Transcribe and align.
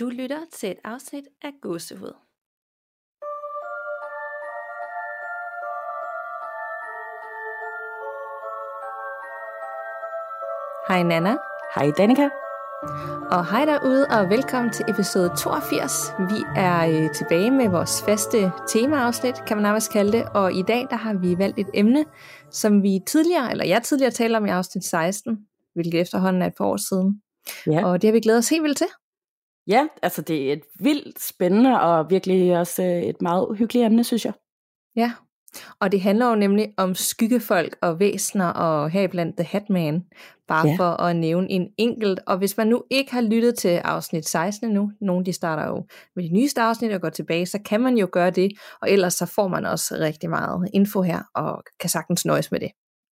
Du 0.00 0.08
lytter 0.08 0.40
til 0.52 0.70
et 0.70 0.78
afsnit 0.84 1.24
af 1.42 1.50
Gåsehud. 1.62 2.14
Hej 10.88 11.02
Nana. 11.02 11.36
Hej 11.74 11.90
Danika. 11.98 12.28
Og 13.30 13.50
hej 13.50 13.64
derude, 13.64 14.06
og 14.10 14.30
velkommen 14.30 14.72
til 14.72 14.84
episode 14.88 15.30
82. 15.38 15.92
Vi 16.18 16.44
er 16.56 17.02
øh, 17.04 17.14
tilbage 17.14 17.50
med 17.50 17.68
vores 17.68 18.02
faste 18.02 18.52
temaafsnit, 18.68 19.34
kan 19.46 19.56
man 19.56 19.62
nærmest 19.62 19.92
kalde 19.92 20.12
det. 20.12 20.24
Og 20.34 20.52
i 20.52 20.62
dag 20.62 20.86
der 20.90 20.96
har 20.96 21.14
vi 21.14 21.38
valgt 21.38 21.58
et 21.58 21.70
emne, 21.74 22.04
som 22.50 22.82
vi 22.82 23.00
tidligere, 23.06 23.50
eller 23.50 23.64
jeg 23.64 23.82
tidligere 23.82 24.12
talte 24.12 24.36
om 24.36 24.46
i 24.46 24.50
afsnit 24.50 24.84
16, 24.84 25.38
hvilket 25.74 26.00
efterhånden 26.00 26.42
er 26.42 26.46
et 26.46 26.54
par 26.58 26.64
år 26.64 26.76
siden. 26.76 27.22
Ja. 27.66 27.86
Og 27.86 28.02
det 28.02 28.08
har 28.08 28.12
vi 28.12 28.20
glædet 28.20 28.38
os 28.38 28.48
helt 28.48 28.62
vildt 28.62 28.78
til. 28.78 28.86
Ja, 29.70 29.86
altså 30.02 30.22
det 30.22 30.48
er 30.48 30.52
et 30.52 30.62
vildt 30.80 31.22
spændende 31.22 31.80
og 31.80 32.10
virkelig 32.10 32.58
også 32.58 32.82
øh, 32.82 33.02
et 33.02 33.22
meget 33.22 33.46
uhyggeligt 33.50 33.86
emne, 33.86 34.04
synes 34.04 34.24
jeg. 34.24 34.32
Ja, 34.96 35.12
og 35.80 35.92
det 35.92 36.00
handler 36.00 36.28
jo 36.28 36.34
nemlig 36.34 36.74
om 36.76 36.94
skyggefolk 36.94 37.76
og 37.82 38.00
væsner 38.00 38.46
og 38.46 38.90
heriblandt 38.90 39.36
The 39.36 39.44
Hatman, 39.44 40.04
bare 40.48 40.68
ja. 40.68 40.76
for 40.76 41.02
at 41.02 41.16
nævne 41.16 41.50
en 41.50 41.68
enkelt. 41.78 42.20
Og 42.26 42.38
hvis 42.38 42.56
man 42.56 42.66
nu 42.66 42.84
ikke 42.90 43.12
har 43.12 43.20
lyttet 43.20 43.54
til 43.58 43.68
afsnit 43.68 44.28
16 44.28 44.70
nu, 44.70 44.92
nogle 45.00 45.24
de 45.24 45.32
starter 45.32 45.66
jo 45.66 45.86
med 46.16 46.24
de 46.24 46.34
nyeste 46.34 46.60
afsnit 46.60 46.92
og 46.92 47.00
går 47.00 47.08
tilbage, 47.08 47.46
så 47.46 47.58
kan 47.64 47.80
man 47.80 47.98
jo 47.98 48.08
gøre 48.12 48.30
det, 48.30 48.52
og 48.82 48.90
ellers 48.90 49.14
så 49.14 49.26
får 49.26 49.48
man 49.48 49.66
også 49.66 49.94
rigtig 49.94 50.30
meget 50.30 50.68
info 50.74 51.02
her, 51.02 51.22
og 51.34 51.62
kan 51.80 51.90
sagtens 51.90 52.24
nøjes 52.24 52.50
med 52.50 52.60
det. 52.60 52.70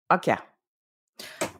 Okay. 0.10 0.36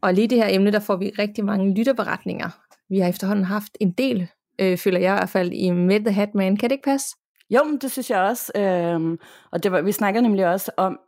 Og 0.02 0.14
lige 0.14 0.28
det 0.28 0.38
her 0.38 0.48
emne, 0.50 0.72
der 0.72 0.80
får 0.80 0.96
vi 0.96 1.12
rigtig 1.20 1.46
mange 1.46 1.74
lytterberetninger. 1.74 2.50
Vi 2.90 3.00
har 3.00 3.10
efterhånden 3.10 3.46
haft 3.46 3.78
en 3.80 3.92
del, 3.92 4.28
øh, 4.60 4.78
føler 4.78 5.00
jeg 5.00 5.14
i 5.14 5.18
hvert 5.18 5.30
fald, 5.30 5.52
i 5.52 5.72
Med 5.72 6.00
The 6.00 6.12
Hatman. 6.12 6.58
Kan 6.58 6.70
det 6.70 6.76
ikke 6.76 6.86
passe? 6.86 7.16
Jo, 7.50 7.78
det 7.82 7.92
synes 7.92 8.10
jeg 8.10 8.20
også. 8.22 8.52
Øhm, 8.56 9.18
og 9.52 9.64
det 9.64 9.72
var, 9.72 9.82
vi 9.82 9.92
snakkede 9.92 10.24
nemlig 10.24 10.48
også 10.48 10.72
om, 10.78 11.00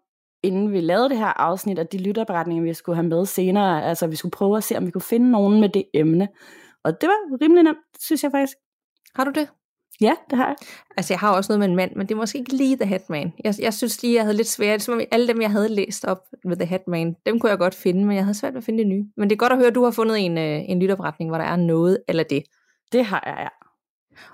inden 0.44 0.72
vi 0.72 0.82
lavede 0.82 1.10
det 1.10 1.18
her 1.18 1.42
afsnit, 1.42 1.80
at 1.80 1.92
de 1.92 1.98
lytterberetninger, 1.98 2.64
vi 2.64 2.74
skulle 2.74 2.96
have 2.96 3.08
med 3.08 3.26
senere, 3.26 3.86
altså 3.86 4.08
vi 4.08 4.16
skulle 4.16 4.32
prøve 4.32 4.58
at 4.58 4.64
se, 4.64 4.78
om 4.78 4.86
vi 4.86 4.92
kunne 4.92 5.02
finde 5.02 5.32
nogen 5.32 5.62
med 5.62 5.70
det 5.70 5.84
emne. 5.94 6.28
Og 6.84 7.02
det 7.02 7.10
var 7.10 7.42
rimelig 7.42 7.64
nemt, 7.64 7.78
synes 8.00 8.24
jeg 8.24 8.32
faktisk. 8.32 8.58
Har 9.16 9.24
du 9.24 9.32
det? 9.32 9.50
Ja, 10.02 10.14
det 10.30 10.38
har 10.38 10.48
jeg. 10.48 10.56
Altså, 10.98 11.14
jeg 11.14 11.20
har 11.20 11.36
også 11.36 11.52
noget 11.52 11.60
med 11.60 11.68
en 11.68 11.76
mand, 11.76 11.92
men 11.96 12.08
det 12.08 12.14
er 12.14 12.18
måske 12.18 12.38
ikke 12.40 12.54
lige 12.54 12.78
The 12.78 12.86
Hatman. 12.86 13.34
Jeg, 13.44 13.54
jeg 13.60 13.74
synes 13.74 14.04
lige, 14.04 14.16
jeg 14.16 14.24
havde 14.24 14.38
lidt 14.38 14.48
svært. 14.48 14.82
Som 14.82 15.02
alle 15.12 15.28
dem, 15.28 15.42
jeg 15.42 15.52
havde 15.52 15.70
læst 15.70 16.06
op 16.06 16.22
med 16.46 16.58
The 16.58 16.66
Hatman, 16.66 17.16
dem 17.26 17.40
kunne 17.40 17.50
jeg 17.50 17.58
godt 17.58 17.76
finde, 17.76 18.06
men 18.06 18.16
jeg 18.16 18.24
havde 18.24 18.38
svært 18.38 18.54
ved 18.54 18.58
at 18.58 18.64
finde 18.64 18.80
det 18.80 18.88
nye. 18.88 19.06
Men 19.18 19.30
det 19.30 19.36
er 19.36 19.38
godt 19.38 19.52
at 19.52 19.58
høre, 19.58 19.68
at 19.68 19.76
du 19.76 19.84
har 19.84 19.92
fundet 19.92 20.26
en, 20.26 20.38
øh, 20.38 20.70
en 20.70 20.80
lytterberetning, 20.80 21.32
hvor 21.32 21.38
der 21.38 21.46
er 21.46 21.56
noget 21.56 21.98
eller 22.08 22.24
det. 22.24 22.44
Det 22.92 23.06
har 23.06 23.24
jeg, 23.26 23.38
ja. 23.40 23.48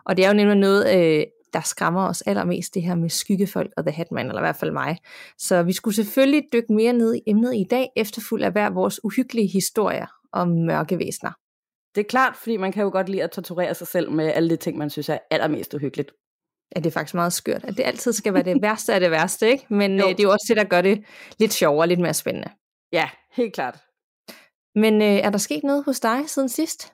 Og 0.06 0.18
det 0.18 0.26
er 0.26 0.30
jo 0.30 0.36
nemlig 0.36 0.58
noget, 0.58 0.96
øh, 0.98 1.26
der 1.54 1.62
skræmmer 1.62 2.08
os 2.08 2.22
allermest, 2.22 2.74
det 2.74 2.84
her 2.84 2.96
med 2.96 3.10
skyggefolk 3.10 3.72
og 3.78 3.86
The 3.86 3.92
Hatman, 3.92 4.28
eller 4.28 4.42
i 4.42 4.44
hvert 4.44 4.56
fald 4.56 4.72
mig. 4.72 4.98
Så 5.38 5.64
vi 5.64 5.74
skulle 5.74 5.96
selvfølgelig 5.96 6.44
dykke 6.54 6.74
mere 6.74 6.94
ned 6.94 7.16
i 7.16 7.22
emnet 7.28 7.56
i 7.56 7.66
dag, 7.70 7.90
efterfuldt 7.96 8.46
af 8.46 8.52
hver 8.52 8.70
vores 8.70 9.04
uhyggelige 9.04 9.48
historier 9.48 10.06
om 10.32 10.48
mørke 10.48 11.00
væsener. 11.00 11.32
Det 11.96 12.02
er 12.02 12.10
klart, 12.10 12.36
fordi 12.36 12.58
man 12.58 12.72
kan 12.72 12.84
jo 12.84 12.90
godt 12.90 13.10
lide 13.10 13.24
at 13.24 13.32
torturere 13.32 13.76
sig 13.76 13.88
selv 13.88 14.12
med 14.12 14.26
alle 14.26 14.50
de 14.50 14.56
ting, 14.56 14.78
man 14.78 14.90
synes 14.90 15.10
er 15.10 15.18
allermest 15.32 15.74
uhyggeligt. 15.74 16.12
Ja, 16.76 16.80
det 16.80 16.88
er 16.88 16.92
faktisk 16.92 17.14
meget 17.14 17.34
skørt, 17.34 17.64
at 17.64 17.78
det 17.78 17.84
altid 17.84 18.14
skal 18.14 18.34
være 18.34 18.44
det 18.44 18.62
værste 18.62 18.94
af 18.94 19.00
det 19.00 19.12
værste, 19.12 19.50
ikke? 19.50 19.66
Men 19.70 19.92
øh, 19.92 20.08
det 20.08 20.20
er 20.20 20.24
jo 20.24 20.32
også 20.32 20.46
det, 20.48 20.58
der 20.58 20.64
gør 20.64 20.82
det 20.82 21.06
lidt 21.40 21.54
sjovere 21.54 21.84
og 21.84 21.88
lidt 21.88 22.00
mere 22.00 22.14
spændende. 22.14 22.50
Ja, 22.92 23.10
helt 23.32 23.54
klart. 23.54 23.80
Men 24.76 25.02
øh, 25.02 25.08
er 25.08 25.30
der 25.30 25.38
sket 25.38 25.64
noget 25.64 25.84
hos 25.86 26.00
dig 26.00 26.30
siden 26.30 26.50
sidst? 26.50 26.94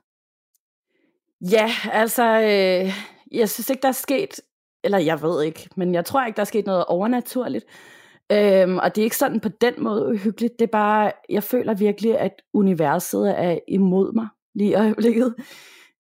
Ja, 1.42 1.70
altså, 1.92 2.24
øh, 2.24 2.94
jeg 3.32 3.50
synes 3.50 3.70
ikke, 3.70 3.82
der 3.82 3.88
er 3.88 3.92
sket 3.92 4.40
eller 4.84 4.98
jeg 4.98 5.22
ved 5.22 5.44
ikke, 5.44 5.70
men 5.76 5.94
jeg 5.94 6.06
tror 6.06 6.26
ikke, 6.26 6.36
der 6.36 6.42
er 6.42 6.46
sket 6.46 6.66
noget 6.66 6.86
overnaturligt. 6.86 7.66
Øhm, 8.32 8.78
og 8.78 8.96
det 8.96 9.02
er 9.02 9.04
ikke 9.04 9.18
sådan 9.18 9.40
på 9.40 9.50
den 9.50 9.74
måde 9.78 10.08
uhyggeligt, 10.08 10.60
det 10.60 10.66
er 10.66 10.72
bare, 10.72 11.12
jeg 11.30 11.44
føler 11.44 11.74
virkelig, 11.74 12.20
at 12.20 12.32
universet 12.54 13.40
er 13.40 13.60
imod 13.68 14.14
mig 14.14 14.28
lige 14.56 14.70
i 14.70 14.74
øjeblikket. 14.74 15.36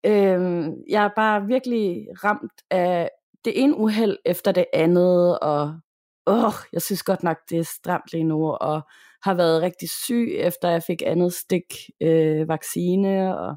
Øhm, 0.06 0.75
jeg 0.88 1.04
er 1.04 1.10
bare 1.16 1.47
virkelig 1.47 2.06
ramt 2.25 2.53
af 2.70 3.10
det 3.44 3.62
ene 3.62 3.76
uheld 3.76 4.16
efter 4.25 4.53
det 4.53 4.65
andet, 4.72 5.38
og 5.38 5.81
åh, 6.26 6.53
jeg 6.72 6.82
synes 6.82 7.03
godt 7.03 7.22
nok, 7.22 7.37
det 7.50 7.59
er 7.59 7.62
stramt 7.65 8.12
lige 8.12 8.25
nu, 8.25 8.50
og 8.50 8.81
har 9.22 9.34
været 9.34 9.62
rigtig 9.62 9.91
syg, 9.91 10.34
efter 10.38 10.69
jeg 10.69 10.82
fik 10.82 11.03
andet 11.06 11.34
stik 11.34 11.75
øh, 12.03 12.49
vaccine, 12.49 13.38
og 13.38 13.56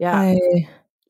ja. 0.00 0.10
Ej 0.10 0.36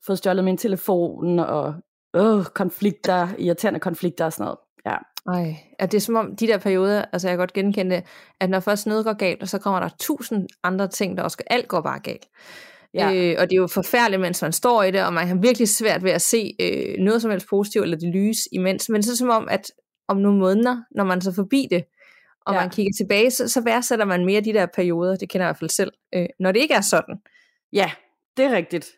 fået 0.05 0.17
stjålet 0.17 0.43
min 0.43 0.57
telefon, 0.57 1.39
og 1.39 1.73
øh, 2.15 2.45
konflikter, 2.45 3.27
irriterende 3.37 3.79
konflikter 3.79 4.25
og 4.25 4.33
sådan 4.33 4.43
noget. 4.43 4.57
Ja. 4.85 4.97
Ej, 5.27 5.55
er 5.79 5.85
det 5.85 5.97
er 5.97 6.01
som 6.01 6.15
om 6.15 6.35
de 6.35 6.47
der 6.47 6.57
perioder, 6.57 7.05
altså 7.13 7.27
jeg 7.27 7.33
kan 7.33 7.39
godt 7.39 7.53
genkende 7.53 8.01
at 8.39 8.49
når 8.49 8.59
først 8.59 8.87
noget 8.87 9.05
går 9.05 9.13
galt, 9.13 9.41
og 9.41 9.49
så 9.49 9.59
kommer 9.59 9.79
der 9.79 9.89
tusind 9.99 10.47
andre 10.63 10.87
ting, 10.87 11.17
der 11.17 11.23
også 11.23 11.37
alt 11.47 11.67
går 11.67 11.81
bare 11.81 11.99
galt. 11.99 12.25
Ja. 12.93 13.13
Øh, 13.13 13.35
og 13.39 13.49
det 13.49 13.55
er 13.55 13.61
jo 13.61 13.67
forfærdeligt, 13.67 14.21
mens 14.21 14.41
man 14.41 14.51
står 14.51 14.83
i 14.83 14.91
det, 14.91 15.05
og 15.05 15.13
man 15.13 15.27
har 15.27 15.35
virkelig 15.35 15.69
svært 15.69 16.03
ved 16.03 16.11
at 16.11 16.21
se 16.21 16.55
øh, 16.61 16.95
noget 16.99 17.21
som 17.21 17.31
helst 17.31 17.47
positivt, 17.49 17.83
eller 17.83 17.97
det 17.97 18.09
lys 18.09 18.37
imens. 18.51 18.89
Men 18.89 19.03
så 19.03 19.17
som 19.17 19.29
om, 19.29 19.47
at 19.51 19.71
om 20.07 20.17
nogle 20.17 20.39
måneder, 20.39 20.77
når 20.95 21.03
man 21.03 21.21
så 21.21 21.31
forbi 21.31 21.67
det, 21.71 21.83
og 22.45 22.53
ja. 22.53 22.59
man 22.59 22.69
kigger 22.69 22.91
tilbage, 22.97 23.31
så, 23.31 23.47
så 23.47 23.61
værdsætter 23.61 24.05
man 24.05 24.25
mere 24.25 24.41
de 24.41 24.53
der 24.53 24.65
perioder, 24.65 25.15
det 25.15 25.29
kender 25.29 25.45
jeg 25.45 25.49
i 25.49 25.51
hvert 25.51 25.59
fald 25.59 25.69
selv, 25.69 25.91
øh, 26.15 26.25
når 26.39 26.51
det 26.51 26.59
ikke 26.59 26.73
er 26.73 26.81
sådan. 26.81 27.15
Ja, 27.73 27.91
det 28.37 28.45
er 28.45 28.51
rigtigt. 28.51 28.91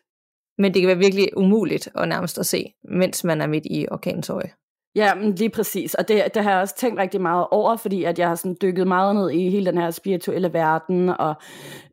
Men 0.58 0.74
det 0.74 0.82
kan 0.82 0.88
være 0.88 0.98
virkelig 0.98 1.36
umuligt 1.36 1.88
at 1.94 2.08
nærmest 2.08 2.38
at 2.38 2.46
se, 2.46 2.64
mens 2.88 3.24
man 3.24 3.40
er 3.40 3.46
midt 3.46 3.66
i 3.70 3.86
orkanens 3.90 4.30
øje. 4.30 4.50
Ja, 4.96 5.14
men 5.14 5.34
lige 5.34 5.50
præcis. 5.50 5.94
Og 5.94 6.08
det, 6.08 6.34
det 6.34 6.42
har 6.42 6.50
jeg 6.50 6.60
også 6.60 6.76
tænkt 6.76 7.00
rigtig 7.00 7.20
meget 7.20 7.46
over, 7.50 7.76
fordi 7.76 8.04
at 8.04 8.18
jeg 8.18 8.28
har 8.28 8.34
sådan 8.34 8.56
dykket 8.62 8.86
meget 8.86 9.16
ned 9.16 9.30
i 9.30 9.50
hele 9.50 9.66
den 9.66 9.78
her 9.78 9.90
spirituelle 9.90 10.52
verden, 10.52 11.08
og 11.08 11.34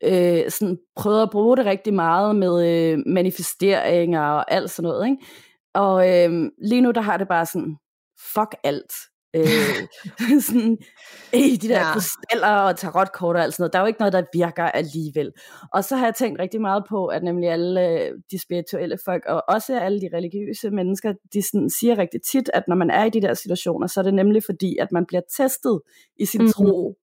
øh, 0.03 0.49
sådan 0.49 0.77
prøvet 0.95 1.21
at 1.21 1.29
bruge 1.31 1.57
det 1.57 1.65
rigtig 1.65 1.93
meget 1.93 2.35
med 2.35 2.67
øh, 2.69 2.99
manifesteringer 3.05 4.21
og 4.21 4.51
alt 4.51 4.71
sådan 4.71 4.89
noget. 4.89 5.05
Ikke? 5.05 5.17
Og 5.73 6.09
øh, 6.09 6.49
lige 6.63 6.81
nu, 6.81 6.91
der 6.91 7.01
har 7.01 7.17
det 7.17 7.27
bare 7.27 7.45
sådan, 7.45 7.77
fuck 8.33 8.55
alt 8.63 8.91
øh, 9.33 9.43
sådan, 10.47 10.77
øh, 11.35 11.39
de 11.61 11.67
der 11.67 11.79
ja. 11.79 11.93
krystaller 11.93 12.47
og 12.47 12.77
tarotkort 12.77 13.35
og 13.35 13.43
alt 13.43 13.53
sådan 13.53 13.63
noget. 13.63 13.73
Der 13.73 13.79
er 13.79 13.83
jo 13.83 13.87
ikke 13.87 13.99
noget, 13.99 14.13
der 14.13 14.23
virker 14.33 14.63
alligevel. 14.63 15.31
Og 15.73 15.83
så 15.83 15.95
har 15.95 16.05
jeg 16.05 16.15
tænkt 16.15 16.39
rigtig 16.39 16.61
meget 16.61 16.83
på, 16.89 17.05
at 17.07 17.23
nemlig 17.23 17.49
alle 17.49 17.87
øh, 17.89 18.11
de 18.31 18.39
spirituelle 18.39 18.97
folk, 19.05 19.25
og 19.25 19.43
også 19.47 19.79
alle 19.79 20.01
de 20.01 20.09
religiøse 20.13 20.69
mennesker, 20.69 21.13
de 21.33 21.41
sådan 21.41 21.69
siger 21.69 21.97
rigtig 21.97 22.21
tit, 22.31 22.49
at 22.53 22.63
når 22.67 22.75
man 22.75 22.89
er 22.89 23.03
i 23.03 23.09
de 23.09 23.21
der 23.21 23.33
situationer, 23.33 23.87
så 23.87 23.99
er 23.99 24.03
det 24.03 24.13
nemlig 24.13 24.43
fordi, 24.43 24.77
at 24.77 24.91
man 24.91 25.05
bliver 25.05 25.21
testet 25.37 25.81
i 26.19 26.25
sin 26.25 26.41
mm-hmm. 26.41 26.51
tro. 26.51 26.97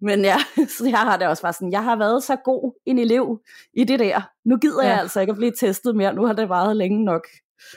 Men 0.00 0.20
ja, 0.20 0.36
så 0.78 0.88
jeg 0.88 0.98
har 0.98 1.16
det 1.16 1.26
også 1.26 1.42
bare 1.42 1.52
sådan, 1.52 1.72
jeg 1.72 1.84
har 1.84 1.96
været 1.96 2.22
så 2.22 2.36
god 2.44 2.72
en 2.86 2.98
elev 2.98 3.40
i 3.74 3.84
det 3.84 3.98
der. 3.98 4.20
Nu 4.44 4.56
gider 4.56 4.84
ja. 4.84 4.90
jeg 4.90 5.00
altså 5.00 5.20
ikke 5.20 5.30
at 5.30 5.36
blive 5.36 5.52
testet 5.60 5.96
mere. 5.96 6.14
Nu 6.14 6.26
har 6.26 6.32
det 6.32 6.48
varet 6.48 6.76
længe 6.76 7.04
nok. 7.04 7.26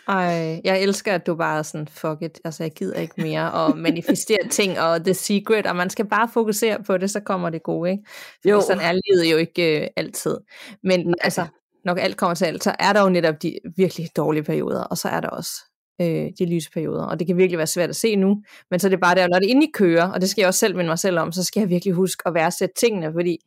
Ej, 0.07 0.61
jeg 0.63 0.81
elsker, 0.81 1.13
at 1.13 1.27
du 1.27 1.35
bare 1.35 1.57
er 1.59 1.63
sådan, 1.63 1.87
fuck 1.87 2.21
it, 2.21 2.39
altså 2.43 2.63
jeg 2.63 2.71
gider 2.71 2.99
ikke 2.99 3.13
mere, 3.17 3.51
og 3.51 3.77
manifestere 3.77 4.47
ting, 4.51 4.79
og 4.79 5.03
the 5.03 5.13
secret, 5.13 5.67
og 5.67 5.75
man 5.75 5.89
skal 5.89 6.05
bare 6.05 6.29
fokusere 6.33 6.83
på 6.83 6.97
det, 6.97 7.11
så 7.11 7.19
kommer 7.19 7.49
det 7.49 7.63
gode, 7.63 7.91
ikke? 7.91 8.03
Fordi 8.35 8.49
jo. 8.49 8.61
sådan 8.61 8.83
er 8.83 8.91
livet 8.91 9.31
jo 9.31 9.37
ikke 9.37 9.81
øh, 9.81 9.87
altid. 9.95 10.37
Men 10.83 10.99
Nej. 10.99 11.13
altså, 11.21 11.45
når 11.85 11.95
alt 11.95 12.17
kommer 12.17 12.35
til 12.35 12.45
alt, 12.45 12.63
så 12.63 12.75
er 12.79 12.93
der 12.93 13.01
jo 13.01 13.09
netop 13.09 13.41
de 13.41 13.59
virkelig 13.77 14.07
dårlige 14.17 14.43
perioder, 14.43 14.83
og 14.83 14.97
så 14.97 15.07
er 15.07 15.19
der 15.19 15.29
også 15.29 15.51
øh, 16.01 16.27
de 16.39 16.45
lyse 16.55 16.71
perioder, 16.71 17.03
og 17.03 17.19
det 17.19 17.27
kan 17.27 17.37
virkelig 17.37 17.57
være 17.57 17.67
svært 17.67 17.89
at 17.89 17.95
se 17.95 18.15
nu, 18.15 18.43
men 18.71 18.79
så 18.79 18.87
er 18.87 18.89
det 18.89 18.99
bare 18.99 19.15
der, 19.15 19.27
når 19.27 19.39
det 19.39 19.47
inde 19.47 19.67
i 19.67 19.71
kører, 19.73 20.11
og 20.11 20.21
det 20.21 20.29
skal 20.29 20.41
jeg 20.41 20.47
også 20.47 20.59
selv 20.59 20.75
minde 20.75 20.89
mig 20.89 20.99
selv 20.99 21.19
om, 21.19 21.31
så 21.31 21.43
skal 21.43 21.59
jeg 21.59 21.69
virkelig 21.69 21.93
huske 21.93 22.23
at 22.25 22.33
værdsætte 22.33 22.75
tingene, 22.77 23.13
fordi 23.13 23.37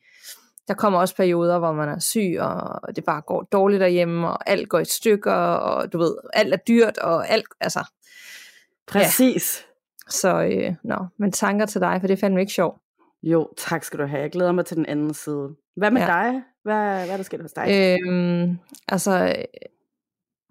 der 0.73 0.77
kommer 0.77 0.99
også 0.99 1.17
perioder, 1.17 1.59
hvor 1.59 1.73
man 1.73 1.89
er 1.89 1.99
syg, 1.99 2.37
og 2.41 2.97
det 2.97 3.05
bare 3.05 3.21
går 3.21 3.43
dårligt 3.43 3.81
derhjemme, 3.81 4.29
og 4.29 4.51
alt 4.51 4.69
går 4.69 4.79
i 4.79 4.85
stykker, 4.85 5.33
og 5.33 5.93
du 5.93 5.99
ved, 5.99 6.17
alt 6.33 6.55
er 6.55 6.57
dyrt, 6.57 6.99
og 6.99 7.29
alt, 7.29 7.47
altså. 7.61 7.85
Præcis. 8.87 9.65
Ja. 9.67 10.11
Så, 10.11 10.43
øh, 10.43 10.75
nå, 10.85 11.07
men 11.19 11.33
tanker 11.33 11.67
til 11.67 11.81
dig, 11.81 12.01
for 12.01 12.07
det 12.07 12.15
er 12.15 12.21
fandme 12.21 12.41
ikke 12.41 12.53
sjovt. 12.53 12.81
Jo, 13.23 13.49
tak 13.57 13.85
skal 13.85 13.99
du 13.99 14.07
have. 14.07 14.23
Jeg 14.23 14.31
glæder 14.31 14.53
mig 14.53 14.67
til 14.67 14.77
den 14.77 14.87
anden 14.87 15.15
side. 15.15 15.49
Hvad 15.77 15.91
med 15.91 16.01
ja. 16.01 16.07
dig? 16.07 16.43
Hvad, 16.63 16.95
hvad 16.95 17.09
er 17.09 17.17
der 17.17 17.25
sket 17.25 17.41
hos 17.43 17.53
dig? 17.53 17.99
Øhm, 18.07 18.59
altså, 18.89 19.35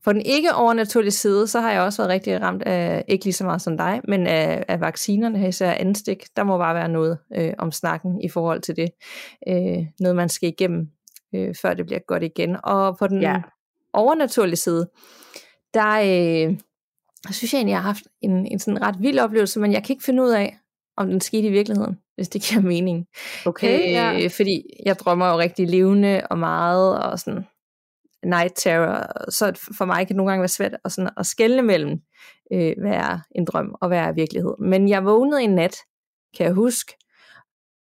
for 0.03 0.13
den 0.13 0.21
ikke 0.21 0.53
overnaturlige 0.53 1.11
side, 1.11 1.47
så 1.47 1.59
har 1.59 1.71
jeg 1.71 1.81
også 1.81 2.01
været 2.01 2.13
rigtig 2.13 2.41
ramt 2.41 2.63
af, 2.63 3.05
ikke 3.07 3.25
lige 3.25 3.33
så 3.33 3.43
meget 3.43 3.61
som 3.61 3.77
dig, 3.77 4.01
men 4.07 4.27
af, 4.27 4.65
af 4.67 4.81
vaccinerne, 4.81 5.47
især 5.47 5.71
anstik. 5.71 6.25
Der 6.35 6.43
må 6.43 6.57
bare 6.57 6.75
være 6.75 6.89
noget 6.89 7.17
øh, 7.35 7.53
om 7.57 7.71
snakken 7.71 8.21
i 8.21 8.29
forhold 8.29 8.61
til 8.61 8.75
det. 8.75 8.89
Øh, 9.47 9.85
noget, 9.99 10.15
man 10.15 10.29
skal 10.29 10.49
igennem, 10.49 10.87
øh, 11.35 11.55
før 11.61 11.73
det 11.73 11.85
bliver 11.85 11.99
godt 12.07 12.23
igen. 12.23 12.57
Og 12.63 12.97
på 12.97 13.07
den 13.07 13.21
ja. 13.21 13.41
overnaturlige 13.93 14.55
side, 14.55 14.89
der 15.73 15.91
øh, 15.91 16.57
synes 17.31 17.53
jeg 17.53 17.57
egentlig, 17.59 17.71
jeg 17.71 17.81
har 17.81 17.89
haft 17.89 18.03
en, 18.21 18.45
en 18.45 18.59
sådan 18.59 18.81
ret 18.81 18.95
vild 18.99 19.19
oplevelse, 19.19 19.59
men 19.59 19.71
jeg 19.71 19.83
kan 19.83 19.93
ikke 19.93 20.05
finde 20.05 20.23
ud 20.23 20.29
af, 20.29 20.57
om 20.97 21.07
den 21.07 21.21
skete 21.21 21.47
i 21.47 21.51
virkeligheden, 21.51 21.97
hvis 22.15 22.29
det 22.29 22.41
giver 22.41 22.61
mening. 22.61 23.05
Okay, 23.45 23.79
øh, 23.79 23.91
ja. 23.91 24.27
Fordi 24.27 24.63
jeg 24.85 24.99
drømmer 24.99 25.31
jo 25.31 25.39
rigtig 25.39 25.67
levende 25.67 26.21
og 26.29 26.37
meget, 26.37 27.03
og 27.03 27.19
sådan 27.19 27.45
night 28.25 28.53
terror, 28.55 29.29
så 29.31 29.69
for 29.77 29.85
mig 29.85 29.97
kan 29.97 30.07
det 30.07 30.15
nogle 30.15 30.31
gange 30.31 30.41
være 30.41 30.47
svært 30.47 30.75
at, 30.85 30.91
sådan, 30.91 31.09
at 31.17 31.25
skelne 31.25 31.61
mellem, 31.61 32.01
øh, 32.53 32.73
hvad 32.79 32.91
er 32.91 33.19
en 33.35 33.45
drøm 33.45 33.75
og 33.81 33.87
hvad 33.87 33.99
er 33.99 34.11
virkelighed. 34.11 34.53
Men 34.59 34.89
jeg 34.89 35.05
vågnede 35.05 35.43
en 35.43 35.55
nat, 35.55 35.75
kan 36.37 36.45
jeg 36.45 36.53
huske, 36.53 36.97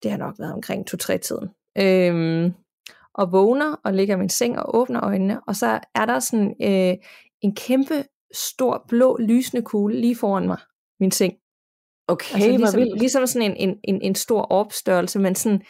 det 0.02 0.10
har 0.10 0.18
nok 0.18 0.34
været 0.38 0.52
omkring 0.52 0.86
2-3 0.94 1.16
tiden, 1.16 1.48
øh, 1.78 2.52
og 3.14 3.32
vågner 3.32 3.76
og 3.84 3.94
ligger 3.94 4.16
i 4.16 4.18
min 4.18 4.28
seng 4.28 4.58
og 4.58 4.76
åbner 4.76 5.04
øjnene, 5.04 5.40
og 5.46 5.56
så 5.56 5.80
er 5.94 6.06
der 6.06 6.18
sådan 6.18 6.54
øh, 6.62 6.94
en 7.42 7.54
kæmpe 7.54 8.04
stor 8.34 8.84
blå 8.88 9.16
lysende 9.20 9.62
kugle 9.62 10.00
lige 10.00 10.16
foran 10.16 10.46
mig, 10.46 10.58
min 11.00 11.10
seng. 11.10 11.34
Okay, 12.08 12.34
altså, 12.34 12.50
ligesom, 12.50 12.80
vildt. 12.80 12.98
ligesom 12.98 13.26
sådan 13.26 13.50
en, 13.50 13.68
en, 13.68 13.78
en, 13.84 14.02
en 14.02 14.14
stor 14.14 14.42
opstørrelse, 14.42 15.18
men 15.18 15.34
sådan 15.34 15.62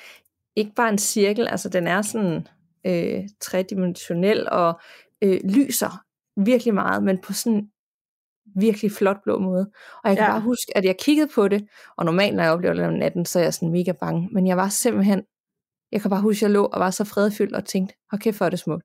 ikke 0.57 0.73
bare 0.77 0.89
en 0.89 0.99
cirkel, 0.99 1.49
altså 1.49 1.69
den 1.69 1.87
er 1.87 2.03
sådan 2.03 2.49
øh, 2.87 3.29
tredimensionel 3.41 4.49
og 4.51 4.81
øh, 5.23 5.41
lyser 5.45 6.03
virkelig 6.37 6.75
meget, 6.75 7.03
men 7.03 7.19
på 7.19 7.33
sådan 7.33 7.71
virkelig 8.55 8.93
flot 8.93 9.23
blå 9.23 9.39
måde. 9.39 9.71
Og 10.05 10.09
jeg 10.09 10.17
kan 10.17 10.27
ja. 10.27 10.33
bare 10.33 10.41
huske, 10.41 10.77
at 10.77 10.85
jeg 10.85 10.97
kiggede 10.99 11.29
på 11.35 11.49
det, 11.49 11.69
og 11.97 12.05
normalt 12.05 12.37
når 12.37 12.43
jeg 12.43 12.53
oplever 12.53 12.75
det 12.75 12.85
om 12.85 12.95
natten, 12.95 13.25
så 13.25 13.39
er 13.39 13.43
jeg 13.43 13.55
sådan 13.55 13.73
mega 13.73 13.93
bange, 13.93 14.29
men 14.33 14.47
jeg 14.47 14.57
var 14.57 14.69
simpelthen, 14.69 15.23
jeg 15.93 16.01
kan 16.01 16.11
bare 16.11 16.21
huske, 16.21 16.39
at 16.39 16.43
jeg 16.43 16.51
lå 16.51 16.65
og 16.65 16.81
var 16.81 16.91
så 16.91 17.05
fredfyldt 17.05 17.55
og 17.55 17.65
tænkte, 17.65 17.95
hold 18.11 18.21
kæft, 18.21 18.37
for 18.37 18.49
det 18.49 18.59
smukt. 18.59 18.85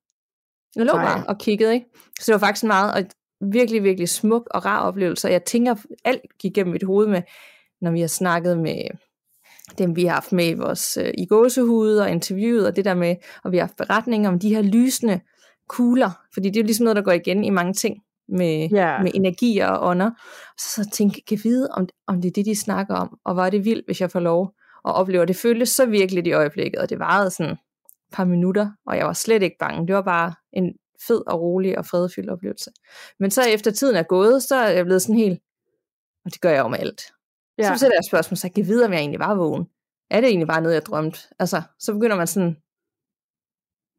Jeg 0.75 0.85
lå 0.85 0.93
bare 0.93 1.27
og 1.27 1.37
kiggede, 1.37 1.73
ikke? 1.73 1.85
Så 2.19 2.31
det 2.31 2.33
var 2.33 2.47
faktisk 2.47 2.63
meget, 2.63 2.93
og 2.93 3.03
virkelig, 3.51 3.83
virkelig 3.83 4.09
smuk 4.09 4.47
og 4.51 4.65
rar 4.65 4.81
oplevelse. 4.81 5.27
Jeg 5.27 5.45
tænker, 5.45 5.75
alt 6.05 6.21
gik 6.39 6.53
gennem 6.53 6.73
mit 6.73 6.83
hoved 6.83 7.07
med, 7.07 7.21
når 7.81 7.91
vi 7.91 8.01
har 8.01 8.07
snakket 8.07 8.57
med 8.57 8.83
dem, 9.77 9.95
vi 9.95 10.05
har 10.05 10.13
haft 10.13 10.31
med 10.31 10.49
i 10.49 10.53
vores 10.53 10.97
øh, 10.97 11.13
i 11.17 11.25
gåsehude 11.25 12.01
og 12.01 12.11
interviewet, 12.11 12.67
og 12.67 12.75
det 12.75 12.85
der 12.85 12.93
med, 12.93 13.15
og 13.43 13.51
vi 13.51 13.57
har 13.57 13.63
haft 13.63 13.77
beretninger 13.77 14.29
om 14.29 14.39
de 14.39 14.55
her 14.55 14.61
lysende 14.61 15.19
kugler, 15.69 16.11
fordi 16.33 16.49
det 16.49 16.57
er 16.57 16.61
jo 16.61 16.65
ligesom 16.65 16.83
noget, 16.83 16.95
der 16.95 17.01
går 17.01 17.11
igen 17.11 17.43
i 17.43 17.49
mange 17.49 17.73
ting 17.73 17.97
med, 18.27 18.69
yeah. 18.73 19.03
med 19.03 19.11
energier 19.13 19.67
og 19.67 19.89
ånder. 19.89 20.11
Så, 20.57 20.83
så 20.83 20.89
tænke, 20.93 21.21
kan 21.27 21.39
vide, 21.43 21.69
om, 21.71 21.87
om 22.07 22.21
det 22.21 22.29
er 22.29 22.33
det, 22.33 22.45
de 22.45 22.55
snakker 22.55 22.95
om, 22.95 23.17
og 23.25 23.35
var 23.35 23.49
det 23.49 23.65
vildt, 23.65 23.85
hvis 23.85 24.01
jeg 24.01 24.11
får 24.11 24.19
lov 24.19 24.53
at 24.85 24.95
opleve. 24.95 25.25
Det 25.25 25.35
føltes 25.35 25.69
så 25.69 25.85
virkelig 25.85 26.27
i 26.27 26.33
øjeblikket, 26.33 26.81
og 26.81 26.89
det 26.89 26.99
varede 26.99 27.29
sådan 27.29 27.51
et 27.51 27.57
par 28.11 28.25
minutter, 28.25 28.71
og 28.87 28.97
jeg 28.97 29.05
var 29.05 29.13
slet 29.13 29.43
ikke 29.43 29.57
bange. 29.59 29.87
Det 29.87 29.95
var 29.95 30.01
bare 30.01 30.33
en 30.53 30.73
fed 31.07 31.21
og 31.27 31.41
rolig 31.41 31.77
og 31.77 31.85
fredfyldt 31.85 32.29
oplevelse. 32.29 32.71
Men 33.19 33.31
så 33.31 33.41
efter 33.41 33.71
tiden 33.71 33.95
er 33.95 34.03
gået, 34.03 34.43
så 34.43 34.55
er 34.55 34.69
jeg 34.69 34.85
blevet 34.85 35.01
sådan 35.01 35.15
helt, 35.15 35.39
og 36.25 36.33
det 36.33 36.41
gør 36.41 36.49
jeg 36.49 36.59
jo 36.59 36.67
med 36.67 36.79
alt. 36.79 37.01
Ja. 37.61 37.73
Så 37.73 37.79
sætter 37.79 37.97
jeg 37.97 38.03
spørgsmål, 38.03 38.37
så 38.37 38.47
jeg 38.47 38.53
kan 38.53 38.67
vide, 38.67 38.85
om 38.85 38.93
jeg 38.93 38.99
egentlig 38.99 39.19
var 39.19 39.35
vågen. 39.35 39.65
Er 40.09 40.21
det 40.21 40.27
egentlig 40.27 40.47
bare 40.47 40.61
noget, 40.61 40.75
jeg 40.75 40.85
drømte? 40.85 41.19
Altså, 41.39 41.61
så 41.79 41.93
begynder 41.93 42.15
man 42.15 42.27
sådan, 42.27 42.55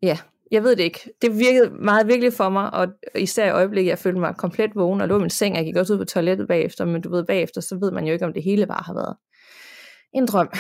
ja, 0.02 0.18
jeg 0.50 0.62
ved 0.62 0.76
det 0.76 0.82
ikke. 0.82 1.10
Det 1.22 1.38
virkede 1.38 1.70
meget 1.70 2.06
virkelig 2.06 2.32
for 2.32 2.48
mig, 2.48 2.74
og 2.74 2.88
især 3.14 3.46
i 3.46 3.50
øjeblikket, 3.50 3.90
jeg 3.90 3.98
følte 3.98 4.20
mig 4.20 4.36
komplet 4.36 4.70
vågen, 4.74 5.00
og 5.00 5.08
lå 5.08 5.16
i 5.16 5.20
min 5.20 5.30
seng, 5.30 5.52
og 5.52 5.58
jeg 5.58 5.64
gik 5.66 5.76
også 5.76 5.92
ud 5.94 5.98
på 5.98 6.04
toilettet 6.04 6.48
bagefter, 6.48 6.84
men 6.84 7.02
du 7.02 7.10
ved, 7.10 7.24
bagefter, 7.24 7.60
så 7.60 7.78
ved 7.80 7.90
man 7.90 8.06
jo 8.06 8.12
ikke, 8.12 8.24
om 8.24 8.32
det 8.32 8.42
hele 8.42 8.66
bare 8.66 8.82
har 8.86 8.94
været 8.94 9.16
en 10.14 10.26
drøm. 10.26 10.50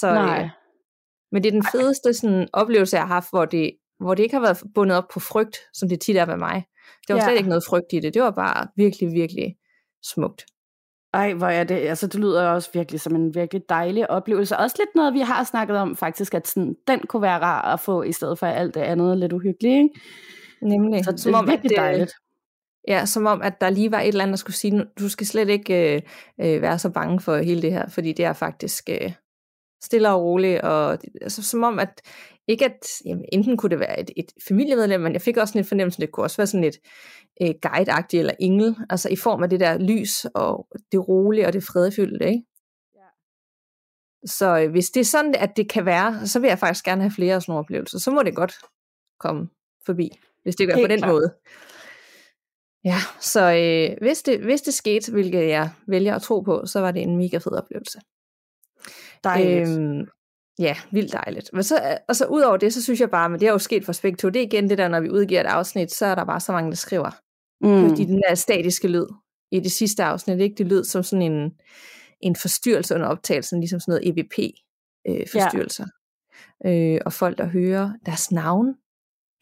Så, 0.00 0.14
Nej. 0.14 0.42
Øh, 0.42 0.50
men 1.32 1.42
det 1.42 1.48
er 1.48 1.52
den 1.52 1.66
fedeste 1.72 2.14
sådan, 2.14 2.48
oplevelse, 2.52 2.96
jeg 2.96 3.06
har 3.06 3.14
haft, 3.14 3.30
hvor 3.30 3.44
det, 3.44 3.72
hvor 4.00 4.14
det 4.14 4.22
ikke 4.22 4.34
har 4.34 4.42
været 4.42 4.62
bundet 4.74 4.96
op 4.96 5.08
på 5.12 5.20
frygt, 5.20 5.56
som 5.74 5.88
det 5.88 6.00
tit 6.00 6.16
er 6.16 6.26
ved 6.26 6.36
mig. 6.36 6.64
Det 7.08 7.14
var 7.14 7.20
ja. 7.20 7.26
slet 7.26 7.36
ikke 7.36 7.48
noget 7.48 7.64
frygt 7.68 7.92
i 7.92 8.00
det. 8.00 8.14
Det 8.14 8.22
var 8.22 8.30
bare 8.30 8.66
virkelig, 8.76 9.12
virkelig 9.12 9.56
smukt. 10.02 10.46
Ej, 11.14 11.32
hvor 11.34 11.46
er 11.46 11.64
det, 11.64 11.74
altså 11.74 12.06
det 12.06 12.20
lyder 12.20 12.48
også 12.48 12.70
virkelig 12.74 13.00
som 13.00 13.14
en 13.14 13.34
virkelig 13.34 13.62
dejlig 13.68 14.10
oplevelse. 14.10 14.56
Også 14.56 14.76
lidt 14.78 14.94
noget, 14.94 15.14
vi 15.14 15.20
har 15.20 15.44
snakket 15.44 15.76
om 15.76 15.96
faktisk, 15.96 16.34
at 16.34 16.46
sådan, 16.46 16.76
den 16.88 17.00
kunne 17.00 17.22
være 17.22 17.38
rar 17.38 17.72
at 17.72 17.80
få, 17.80 18.02
i 18.02 18.12
stedet 18.12 18.38
for 18.38 18.46
alt 18.46 18.74
det 18.74 18.80
andet 18.80 19.18
lidt 19.18 19.32
uhyggeligt, 19.32 19.72
ikke? 19.72 19.90
Nemlig. 20.62 21.04
Så 21.04 21.12
det 21.12 21.20
som 21.20 21.34
er 21.34 21.38
om, 21.38 21.46
det, 21.46 21.72
dejligt. 21.76 22.12
Ja, 22.88 23.06
som 23.06 23.26
om, 23.26 23.42
at 23.42 23.60
der 23.60 23.70
lige 23.70 23.90
var 23.90 24.00
et 24.00 24.08
eller 24.08 24.22
andet, 24.22 24.32
der 24.32 24.36
skulle 24.36 24.56
sige, 24.56 24.84
du 24.98 25.08
skal 25.08 25.26
slet 25.26 25.48
ikke 25.48 25.94
øh, 25.94 26.02
øh, 26.40 26.62
være 26.62 26.78
så 26.78 26.90
bange 26.90 27.20
for 27.20 27.36
hele 27.36 27.62
det 27.62 27.72
her, 27.72 27.88
fordi 27.88 28.12
det 28.12 28.24
er 28.24 28.32
faktisk 28.32 28.88
øh, 28.90 29.12
stille 29.82 30.10
og 30.10 30.22
roligt, 30.22 30.60
og 30.60 30.98
altså, 31.22 31.42
som 31.42 31.62
om, 31.62 31.78
at 31.78 32.02
ikke 32.48 32.64
at, 32.64 32.86
jamen, 33.04 33.24
enten 33.32 33.56
kunne 33.56 33.70
det 33.70 33.80
være 33.80 34.00
et, 34.00 34.10
et 34.16 34.32
familiemedlem, 34.48 35.00
men 35.00 35.12
jeg 35.12 35.22
fik 35.22 35.36
også 35.36 35.52
sådan 35.52 35.60
en 35.60 35.68
fornemmelse, 35.68 36.00
det 36.00 36.12
kunne 36.12 36.24
også 36.24 36.36
være 36.36 36.46
sådan 36.46 36.64
et 36.64 36.78
øh, 37.42 37.54
guideagtigt 37.62 38.20
eller 38.20 38.34
engel, 38.40 38.76
altså 38.90 39.08
i 39.08 39.16
form 39.16 39.42
af 39.42 39.50
det 39.50 39.60
der 39.60 39.78
lys 39.78 40.24
og 40.24 40.68
det 40.92 41.08
rolige 41.08 41.46
og 41.46 41.52
det 41.52 41.64
fredfyldte, 41.64 42.26
ikke? 42.26 42.42
Ja. 42.94 43.08
Så 44.26 44.58
øh, 44.58 44.70
hvis 44.70 44.90
det 44.90 45.00
er 45.00 45.04
sådan, 45.04 45.34
at 45.34 45.56
det 45.56 45.70
kan 45.70 45.86
være, 45.86 46.26
så 46.26 46.40
vil 46.40 46.48
jeg 46.48 46.58
faktisk 46.58 46.84
gerne 46.84 47.02
have 47.02 47.12
flere 47.12 47.34
af 47.34 47.42
sådan 47.42 47.52
nogle 47.52 47.64
oplevelser. 47.64 47.98
Så 47.98 48.10
må 48.10 48.22
det 48.22 48.36
godt 48.36 48.54
komme 49.20 49.48
forbi, 49.86 50.10
hvis 50.42 50.56
det 50.56 50.68
gør 50.68 50.74
på 50.74 50.86
den 50.86 50.98
klar. 50.98 51.12
måde. 51.12 51.34
Ja, 52.84 52.98
så 53.20 53.40
øh, 53.40 53.96
hvis, 54.00 54.22
det, 54.22 54.44
hvis 54.44 54.62
det 54.62 54.74
skete, 54.74 55.12
hvilket 55.12 55.48
jeg 55.48 55.70
vælger 55.86 56.14
at 56.14 56.22
tro 56.22 56.40
på, 56.40 56.66
så 56.66 56.80
var 56.80 56.90
det 56.90 57.02
en 57.02 57.16
mega 57.16 57.38
fed 57.38 57.52
oplevelse. 57.52 58.00
Dejligt. 59.24 59.68
Øhm, 59.68 60.06
Ja, 60.58 60.76
vildt 60.92 61.12
dejligt. 61.12 61.50
Men 61.52 61.62
så, 61.62 61.98
og 62.08 62.16
så 62.16 62.26
ud 62.26 62.40
over 62.40 62.56
det, 62.56 62.74
så 62.74 62.82
synes 62.82 63.00
jeg 63.00 63.10
bare, 63.10 63.28
men 63.28 63.40
det 63.40 63.48
er 63.48 63.52
jo 63.52 63.58
sket 63.58 63.84
for 63.84 63.92
Spektro, 63.92 64.28
det 64.28 64.42
er 64.42 64.46
igen 64.46 64.70
det 64.70 64.78
der, 64.78 64.88
når 64.88 65.00
vi 65.00 65.10
udgiver 65.10 65.40
et 65.40 65.46
afsnit, 65.46 65.92
så 65.92 66.06
er 66.06 66.14
der 66.14 66.24
bare 66.24 66.40
så 66.40 66.52
mange, 66.52 66.70
der 66.70 66.76
skriver. 66.76 67.10
Mm. 67.60 67.88
Fordi 67.88 68.04
den 68.04 68.22
der 68.28 68.34
statiske 68.34 68.88
lyd 68.88 69.06
i 69.50 69.60
det 69.60 69.72
sidste 69.72 70.04
afsnit, 70.04 70.40
ikke? 70.40 70.54
det 70.58 70.66
lød 70.66 70.84
som 70.84 71.02
sådan 71.02 71.32
en, 71.32 71.52
en 72.20 72.36
forstyrrelse 72.36 72.94
under 72.94 73.06
optagelsen, 73.06 73.60
ligesom 73.60 73.80
sådan 73.80 73.92
noget 73.92 74.08
EVP-forstyrrelser. 74.08 75.86
Øh, 76.64 76.72
ja. 76.72 76.94
øh, 76.94 77.00
og 77.06 77.12
folk, 77.12 77.38
der 77.38 77.46
hører 77.46 77.92
deres 78.06 78.32
navn, 78.32 78.74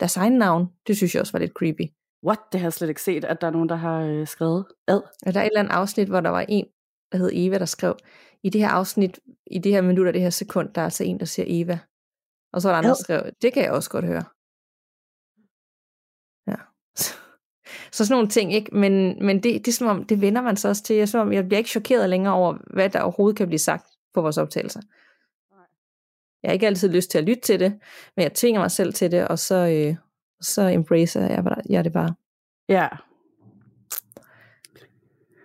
deres 0.01 0.17
egen 0.17 0.33
navn, 0.33 0.67
det 0.87 0.97
synes 0.97 1.15
jeg 1.15 1.21
også 1.21 1.33
var 1.33 1.39
lidt 1.39 1.53
creepy. 1.53 1.93
What? 2.27 2.39
Det 2.53 2.61
har 2.61 2.67
jeg 2.67 2.73
slet 2.73 2.89
ikke 2.89 3.03
set, 3.03 3.25
at 3.25 3.41
der 3.41 3.47
er 3.47 3.51
nogen, 3.51 3.69
der 3.69 3.77
har 3.77 4.01
øh, 4.01 4.27
skrevet 4.27 4.65
ad. 4.89 5.01
Og 5.27 5.35
der 5.35 5.41
er 5.41 5.45
et 5.45 5.47
eller 5.47 5.61
andet 5.61 5.73
afsnit, 5.73 6.09
hvor 6.09 6.21
der 6.21 6.31
var 6.31 6.45
en, 6.49 6.67
der 7.13 7.19
hed 7.19 7.31
Eva, 7.33 7.59
der 7.59 7.65
skrev, 7.65 7.97
i 8.43 8.51
det 8.51 8.61
her 8.61 8.69
afsnit, 8.69 9.19
i 9.47 9.59
det 9.59 9.73
her 9.73 9.81
minut 9.81 10.15
det 10.15 10.23
her 10.23 10.31
sekund, 10.31 10.75
der 10.75 10.81
er 10.81 10.85
altså 10.85 11.05
en, 11.05 11.21
der 11.21 11.27
siger 11.27 11.47
Eva. 11.49 11.79
Og 12.53 12.63
så 12.63 12.69
er 12.69 12.73
der 12.73 12.79
andre, 12.79 12.89
der 12.89 12.97
skriver, 13.03 13.31
det 13.43 13.53
kan 13.53 13.63
jeg 13.63 13.73
også 13.73 13.91
godt 13.91 14.05
høre. 14.05 14.25
Ja. 16.47 16.57
Så 17.93 18.05
sådan 18.05 18.17
nogle 18.17 18.29
ting, 18.29 18.55
ikke? 18.55 18.75
Men, 18.75 19.27
men 19.27 19.37
det, 19.37 19.45
det 19.65 19.69
er 19.69 19.73
som 19.73 19.87
om, 19.87 20.05
det 20.05 20.21
vender 20.21 20.43
man 20.43 20.57
så 20.57 20.69
også 20.69 20.83
til. 20.83 20.97
Jeg, 20.97 21.09
som 21.09 21.21
om, 21.21 21.33
jeg 21.33 21.45
bliver 21.45 21.59
ikke 21.59 21.71
chokeret 21.71 22.11
længere 22.11 22.35
over, 22.35 22.59
hvad 22.75 22.91
der 22.91 23.01
overhovedet 23.01 23.37
kan 23.37 23.47
blive 23.47 23.59
sagt 23.59 23.87
på 24.15 24.23
vores 24.23 24.39
optagelser. 24.39 24.81
Jeg 26.43 26.49
har 26.49 26.53
ikke 26.53 26.67
altid 26.67 26.89
lyst 26.89 27.11
til 27.11 27.19
at 27.19 27.25
lytte 27.25 27.43
til 27.43 27.61
det, 27.61 27.73
men 28.17 28.23
jeg 28.23 28.35
tvinger 28.35 28.61
mig 28.61 28.71
selv 28.71 28.95
til 28.95 29.11
det, 29.11 29.29
og 29.29 29.39
så, 29.39 29.55
øh, 29.55 29.97
så 30.41 30.63
embracer 30.69 31.21
jeg, 31.21 31.63
jeg 31.69 31.85
det 31.85 31.93
bare. 31.93 32.15
Ja. 32.69 32.89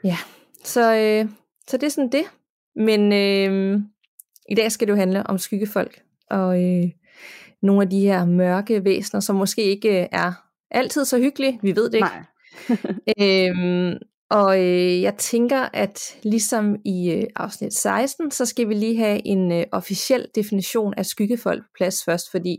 Ja, 0.03 0.17
så, 0.63 0.95
øh, 0.95 1.29
så 1.67 1.77
det 1.77 1.83
er 1.83 1.91
sådan 1.91 2.11
det. 2.11 2.23
Men 2.75 3.13
øh, 3.13 3.79
i 4.49 4.55
dag 4.55 4.71
skal 4.71 4.87
det 4.87 4.91
jo 4.91 4.97
handle 4.97 5.27
om 5.27 5.37
skyggefolk, 5.37 6.01
og 6.29 6.63
øh, 6.63 6.89
nogle 7.61 7.81
af 7.81 7.89
de 7.89 7.99
her 7.99 8.25
mørke 8.25 8.85
væsener, 8.85 9.19
som 9.19 9.35
måske 9.35 9.63
ikke 9.63 10.07
er 10.11 10.33
altid 10.71 11.05
så 11.05 11.17
hyggelige, 11.19 11.59
vi 11.61 11.75
ved 11.75 11.89
det 11.89 11.93
ikke. 11.93 12.07
Nej. 12.07 12.23
øhm, 13.49 13.97
og 14.31 14.59
øh, 14.59 15.01
jeg 15.01 15.17
tænker, 15.17 15.69
at 15.73 15.99
ligesom 16.23 16.75
i 16.85 17.11
øh, 17.11 17.23
afsnit 17.35 17.73
16, 17.73 18.31
så 18.31 18.45
skal 18.45 18.69
vi 18.69 18.73
lige 18.73 18.97
have 18.97 19.27
en 19.27 19.51
øh, 19.51 19.65
officiel 19.71 20.27
definition 20.35 20.93
af 20.97 21.05
skyggefolk 21.05 21.63
på 21.63 21.69
plads 21.77 22.03
først, 22.03 22.31
fordi 22.31 22.57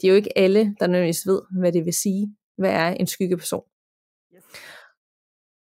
det 0.00 0.06
er 0.06 0.10
jo 0.10 0.16
ikke 0.16 0.38
alle, 0.38 0.74
der 0.80 0.86
nødvendigvis 0.86 1.26
ved, 1.26 1.40
hvad 1.60 1.72
det 1.72 1.84
vil 1.84 1.92
sige. 1.92 2.34
Hvad 2.58 2.70
er 2.70 2.88
en 2.88 3.06
skyggeperson? 3.06 3.62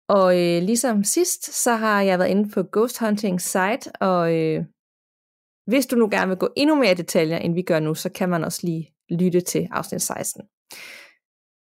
Og 0.10 0.40
øh, 0.40 0.64
ligesom 0.64 1.04
sidst, 1.04 1.64
så 1.64 1.76
har 1.76 2.02
jeg 2.02 2.20
været 2.20 2.30
inde 2.30 2.50
på 2.50 2.64
Ghost 2.72 3.00
Hunting 3.00 3.42
site, 3.42 3.92
og 4.00 4.36
øh, 4.36 4.64
hvis 5.68 5.86
du 5.86 5.96
nu 5.96 6.08
gerne 6.12 6.28
vil 6.28 6.38
gå 6.38 6.50
endnu 6.56 6.76
mere 6.76 6.92
i 6.92 6.96
detaljer, 6.96 7.38
end 7.38 7.54
vi 7.54 7.62
gør 7.62 7.80
nu, 7.80 7.96
så 7.96 8.10
kan 8.10 8.30
man 8.30 8.44
også 8.44 8.60
lige 8.64 8.94
lytte 9.10 9.42
til 9.42 9.68
afsnit 9.72 10.02
16. 10.02 10.42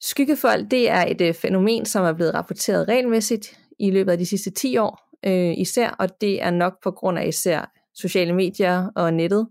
Skyggefolk, 0.01 0.71
det 0.71 0.89
er 0.89 1.05
et 1.05 1.21
øh, 1.21 1.33
fænomen, 1.33 1.85
som 1.85 2.05
er 2.05 2.13
blevet 2.13 2.33
rapporteret 2.33 2.87
regelmæssigt 2.87 3.59
i 3.79 3.91
løbet 3.91 4.11
af 4.11 4.17
de 4.17 4.25
sidste 4.25 4.51
10 4.51 4.77
år 4.77 5.09
øh, 5.25 5.53
især, 5.57 5.89
og 5.89 6.21
det 6.21 6.41
er 6.41 6.51
nok 6.51 6.73
på 6.83 6.91
grund 6.91 7.19
af 7.19 7.27
især 7.27 7.71
sociale 7.95 8.33
medier 8.33 8.87
og 8.95 9.13
nettet. 9.13 9.47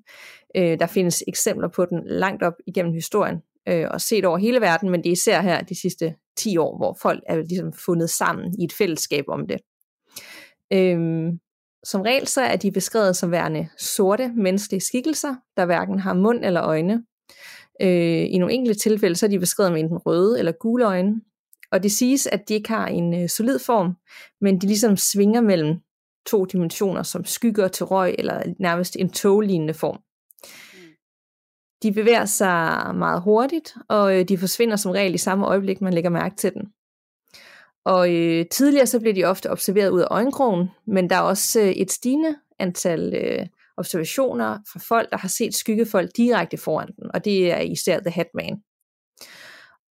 Øh, 0.57 0.79
der 0.81 0.87
findes 0.87 1.25
eksempler 1.29 1.69
på 1.69 1.85
den 1.85 2.03
langt 2.07 2.43
op 2.43 2.55
igennem 2.67 2.93
historien, 2.93 3.37
øh, 3.69 3.87
og 3.91 4.01
set 4.01 4.25
over 4.25 4.39
hele 4.39 4.61
verden, 4.61 4.91
men 4.91 5.03
det 5.03 5.09
er 5.09 5.13
især 5.13 5.41
her 5.41 5.61
de 5.61 5.81
sidste 5.81 6.15
10 6.39 6.57
år, 6.57 6.77
hvor 6.77 6.97
folk 7.03 7.23
er 7.27 7.37
ligesom 7.37 7.73
fundet 7.73 8.11
sammen 8.11 8.55
i 8.61 8.65
et 8.65 8.73
fællesskab 8.73 9.25
om 9.29 9.47
det. 9.47 9.59
Øhm, 10.73 11.39
som 11.85 12.01
regel 12.01 12.27
så 12.27 12.41
er 12.41 12.57
de 12.57 12.73
beskrevet 12.73 13.17
som 13.17 13.31
værende 13.31 13.69
sorte 13.79 14.33
menneskelige 14.37 14.81
skikkelser, 14.81 15.35
der 15.57 15.67
hverken 15.67 15.99
har 15.99 16.15
mund 16.15 16.45
eller 16.45 16.63
øjne. 16.63 17.05
Øh, 17.83 18.25
I 18.31 18.39
nogle 18.39 18.55
enkelte 18.55 18.81
tilfælde 18.81 19.17
så 19.17 19.27
er 19.27 19.31
de 19.31 19.39
beskrevet 19.39 19.73
med 19.73 19.81
enten 19.81 19.99
røde 19.99 20.39
eller 20.39 20.53
gule 20.53 20.87
øjne. 20.87 21.21
Og 21.73 21.83
det 21.83 21.93
siges, 21.93 22.27
at 22.27 22.49
de 22.49 22.55
ikke 22.55 22.69
har 22.69 22.87
en 22.87 23.23
øh, 23.23 23.29
solid 23.29 23.59
form, 23.59 23.95
men 24.41 24.61
de 24.61 24.67
ligesom 24.67 24.97
svinger 24.97 25.41
mellem 25.41 25.77
to 26.27 26.45
dimensioner, 26.45 27.03
som 27.03 27.25
skygger 27.25 27.69
til 27.69 27.87
røg, 27.87 28.15
eller 28.19 28.43
nærmest 28.59 28.97
en 28.97 29.11
toglignende 29.11 29.75
form. 29.75 30.01
De 31.83 31.93
bevæger 31.93 32.25
sig 32.25 32.91
meget 32.95 33.23
hurtigt, 33.23 33.75
og 33.89 34.19
øh, 34.19 34.25
de 34.29 34.39
forsvinder 34.39 34.77
som 34.77 34.93
regel 34.93 35.15
i 35.15 35.19
samme 35.19 35.47
øjeblik, 35.47 35.81
man 35.81 35.93
lægger 35.93 36.11
mærke 36.11 36.37
til 36.37 36.53
den. 36.55 36.63
Og 37.85 38.15
øh, 38.15 38.47
tidligere 38.51 38.87
så 38.87 39.01
blev 39.01 39.15
de 39.15 39.25
ofte 39.25 39.51
observeret 39.51 39.91
ud 39.91 40.01
af 40.01 40.07
øjenkrogen, 40.11 40.69
men 40.87 41.11
der 41.11 41.17
er 41.17 41.21
også 41.21 41.61
øh, 41.61 41.69
et 41.69 41.93
stigende 41.93 42.37
antal 42.59 43.15
øh, 43.15 43.47
observationer 43.77 44.59
fra 44.73 44.81
folk, 44.89 45.11
der 45.11 45.17
har 45.17 45.29
set 45.29 45.55
skyggefolk 45.55 46.11
direkte 46.17 46.57
foran 46.57 46.93
den, 46.97 47.11
og 47.15 47.25
det 47.25 47.53
er 47.53 47.61
især 47.61 48.01
The 48.01 48.11
Hatman. 48.11 48.63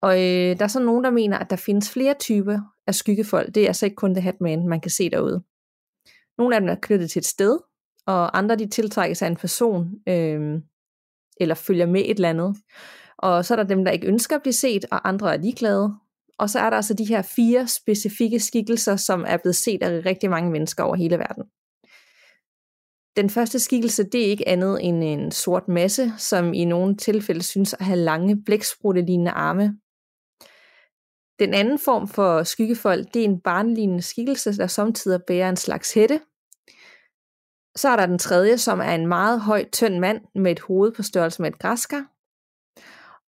Og 0.02 0.14
øh, 0.14 0.58
der 0.58 0.64
er 0.64 0.68
så 0.68 0.80
nogen, 0.80 1.04
der 1.04 1.10
mener, 1.10 1.38
at 1.38 1.50
der 1.50 1.56
findes 1.56 1.90
flere 1.90 2.14
typer 2.14 2.60
af 2.86 2.94
skyggefolk. 2.94 3.54
Det 3.54 3.62
er 3.62 3.66
altså 3.66 3.86
ikke 3.86 3.96
kun 3.96 4.14
The 4.14 4.20
Hatman, 4.20 4.68
man 4.68 4.80
kan 4.80 4.90
se 4.90 5.10
derude. 5.10 5.42
Nogle 6.38 6.54
af 6.54 6.60
dem 6.60 6.70
er 6.70 6.76
knyttet 6.82 7.10
til 7.10 7.20
et 7.20 7.26
sted, 7.26 7.58
og 8.06 8.38
andre 8.38 8.56
de 8.56 8.68
tiltrækkes 8.68 9.22
af 9.22 9.26
en 9.26 9.36
person, 9.36 9.94
øh, 10.08 10.60
eller 11.40 11.54
følger 11.54 11.86
med 11.86 12.00
et 12.00 12.14
eller 12.14 12.28
andet. 12.28 12.56
Og 13.18 13.44
så 13.44 13.54
er 13.54 13.56
der 13.56 13.64
dem, 13.64 13.84
der 13.84 13.92
ikke 13.92 14.06
ønsker 14.06 14.36
at 14.36 14.42
blive 14.42 14.52
set, 14.52 14.84
og 14.90 15.08
andre 15.08 15.34
er 15.34 15.38
ligeglade. 15.38 15.94
Og 16.38 16.50
så 16.50 16.58
er 16.58 16.70
der 16.70 16.76
altså 16.76 16.94
de 16.94 17.04
her 17.04 17.22
fire 17.22 17.68
specifikke 17.68 18.40
skikkelser, 18.40 18.96
som 18.96 19.24
er 19.28 19.36
blevet 19.36 19.56
set 19.56 19.82
af 19.82 20.06
rigtig 20.06 20.30
mange 20.30 20.50
mennesker 20.50 20.84
over 20.84 20.96
hele 20.96 21.18
verden. 21.18 21.44
Den 23.16 23.30
første 23.30 23.58
skikkelse, 23.58 24.04
det 24.04 24.26
er 24.26 24.30
ikke 24.30 24.48
andet 24.48 24.78
end 24.82 25.04
en 25.04 25.30
sort 25.30 25.68
masse, 25.68 26.12
som 26.18 26.54
i 26.54 26.64
nogle 26.64 26.96
tilfælde 26.96 27.42
synes 27.42 27.74
at 27.74 27.86
have 27.86 27.98
lange 27.98 28.44
blæksprutte 28.44 29.30
arme. 29.30 29.76
Den 31.38 31.54
anden 31.54 31.78
form 31.78 32.08
for 32.08 32.42
skyggefold, 32.42 33.04
det 33.04 33.20
er 33.20 33.24
en 33.24 33.40
barnlignende 33.40 34.02
skikkelse, 34.02 34.56
der 34.56 34.66
samtidig 34.66 35.20
bærer 35.26 35.48
en 35.48 35.56
slags 35.56 35.94
hætte. 35.94 36.20
Så 37.76 37.88
er 37.88 37.96
der 37.96 38.06
den 38.06 38.18
tredje, 38.18 38.58
som 38.58 38.80
er 38.80 38.94
en 38.94 39.06
meget 39.06 39.40
høj, 39.40 39.64
tynd 39.72 39.98
mand 39.98 40.20
med 40.34 40.52
et 40.52 40.60
hoved 40.60 40.92
på 40.92 41.02
størrelse 41.02 41.42
med 41.42 41.50
et 41.50 41.58
græskar. 41.58 42.06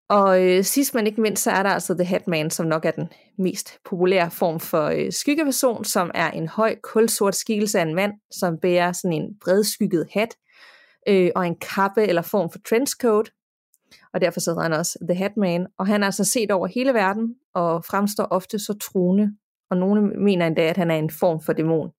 Og 0.09 0.43
øh, 0.43 0.63
sidst 0.63 0.95
men 0.95 1.07
ikke 1.07 1.21
mindst, 1.21 1.43
så 1.43 1.51
er 1.51 1.63
der 1.63 1.69
altså 1.69 1.93
The 1.93 2.03
Hatman, 2.03 2.49
som 2.49 2.65
nok 2.65 2.85
er 2.85 2.91
den 2.91 3.09
mest 3.37 3.79
populære 3.85 4.31
form 4.31 4.59
for 4.59 4.85
øh, 4.85 5.11
skyggeperson, 5.11 5.85
som 5.85 6.11
er 6.13 6.31
en 6.31 6.47
høj, 6.47 6.75
kulsort 6.83 7.35
skikkelse 7.35 7.79
af 7.79 7.83
en 7.83 7.95
mand, 7.95 8.13
som 8.31 8.57
bærer 8.57 8.91
sådan 8.91 9.13
en 9.13 9.35
bredskygget 9.43 10.07
hat 10.11 10.35
øh, 11.07 11.31
og 11.35 11.47
en 11.47 11.55
kappe 11.55 12.03
eller 12.03 12.21
form 12.21 12.51
for 12.51 12.59
trenchcoat. 12.69 13.31
Og 14.13 14.21
derfor 14.21 14.39
så 14.39 14.59
han 14.61 14.73
også 14.73 14.99
The 15.09 15.15
Hatman. 15.15 15.67
Og 15.79 15.87
han 15.87 16.01
er 16.01 16.05
altså 16.05 16.23
set 16.23 16.51
over 16.51 16.67
hele 16.67 16.93
verden 16.93 17.35
og 17.53 17.85
fremstår 17.85 18.27
ofte 18.31 18.59
så 18.59 18.73
truende. 18.73 19.31
Og 19.69 19.77
nogle 19.77 20.01
mener 20.01 20.47
endda, 20.47 20.61
at 20.61 20.77
han 20.77 20.91
er 20.91 20.95
en 20.95 21.09
form 21.09 21.41
for 21.41 21.53
dæmon 21.53 21.91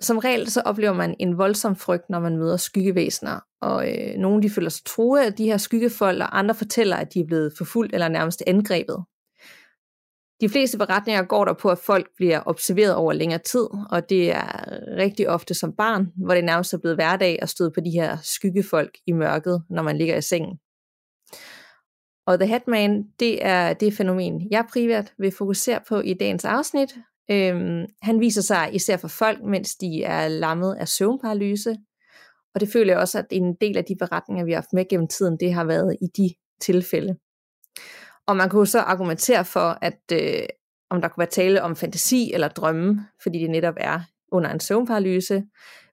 som 0.00 0.18
regel 0.18 0.50
så 0.50 0.60
oplever 0.60 0.92
man 0.92 1.16
en 1.18 1.38
voldsom 1.38 1.76
frygt, 1.76 2.10
når 2.10 2.20
man 2.20 2.36
møder 2.36 2.56
skyggevæsener, 2.56 3.40
og 3.60 3.90
øh, 3.90 4.16
nogle 4.16 4.42
de 4.42 4.50
føler 4.50 4.70
sig 4.70 4.84
truet 4.84 5.20
af 5.20 5.32
de 5.32 5.44
her 5.44 5.56
skyggefolk, 5.56 6.20
og 6.20 6.38
andre 6.38 6.54
fortæller, 6.54 6.96
at 6.96 7.14
de 7.14 7.20
er 7.20 7.26
blevet 7.26 7.52
forfulgt 7.58 7.94
eller 7.94 8.08
nærmest 8.08 8.42
angrebet. 8.46 9.04
De 10.40 10.48
fleste 10.48 10.78
beretninger 10.78 11.22
går 11.22 11.44
der 11.44 11.52
på, 11.52 11.68
at 11.68 11.78
folk 11.78 12.06
bliver 12.16 12.42
observeret 12.46 12.94
over 12.94 13.12
længere 13.12 13.38
tid, 13.38 13.66
og 13.90 14.10
det 14.10 14.32
er 14.32 14.66
rigtig 14.96 15.28
ofte 15.28 15.54
som 15.54 15.72
barn, 15.72 16.12
hvor 16.16 16.34
det 16.34 16.44
nærmest 16.44 16.72
er 16.72 16.78
blevet 16.78 16.96
hverdag 16.96 17.38
at 17.42 17.48
støde 17.48 17.70
på 17.70 17.80
de 17.80 17.90
her 17.90 18.16
skyggefolk 18.22 18.98
i 19.06 19.12
mørket, 19.12 19.62
når 19.70 19.82
man 19.82 19.98
ligger 19.98 20.16
i 20.16 20.22
sengen. 20.22 20.58
Og 22.26 22.38
The 22.38 22.48
Hatman, 22.48 23.04
det 23.20 23.46
er 23.46 23.72
det 23.72 23.94
fænomen, 23.94 24.48
jeg 24.50 24.64
privat 24.72 25.12
vil 25.18 25.32
fokusere 25.38 25.80
på 25.88 26.00
i 26.00 26.14
dagens 26.14 26.44
afsnit, 26.44 26.94
Øhm, 27.30 27.86
han 28.02 28.20
viser 28.20 28.42
sig 28.42 28.70
især 28.72 28.96
for 28.96 29.08
folk, 29.08 29.42
mens 29.42 29.76
de 29.76 30.02
er 30.02 30.28
lammet 30.28 30.76
af 30.80 30.88
søvnparalyse, 30.88 31.76
og 32.54 32.60
det 32.60 32.68
føler 32.68 32.92
jeg 32.92 33.00
også, 33.00 33.18
at 33.18 33.26
en 33.30 33.54
del 33.60 33.76
af 33.76 33.84
de 33.84 33.96
beretninger, 33.96 34.44
vi 34.44 34.52
har 34.52 34.56
haft 34.56 34.72
med 34.72 34.88
gennem 34.88 35.08
tiden, 35.08 35.36
det 35.40 35.54
har 35.54 35.64
været 35.64 35.96
i 36.02 36.06
de 36.16 36.34
tilfælde. 36.60 37.16
Og 38.26 38.36
man 38.36 38.48
kunne 38.48 38.66
så 38.66 38.80
argumentere 38.80 39.44
for, 39.44 39.78
at 39.82 40.00
øh, 40.12 40.46
om 40.90 41.00
der 41.00 41.08
kunne 41.08 41.20
være 41.20 41.30
tale 41.30 41.62
om 41.62 41.76
fantasi 41.76 42.32
eller 42.32 42.48
drømme, 42.48 43.06
fordi 43.22 43.38
det 43.38 43.50
netop 43.50 43.74
er 43.76 44.00
under 44.32 44.50
en 44.50 44.60
søvnparalyse. 44.60 45.44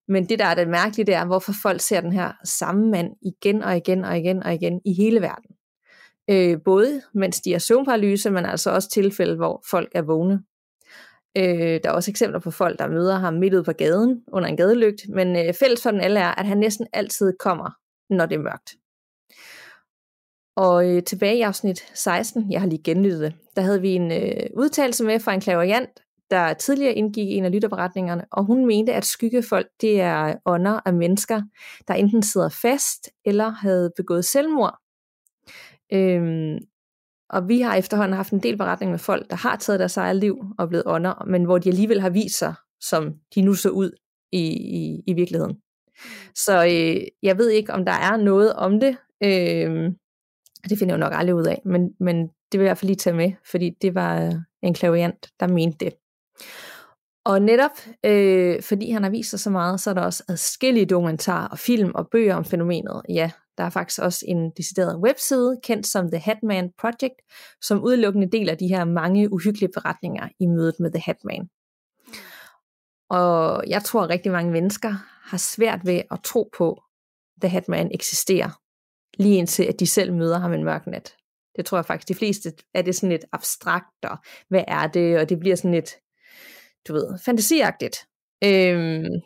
Men 0.07 0.29
det, 0.29 0.39
der 0.39 0.45
er 0.45 0.55
det 0.55 0.67
mærkelige, 0.67 1.05
det 1.05 1.15
er, 1.15 1.25
hvorfor 1.25 1.53
folk 1.61 1.81
ser 1.81 2.01
den 2.01 2.13
her 2.13 2.31
samme 2.43 2.91
mand 2.91 3.11
igen 3.21 3.63
og 3.63 3.77
igen 3.77 4.05
og 4.05 4.17
igen 4.17 4.43
og 4.43 4.53
igen 4.53 4.81
i 4.85 4.93
hele 4.93 5.21
verden. 5.21 5.55
Øh, 6.29 6.57
både 6.65 7.01
mens 7.13 7.41
de 7.41 7.53
er 7.53 7.59
søvnparalyse, 7.59 8.29
men 8.31 8.45
altså 8.45 8.71
også 8.71 8.89
tilfælde, 8.89 9.35
hvor 9.35 9.63
folk 9.69 9.91
er 9.95 10.01
vågne. 10.01 10.43
Øh, 11.38 11.79
der 11.83 11.89
er 11.89 11.91
også 11.91 12.11
eksempler 12.11 12.39
på 12.39 12.51
folk, 12.51 12.79
der 12.79 12.88
møder 12.88 13.19
ham 13.19 13.33
midt 13.33 13.53
ude 13.53 13.63
på 13.63 13.71
gaden 13.71 14.23
under 14.27 14.50
en 14.50 14.57
gadelygt, 14.57 15.09
men 15.09 15.35
øh, 15.35 15.53
fælles 15.53 15.83
for 15.83 15.91
den 15.91 16.01
alle 16.01 16.19
er, 16.19 16.39
at 16.39 16.45
han 16.45 16.57
næsten 16.57 16.88
altid 16.93 17.33
kommer, 17.39 17.69
når 18.09 18.25
det 18.25 18.35
er 18.35 18.39
mørkt. 18.39 18.75
Og 20.55 20.89
øh, 20.89 21.03
tilbage 21.03 21.38
i 21.38 21.41
afsnit 21.41 21.79
16, 21.93 22.51
jeg 22.51 22.61
har 22.61 22.67
lige 22.67 22.83
genlyttet 22.83 23.21
det, 23.21 23.33
der 23.55 23.61
havde 23.61 23.81
vi 23.81 23.89
en 23.89 24.11
øh, 24.11 24.50
udtalelse 24.53 25.03
med 25.03 25.19
fra 25.19 25.33
en 25.33 25.41
klaverjant, 25.41 25.89
der 26.31 26.53
tidligere 26.53 26.93
indgik 26.93 27.27
i 27.27 27.33
en 27.35 27.45
af 27.45 27.51
lytterberetningerne, 27.51 28.25
og 28.31 28.43
hun 28.43 28.65
mente, 28.65 28.93
at 28.93 29.05
skyggefolk, 29.05 29.67
det 29.81 30.01
er 30.01 30.35
ånder 30.45 30.79
af 30.85 30.93
mennesker, 30.93 31.41
der 31.88 31.93
enten 31.93 32.23
sidder 32.23 32.50
fast 32.50 33.09
eller 33.25 33.50
havde 33.50 33.91
begået 33.97 34.25
selvmord. 34.25 34.77
Øhm, 35.93 36.59
og 37.31 37.47
vi 37.47 37.61
har 37.61 37.75
efterhånden 37.75 38.15
haft 38.15 38.33
en 38.33 38.39
del 38.39 38.57
beretninger 38.57 38.91
med 38.91 39.00
folk, 39.00 39.29
der 39.29 39.35
har 39.35 39.55
taget 39.55 39.79
deres 39.79 39.97
eget 39.97 40.15
liv 40.15 40.43
og 40.57 40.69
blevet 40.69 40.83
ånder, 40.85 41.25
men 41.27 41.43
hvor 41.43 41.57
de 41.57 41.69
alligevel 41.69 42.01
har 42.01 42.09
vist 42.09 42.38
sig, 42.38 42.53
som 42.81 43.13
de 43.35 43.41
nu 43.41 43.53
så 43.53 43.69
ud 43.69 43.91
i, 44.31 44.43
i, 44.47 45.03
i 45.07 45.13
virkeligheden. 45.13 45.57
Så 46.35 46.65
øh, 46.65 47.07
jeg 47.23 47.38
ved 47.38 47.50
ikke, 47.50 47.73
om 47.73 47.85
der 47.85 47.91
er 47.91 48.17
noget 48.17 48.53
om 48.53 48.79
det. 48.79 48.97
Øh, 49.23 49.91
det 50.69 50.79
finder 50.79 50.93
jeg 50.95 51.00
jo 51.01 51.09
nok 51.09 51.13
aldrig 51.15 51.35
ud 51.35 51.45
af, 51.45 51.61
men, 51.65 51.89
men 52.00 52.27
det 52.51 52.59
vil 52.59 52.59
jeg 52.59 52.65
i 52.65 52.69
hvert 52.69 52.77
fald 52.77 52.89
lige 52.89 52.97
tage 52.97 53.15
med, 53.15 53.31
fordi 53.51 53.69
det 53.81 53.95
var 53.95 54.21
øh, 54.21 54.33
en 54.63 54.73
klaviant, 54.73 55.29
der 55.39 55.47
mente 55.47 55.85
det. 55.85 55.93
Og 57.25 57.41
netop 57.41 57.71
øh, 58.05 58.61
fordi 58.61 58.91
han 58.91 59.03
har 59.03 59.09
vist 59.09 59.29
sig 59.29 59.39
så 59.39 59.50
meget, 59.50 59.79
så 59.79 59.89
er 59.89 59.93
der 59.93 60.01
også 60.01 60.23
adskillige 60.27 60.85
dokumentarer 60.85 61.47
og 61.47 61.59
film 61.59 61.91
og 61.95 62.07
bøger 62.11 62.35
om 62.35 62.45
fænomenet. 62.45 63.01
Ja, 63.09 63.31
der 63.58 63.63
er 63.63 63.70
faktisk 63.70 64.01
også 64.01 64.25
en 64.27 64.51
decideret 64.58 65.01
webside, 65.03 65.60
kendt 65.63 65.88
som 65.88 66.12
The 66.12 66.20
Hatman 66.20 66.72
Project, 66.79 67.15
som 67.62 67.84
udelukkende 67.84 68.31
deler 68.31 68.55
de 68.55 68.67
her 68.67 68.86
mange 68.86 69.34
uhyggelige 69.34 69.72
beretninger 69.74 70.29
i 70.39 70.46
mødet 70.46 70.75
med 70.79 70.91
The 70.91 71.01
Hatman. 71.05 71.50
Og 73.10 73.63
jeg 73.67 73.84
tror, 73.84 74.03
at 74.03 74.10
rigtig 74.10 74.31
mange 74.31 74.51
mennesker 74.51 74.93
har 75.24 75.38
svært 75.38 75.86
ved 75.86 76.01
at 76.12 76.20
tro 76.24 76.50
på, 76.58 76.72
at 77.36 77.41
The 77.41 77.50
Hatman 77.50 77.91
eksisterer, 77.93 78.62
lige 79.17 79.38
indtil 79.38 79.63
at 79.63 79.79
de 79.79 79.88
selv 79.88 80.13
møder 80.13 80.39
ham 80.39 80.53
en 80.53 80.63
mørk 80.63 80.88
nat. 80.88 81.15
Det 81.55 81.65
tror 81.65 81.77
jeg 81.77 81.86
faktisk, 81.86 82.08
de 82.08 82.15
fleste 82.15 82.53
er 82.74 82.81
det 82.81 82.96
sådan 82.96 83.10
lidt 83.10 83.25
abstrakt, 83.31 84.05
og 84.05 84.17
hvad 84.50 84.63
er 84.67 84.88
det, 84.88 85.20
og 85.20 85.29
det 85.29 85.39
bliver 85.39 85.55
sådan 85.55 85.72
lidt, 85.72 85.91
du 86.88 86.93
ved, 86.93 87.20
fantasiagtigt. 87.25 87.98
Øhm, 88.43 89.22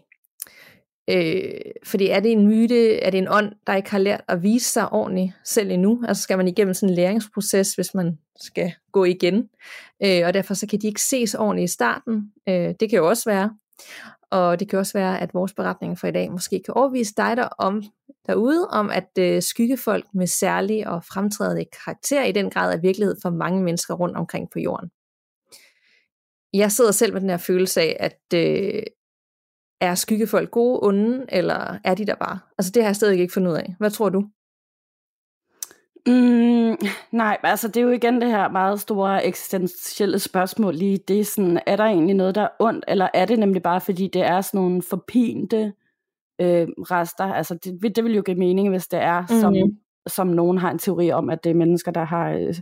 Øh, 1.09 1.51
fordi 1.83 2.09
er 2.09 2.19
det 2.19 2.31
en 2.31 2.47
myte, 2.47 2.99
er 2.99 3.09
det 3.09 3.17
en 3.17 3.27
ånd, 3.27 3.51
der 3.67 3.75
ikke 3.75 3.91
har 3.91 3.97
lært 3.97 4.21
at 4.27 4.43
vise 4.43 4.71
sig 4.71 4.91
ordentligt 4.91 5.33
selv 5.43 5.71
endnu? 5.71 6.03
Altså 6.07 6.23
skal 6.23 6.37
man 6.37 6.47
igennem 6.47 6.73
sådan 6.73 6.89
en 6.89 6.95
læringsproces, 6.95 7.73
hvis 7.73 7.93
man 7.93 8.17
skal 8.35 8.71
gå 8.91 9.03
igen? 9.03 9.49
Øh, 10.03 10.21
og 10.25 10.33
derfor 10.33 10.53
så 10.53 10.67
kan 10.67 10.79
de 10.81 10.87
ikke 10.87 11.01
ses 11.01 11.35
ordentligt 11.35 11.71
i 11.71 11.73
starten. 11.73 12.31
Øh, 12.49 12.73
det 12.79 12.89
kan 12.89 12.97
jo 12.97 13.09
også 13.09 13.29
være. 13.29 13.57
Og 14.31 14.59
det 14.59 14.69
kan 14.69 14.79
også 14.79 14.93
være, 14.93 15.21
at 15.21 15.33
vores 15.33 15.53
beretning 15.53 15.99
for 15.99 16.07
i 16.07 16.11
dag 16.11 16.31
måske 16.31 16.61
kan 16.65 16.73
overvise 16.73 17.13
dig 17.17 17.37
der 17.37 17.47
om 17.47 17.83
derude, 18.27 18.67
om 18.67 18.89
at 18.89 19.09
øh, 19.19 19.41
skyggefolk 19.41 20.05
med 20.13 20.27
særlige 20.27 20.89
og 20.89 21.03
fremtrædende 21.03 21.65
karakter 21.85 22.23
i 22.23 22.31
den 22.31 22.49
grad 22.49 22.73
er 22.73 22.81
virkelighed 22.81 23.15
for 23.21 23.29
mange 23.29 23.63
mennesker 23.63 23.93
rundt 23.93 24.17
omkring 24.17 24.49
på 24.53 24.59
jorden. 24.59 24.89
Jeg 26.53 26.71
sidder 26.71 26.91
selv 26.91 27.13
med 27.13 27.21
den 27.21 27.29
her 27.29 27.37
følelse 27.37 27.81
af, 27.81 27.97
at 27.99 28.19
øh, 28.33 28.83
er 29.81 29.95
skyggefolk 29.95 30.51
gode, 30.51 30.79
onde, 30.83 31.25
eller 31.29 31.77
er 31.83 31.95
de 31.95 32.05
der 32.05 32.15
bare? 32.15 32.39
Altså 32.57 32.71
det 32.71 32.83
har 32.83 32.87
jeg 32.87 32.95
stadig 32.95 33.19
ikke 33.19 33.33
fundet 33.33 33.51
ud 33.51 33.57
af. 33.57 33.75
Hvad 33.79 33.91
tror 33.91 34.09
du? 34.09 34.23
Mm, 36.07 36.77
nej, 37.11 37.37
altså 37.43 37.67
det 37.67 37.77
er 37.77 37.81
jo 37.81 37.89
igen 37.89 38.21
det 38.21 38.29
her 38.29 38.49
meget 38.49 38.79
store 38.79 39.25
eksistentielle 39.25 40.19
spørgsmål 40.19 40.75
lige. 40.75 40.97
Det 41.07 41.19
er 41.19 41.23
sådan, 41.23 41.59
er 41.65 41.75
der 41.75 41.83
egentlig 41.83 42.15
noget, 42.15 42.35
der 42.35 42.41
er 42.41 42.49
ondt, 42.59 42.85
eller 42.87 43.07
er 43.13 43.25
det 43.25 43.39
nemlig 43.39 43.61
bare 43.61 43.81
fordi 43.81 44.07
det 44.07 44.21
er 44.21 44.41
sådan 44.41 44.61
nogle 44.61 44.81
forpinte 44.81 45.73
øh, 46.41 46.67
rester? 46.67 47.23
Altså 47.23 47.55
det, 47.55 47.95
det 47.95 48.03
vil 48.03 48.15
jo 48.15 48.21
give 48.21 48.37
mening, 48.37 48.69
hvis 48.69 48.87
det 48.87 48.99
er, 48.99 49.21
mm. 49.21 49.27
som, 49.27 49.53
mhm. 49.53 49.77
som 50.07 50.27
nogen 50.27 50.57
har 50.57 50.71
en 50.71 50.79
teori 50.79 51.11
om, 51.11 51.29
at 51.29 51.43
det 51.43 51.49
er 51.49 51.55
mennesker, 51.55 51.91
der 51.91 52.03
har 52.03 52.31
øh, 52.31 52.55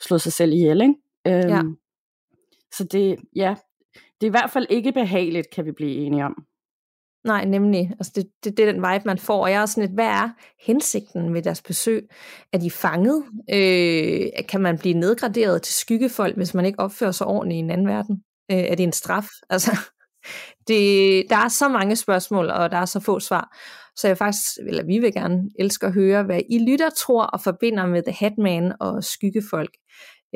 slået 0.00 0.20
sig 0.20 0.32
selv 0.32 0.52
ihjel, 0.52 0.80
ikke? 0.80 0.94
Øhm, 1.26 1.48
ja. 1.48 1.62
Så 2.72 2.84
det, 2.84 3.16
ja, 3.36 3.54
det 3.94 4.26
er 4.26 4.30
i 4.30 4.36
hvert 4.38 4.50
fald 4.50 4.66
ikke 4.70 4.92
behageligt, 4.92 5.50
kan 5.50 5.64
vi 5.64 5.72
blive 5.72 5.94
enige 5.94 6.24
om. 6.24 6.44
Nej, 7.24 7.44
nemlig. 7.44 7.90
Altså 7.90 8.12
det, 8.14 8.26
det, 8.44 8.56
det 8.56 8.68
er 8.68 8.72
den 8.72 8.82
vibe, 8.82 9.04
man 9.04 9.18
får. 9.18 9.42
Og 9.42 9.50
jeg 9.50 9.62
er 9.62 9.66
sådan 9.66 9.82
lidt, 9.82 9.94
hvad 9.94 10.06
er 10.06 10.28
hensigten 10.66 11.32
med 11.32 11.42
deres 11.42 11.62
besøg? 11.62 12.08
Er 12.52 12.58
de 12.58 12.70
fanget? 12.70 13.24
Øh, 13.52 14.46
kan 14.48 14.60
man 14.60 14.78
blive 14.78 14.94
nedgraderet 14.94 15.62
til 15.62 15.74
skyggefolk, 15.74 16.36
hvis 16.36 16.54
man 16.54 16.66
ikke 16.66 16.80
opfører 16.80 17.12
sig 17.12 17.26
ordentligt 17.26 17.56
i 17.56 17.58
en 17.58 17.70
anden 17.70 17.88
verden? 17.88 18.22
Øh, 18.50 18.58
er 18.58 18.74
det 18.74 18.84
en 18.84 18.92
straf? 18.92 19.26
Altså, 19.50 19.78
det, 20.68 21.24
der 21.30 21.36
er 21.36 21.48
så 21.48 21.68
mange 21.68 21.96
spørgsmål, 21.96 22.50
og 22.50 22.70
der 22.70 22.76
er 22.76 22.84
så 22.84 23.00
få 23.00 23.20
svar. 23.20 23.56
Så 23.96 24.08
jeg 24.08 24.18
faktisk, 24.18 24.42
eller 24.68 24.84
vi 24.84 24.98
vil 24.98 25.12
gerne 25.12 25.50
elske 25.58 25.86
at 25.86 25.92
høre, 25.92 26.22
hvad 26.22 26.40
I 26.50 26.58
lytter, 26.58 26.90
tror 26.90 27.24
og 27.24 27.40
forbinder 27.40 27.86
med 27.86 28.02
The 28.02 28.12
Hatman 28.12 28.72
og 28.80 29.04
skyggefolk. 29.04 29.70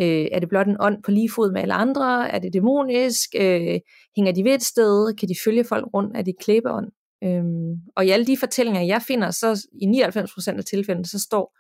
Øh, 0.01 0.29
er 0.33 0.39
det 0.39 0.49
blot 0.49 0.67
en 0.67 0.77
ånd 0.81 1.03
på 1.03 1.11
lige 1.11 1.31
fod 1.31 1.53
med 1.53 1.63
alle 1.63 1.75
andre? 1.75 2.31
Er 2.31 2.39
det 2.39 2.53
dæmonisk? 2.53 3.29
Øh, 3.37 3.81
hænger 4.17 4.33
de 4.33 4.45
ved 4.45 4.55
et 4.55 4.63
sted? 4.63 5.17
Kan 5.17 5.29
de 5.29 5.35
følge 5.45 5.65
folk 5.65 5.87
rundt? 5.95 6.17
Er 6.17 6.23
de 6.23 6.33
klæbeånd? 6.41 6.87
Øhm, 7.25 7.73
og 7.97 8.07
i 8.07 8.11
alle 8.11 8.27
de 8.27 8.37
fortællinger, 8.37 8.83
jeg 8.83 9.03
finder, 9.03 9.31
så 9.31 9.67
i 9.83 9.87
99% 9.87 10.59
af 10.59 10.65
tilfældene, 10.65 11.07
så 11.07 11.19
står 11.21 11.59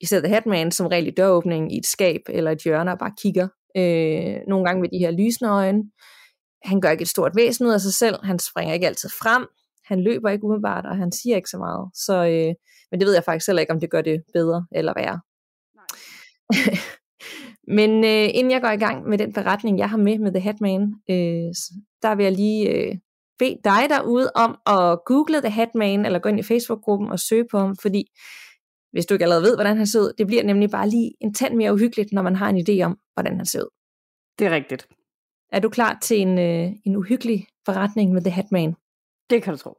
i 0.00 0.06
stedet 0.06 0.30
Hatman 0.30 0.70
som 0.72 0.86
regel 0.86 1.06
i 1.06 1.10
døråbningen 1.10 1.70
i 1.70 1.78
et 1.78 1.86
skab 1.86 2.20
eller 2.28 2.50
et 2.50 2.62
hjørne 2.62 2.92
og 2.92 2.98
bare 2.98 3.12
kigger. 3.22 3.48
Øh, 3.76 4.36
nogle 4.48 4.64
gange 4.64 4.80
med 4.80 4.88
de 4.88 4.98
her 4.98 5.10
lysende 5.10 5.50
øjne. 5.50 5.82
Han 6.64 6.80
gør 6.80 6.90
ikke 6.90 7.02
et 7.02 7.08
stort 7.08 7.32
væsen 7.36 7.66
ud 7.66 7.72
af 7.72 7.80
sig 7.80 7.94
selv. 7.94 8.16
Han 8.22 8.38
springer 8.38 8.74
ikke 8.74 8.86
altid 8.86 9.08
frem. 9.08 9.46
Han 9.84 10.00
løber 10.00 10.30
ikke 10.30 10.44
umiddelbart, 10.44 10.86
og 10.86 10.96
han 10.96 11.12
siger 11.12 11.36
ikke 11.36 11.50
så 11.50 11.58
meget. 11.58 11.90
Så, 11.94 12.14
øh, 12.24 12.54
men 12.90 13.00
det 13.00 13.06
ved 13.06 13.14
jeg 13.14 13.24
faktisk 13.24 13.46
heller 13.46 13.60
ikke, 13.60 13.72
om 13.72 13.80
det 13.80 13.90
gør 13.90 14.02
det 14.02 14.22
bedre 14.32 14.66
eller 14.72 14.92
værre. 14.96 15.20
Nej. 15.74 15.86
men 17.66 18.04
øh, 18.04 18.28
inden 18.34 18.50
jeg 18.50 18.60
går 18.60 18.70
i 18.70 18.76
gang 18.76 19.08
med 19.08 19.18
den 19.18 19.32
beretning, 19.32 19.78
jeg 19.78 19.90
har 19.90 19.96
med 19.96 20.18
med 20.18 20.32
The 20.32 20.40
Hatman, 20.40 20.82
øh, 21.10 21.54
der 22.02 22.14
vil 22.14 22.24
jeg 22.24 22.32
lige 22.32 22.70
øh, 22.70 22.94
bede 23.38 23.58
dig 23.64 23.82
derude 23.88 24.30
om 24.34 24.58
at 24.66 24.98
google 25.06 25.40
The 25.40 25.50
Hatman, 25.50 26.06
eller 26.06 26.18
gå 26.18 26.28
ind 26.28 26.40
i 26.40 26.42
Facebook-gruppen 26.42 27.10
og 27.10 27.20
søge 27.20 27.44
på 27.50 27.58
ham, 27.58 27.76
fordi 27.76 28.04
hvis 28.92 29.06
du 29.06 29.14
ikke 29.14 29.24
allerede 29.24 29.42
ved, 29.42 29.56
hvordan 29.56 29.76
han 29.76 29.86
ser 29.86 30.00
ud, 30.00 30.12
det 30.18 30.26
bliver 30.26 30.42
nemlig 30.42 30.70
bare 30.70 30.88
lige 30.88 31.12
en 31.20 31.34
tand 31.34 31.54
mere 31.54 31.72
uhyggeligt, 31.72 32.12
når 32.12 32.22
man 32.22 32.36
har 32.36 32.48
en 32.48 32.58
idé 32.58 32.82
om, 32.84 32.98
hvordan 33.14 33.36
han 33.36 33.46
ser 33.46 33.62
ud. 33.62 33.68
Det 34.38 34.46
er 34.46 34.50
rigtigt. 34.50 34.88
Er 35.52 35.60
du 35.60 35.68
klar 35.68 35.98
til 36.02 36.20
en, 36.20 36.38
øh, 36.38 36.72
en 36.84 36.96
uhyggelig 36.96 37.46
forretning 37.64 38.12
med 38.12 38.22
The 38.22 38.30
Hatman? 38.30 38.74
Det 39.30 39.42
kan 39.42 39.52
du 39.52 39.58
tro. 39.58 39.78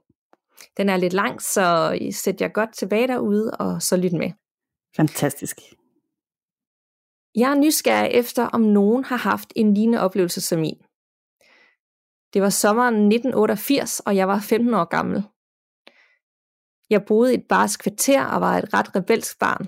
Den 0.78 0.90
er 0.90 0.98
lidt 0.98 1.14
lang, 1.14 1.42
så 1.42 1.98
sæt 2.12 2.42
jer 2.42 2.48
godt 2.48 2.74
tilbage 2.74 3.08
derude, 3.08 3.52
og 3.52 3.82
så 3.82 3.98
lyt 3.98 4.14
med. 4.14 4.32
Fantastisk. 4.96 5.58
Jeg 7.38 7.52
er 7.52 7.56
nysgerrig 7.56 8.12
efter, 8.12 8.44
om 8.48 8.62
nogen 8.62 9.04
har 9.04 9.18
haft 9.18 9.54
en 9.56 9.74
lignende 9.74 10.02
oplevelse 10.02 10.42
som 10.42 10.60
min. 10.60 10.82
Det 12.34 12.42
var 12.42 12.50
sommeren 12.50 12.96
1988, 12.96 14.00
og 14.00 14.16
jeg 14.16 14.28
var 14.28 14.40
15 14.40 14.74
år 14.74 14.86
gammel. 14.86 15.24
Jeg 16.90 17.06
boede 17.06 17.34
i 17.34 17.38
et 17.38 17.48
barsk 17.50 17.84
kvarter 17.84 18.26
og 18.26 18.42
var 18.42 18.58
et 18.58 18.74
ret 18.74 18.96
rebelsk 18.96 19.40
barn. 19.40 19.64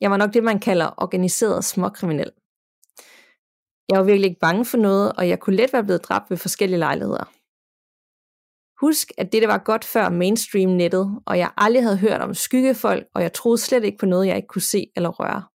Jeg 0.00 0.10
var 0.10 0.16
nok 0.16 0.34
det, 0.34 0.44
man 0.44 0.60
kalder 0.60 1.02
organiseret 1.04 1.64
småkriminel. 1.64 2.32
Jeg 3.88 3.98
var 3.98 4.04
virkelig 4.04 4.28
ikke 4.28 4.40
bange 4.40 4.64
for 4.64 4.78
noget, 4.78 5.12
og 5.18 5.28
jeg 5.28 5.40
kunne 5.40 5.56
let 5.56 5.72
være 5.72 5.84
blevet 5.84 6.04
dræbt 6.04 6.30
ved 6.30 6.36
forskellige 6.36 6.78
lejligheder. 6.78 7.24
Husk, 8.84 9.12
at 9.18 9.32
det 9.32 9.48
var 9.48 9.58
godt 9.58 9.84
før 9.84 10.08
mainstream-nettet, 10.08 11.22
og 11.26 11.38
jeg 11.38 11.50
aldrig 11.56 11.82
havde 11.82 11.98
hørt 11.98 12.20
om 12.20 12.34
skyggefolk, 12.34 13.06
og 13.14 13.22
jeg 13.22 13.32
troede 13.32 13.58
slet 13.58 13.84
ikke 13.84 13.98
på 13.98 14.06
noget, 14.06 14.26
jeg 14.26 14.36
ikke 14.36 14.48
kunne 14.48 14.70
se 14.74 14.86
eller 14.96 15.10
røre. 15.10 15.53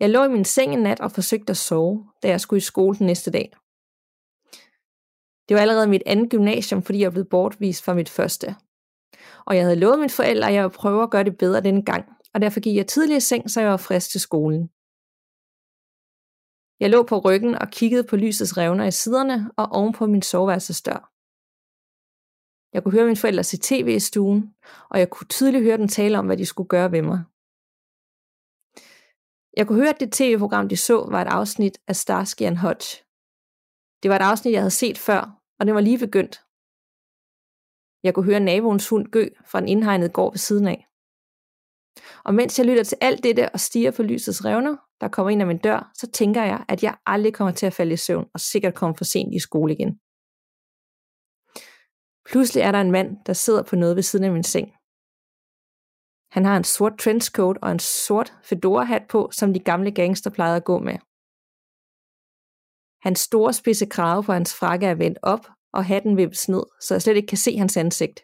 Jeg 0.00 0.10
lå 0.10 0.24
i 0.24 0.28
min 0.28 0.44
seng 0.44 0.72
en 0.72 0.78
nat 0.78 1.00
og 1.00 1.12
forsøgte 1.12 1.50
at 1.50 1.56
sove, 1.56 2.10
da 2.22 2.28
jeg 2.28 2.40
skulle 2.40 2.58
i 2.58 2.70
skole 2.72 2.98
den 2.98 3.06
næste 3.06 3.30
dag. 3.30 3.52
Det 5.48 5.54
var 5.54 5.60
allerede 5.60 5.86
mit 5.86 6.02
andet 6.06 6.30
gymnasium, 6.30 6.82
fordi 6.82 6.98
jeg 7.00 7.12
blev 7.12 7.24
bortvist 7.24 7.84
fra 7.84 7.94
mit 7.94 8.08
første. 8.08 8.56
Og 9.46 9.56
jeg 9.56 9.64
havde 9.64 9.76
lovet 9.76 9.98
mine 9.98 10.10
forældre, 10.10 10.48
at 10.48 10.54
jeg 10.54 10.62
ville 10.62 10.76
prøve 10.76 11.02
at 11.02 11.10
gøre 11.10 11.24
det 11.24 11.38
bedre 11.38 11.60
denne 11.60 11.84
gang, 11.84 12.04
og 12.34 12.40
derfor 12.40 12.60
gik 12.60 12.76
jeg 12.76 12.86
tidligere 12.86 13.16
i 13.16 13.20
seng, 13.20 13.50
så 13.50 13.60
jeg 13.60 13.70
var 13.70 13.76
frisk 13.76 14.10
til 14.10 14.20
skolen. 14.20 14.70
Jeg 16.80 16.90
lå 16.90 17.02
på 17.02 17.18
ryggen 17.18 17.54
og 17.54 17.70
kiggede 17.70 18.04
på 18.04 18.16
lysets 18.16 18.56
revner 18.56 18.84
i 18.84 18.90
siderne 18.90 19.50
og 19.56 19.66
oven 19.72 19.92
på 19.92 20.06
min 20.06 20.22
soveværelsesdør. 20.22 21.10
Jeg 22.72 22.82
kunne 22.82 22.92
høre 22.92 23.04
mine 23.04 23.16
forældre 23.16 23.44
se 23.44 23.58
tv 23.62 23.88
i 23.96 24.00
stuen, 24.00 24.54
og 24.90 24.98
jeg 24.98 25.10
kunne 25.10 25.26
tydeligt 25.26 25.64
høre 25.64 25.78
dem 25.78 25.88
tale 25.88 26.18
om, 26.18 26.26
hvad 26.26 26.36
de 26.36 26.46
skulle 26.46 26.68
gøre 26.68 26.92
ved 26.92 27.02
mig. 27.02 27.24
Jeg 29.56 29.66
kunne 29.66 29.78
høre, 29.78 29.94
at 29.94 30.00
det 30.00 30.12
tv-program, 30.12 30.68
de 30.68 30.76
så, 30.76 31.06
var 31.10 31.22
et 31.22 31.28
afsnit 31.28 31.78
af 31.88 31.96
Starsky 31.96 32.42
and 32.42 32.58
Hutch. 32.58 33.02
Det 34.02 34.08
var 34.10 34.16
et 34.16 34.28
afsnit, 34.30 34.52
jeg 34.52 34.60
havde 34.60 34.70
set 34.70 34.98
før, 34.98 35.40
og 35.58 35.66
det 35.66 35.74
var 35.74 35.80
lige 35.80 35.98
begyndt. 35.98 36.34
Jeg 38.02 38.14
kunne 38.14 38.24
høre 38.24 38.40
naboens 38.40 38.88
hund 38.88 39.06
gø 39.06 39.28
fra 39.46 39.58
en 39.58 39.68
indhegnet 39.68 40.12
gård 40.12 40.32
ved 40.32 40.38
siden 40.38 40.66
af. 40.68 40.86
Og 42.24 42.34
mens 42.34 42.58
jeg 42.58 42.66
lytter 42.66 42.84
til 42.84 42.98
alt 43.00 43.24
dette 43.24 43.50
og 43.50 43.60
stiger 43.60 43.90
på 43.90 44.02
lysets 44.02 44.44
revner, 44.44 44.76
der 45.00 45.08
kommer 45.08 45.30
ind 45.30 45.42
ad 45.42 45.46
min 45.46 45.58
dør, 45.58 45.90
så 45.94 46.10
tænker 46.10 46.42
jeg, 46.42 46.64
at 46.68 46.82
jeg 46.82 46.96
aldrig 47.06 47.34
kommer 47.34 47.52
til 47.52 47.66
at 47.66 47.72
falde 47.72 47.92
i 47.92 47.96
søvn 47.96 48.26
og 48.34 48.40
sikkert 48.40 48.74
kommer 48.74 48.96
for 48.96 49.04
sent 49.04 49.34
i 49.34 49.38
skole 49.38 49.72
igen. 49.72 50.00
Pludselig 52.30 52.60
er 52.62 52.72
der 52.72 52.80
en 52.80 52.90
mand, 52.90 53.16
der 53.26 53.32
sidder 53.32 53.62
på 53.62 53.76
noget 53.76 53.96
ved 53.96 54.02
siden 54.02 54.24
af 54.24 54.32
min 54.32 54.42
seng. 54.42 54.72
Han 56.34 56.44
har 56.44 56.56
en 56.56 56.64
sort 56.64 56.98
trenchcoat 56.98 57.58
og 57.62 57.70
en 57.70 57.78
sort 57.78 58.34
fedora-hat 58.42 59.04
på, 59.08 59.30
som 59.32 59.52
de 59.52 59.60
gamle 59.60 59.90
gangster 59.90 60.30
plejede 60.30 60.56
at 60.56 60.64
gå 60.64 60.78
med. 60.78 60.96
Hans 63.06 63.20
store 63.20 63.52
spidse 63.52 63.86
krave 63.86 64.22
på 64.22 64.32
hans 64.32 64.54
frakke 64.58 64.86
er 64.86 64.94
vendt 64.94 65.18
op, 65.22 65.44
og 65.72 65.84
hatten 65.84 66.16
vippes 66.16 66.48
ned, 66.48 66.64
så 66.80 66.94
jeg 66.94 67.02
slet 67.02 67.16
ikke 67.16 67.26
kan 67.26 67.38
se 67.46 67.56
hans 67.56 67.76
ansigt. 67.76 68.18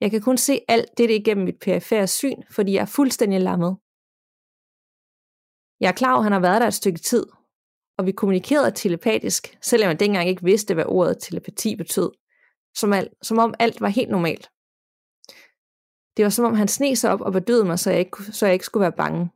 Jeg 0.00 0.10
kan 0.10 0.20
kun 0.20 0.38
se 0.38 0.54
alt 0.68 0.90
dette 0.98 1.16
igennem 1.16 1.44
mit 1.44 1.60
perifære 1.64 2.06
syn, 2.06 2.42
fordi 2.50 2.72
jeg 2.72 2.82
er 2.82 2.94
fuldstændig 2.98 3.40
lammet. 3.40 3.72
Jeg 5.80 5.88
er 5.88 5.98
klar 6.00 6.12
over, 6.12 6.22
at 6.22 6.24
han 6.28 6.32
har 6.32 6.40
været 6.40 6.60
der 6.60 6.66
et 6.66 6.80
stykke 6.82 6.98
tid, 6.98 7.26
og 7.98 8.06
vi 8.06 8.12
kommunikerede 8.12 8.72
telepatisk, 8.74 9.58
selvom 9.62 9.88
jeg 9.88 10.00
dengang 10.00 10.28
ikke 10.28 10.44
vidste, 10.44 10.74
hvad 10.74 10.84
ordet 10.88 11.22
telepati 11.22 11.76
betød, 11.76 12.10
som, 12.76 12.92
al, 12.92 13.08
som 13.22 13.38
om 13.38 13.54
alt 13.58 13.80
var 13.80 13.88
helt 13.88 14.10
normalt. 14.10 14.50
Det 16.20 16.24
var 16.24 16.30
som 16.30 16.44
om 16.44 16.54
han 16.54 16.68
sne 16.68 16.96
sig 16.96 17.12
op 17.12 17.20
og 17.20 17.32
bedøvede 17.32 17.64
mig, 17.64 17.78
så 17.78 17.90
jeg, 17.90 17.98
ikke, 17.98 18.22
så 18.22 18.46
jeg 18.46 18.52
ikke 18.52 18.64
skulle 18.64 18.82
være 18.82 18.92
bange. 18.92 19.30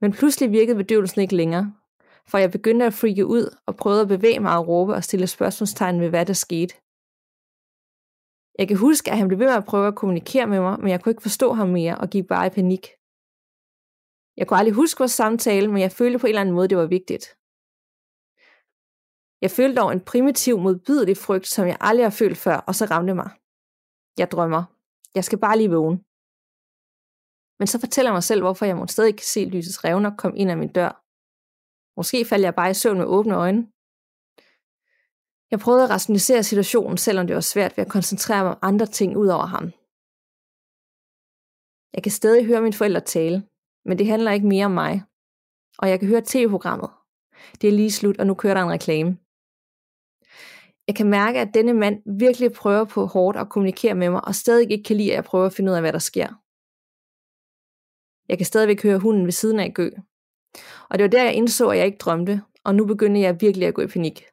Men 0.00 0.12
pludselig 0.12 0.52
virkede 0.52 0.76
bedøvelsen 0.76 1.20
ikke 1.20 1.36
længere, 1.36 1.74
for 2.26 2.38
jeg 2.38 2.50
begyndte 2.50 2.86
at 2.86 2.94
freake 2.94 3.26
ud 3.26 3.56
og 3.66 3.76
prøvede 3.76 4.02
at 4.02 4.08
bevæge 4.08 4.40
mig 4.40 4.58
og 4.58 4.68
råbe 4.68 4.94
og 4.94 5.04
stille 5.04 5.26
spørgsmålstegn 5.26 6.00
ved, 6.00 6.08
hvad 6.08 6.26
der 6.26 6.32
skete. 6.32 6.74
Jeg 8.58 8.68
kan 8.68 8.76
huske, 8.76 9.10
at 9.10 9.18
han 9.18 9.28
blev 9.28 9.38
ved 9.38 9.46
med 9.46 9.54
at 9.54 9.64
prøve 9.64 9.88
at 9.88 9.94
kommunikere 9.94 10.46
med 10.46 10.60
mig, 10.60 10.80
men 10.80 10.88
jeg 10.88 11.02
kunne 11.02 11.10
ikke 11.10 11.28
forstå 11.28 11.52
ham 11.52 11.68
mere 11.68 11.98
og 11.98 12.10
gik 12.10 12.26
bare 12.26 12.46
i 12.46 12.50
panik. 12.50 12.84
Jeg 14.36 14.46
kunne 14.46 14.58
aldrig 14.58 14.74
huske 14.74 14.98
vores 14.98 15.12
samtale, 15.12 15.68
men 15.68 15.80
jeg 15.82 15.92
følte 15.92 16.18
på 16.18 16.26
en 16.26 16.28
eller 16.28 16.40
anden 16.40 16.54
måde, 16.54 16.68
det 16.68 16.78
var 16.78 16.86
vigtigt. 16.86 17.24
Jeg 19.42 19.50
følte 19.50 19.80
dog 19.80 19.92
en 19.92 20.00
primitiv, 20.00 20.58
modbydelig 20.58 21.16
frygt, 21.16 21.46
som 21.46 21.66
jeg 21.66 21.76
aldrig 21.80 22.04
har 22.04 22.16
følt 22.20 22.38
før, 22.38 22.56
og 22.56 22.74
så 22.74 22.84
ramte 22.84 23.14
mig. 23.14 23.30
Jeg 24.18 24.30
drømmer. 24.30 24.64
Jeg 25.14 25.24
skal 25.24 25.38
bare 25.38 25.58
lige 25.58 25.70
vågne. 25.70 25.98
Men 27.58 27.66
så 27.66 27.80
fortæller 27.80 28.10
jeg 28.10 28.14
mig 28.14 28.22
selv, 28.22 28.40
hvorfor 28.42 28.64
jeg 28.66 28.76
måske 28.76 28.92
stadig 28.92 29.14
kan 29.16 29.24
se 29.24 29.44
lysets 29.44 29.84
revner 29.84 30.16
komme 30.16 30.38
ind 30.38 30.50
ad 30.50 30.56
min 30.56 30.72
dør. 30.72 30.92
Måske 31.96 32.24
faldt 32.24 32.44
jeg 32.44 32.54
bare 32.54 32.70
i 32.70 32.74
søvn 32.74 32.98
med 32.98 33.06
åbne 33.06 33.34
øjne. 33.34 33.62
Jeg 35.50 35.58
prøvede 35.58 35.84
at 35.84 35.90
rationalisere 35.90 36.42
situationen, 36.42 36.96
selvom 36.96 37.26
det 37.26 37.34
var 37.34 37.40
svært 37.40 37.76
ved 37.76 37.84
at 37.84 37.90
koncentrere 37.90 38.42
mig 38.44 38.52
om 38.52 38.58
andre 38.62 38.86
ting 38.86 39.16
ud 39.16 39.28
over 39.28 39.46
ham. 39.46 39.64
Jeg 41.94 42.02
kan 42.02 42.12
stadig 42.12 42.46
høre 42.46 42.62
mine 42.62 42.78
forældre 42.80 43.00
tale, 43.00 43.48
men 43.84 43.98
det 43.98 44.06
handler 44.06 44.32
ikke 44.32 44.46
mere 44.46 44.64
om 44.64 44.70
mig. 44.70 45.02
Og 45.78 45.88
jeg 45.90 45.98
kan 45.98 46.08
høre 46.08 46.22
tv-programmet. 46.26 46.90
Det 47.60 47.68
er 47.68 47.72
lige 47.72 47.92
slut, 47.92 48.18
og 48.18 48.26
nu 48.26 48.34
kører 48.34 48.54
der 48.54 48.62
en 48.62 48.70
reklame. 48.70 49.18
Jeg 50.88 50.96
kan 50.96 51.10
mærke, 51.10 51.40
at 51.40 51.54
denne 51.54 51.74
mand 51.74 52.18
virkelig 52.18 52.52
prøver 52.52 52.84
på 52.84 53.06
hårdt 53.06 53.38
at 53.38 53.48
kommunikere 53.48 53.94
med 53.94 54.10
mig, 54.10 54.24
og 54.24 54.34
stadig 54.34 54.70
ikke 54.70 54.84
kan 54.84 54.96
lide, 54.96 55.10
at 55.10 55.14
jeg 55.14 55.24
prøver 55.24 55.46
at 55.46 55.52
finde 55.52 55.70
ud 55.70 55.76
af, 55.76 55.82
hvad 55.82 55.92
der 55.92 55.98
sker. 55.98 56.28
Jeg 58.28 58.38
kan 58.38 58.46
stadigvæk 58.46 58.82
høre 58.82 58.98
hunden 58.98 59.24
ved 59.24 59.32
siden 59.32 59.60
af 59.60 59.74
gø. 59.74 59.90
Og 60.90 60.98
det 60.98 61.02
var 61.02 61.08
der, 61.08 61.22
jeg 61.22 61.34
indså, 61.34 61.68
at 61.68 61.78
jeg 61.78 61.86
ikke 61.86 61.98
drømte, 61.98 62.42
og 62.64 62.74
nu 62.74 62.86
begyndte 62.86 63.20
jeg 63.20 63.40
virkelig 63.40 63.68
at 63.68 63.74
gå 63.74 63.82
i 63.82 63.86
panik. 63.86 64.24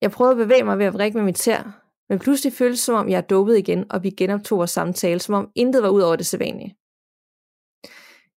Jeg 0.00 0.10
prøvede 0.10 0.32
at 0.32 0.44
bevæge 0.44 0.64
mig 0.64 0.78
ved 0.78 0.86
at 0.86 0.94
vrikke 0.94 1.18
med 1.18 1.24
mit 1.24 1.36
tær, 1.36 1.82
men 2.08 2.18
pludselig 2.18 2.52
føltes 2.52 2.80
det 2.80 2.84
som 2.84 2.94
om, 2.94 3.08
jeg 3.08 3.16
er 3.16 3.30
dopet 3.34 3.58
igen, 3.58 3.92
og 3.92 4.02
vi 4.02 4.10
genoptog 4.10 4.58
vores 4.58 4.70
samtale, 4.70 5.20
som 5.20 5.34
om 5.34 5.50
intet 5.54 5.82
var 5.82 5.88
ud 5.88 6.00
over 6.00 6.16
det 6.16 6.26
sædvanlige. 6.26 6.76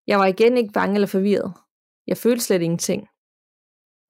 Jeg 0.06 0.18
var 0.18 0.26
igen 0.26 0.56
ikke 0.56 0.72
bange 0.72 0.94
eller 0.94 1.06
forvirret. 1.06 1.52
Jeg 2.06 2.16
følte 2.16 2.44
slet 2.44 2.62
ingenting. 2.62 3.08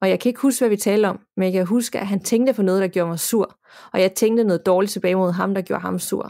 Og 0.05 0.09
jeg 0.09 0.19
kan 0.19 0.29
ikke 0.29 0.41
huske, 0.41 0.61
hvad 0.61 0.69
vi 0.69 0.77
talte 0.77 1.07
om, 1.07 1.19
men 1.37 1.43
jeg 1.43 1.53
kan 1.53 1.65
huske, 1.65 1.99
at 1.99 2.07
han 2.07 2.23
tænkte 2.23 2.53
på 2.53 2.61
noget, 2.61 2.81
der 2.81 2.87
gjorde 2.87 3.09
mig 3.09 3.19
sur, 3.19 3.59
og 3.93 4.01
jeg 4.01 4.13
tænkte 4.13 4.43
noget 4.43 4.65
dårligt 4.65 4.91
tilbage 4.91 5.15
mod 5.15 5.31
ham, 5.31 5.53
der 5.53 5.61
gjorde 5.61 5.81
ham 5.81 5.99
sur. 5.99 6.25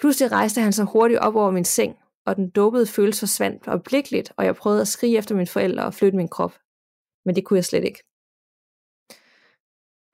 Pludselig 0.00 0.32
rejste 0.32 0.60
han 0.60 0.72
sig 0.72 0.84
hurtigt 0.84 1.20
op 1.20 1.36
over 1.36 1.50
min 1.50 1.64
seng, 1.64 1.98
og 2.26 2.36
den 2.36 2.50
dopede 2.50 2.86
følelse 2.86 3.20
forsvandt 3.20 3.68
øjeblikkeligt, 3.68 4.32
og 4.36 4.44
jeg 4.44 4.56
prøvede 4.56 4.80
at 4.80 4.88
skrige 4.88 5.18
efter 5.18 5.34
mine 5.34 5.46
forældre 5.46 5.84
og 5.84 5.94
flytte 5.94 6.16
min 6.16 6.28
krop. 6.28 6.54
Men 7.24 7.36
det 7.36 7.44
kunne 7.44 7.56
jeg 7.56 7.64
slet 7.64 7.84
ikke. 7.84 8.00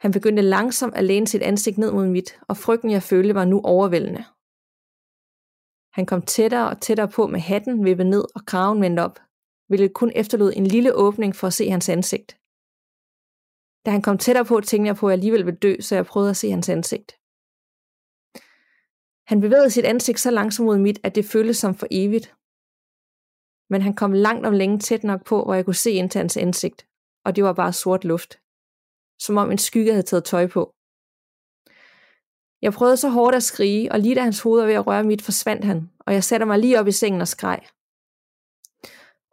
Han 0.01 0.13
begyndte 0.13 0.43
langsomt 0.43 0.95
at 0.95 1.05
læne 1.05 1.29
sit 1.29 1.43
ansigt 1.43 1.79
ned 1.79 1.93
mod 1.93 2.07
mit, 2.07 2.41
og 2.49 2.57
frygten 2.57 2.91
jeg 2.91 3.03
følte 3.03 3.35
var 3.35 3.45
nu 3.45 3.61
overvældende. 3.65 4.25
Han 5.97 6.07
kom 6.07 6.23
tættere 6.23 6.69
og 6.71 6.81
tættere 6.81 7.09
på 7.09 7.27
med 7.27 7.41
hatten 7.41 7.85
vippet 7.85 8.07
ned 8.07 8.25
og 8.35 8.47
kraven 8.47 8.81
vendt 8.83 9.01
op, 9.01 9.19
hvilket 9.71 9.95
kun 9.95 10.13
efterlod 10.15 10.53
en 10.57 10.67
lille 10.67 10.95
åbning 10.95 11.37
for 11.37 11.47
at 11.47 11.53
se 11.53 11.71
hans 11.71 11.89
ansigt. 11.89 12.31
Da 13.85 13.91
han 13.91 14.03
kom 14.03 14.19
tættere 14.19 14.45
på, 14.45 14.61
tænkte 14.61 14.89
jeg 14.89 14.97
på, 14.97 15.07
at 15.07 15.11
jeg 15.11 15.19
alligevel 15.19 15.47
ville 15.47 15.59
dø, 15.59 15.75
så 15.81 15.95
jeg 15.95 16.07
prøvede 16.07 16.31
at 16.31 16.37
se 16.37 16.51
hans 16.51 16.69
ansigt. 16.69 17.11
Han 19.31 19.41
bevægede 19.41 19.71
sit 19.71 19.85
ansigt 19.85 20.21
så 20.21 20.31
langsomt 20.31 20.67
mod 20.67 20.79
mit, 20.79 20.99
at 21.03 21.15
det 21.15 21.25
føltes 21.25 21.57
som 21.57 21.75
for 21.75 21.87
evigt. 21.91 22.35
Men 23.73 23.83
han 23.83 23.95
kom 23.95 24.13
langt 24.13 24.47
om 24.47 24.53
længe 24.53 24.79
tæt 24.79 25.05
nok 25.05 25.25
på, 25.25 25.45
hvor 25.45 25.55
jeg 25.55 25.65
kunne 25.65 25.85
se 25.85 25.91
ind 25.91 26.11
til 26.11 26.19
hans 26.19 26.37
ansigt, 26.37 26.87
og 27.25 27.37
det 27.37 27.45
var 27.45 27.53
bare 27.53 27.73
sort 27.73 28.05
luft. 28.05 28.41
Som 29.25 29.37
om 29.37 29.51
en 29.51 29.59
skygge 29.59 29.93
havde 29.93 30.09
taget 30.11 30.25
tøj 30.25 30.47
på. 30.47 30.63
Jeg 32.63 32.73
prøvede 32.73 32.97
så 32.97 33.09
hårdt 33.09 33.37
at 33.37 33.43
skrige, 33.43 33.93
og 33.93 34.01
lige 34.01 34.15
da 34.15 34.21
hans 34.21 34.41
hoved 34.41 34.61
var 34.61 34.67
ved 34.67 34.75
at 34.75 34.87
røre 34.87 35.05
mit, 35.05 35.23
forsvandt 35.23 35.65
han, 35.65 35.91
og 36.01 36.15
jeg 36.15 36.25
satte 36.25 36.47
mig 36.47 36.59
lige 36.59 36.81
op 36.81 36.87
i 36.87 36.93
sengen 36.93 37.21
og 37.21 37.29
skreg. 37.29 37.61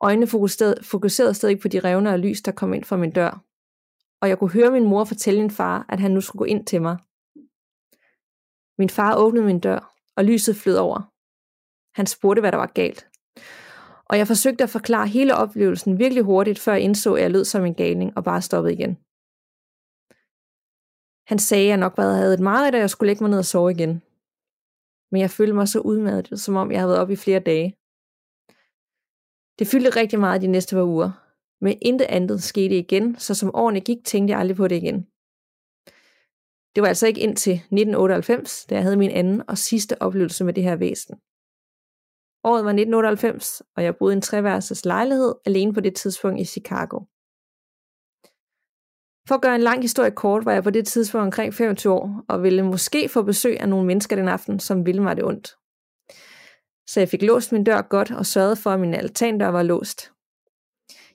Øjnene 0.01 0.27
fokuserede, 0.27 0.83
fokuserede 0.83 1.33
stadig 1.33 1.59
på 1.59 1.67
de 1.67 1.79
revner 1.79 2.11
af 2.11 2.21
lys, 2.21 2.41
der 2.41 2.51
kom 2.51 2.73
ind 2.73 2.83
fra 2.83 2.97
min 2.97 3.11
dør. 3.11 3.43
Og 4.21 4.29
jeg 4.29 4.39
kunne 4.39 4.51
høre 4.51 4.71
min 4.71 4.83
mor 4.83 5.03
fortælle 5.03 5.41
min 5.41 5.51
far, 5.51 5.85
at 5.89 5.99
han 5.99 6.11
nu 6.11 6.21
skulle 6.21 6.39
gå 6.39 6.45
ind 6.45 6.65
til 6.65 6.81
mig. 6.81 6.97
Min 8.77 8.89
far 8.89 9.17
åbnede 9.17 9.45
min 9.45 9.59
dør, 9.59 9.93
og 10.15 10.25
lyset 10.25 10.55
flød 10.55 10.75
over. 10.75 11.11
Han 11.95 12.07
spurgte, 12.07 12.39
hvad 12.39 12.51
der 12.51 12.57
var 12.57 12.71
galt. 12.75 13.07
Og 14.05 14.17
jeg 14.17 14.27
forsøgte 14.27 14.63
at 14.63 14.69
forklare 14.69 15.07
hele 15.07 15.35
oplevelsen 15.35 15.99
virkelig 15.99 16.23
hurtigt, 16.23 16.59
før 16.59 16.73
jeg 16.73 16.81
indså, 16.81 17.13
at 17.13 17.21
jeg 17.21 17.31
lød 17.31 17.45
som 17.45 17.65
en 17.65 17.75
galning 17.75 18.17
og 18.17 18.23
bare 18.23 18.41
stoppede 18.41 18.73
igen. 18.73 18.97
Han 21.27 21.39
sagde, 21.39 21.63
at 21.63 21.69
jeg 21.69 21.77
nok 21.77 21.95
bare 21.95 22.15
havde 22.15 22.33
et 22.33 22.39
meget, 22.39 22.75
og 22.75 22.79
jeg 22.79 22.89
skulle 22.89 23.07
lægge 23.07 23.23
mig 23.23 23.29
ned 23.29 23.39
og 23.39 23.45
sove 23.45 23.71
igen. 23.71 24.01
Men 25.11 25.21
jeg 25.21 25.29
følte 25.29 25.53
mig 25.53 25.67
så 25.67 25.79
udmattet, 25.79 26.39
som 26.39 26.55
om 26.55 26.71
jeg 26.71 26.79
havde 26.79 26.89
været 26.89 27.01
oppe 27.01 27.13
i 27.13 27.15
flere 27.15 27.39
dage. 27.39 27.76
Det 29.59 29.67
fyldte 29.67 29.89
rigtig 29.89 30.19
meget 30.19 30.41
de 30.41 30.47
næste 30.47 30.75
par 30.75 30.83
uger, 30.83 31.11
men 31.61 31.77
intet 31.81 32.05
andet 32.05 32.43
skete 32.43 32.77
igen, 32.77 33.15
så 33.19 33.33
som 33.33 33.51
årene 33.53 33.81
gik, 33.81 33.97
tænkte 34.05 34.31
jeg 34.31 34.39
aldrig 34.39 34.57
på 34.57 34.67
det 34.67 34.75
igen. 34.75 35.07
Det 36.75 36.81
var 36.81 36.87
altså 36.87 37.07
ikke 37.07 37.21
indtil 37.21 37.53
1998, 37.53 38.65
da 38.69 38.75
jeg 38.75 38.83
havde 38.83 38.97
min 38.97 39.11
anden 39.11 39.43
og 39.47 39.57
sidste 39.57 40.01
oplevelse 40.01 40.43
med 40.43 40.53
det 40.53 40.63
her 40.63 40.75
væsen. 40.75 41.15
Året 42.43 42.63
var 42.63 42.69
1998, 42.69 43.61
og 43.75 43.83
jeg 43.83 43.95
boede 43.95 44.13
i 44.13 44.15
en 44.15 44.21
treværelses 44.21 44.85
lejlighed 44.85 45.35
alene 45.45 45.73
på 45.73 45.79
det 45.79 45.95
tidspunkt 45.95 46.39
i 46.41 46.45
Chicago. 46.45 46.99
For 49.27 49.35
at 49.35 49.41
gøre 49.41 49.55
en 49.55 49.61
lang 49.61 49.81
historie 49.81 50.11
kort, 50.11 50.45
var 50.45 50.53
jeg 50.53 50.63
på 50.63 50.69
det 50.69 50.87
tidspunkt 50.87 51.25
omkring 51.25 51.53
25 51.53 51.93
år, 51.93 52.25
og 52.29 52.43
ville 52.43 52.63
måske 52.63 53.09
få 53.09 53.21
besøg 53.21 53.59
af 53.59 53.69
nogle 53.69 53.87
mennesker 53.87 54.15
den 54.15 54.27
aften, 54.27 54.59
som 54.59 54.85
ville 54.85 55.03
mig 55.03 55.15
det 55.15 55.25
ondt. 55.25 55.56
Så 56.89 56.99
jeg 56.99 57.09
fik 57.09 57.21
låst 57.21 57.51
min 57.51 57.63
dør 57.63 57.81
godt 57.81 58.11
og 58.11 58.25
sørgede 58.25 58.55
for, 58.55 58.69
at 58.69 58.79
min 58.79 58.93
altandør 58.93 59.47
var 59.47 59.63
låst. 59.63 60.11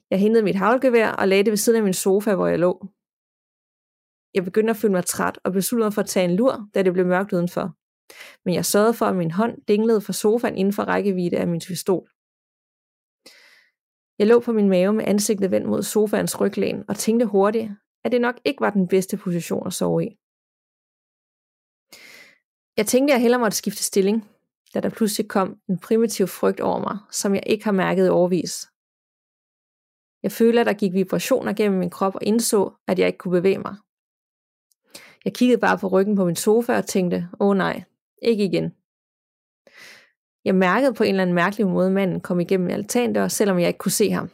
Jeg 0.09 0.19
hentede 0.19 0.43
mit 0.43 0.55
havlgevær 0.55 1.09
og 1.11 1.27
lagde 1.27 1.43
det 1.43 1.51
ved 1.51 1.57
siden 1.57 1.77
af 1.77 1.83
min 1.83 1.93
sofa, 1.93 2.35
hvor 2.35 2.47
jeg 2.47 2.59
lå. 2.59 2.87
Jeg 4.33 4.43
begyndte 4.43 4.71
at 4.71 4.77
føle 4.77 4.93
mig 4.93 5.05
træt 5.05 5.39
og 5.43 5.53
besluttede 5.53 5.85
mig 5.85 5.93
for 5.93 6.01
at 6.01 6.07
tage 6.07 6.25
en 6.25 6.35
lur, 6.35 6.69
da 6.75 6.83
det 6.83 6.93
blev 6.93 7.05
mørkt 7.05 7.33
udenfor. 7.33 7.75
Men 8.45 8.55
jeg 8.55 8.65
sørgede 8.65 8.93
for, 8.93 9.05
at 9.05 9.15
min 9.15 9.31
hånd 9.31 9.65
dinglede 9.67 10.01
fra 10.01 10.13
sofaen 10.13 10.57
inden 10.57 10.73
for 10.73 10.83
rækkevidde 10.83 11.37
af 11.37 11.47
min 11.47 11.61
pistol. 11.67 12.09
Jeg 14.19 14.27
lå 14.27 14.39
på 14.39 14.51
min 14.51 14.69
mave 14.69 14.93
med 14.93 15.05
ansigtet 15.07 15.51
vendt 15.51 15.67
mod 15.67 15.83
sofaens 15.83 16.41
ryglæn 16.41 16.83
og 16.87 16.95
tænkte 16.95 17.25
hurtigt, 17.25 17.71
at 18.03 18.11
det 18.11 18.21
nok 18.21 18.39
ikke 18.45 18.61
var 18.61 18.69
den 18.69 18.87
bedste 18.87 19.17
position 19.17 19.67
at 19.67 19.73
sove 19.73 20.05
i. 20.05 20.09
Jeg 22.77 22.87
tænkte, 22.87 23.11
at 23.11 23.15
jeg 23.15 23.21
hellere 23.21 23.41
måtte 23.41 23.57
skifte 23.57 23.83
stilling, 23.83 24.32
da 24.73 24.79
der 24.79 24.89
pludselig 24.89 25.29
kom 25.29 25.59
en 25.69 25.79
primitiv 25.79 26.27
frygt 26.27 26.59
over 26.59 26.79
mig, 26.79 26.97
som 27.11 27.35
jeg 27.35 27.43
ikke 27.45 27.65
har 27.65 27.71
mærket 27.71 28.07
i 28.07 28.09
overvis. 28.09 28.67
Jeg 30.23 30.31
følte, 30.31 30.59
at 30.59 30.65
der 30.65 30.73
gik 30.73 30.93
vibrationer 30.93 31.53
gennem 31.53 31.79
min 31.79 31.89
krop 31.89 32.15
og 32.15 32.23
indså, 32.23 32.71
at 32.87 32.99
jeg 32.99 33.07
ikke 33.07 33.17
kunne 33.17 33.39
bevæge 33.39 33.59
mig. 33.59 33.75
Jeg 35.25 35.33
kiggede 35.33 35.61
bare 35.61 35.77
på 35.77 35.87
ryggen 35.87 36.15
på 36.15 36.25
min 36.25 36.35
sofa 36.35 36.77
og 36.77 36.85
tænkte, 36.85 37.29
åh 37.39 37.47
oh, 37.47 37.57
nej, 37.57 37.83
ikke 38.21 38.45
igen. 38.45 38.75
Jeg 40.45 40.55
mærkede 40.55 40.93
på 40.93 41.03
en 41.03 41.09
eller 41.09 41.21
anden 41.21 41.35
mærkelig 41.35 41.67
måde, 41.67 41.87
at 41.87 41.93
manden 41.93 42.21
kom 42.21 42.39
igennem 42.39 42.69
altandør, 42.69 43.27
selvom 43.27 43.59
jeg 43.59 43.67
ikke 43.67 43.77
kunne 43.77 43.91
se 43.91 44.11
ham. 44.11 44.29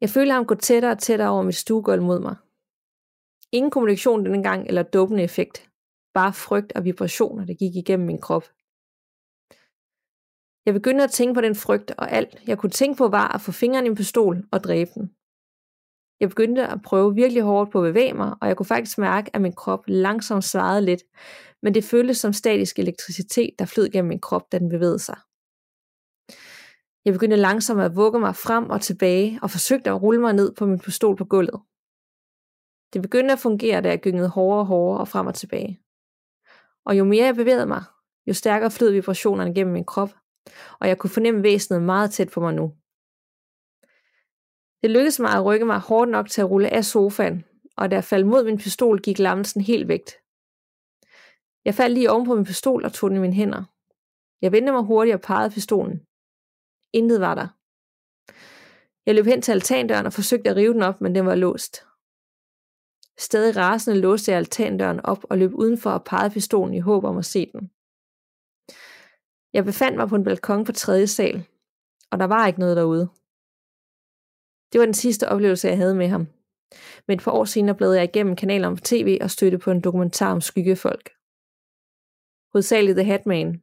Jeg 0.00 0.10
følte 0.10 0.32
ham 0.32 0.46
gå 0.46 0.54
tættere 0.54 0.92
og 0.92 0.98
tættere 0.98 1.30
over 1.30 1.42
mit 1.42 1.54
stuegulv 1.54 2.02
mod 2.02 2.20
mig. 2.20 2.36
Ingen 3.52 3.70
kommunikation 3.70 4.24
denne 4.24 4.42
gang 4.42 4.66
eller 4.66 4.82
dopende 4.82 5.22
effekt. 5.22 5.71
Bare 6.14 6.32
frygt 6.32 6.72
og 6.76 6.84
vibrationer, 6.84 7.44
der 7.46 7.54
gik 7.54 7.76
igennem 7.76 8.06
min 8.06 8.20
krop. 8.20 8.44
Jeg 10.66 10.74
begyndte 10.74 11.04
at 11.04 11.10
tænke 11.10 11.34
på 11.34 11.40
den 11.40 11.54
frygt, 11.54 11.90
og 11.98 12.10
alt 12.10 12.42
jeg 12.46 12.58
kunne 12.58 12.70
tænke 12.70 12.98
på 12.98 13.08
var 13.08 13.28
at 13.34 13.40
få 13.40 13.52
fingeren 13.52 13.86
i 13.86 13.88
en 13.88 13.94
pistol 13.94 14.44
og 14.52 14.64
dræbe 14.64 14.90
den. 14.94 15.14
Jeg 16.20 16.28
begyndte 16.28 16.66
at 16.66 16.82
prøve 16.84 17.14
virkelig 17.14 17.42
hårdt 17.42 17.72
på 17.72 17.84
at 17.84 17.88
bevæge 17.88 18.12
mig, 18.12 18.34
og 18.40 18.48
jeg 18.48 18.56
kunne 18.56 18.66
faktisk 18.66 18.98
mærke, 18.98 19.36
at 19.36 19.40
min 19.42 19.52
krop 19.52 19.84
langsomt 19.86 20.44
svarede 20.44 20.84
lidt, 20.84 21.02
men 21.62 21.74
det 21.74 21.84
føltes 21.84 22.18
som 22.18 22.32
statisk 22.32 22.78
elektricitet, 22.78 23.50
der 23.58 23.64
flød 23.64 23.88
gennem 23.88 24.08
min 24.08 24.20
krop, 24.20 24.52
da 24.52 24.58
den 24.58 24.68
bevægede 24.68 24.98
sig. 24.98 25.18
Jeg 27.04 27.12
begyndte 27.12 27.36
langsomt 27.36 27.80
at 27.80 27.96
vugge 27.96 28.20
mig 28.20 28.36
frem 28.36 28.70
og 28.70 28.80
tilbage, 28.80 29.38
og 29.42 29.50
forsøgte 29.50 29.90
at 29.90 30.02
rulle 30.02 30.20
mig 30.20 30.32
ned 30.32 30.54
på 30.54 30.66
min 30.66 30.78
pistol 30.78 31.16
på 31.16 31.24
gulvet. 31.24 31.60
Det 32.92 33.02
begyndte 33.02 33.32
at 33.32 33.38
fungere, 33.38 33.80
da 33.80 33.88
jeg 33.88 34.00
gyngede 34.00 34.28
hårdere 34.28 34.60
og 34.60 34.66
hårdere 34.66 35.00
og 35.00 35.08
frem 35.08 35.26
og 35.26 35.34
tilbage. 35.34 35.80
Og 36.84 36.98
jo 36.98 37.04
mere 37.04 37.24
jeg 37.24 37.34
bevægede 37.34 37.66
mig, 37.66 37.84
jo 38.26 38.34
stærkere 38.34 38.70
flød 38.70 38.90
vibrationerne 38.90 39.54
gennem 39.54 39.72
min 39.72 39.84
krop, 39.84 40.10
og 40.80 40.88
jeg 40.88 40.98
kunne 40.98 41.10
fornemme 41.10 41.42
væsenet 41.42 41.82
meget 41.82 42.10
tæt 42.10 42.30
på 42.30 42.40
mig 42.40 42.54
nu. 42.54 42.72
Det 44.82 44.90
lykkedes 44.90 45.20
mig 45.20 45.30
at 45.30 45.44
rykke 45.44 45.66
mig 45.66 45.78
hårdt 45.78 46.10
nok 46.10 46.28
til 46.28 46.40
at 46.40 46.50
rulle 46.50 46.68
af 46.68 46.84
sofaen, 46.84 47.44
og 47.76 47.90
da 47.90 47.96
jeg 47.96 48.04
faldt 48.04 48.26
mod 48.26 48.44
min 48.44 48.58
pistol, 48.58 49.00
gik 49.00 49.18
lammelsen 49.18 49.60
helt 49.60 49.88
væk. 49.88 50.02
Jeg 51.64 51.74
faldt 51.74 51.94
lige 51.94 52.10
oven 52.10 52.26
på 52.26 52.34
min 52.34 52.44
pistol 52.44 52.84
og 52.84 52.92
tog 52.92 53.10
den 53.10 53.16
i 53.16 53.20
mine 53.20 53.34
hænder. 53.34 53.64
Jeg 54.42 54.52
vendte 54.52 54.72
mig 54.72 54.82
hurtigt 54.82 55.14
og 55.14 55.20
pegede 55.20 55.50
pistolen. 55.50 56.00
Intet 56.92 57.20
var 57.20 57.34
der. 57.34 57.48
Jeg 59.06 59.14
løb 59.14 59.24
hen 59.24 59.42
til 59.42 59.52
altandøren 59.52 60.06
og 60.06 60.12
forsøgte 60.12 60.50
at 60.50 60.56
rive 60.56 60.74
den 60.74 60.82
op, 60.82 61.00
men 61.00 61.14
den 61.14 61.26
var 61.26 61.34
låst. 61.34 61.86
Stadig 63.26 63.56
rasende 63.56 64.00
låste 64.00 64.30
jeg 64.30 64.38
altandøren 64.38 65.00
op 65.04 65.24
og 65.30 65.38
løb 65.38 65.54
udenfor 65.54 65.90
og 65.90 66.04
pegede 66.04 66.34
pistolen 66.34 66.74
i 66.74 66.78
håb 66.78 67.04
om 67.04 67.16
at 67.18 67.24
se 67.24 67.50
den. 67.52 67.70
Jeg 69.52 69.64
befandt 69.64 69.96
mig 69.96 70.08
på 70.08 70.16
en 70.16 70.24
balkon 70.24 70.64
på 70.64 70.72
tredje 70.72 71.06
sal, 71.06 71.36
og 72.10 72.18
der 72.18 72.24
var 72.24 72.46
ikke 72.46 72.60
noget 72.60 72.76
derude. 72.76 73.06
Det 74.72 74.78
var 74.78 74.84
den 74.84 74.94
sidste 74.94 75.28
oplevelse, 75.28 75.68
jeg 75.68 75.76
havde 75.76 75.94
med 75.94 76.08
ham. 76.08 76.26
Men 77.06 77.14
et 77.16 77.24
par 77.24 77.32
år 77.32 77.44
senere 77.44 77.76
blev 77.76 77.88
jeg 77.88 78.04
igennem 78.04 78.36
kanalerne 78.36 78.76
på 78.76 78.82
tv 78.84 79.18
og 79.20 79.30
stødte 79.30 79.58
på 79.58 79.70
en 79.70 79.80
dokumentar 79.80 80.32
om 80.32 80.40
skyggefolk. 80.40 81.06
Hovedsageligt 82.52 82.96
The 82.96 83.04
Hatman, 83.04 83.62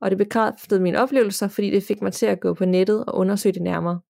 og 0.00 0.10
det 0.10 0.18
bekræftede 0.18 0.80
mine 0.80 1.00
oplevelser, 1.02 1.48
fordi 1.48 1.70
det 1.70 1.82
fik 1.82 2.02
mig 2.02 2.12
til 2.12 2.26
at 2.26 2.40
gå 2.40 2.54
på 2.54 2.64
nettet 2.64 3.04
og 3.04 3.14
undersøge 3.14 3.52
det 3.52 3.62
nærmere. 3.62 4.00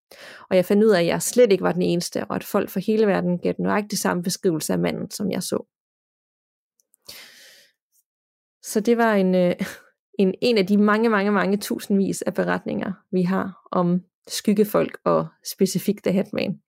Og 0.51 0.57
jeg 0.57 0.65
fandt 0.65 0.85
ud 0.85 0.91
af, 0.91 1.01
at 1.01 1.07
jeg 1.07 1.23
slet 1.23 1.53
ikke 1.53 1.65
var 1.65 1.73
den 1.73 1.83
eneste, 1.83 2.25
og 2.25 2.37
at 2.37 2.45
folk 2.45 2.71
fra 2.71 2.81
hele 2.87 3.07
verden 3.07 3.39
gav 3.39 3.53
den 3.53 3.63
nøjagtig 3.65 3.99
samme 3.99 4.23
beskrivelse 4.23 4.73
af 4.73 4.79
manden, 4.79 5.11
som 5.11 5.31
jeg 5.31 5.43
så. 5.43 5.65
Så 8.63 8.81
det 8.81 8.97
var 8.97 9.15
en, 9.15 9.35
øh, 9.35 9.55
en, 10.23 10.35
en 10.43 10.59
af 10.59 10.67
de 10.67 10.77
mange, 10.77 11.09
mange, 11.09 11.31
mange 11.31 11.57
tusindvis 11.57 12.23
af 12.23 12.35
beretninger, 12.35 12.93
vi 13.13 13.23
har 13.23 13.69
om 13.73 14.01
skyggefolk 14.29 14.99
og 15.05 15.27
specifikt 15.45 16.05
The 16.05 16.13
Hatman. 16.13 16.61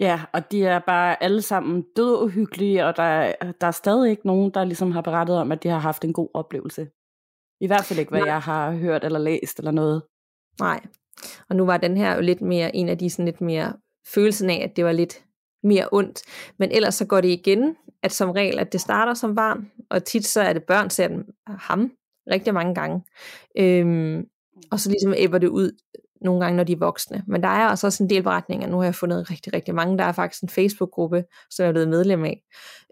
Ja, 0.00 0.20
og 0.32 0.52
de 0.52 0.64
er 0.64 0.78
bare 0.78 1.22
alle 1.22 1.42
sammen 1.42 1.84
død 1.96 2.22
uhyggelige, 2.22 2.86
og 2.86 2.96
der, 2.96 3.32
der 3.60 3.66
er 3.66 3.70
stadig 3.70 4.10
ikke 4.10 4.26
nogen, 4.26 4.50
der 4.50 4.64
ligesom 4.64 4.92
har 4.92 5.00
berettet 5.00 5.36
om, 5.36 5.52
at 5.52 5.62
de 5.62 5.68
har 5.68 5.78
haft 5.78 6.04
en 6.04 6.12
god 6.12 6.28
oplevelse. 6.34 6.86
I 7.60 7.66
hvert 7.66 7.84
fald 7.84 7.98
ikke, 7.98 8.10
hvad 8.10 8.20
Nej. 8.20 8.28
jeg 8.28 8.40
har 8.40 8.72
hørt 8.72 9.04
eller 9.04 9.18
læst 9.18 9.58
eller 9.58 9.70
noget. 9.70 10.02
Nej, 10.60 10.80
og 11.48 11.56
nu 11.56 11.64
var 11.64 11.76
den 11.76 11.96
her 11.96 12.14
jo 12.14 12.20
lidt 12.20 12.40
mere 12.40 12.76
en 12.76 12.88
af 12.88 12.98
de 12.98 13.10
sådan 13.10 13.24
lidt 13.24 13.40
mere 13.40 13.72
følelsen 14.14 14.50
af, 14.50 14.60
at 14.70 14.76
det 14.76 14.84
var 14.84 14.92
lidt 14.92 15.24
mere 15.62 15.88
ondt. 15.92 16.22
Men 16.58 16.70
ellers 16.70 16.94
så 16.94 17.06
går 17.06 17.20
det 17.20 17.28
igen, 17.28 17.76
at 18.02 18.12
som 18.12 18.30
regel, 18.30 18.58
at 18.58 18.72
det 18.72 18.80
starter 18.80 19.14
som 19.14 19.34
barn, 19.34 19.70
og 19.90 20.04
tit 20.04 20.26
så 20.26 20.40
er 20.40 20.52
det 20.52 20.64
børn, 20.64 20.90
ser 20.90 21.08
den 21.08 21.24
ham 21.46 21.92
rigtig 22.30 22.54
mange 22.54 22.74
gange. 22.74 23.02
Øhm, 23.58 24.24
og 24.70 24.80
så 24.80 24.90
ligesom 24.90 25.14
æbber 25.16 25.38
det 25.38 25.48
ud 25.48 25.72
nogle 26.26 26.40
gange, 26.40 26.56
når 26.56 26.64
de 26.64 26.72
er 26.72 26.78
voksne. 26.78 27.22
Men 27.26 27.42
der 27.42 27.48
er 27.48 27.70
også 27.70 28.02
en 28.02 28.10
del 28.10 28.22
beretninger. 28.22 28.68
Nu 28.68 28.76
har 28.76 28.84
jeg 28.84 28.94
fundet 28.94 29.30
rigtig, 29.30 29.54
rigtig 29.54 29.74
mange. 29.74 29.98
Der 29.98 30.04
er 30.04 30.12
faktisk 30.12 30.42
en 30.42 30.48
Facebook-gruppe, 30.48 31.24
som 31.50 31.62
jeg 31.62 31.68
er 31.68 31.72
blevet 31.72 31.88
medlem 31.88 32.24
af. 32.24 32.42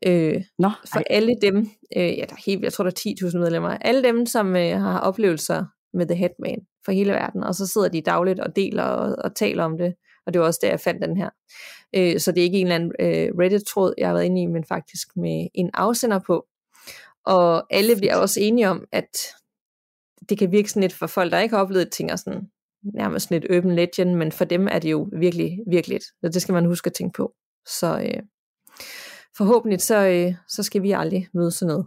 Øh, 0.07 0.43
Nå, 0.59 0.71
for 0.93 0.99
ej. 0.99 1.05
alle 1.11 1.35
dem, 1.43 1.57
øh, 1.97 2.19
ja, 2.19 2.25
der 2.29 2.33
er 2.33 2.43
helt, 2.47 2.63
jeg 2.63 2.73
tror, 2.73 2.85
der 2.85 2.91
er 2.91 3.29
10.000 3.29 3.39
medlemmer. 3.39 3.71
Alle 3.71 4.03
dem, 4.03 4.27
som 4.27 4.57
øh, 4.57 4.81
har 4.81 5.01
oplevelser 5.01 5.65
med 5.95 6.07
The 6.07 6.17
Headman 6.17 6.59
for 6.85 6.93
hele 6.93 7.13
verden. 7.13 7.45
Og 7.45 7.55
så 7.55 7.67
sidder 7.67 7.89
de 7.89 8.01
dagligt 8.01 8.41
og 8.41 8.57
deler 8.57 8.83
og, 8.83 9.17
og 9.25 9.37
taler 9.37 9.65
om 9.65 9.79
det. 9.79 9.95
Og 10.27 10.33
det 10.33 10.41
var 10.41 10.47
også 10.47 10.61
der, 10.63 10.69
jeg 10.69 10.81
fandt 10.81 11.03
den 11.03 11.17
her. 11.17 11.31
Øh, 11.97 12.21
så 12.21 12.33
det 12.33 12.41
er 12.41 12.45
ikke 12.45 12.59
en 12.59 12.67
eller 12.67 12.75
anden 12.75 12.93
øh, 13.01 13.29
Reddit-tråd, 13.39 13.95
jeg 13.99 14.09
har 14.09 14.15
været 14.15 14.25
inde 14.25 14.43
i, 14.43 14.47
men 14.47 14.65
faktisk 14.65 15.09
med 15.17 15.49
en 15.55 15.71
afsender 15.75 16.19
på. 16.19 16.47
Og 17.27 17.75
alle 17.75 17.97
bliver 17.97 18.17
også 18.17 18.41
enige 18.41 18.69
om, 18.69 18.85
at 18.93 19.11
det 20.29 20.39
kan 20.39 20.53
virke 20.53 20.69
sådan 20.69 20.81
lidt 20.81 20.93
for 20.93 21.07
folk, 21.07 21.33
der 21.33 21.41
ikke 21.41 21.55
har 21.55 21.63
oplevet 21.63 21.91
ting, 21.91 22.13
og 22.13 22.19
sådan, 22.19 22.49
nærmest 22.95 23.33
et 23.33 23.47
urban 23.57 23.75
legend, 23.75 24.15
men 24.15 24.33
for 24.33 24.45
dem 24.45 24.69
er 24.71 24.79
det 24.79 24.91
jo 24.91 25.09
virkelig, 25.13 25.59
virkelig. 25.67 26.01
Så 26.03 26.29
det 26.29 26.43
skal 26.43 26.53
man 26.53 26.65
huske 26.65 26.87
at 26.87 26.93
tænke 26.93 27.17
på. 27.17 27.33
Så 27.67 28.01
øh, 28.01 28.23
forhåbentlig 29.37 29.81
så, 29.81 30.07
øh, 30.07 30.35
så 30.49 30.63
skal 30.63 30.83
vi 30.83 30.93
aldrig 30.93 31.29
møde 31.35 31.51
sådan 31.51 31.69
noget. 31.73 31.87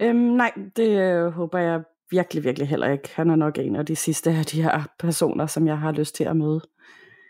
Øhm, 0.00 0.16
nej, 0.16 0.52
det 0.76 0.88
øh, 0.88 1.26
håber 1.26 1.58
jeg 1.58 1.82
virkelig, 2.10 2.44
virkelig 2.44 2.68
heller 2.68 2.90
ikke. 2.90 3.10
Han 3.14 3.30
er 3.30 3.36
nok 3.36 3.58
en 3.58 3.76
af 3.76 3.86
de 3.86 3.96
sidste 3.96 4.30
af 4.30 4.44
de 4.44 4.62
her 4.62 4.86
personer, 4.98 5.46
som 5.46 5.66
jeg 5.66 5.78
har 5.78 5.92
lyst 5.92 6.14
til 6.14 6.24
at 6.24 6.36
møde. 6.36 6.60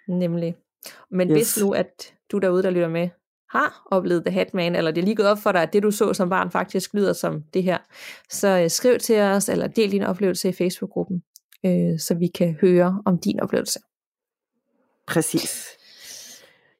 Nemlig. 0.09 0.57
Men 1.11 1.31
yes. 1.31 1.37
hvis 1.37 1.65
nu, 1.65 1.73
at 1.73 2.15
du 2.33 2.39
derude, 2.39 2.63
der 2.63 2.71
lytter 2.71 2.89
med, 2.89 3.09
har 3.51 3.89
oplevet 3.91 4.25
The 4.27 4.35
Hatman, 4.35 4.77
eller 4.77 4.91
det 4.91 5.01
er 5.01 5.05
lige 5.05 5.17
gået 5.17 5.29
op 5.29 5.39
for 5.39 5.53
dig, 5.53 5.63
at 5.63 5.73
det 5.73 5.83
du 5.83 5.91
så 5.91 6.13
som 6.13 6.29
barn 6.29 6.51
faktisk 6.51 6.95
lyder 6.95 7.13
som 7.13 7.43
det 7.55 7.63
her, 7.63 7.79
så 8.31 8.49
øh, 8.49 8.71
skriv 8.71 8.99
til 8.99 9.21
os, 9.21 9.49
eller 9.49 9.67
del 9.67 9.93
din 9.93 10.03
oplevelse 10.03 10.49
i 10.49 10.53
Facebook-gruppen, 10.53 11.23
øh, 11.65 11.99
så 11.99 12.15
vi 12.15 12.27
kan 12.27 12.57
høre 12.61 13.03
om 13.07 13.19
din 13.19 13.41
oplevelse. 13.41 13.79
Præcis. 15.07 15.69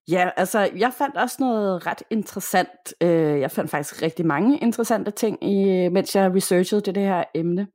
Ja, 0.09 0.31
altså 0.37 0.71
jeg 0.77 0.93
fandt 0.99 1.17
også 1.17 1.37
noget 1.41 1.87
ret 1.87 2.03
interessant. 2.11 2.95
Øh, 3.01 3.41
jeg 3.41 3.51
fandt 3.51 3.71
faktisk 3.71 4.03
rigtig 4.03 4.27
mange 4.27 4.59
interessante 4.59 5.11
ting, 5.11 5.45
i, 5.45 5.89
mens 5.89 6.17
jeg 6.17 6.35
researchede 6.35 6.81
det, 6.81 6.95
det 6.95 7.03
her 7.03 7.25
emne. 7.35 7.67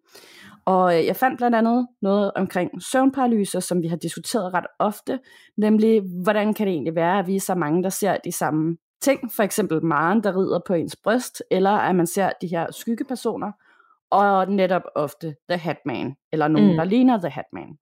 Og 0.65 0.98
øh, 0.98 1.06
jeg 1.06 1.15
fandt 1.15 1.38
blandt 1.38 1.56
andet 1.56 1.88
noget 2.02 2.32
omkring 2.36 2.84
søvnparalyser, 2.84 3.60
som 3.60 3.82
vi 3.82 3.88
har 3.88 3.98
diskuteret 3.98 4.54
ret 4.54 4.65
ofte, 4.80 5.19
nemlig 5.58 6.02
hvordan 6.24 6.54
kan 6.54 6.67
det 6.67 6.74
egentlig 6.74 6.95
være, 6.95 7.19
at 7.19 7.28
vi 7.28 7.36
er 7.36 7.39
så 7.39 7.56
mange, 7.56 7.84
der 7.84 7.89
ser 7.89 8.17
de 8.17 8.32
samme 8.32 8.78
ting, 9.02 9.32
for 9.36 9.43
eksempel 9.43 9.86
Maren, 9.86 10.24
der 10.24 10.38
rider 10.38 10.60
på 10.67 10.74
ens 10.74 10.95
bryst, 10.95 11.43
eller 11.52 11.72
at 11.72 11.95
man 11.95 12.08
ser 12.08 12.32
de 12.41 12.48
her 12.48 12.72
skyggepersoner, 12.72 13.52
og 14.12 14.52
netop 14.52 14.82
ofte 14.95 15.36
The 15.50 15.58
Hatman, 15.58 16.15
eller 16.32 16.48
nogen, 16.48 16.72
mm. 16.72 16.78
der 16.78 16.84
ligner 16.84 17.17
The 17.17 17.30
Hatman. 17.30 17.78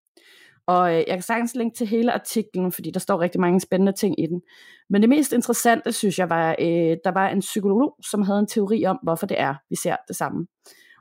Og 0.68 0.90
øh, 0.92 0.98
jeg 0.98 1.16
kan 1.16 1.22
sagtens 1.22 1.56
linke 1.56 1.78
til 1.78 1.88
hele 1.88 2.14
artiklen, 2.14 2.72
fordi 2.72 2.92
der 2.92 3.00
står 3.00 3.22
rigtig 3.22 3.42
mange 3.42 3.60
spændende 3.60 3.92
ting 3.92 4.20
i 4.20 4.26
den. 4.26 4.42
Men 4.90 5.02
det 5.02 5.10
mest 5.10 5.34
interessante, 5.34 5.92
synes 5.92 6.20
jeg, 6.20 6.30
var, 6.30 6.56
øh, 6.60 6.98
der 7.04 7.12
var 7.12 7.30
en 7.30 7.40
psykolog, 7.40 7.96
som 8.12 8.22
havde 8.22 8.40
en 8.40 8.48
teori 8.48 8.86
om, 8.86 9.00
hvorfor 9.04 9.26
det 9.26 9.40
er, 9.40 9.56
vi 9.70 9.76
ser 9.76 9.96
det 10.08 10.16
samme. 10.16 10.48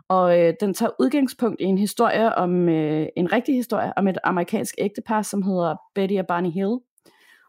Og 0.09 0.41
øh, 0.41 0.55
den 0.61 0.75
tager 0.75 0.91
udgangspunkt 1.01 1.61
i 1.61 1.65
en 1.65 1.79
historie 1.79 2.35
om, 2.35 2.69
øh, 2.69 3.07
en 3.17 3.33
rigtig 3.33 3.55
historie 3.55 3.93
om 3.97 4.09
et 4.09 4.19
amerikansk 4.25 4.75
ægtepar, 4.79 5.23
som 5.23 5.43
hedder 5.43 5.77
Betty 5.95 6.15
og 6.15 6.27
Barney 6.27 6.51
Hill. 6.51 6.79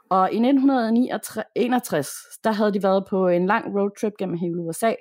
Og 0.10 0.32
i 0.32 0.40
1961, 0.40 2.10
der 2.44 2.52
havde 2.52 2.74
de 2.74 2.84
været 2.84 3.06
på 3.10 3.28
en 3.28 3.46
lang 3.46 3.76
roadtrip 3.76 4.14
gennem 4.20 4.38
hele 4.38 4.58
USA, 4.58 4.94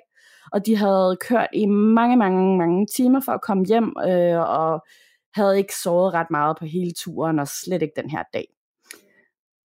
og 0.51 0.65
de 0.65 0.75
havde 0.75 1.17
kørt 1.29 1.47
i 1.53 1.65
mange, 1.65 2.17
mange, 2.17 2.57
mange 2.57 2.87
timer 2.95 3.19
for 3.25 3.31
at 3.31 3.41
komme 3.41 3.65
hjem, 3.65 3.93
øh, 4.07 4.39
og 4.39 4.85
havde 5.33 5.57
ikke 5.57 5.75
sovet 5.83 6.13
ret 6.13 6.31
meget 6.31 6.57
på 6.59 6.65
hele 6.65 6.91
turen, 6.97 7.39
og 7.39 7.47
slet 7.47 7.81
ikke 7.81 8.01
den 8.01 8.09
her 8.09 8.23
dag. 8.33 8.45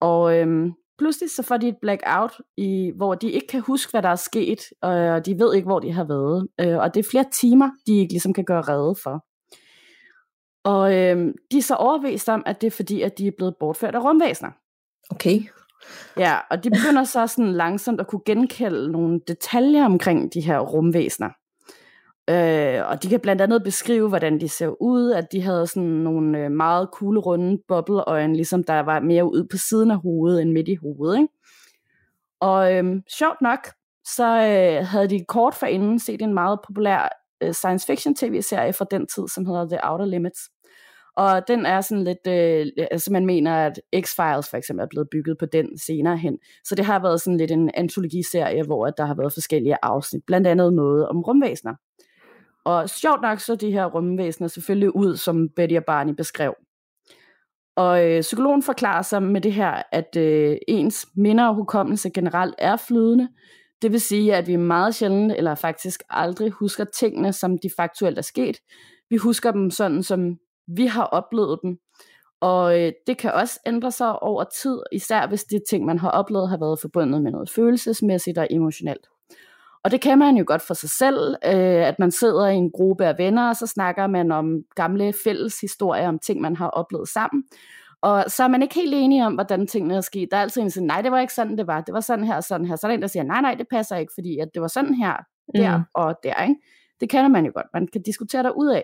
Og 0.01 0.37
øhm, 0.39 0.73
pludselig 0.97 1.29
så 1.31 1.43
får 1.43 1.57
de 1.57 1.67
et 1.67 1.77
blackout, 1.81 2.41
i, 2.57 2.91
hvor 2.95 3.15
de 3.15 3.31
ikke 3.31 3.47
kan 3.47 3.59
huske, 3.59 3.91
hvad 3.91 4.01
der 4.01 4.09
er 4.09 4.15
sket, 4.15 4.59
og 4.81 5.25
de 5.25 5.39
ved 5.39 5.55
ikke, 5.55 5.65
hvor 5.65 5.79
de 5.79 5.91
har 5.91 6.03
været. 6.03 6.47
Øh, 6.61 6.77
og 6.77 6.93
det 6.93 6.99
er 6.99 7.09
flere 7.09 7.25
timer, 7.33 7.69
de 7.87 7.97
ikke 7.97 8.13
ligesom 8.13 8.33
kan 8.33 8.45
gøre 8.45 8.61
redde 8.61 8.95
for. 9.03 9.25
Og 10.63 10.95
øhm, 10.95 11.33
de 11.51 11.57
er 11.57 11.61
så 11.61 11.75
overbevist 11.75 12.29
om, 12.29 12.43
at 12.45 12.61
det 12.61 12.67
er 12.67 12.71
fordi, 12.71 13.01
at 13.01 13.17
de 13.17 13.27
er 13.27 13.31
blevet 13.37 13.55
bortført 13.59 13.95
af 13.95 14.03
rumvæsener. 14.03 14.51
Okay. 15.09 15.39
Ja, 16.17 16.37
og 16.49 16.63
de 16.63 16.69
begynder 16.69 17.03
så 17.03 17.27
sådan 17.27 17.53
langsomt 17.53 18.01
at 18.01 18.07
kunne 18.07 18.21
genkalde 18.25 18.91
nogle 18.91 19.19
detaljer 19.27 19.85
omkring 19.85 20.33
de 20.33 20.41
her 20.41 20.59
rumvæsener. 20.59 21.29
Øh, 22.29 22.89
og 22.89 23.03
de 23.03 23.09
kan 23.09 23.19
blandt 23.19 23.41
andet 23.41 23.63
beskrive, 23.63 24.09
hvordan 24.09 24.39
de 24.39 24.49
ser 24.49 24.81
ud, 24.81 25.11
at 25.11 25.31
de 25.31 25.41
havde 25.41 25.67
sådan 25.67 25.89
nogle 25.89 26.37
øh, 26.39 26.51
meget 26.51 26.91
kuglerunde 26.91 27.47
runde 27.49 27.63
bobleøjne, 27.67 28.35
ligesom 28.35 28.63
der 28.63 28.79
var 28.79 28.99
mere 28.99 29.25
ud 29.25 29.47
på 29.51 29.57
siden 29.57 29.91
af 29.91 29.97
hovedet 29.97 30.41
end 30.41 30.51
midt 30.51 30.67
i 30.67 30.75
hovedet. 30.75 31.17
Ikke? 31.17 31.33
Og 32.39 32.75
øh, 32.75 33.01
sjovt 33.17 33.41
nok, 33.41 33.59
så 34.05 34.25
øh, 34.25 34.87
havde 34.87 35.09
de 35.09 35.25
kort 35.27 35.55
forinden 35.55 35.99
set 35.99 36.21
en 36.21 36.33
meget 36.33 36.59
populær 36.67 37.09
øh, 37.43 37.53
science 37.53 37.85
fiction 37.87 38.15
tv-serie 38.15 38.73
fra 38.73 38.85
den 38.91 39.07
tid, 39.07 39.27
som 39.27 39.45
hedder 39.45 39.67
The 39.67 39.79
Outer 39.83 40.05
Limits. 40.05 40.49
Og 41.15 41.47
den 41.47 41.65
er 41.65 41.81
sådan 41.81 42.03
lidt, 42.03 42.27
øh, 42.27 42.85
altså 42.91 43.11
man 43.11 43.25
mener, 43.25 43.55
at 43.55 43.79
X-Files 43.95 44.49
for 44.49 44.55
eksempel 44.55 44.83
er 44.83 44.87
blevet 44.89 45.07
bygget 45.11 45.37
på 45.37 45.45
den 45.45 45.77
senere 45.77 46.17
hen. 46.17 46.37
Så 46.63 46.75
det 46.75 46.85
har 46.85 46.99
været 46.99 47.21
sådan 47.21 47.37
lidt 47.37 47.51
en 47.51 47.71
antologiserie, 47.73 48.63
hvor 48.63 48.87
der 48.87 49.05
har 49.05 49.15
været 49.15 49.33
forskellige 49.33 49.77
afsnit, 49.81 50.23
blandt 50.27 50.47
andet 50.47 50.73
noget 50.73 51.07
om 51.07 51.21
rumvæsener. 51.21 51.73
Og 52.65 52.89
sjovt 52.89 53.21
nok 53.21 53.39
så 53.39 53.55
de 53.55 53.71
her 53.71 53.85
rumvæsener 53.85 54.47
selvfølgelig 54.47 54.95
ud, 54.95 55.17
som 55.17 55.49
Betty 55.55 55.75
og 55.75 55.85
Barney 55.85 56.13
beskrev. 56.13 56.55
Og 57.75 58.05
øh, 58.09 58.21
psykologen 58.21 58.63
forklarer 58.63 59.01
sig 59.01 59.23
med 59.23 59.41
det 59.41 59.53
her, 59.53 59.81
at 59.91 60.15
øh, 60.17 60.57
ens 60.67 61.07
minder 61.15 61.47
og 61.47 61.55
hukommelse 61.55 62.09
generelt 62.09 62.55
er 62.57 62.77
flydende. 62.77 63.29
Det 63.81 63.91
vil 63.91 64.01
sige, 64.01 64.35
at 64.35 64.47
vi 64.47 64.55
meget 64.55 64.95
sjældent, 64.95 65.33
eller 65.37 65.55
faktisk 65.55 66.03
aldrig, 66.09 66.51
husker 66.51 66.83
tingene, 66.83 67.33
som 67.33 67.57
de 67.57 67.69
faktuelt 67.77 68.17
er 68.17 68.21
sket. 68.21 68.57
Vi 69.09 69.17
husker 69.17 69.51
dem 69.51 69.71
sådan, 69.71 70.03
som 70.03 70.37
vi 70.67 70.85
har 70.85 71.03
oplevet 71.03 71.59
dem. 71.63 71.77
Og 72.41 72.81
øh, 72.81 72.91
det 73.07 73.17
kan 73.17 73.33
også 73.33 73.59
ændre 73.65 73.91
sig 73.91 74.23
over 74.23 74.43
tid, 74.43 74.79
især 74.91 75.27
hvis 75.27 75.43
de 75.43 75.59
ting, 75.69 75.85
man 75.85 75.99
har 75.99 76.09
oplevet, 76.09 76.49
har 76.49 76.57
været 76.57 76.79
forbundet 76.79 77.21
med 77.21 77.31
noget 77.31 77.49
følelsesmæssigt 77.49 78.37
og 78.37 78.47
emotionelt. 78.49 79.07
Og 79.83 79.91
det 79.91 80.01
kan 80.01 80.19
man 80.19 80.37
jo 80.37 80.43
godt 80.47 80.61
for 80.61 80.73
sig 80.73 80.89
selv, 80.89 81.35
øh, 81.45 81.87
at 81.87 81.99
man 81.99 82.11
sidder 82.11 82.47
i 82.47 82.55
en 82.55 82.71
gruppe 82.71 83.05
af 83.05 83.17
venner, 83.17 83.49
og 83.49 83.55
så 83.55 83.67
snakker 83.67 84.07
man 84.07 84.31
om 84.31 84.61
gamle 84.75 85.13
fælles 85.23 85.61
historier, 85.61 86.07
om 86.07 86.19
ting, 86.19 86.41
man 86.41 86.55
har 86.55 86.67
oplevet 86.67 87.09
sammen. 87.09 87.43
Og 88.01 88.25
så 88.27 88.43
er 88.43 88.47
man 88.47 88.61
ikke 88.61 88.75
helt 88.75 88.93
enige 88.93 89.25
om, 89.25 89.33
hvordan 89.33 89.67
tingene 89.67 89.95
er 89.95 90.01
sket. 90.01 90.27
Der 90.31 90.37
er 90.37 90.41
altid 90.41 90.61
en, 90.61 90.65
der 90.65 90.71
siger, 90.71 90.85
nej, 90.85 91.01
det 91.01 91.11
var 91.11 91.19
ikke 91.19 91.33
sådan, 91.33 91.57
det 91.57 91.67
var. 91.67 91.81
Det 91.81 91.93
var 91.93 91.99
sådan 91.99 92.25
her 92.25 92.35
og 92.35 92.43
sådan 92.43 92.67
her. 92.67 92.75
Så 92.75 92.87
er 92.87 92.89
der 92.89 92.95
en, 92.95 93.01
der 93.01 93.07
siger, 93.07 93.23
nej, 93.23 93.41
nej, 93.41 93.55
det 93.55 93.67
passer 93.71 93.95
ikke, 93.95 94.11
fordi 94.15 94.39
at 94.39 94.49
det 94.53 94.61
var 94.61 94.67
sådan 94.67 94.93
her, 94.93 95.13
der 95.55 95.77
mm. 95.77 95.83
og 95.93 96.15
der. 96.23 96.43
Ikke? 96.43 96.55
Det 96.99 97.09
kender 97.09 97.27
man 97.27 97.45
jo 97.45 97.51
godt. 97.55 97.65
Man 97.73 97.87
kan 97.87 98.01
diskutere 98.01 98.43
der 98.43 98.49
ud 98.51 98.67
af. 98.67 98.83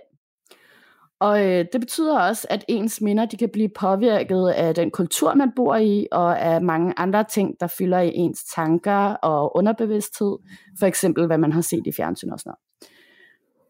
Og 1.19 1.45
øh, 1.45 1.65
det 1.73 1.81
betyder 1.81 2.19
også, 2.19 2.47
at 2.49 2.65
ens 2.67 3.01
minder 3.01 3.25
de 3.25 3.37
kan 3.37 3.49
blive 3.49 3.69
påvirket 3.69 4.49
af 4.49 4.75
den 4.75 4.91
kultur, 4.91 5.33
man 5.33 5.51
bor 5.55 5.75
i, 5.75 6.07
og 6.11 6.41
af 6.41 6.61
mange 6.61 6.93
andre 6.97 7.23
ting, 7.23 7.59
der 7.59 7.67
fylder 7.67 7.99
i 7.99 8.11
ens 8.13 8.43
tanker 8.43 9.13
og 9.13 9.55
underbevidsthed. 9.55 10.37
For 10.79 10.85
eksempel, 10.85 11.25
hvad 11.25 11.37
man 11.37 11.51
har 11.51 11.61
set 11.61 11.87
i 11.87 11.91
fjernsyn 11.91 12.29
og 12.29 12.39
sådan 12.39 12.49
noget. 12.49 12.59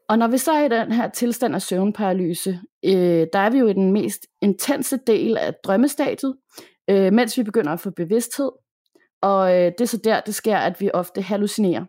Og 0.09 0.19
når 0.19 0.27
vi 0.27 0.37
så 0.37 0.51
er 0.51 0.65
i 0.65 0.69
den 0.69 0.91
her 0.91 1.09
tilstand 1.09 1.55
af 1.55 1.61
søvnparalyse, 1.61 2.59
øh, 2.85 3.27
der 3.33 3.39
er 3.39 3.49
vi 3.49 3.57
jo 3.57 3.67
i 3.67 3.73
den 3.73 3.91
mest 3.91 4.25
intense 4.41 4.97
del 5.07 5.37
af 5.37 5.53
drømmestadiet, 5.63 6.35
øh, 6.89 7.13
mens 7.13 7.37
vi 7.37 7.43
begynder 7.43 7.71
at 7.71 7.79
få 7.79 7.89
bevidsthed. 7.89 8.51
Og 9.21 9.55
øh, 9.55 9.65
det 9.65 9.81
er 9.81 9.85
så 9.85 9.97
der, 9.97 10.19
det 10.19 10.35
sker, 10.35 10.57
at 10.57 10.81
vi 10.81 10.89
ofte 10.93 11.21
hallucinerer. 11.21 11.85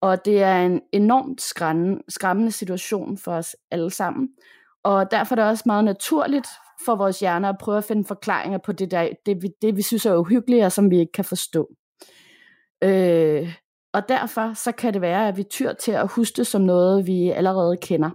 Og 0.00 0.24
det 0.24 0.42
er 0.42 0.62
en 0.62 0.80
enormt 0.92 1.40
skræmmende, 1.40 2.02
skræmmende 2.08 2.52
situation 2.52 3.18
for 3.18 3.32
os 3.32 3.56
alle 3.70 3.90
sammen. 3.90 4.28
Og 4.84 5.10
derfor 5.10 5.34
er 5.34 5.36
det 5.36 5.50
også 5.50 5.64
meget 5.66 5.84
naturligt 5.84 6.46
for 6.84 6.94
vores 6.96 7.20
hjerner 7.20 7.48
at 7.48 7.58
prøve 7.60 7.78
at 7.78 7.84
finde 7.84 8.04
forklaringer 8.04 8.58
på 8.58 8.72
det, 8.72 8.90
der, 8.90 9.08
det, 9.26 9.42
vi, 9.42 9.48
det 9.62 9.76
vi 9.76 9.82
synes 9.82 10.06
er 10.06 10.16
uhyggeligt, 10.16 10.64
og 10.64 10.72
som 10.72 10.90
vi 10.90 10.98
ikke 10.98 11.12
kan 11.12 11.24
forstå. 11.24 11.68
Øh, 12.84 13.54
og 13.92 14.08
derfor 14.08 14.54
så 14.54 14.72
kan 14.72 14.94
det 14.94 15.00
være, 15.00 15.28
at 15.28 15.36
vi 15.36 15.42
tyr 15.42 15.72
til 15.72 15.92
at 15.92 16.08
huske 16.08 16.36
det 16.36 16.46
som 16.46 16.62
noget, 16.62 17.06
vi 17.06 17.30
allerede 17.30 17.76
kender. 17.76 18.10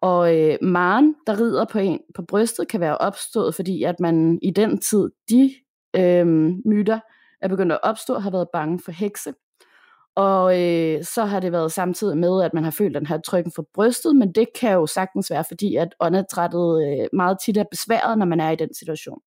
Og 0.00 0.36
øh, 0.36 0.58
Maren, 0.62 1.14
der 1.26 1.40
rider 1.40 1.64
på 1.64 1.78
en 1.78 2.00
på 2.14 2.22
brystet, 2.22 2.68
kan 2.68 2.80
være 2.80 2.98
opstået, 2.98 3.54
fordi 3.54 3.82
at 3.82 4.00
man 4.00 4.38
i 4.42 4.50
den 4.50 4.78
tid, 4.78 5.10
de 5.30 5.54
øh, 5.96 6.26
myter 6.66 7.00
er 7.40 7.48
begyndt 7.48 7.72
at 7.72 7.80
opstå, 7.82 8.18
har 8.18 8.30
været 8.30 8.48
bange 8.52 8.80
for 8.84 8.92
hekse. 8.92 9.32
Og 10.16 10.62
øh, 10.62 11.04
så 11.04 11.24
har 11.24 11.40
det 11.40 11.52
været 11.52 11.72
samtidig 11.72 12.18
med, 12.18 12.42
at 12.42 12.54
man 12.54 12.64
har 12.64 12.70
følt 12.70 12.94
den 12.94 13.06
her 13.06 13.18
trykken 13.20 13.52
for 13.56 13.66
brystet, 13.74 14.16
men 14.16 14.32
det 14.32 14.46
kan 14.60 14.72
jo 14.72 14.86
sagtens 14.86 15.30
være, 15.30 15.44
fordi 15.44 15.76
at 15.76 15.88
åndedrættet 16.00 16.88
øh, 16.88 17.08
meget 17.12 17.38
tit 17.44 17.56
er 17.56 17.64
besværet, 17.70 18.18
når 18.18 18.26
man 18.26 18.40
er 18.40 18.50
i 18.50 18.56
den 18.56 18.74
situation. 18.74 19.18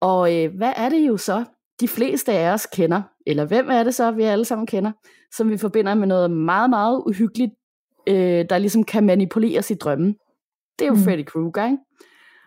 Og 0.00 0.36
øh, 0.36 0.56
hvad 0.56 0.72
er 0.76 0.88
det 0.88 1.08
jo 1.08 1.16
så, 1.16 1.44
de 1.80 1.88
fleste 1.88 2.32
af 2.32 2.52
os 2.52 2.66
kender, 2.66 3.02
eller 3.26 3.44
hvem 3.44 3.70
er 3.70 3.82
det 3.82 3.94
så, 3.94 4.10
vi 4.10 4.22
alle 4.22 4.44
sammen 4.44 4.66
kender, 4.66 4.92
som 5.36 5.50
vi 5.50 5.58
forbinder 5.58 5.94
med 5.94 6.06
noget 6.06 6.30
meget, 6.30 6.70
meget 6.70 7.02
uhyggeligt, 7.06 7.52
øh, 8.08 8.44
der 8.50 8.58
ligesom 8.58 8.84
kan 8.84 9.06
manipuleres 9.06 9.70
i 9.70 9.74
drømmen. 9.74 10.16
Det 10.78 10.84
er 10.84 10.88
jo 10.88 10.94
mm. 10.94 11.00
Freddy 11.00 11.24
Krueger, 11.24 11.64
ikke? 11.66 11.78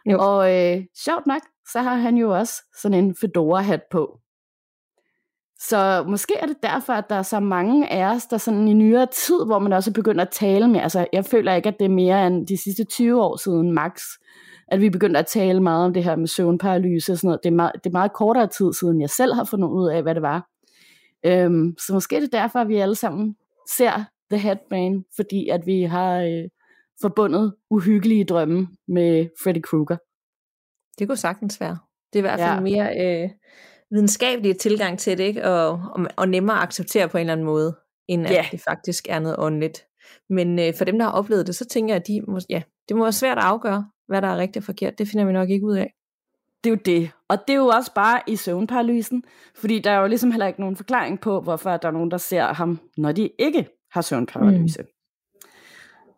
Jo. 0.06 0.18
Og 0.20 0.56
øh, 0.56 0.86
sjovt 1.06 1.28
nok, 1.28 1.42
så 1.72 1.80
har 1.82 1.96
han 1.96 2.18
jo 2.18 2.38
også 2.38 2.54
sådan 2.82 3.04
en 3.04 3.16
fedora-hat 3.16 3.82
på. 3.92 4.21
Så 5.70 6.04
måske 6.08 6.34
er 6.36 6.46
det 6.46 6.58
derfor, 6.64 6.94
at 6.94 7.10
der 7.10 7.16
er 7.16 7.22
så 7.24 7.40
mange 7.40 7.92
af 7.92 8.16
os, 8.16 8.26
der 8.26 8.38
sådan 8.38 8.68
i 8.68 8.74
nyere 8.74 9.06
tid, 9.06 9.46
hvor 9.46 9.60
man 9.60 9.74
også 9.74 9.94
begynder 9.94 10.22
at 10.22 10.30
tale 10.30 10.68
med, 10.68 10.80
altså 10.80 11.08
jeg 11.14 11.26
føler 11.26 11.54
ikke, 11.54 11.70
at 11.70 11.80
det 11.80 11.86
er 11.86 11.90
mere 11.90 12.28
end 12.28 12.48
de 12.48 12.58
sidste 12.58 12.84
20 12.84 13.24
år 13.24 13.38
siden 13.38 13.72
max, 13.72 14.02
at 14.68 14.82
vi 14.82 14.90
begyndte 14.90 15.20
at 15.20 15.26
tale 15.26 15.60
meget 15.60 15.86
om 15.86 15.94
det 15.94 16.04
her 16.04 16.16
med 16.16 16.28
søvnparalyse 16.28 17.12
og 17.12 17.18
sådan 17.18 17.28
noget. 17.28 17.40
Det 17.44 17.50
er, 17.50 17.56
meget, 17.56 17.72
det 17.74 17.86
er 17.86 17.92
meget 17.92 18.14
kortere 18.14 18.48
tid 18.48 18.74
siden, 18.74 19.02
jeg 19.02 19.10
selv 19.10 19.34
har 19.34 19.44
fundet 19.44 19.68
ud 19.68 19.90
af, 19.90 20.02
hvad 20.02 20.16
det 20.16 20.22
var. 20.22 20.50
Øhm, 21.26 21.76
så 21.78 21.94
måske 21.94 22.16
er 22.16 22.20
det 22.20 22.32
derfor, 22.32 22.60
at 22.60 22.68
vi 22.68 22.78
alle 22.78 22.96
sammen 22.96 23.36
ser 23.70 24.04
The 24.32 24.40
Headman, 24.40 25.04
fordi 25.16 25.50
at 25.50 25.66
vi 25.66 25.82
har 25.82 26.18
øh, 26.18 26.50
forbundet 27.02 27.56
uhyggelige 27.70 28.26
drømme 28.26 28.68
med 28.88 29.28
Freddy 29.44 29.62
Krueger. 29.62 29.98
Det 31.00 31.08
kunne 31.08 31.18
sagtens 31.18 31.62
være. 31.62 31.78
Det 32.14 32.20
er 32.20 32.24
i 32.24 32.28
hvert 32.28 32.40
fald 32.40 32.54
ja. 32.54 32.60
mere 32.60 33.24
øh, 33.24 33.30
videnskabelig 33.92 34.58
tilgang 34.58 35.00
til 35.00 35.18
det, 35.18 35.24
ikke? 35.24 35.46
Og, 35.46 35.70
og, 35.70 36.06
og 36.16 36.30
nemmere 36.30 36.58
at 36.58 36.64
acceptere 36.64 37.10
på 37.10 37.18
en 37.18 37.22
eller 37.22 37.34
anden 37.34 37.46
måde, 37.46 37.78
end 38.08 38.28
at 38.28 38.34
ja. 38.34 38.46
det 38.52 38.62
faktisk 38.62 39.08
er 39.10 39.20
noget 39.20 39.36
åndeligt. 39.40 39.86
Men 40.30 40.60
øh, 40.60 40.74
for 40.78 40.86
dem, 40.86 41.00
der 41.00 41.06
har 41.06 41.12
oplevet 41.12 41.48
det, 41.48 41.56
så 41.56 41.66
tænker 41.66 41.94
jeg, 41.94 42.02
at 42.02 42.08
de 42.08 42.22
må, 42.28 42.40
ja, 42.50 42.62
det 42.90 42.98
må 42.98 43.04
være 43.04 43.12
svært 43.12 43.38
at 43.38 43.44
afgøre, 43.44 43.90
hvad 44.08 44.22
der 44.22 44.28
er 44.28 44.38
rigtigt 44.38 44.58
og 44.58 44.64
forkert. 44.64 44.98
Det 44.98 45.08
finder 45.08 45.26
vi 45.26 45.32
nok 45.32 45.50
ikke 45.50 45.66
ud 45.66 45.78
af. 45.78 45.94
Det 46.64 46.70
er 46.70 46.74
jo 46.74 46.80
det. 46.86 47.12
Og 47.30 47.38
det 47.48 47.54
er 47.54 47.58
jo 47.58 47.68
også 47.68 47.94
bare 47.94 48.22
i 48.28 48.36
søvnparalysen, 48.36 49.24
fordi 49.56 49.80
der 49.80 49.92
er 49.92 50.00
jo 50.00 50.08
ligesom 50.08 50.32
heller 50.32 50.48
ikke 50.48 50.60
nogen 50.60 50.76
forklaring 50.76 51.20
på, 51.20 51.42
hvorfor 51.42 51.78
der 51.78 51.88
er 51.88 51.92
nogen, 51.92 52.12
der 52.12 52.18
ser 52.18 52.54
ham, 52.54 52.80
når 52.98 53.12
de 53.12 53.30
ikke 53.40 53.68
har 53.92 54.02
søvnparalyse. 54.02 54.82
Mm. 54.82 54.88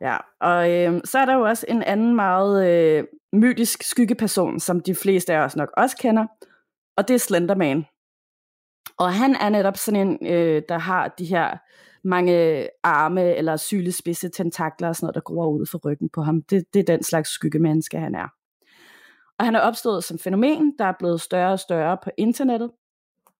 Ja, 0.01 0.17
og 0.41 0.71
øh, 0.71 1.01
så 1.05 1.19
er 1.19 1.25
der 1.25 1.33
jo 1.33 1.41
også 1.41 1.65
en 1.69 1.83
anden 1.83 2.15
meget 2.15 2.67
øh, 2.67 3.03
mytisk 3.33 3.83
skyggeperson, 3.83 4.59
som 4.59 4.79
de 4.79 4.95
fleste 4.95 5.33
af 5.33 5.39
os 5.39 5.55
nok 5.55 5.69
også 5.77 5.97
kender, 5.97 6.25
og 6.97 7.07
det 7.07 7.13
er 7.13 7.17
Slenderman. 7.17 7.85
Og 8.97 9.13
han 9.13 9.35
er 9.35 9.49
netop 9.49 9.77
sådan 9.77 10.07
en, 10.07 10.27
øh, 10.27 10.61
der 10.69 10.77
har 10.77 11.07
de 11.07 11.25
her 11.25 11.57
mange 12.03 12.67
arme 12.83 13.35
eller 13.35 13.57
sylespidse 13.57 14.29
tentakler 14.29 14.87
og 14.87 14.95
sådan 14.95 15.05
noget, 15.05 15.15
der 15.15 15.21
gror 15.21 15.47
ud 15.47 15.65
for 15.65 15.79
ryggen 15.85 16.09
på 16.09 16.21
ham. 16.21 16.41
Det, 16.41 16.63
det 16.73 16.79
er 16.79 16.83
den 16.83 17.03
slags 17.03 17.29
skyggemenneske, 17.29 17.99
han 17.99 18.15
er. 18.15 18.27
Og 19.39 19.45
han 19.45 19.55
er 19.55 19.59
opstået 19.59 20.03
som 20.03 20.19
fænomen, 20.19 20.73
der 20.79 20.85
er 20.85 20.93
blevet 20.99 21.21
større 21.21 21.51
og 21.51 21.59
større 21.59 21.97
på 22.03 22.09
internettet. 22.17 22.71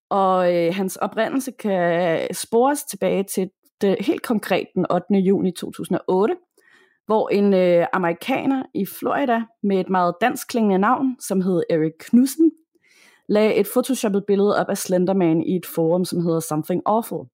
Og 0.09 0.55
øh, 0.55 0.75
hans 0.75 0.95
oprindelse 0.95 1.51
kan 1.51 2.27
spores 2.33 2.83
tilbage 2.83 3.23
til 3.23 3.49
det, 3.81 3.97
helt 3.99 4.21
konkret 4.21 4.67
den 4.75 4.85
8. 4.91 5.13
juni 5.13 5.51
2008, 5.51 6.35
hvor 7.05 7.29
en 7.29 7.53
øh, 7.53 7.85
amerikaner 7.93 8.63
i 8.73 8.85
Florida 8.85 9.41
med 9.63 9.79
et 9.79 9.89
meget 9.89 10.15
dansk 10.21 10.47
klingende 10.47 10.77
navn, 10.77 11.15
som 11.19 11.41
hed 11.41 11.63
Eric 11.69 11.93
Knudsen, 11.99 12.51
lagde 13.29 13.55
et 13.55 13.67
photoshoppet 13.73 14.25
billede 14.25 14.59
op 14.59 14.69
af 14.69 14.77
Slenderman 14.77 15.41
i 15.41 15.55
et 15.55 15.65
forum, 15.65 16.05
som 16.05 16.21
hedder 16.21 16.39
Something 16.39 16.81
Awful. 16.85 17.25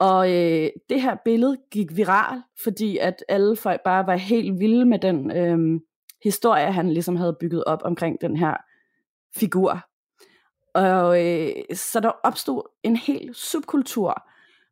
Og 0.00 0.32
øh, 0.32 0.70
det 0.88 1.02
her 1.02 1.16
billede 1.24 1.56
gik 1.70 1.96
viral, 1.96 2.42
fordi 2.62 2.98
at 2.98 3.24
alle 3.28 3.56
folk 3.56 3.80
bare 3.84 4.06
var 4.06 4.16
helt 4.16 4.60
vilde 4.60 4.84
med 4.84 4.98
den 4.98 5.30
øh, 5.30 5.80
historie, 6.24 6.72
han 6.72 6.90
ligesom 6.90 7.16
havde 7.16 7.36
bygget 7.40 7.64
op 7.64 7.82
omkring 7.84 8.20
den 8.20 8.36
her 8.36 8.56
figur. 9.36 9.80
Og 10.74 11.26
øh, 11.26 11.50
så 11.74 12.00
der 12.00 12.12
opstod 12.24 12.62
en 12.82 12.96
hel 12.96 13.34
subkultur, 13.34 14.22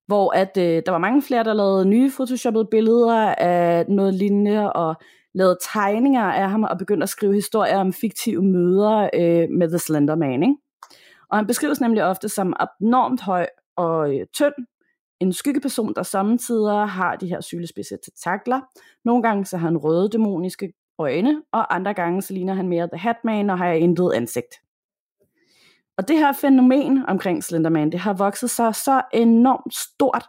hvor 0.06 0.32
at 0.32 0.56
øh, 0.56 0.82
der 0.86 0.90
var 0.90 0.98
mange 0.98 1.22
flere, 1.22 1.44
der 1.44 1.54
lavede 1.54 1.86
nye 1.86 2.10
photoshoppede 2.10 2.68
billeder 2.70 3.34
af 3.34 3.84
noget 3.88 4.14
lignende, 4.14 4.72
og 4.72 4.94
lavet 5.36 5.58
tegninger 5.60 6.22
af 6.22 6.50
ham, 6.50 6.62
og 6.62 6.78
begyndt 6.78 7.02
at 7.02 7.08
skrive 7.08 7.34
historier 7.34 7.78
om 7.78 7.92
fiktive 7.92 8.44
møder 8.44 9.10
øh, 9.14 9.50
med 9.50 9.68
The 9.68 9.78
Slender 9.78 10.14
Man. 10.14 10.42
Ikke? 10.42 10.56
Og 11.30 11.38
han 11.38 11.46
beskrives 11.46 11.80
nemlig 11.80 12.04
ofte 12.04 12.28
som 12.28 12.56
abnormt 12.60 13.20
høj 13.20 13.46
og 13.76 14.14
øh, 14.14 14.26
tynd, 14.32 14.54
en 15.20 15.32
skyggeperson, 15.32 15.94
der 15.94 16.02
samtidig 16.02 16.88
har 16.88 17.16
de 17.16 17.28
her 17.28 17.40
sylespidse 17.40 17.98
takler. 18.24 18.60
Nogle 19.04 19.22
gange 19.22 19.44
så 19.44 19.56
har 19.56 19.68
han 19.68 19.76
røde 19.76 20.08
dæmoniske 20.08 20.72
øjne, 20.98 21.42
og 21.52 21.74
andre 21.74 21.94
gange 21.94 22.22
så 22.22 22.32
ligner 22.32 22.54
han 22.54 22.68
mere 22.68 22.88
The 22.88 22.98
Hatman 22.98 23.50
og 23.50 23.58
har 23.58 23.72
intet 23.72 24.12
ansigt. 24.14 24.54
Og 25.98 26.08
det 26.08 26.18
her 26.18 26.32
fænomen 26.32 27.04
omkring 27.08 27.44
Slenderman, 27.44 27.92
det 27.92 28.00
har 28.00 28.12
vokset 28.12 28.50
sig 28.50 28.74
så 28.74 29.02
enormt 29.12 29.74
stort, 29.74 30.24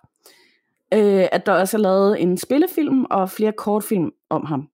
øh, 0.93 1.27
at 1.31 1.45
der 1.45 1.51
også 1.51 1.77
er 1.77 1.81
lavet 1.81 2.21
en 2.21 2.37
spillefilm 2.37 3.05
og 3.09 3.29
flere 3.29 3.51
kortfilm 3.51 4.11
om 4.29 4.45
ham. 4.45 4.69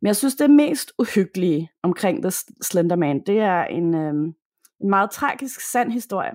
Men 0.00 0.06
jeg 0.06 0.16
synes, 0.16 0.34
det 0.34 0.50
mest 0.50 0.92
uhyggelige 0.98 1.70
omkring 1.82 2.22
The 2.22 2.30
Slender 2.62 2.96
Man, 2.96 3.22
det 3.26 3.38
er 3.40 3.64
en, 3.64 3.94
øh, 3.94 4.14
en 4.80 4.90
meget 4.90 5.10
tragisk 5.10 5.60
sand 5.60 5.92
historie 5.92 6.32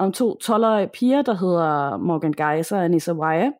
om 0.00 0.12
to 0.12 0.38
12-årige 0.44 0.88
piger, 0.88 1.22
der 1.22 1.34
hedder 1.34 1.96
Morgan 1.96 2.32
Geiser 2.32 2.76
og 2.76 2.84
Anissa 2.84 3.12
Wire, 3.12 3.52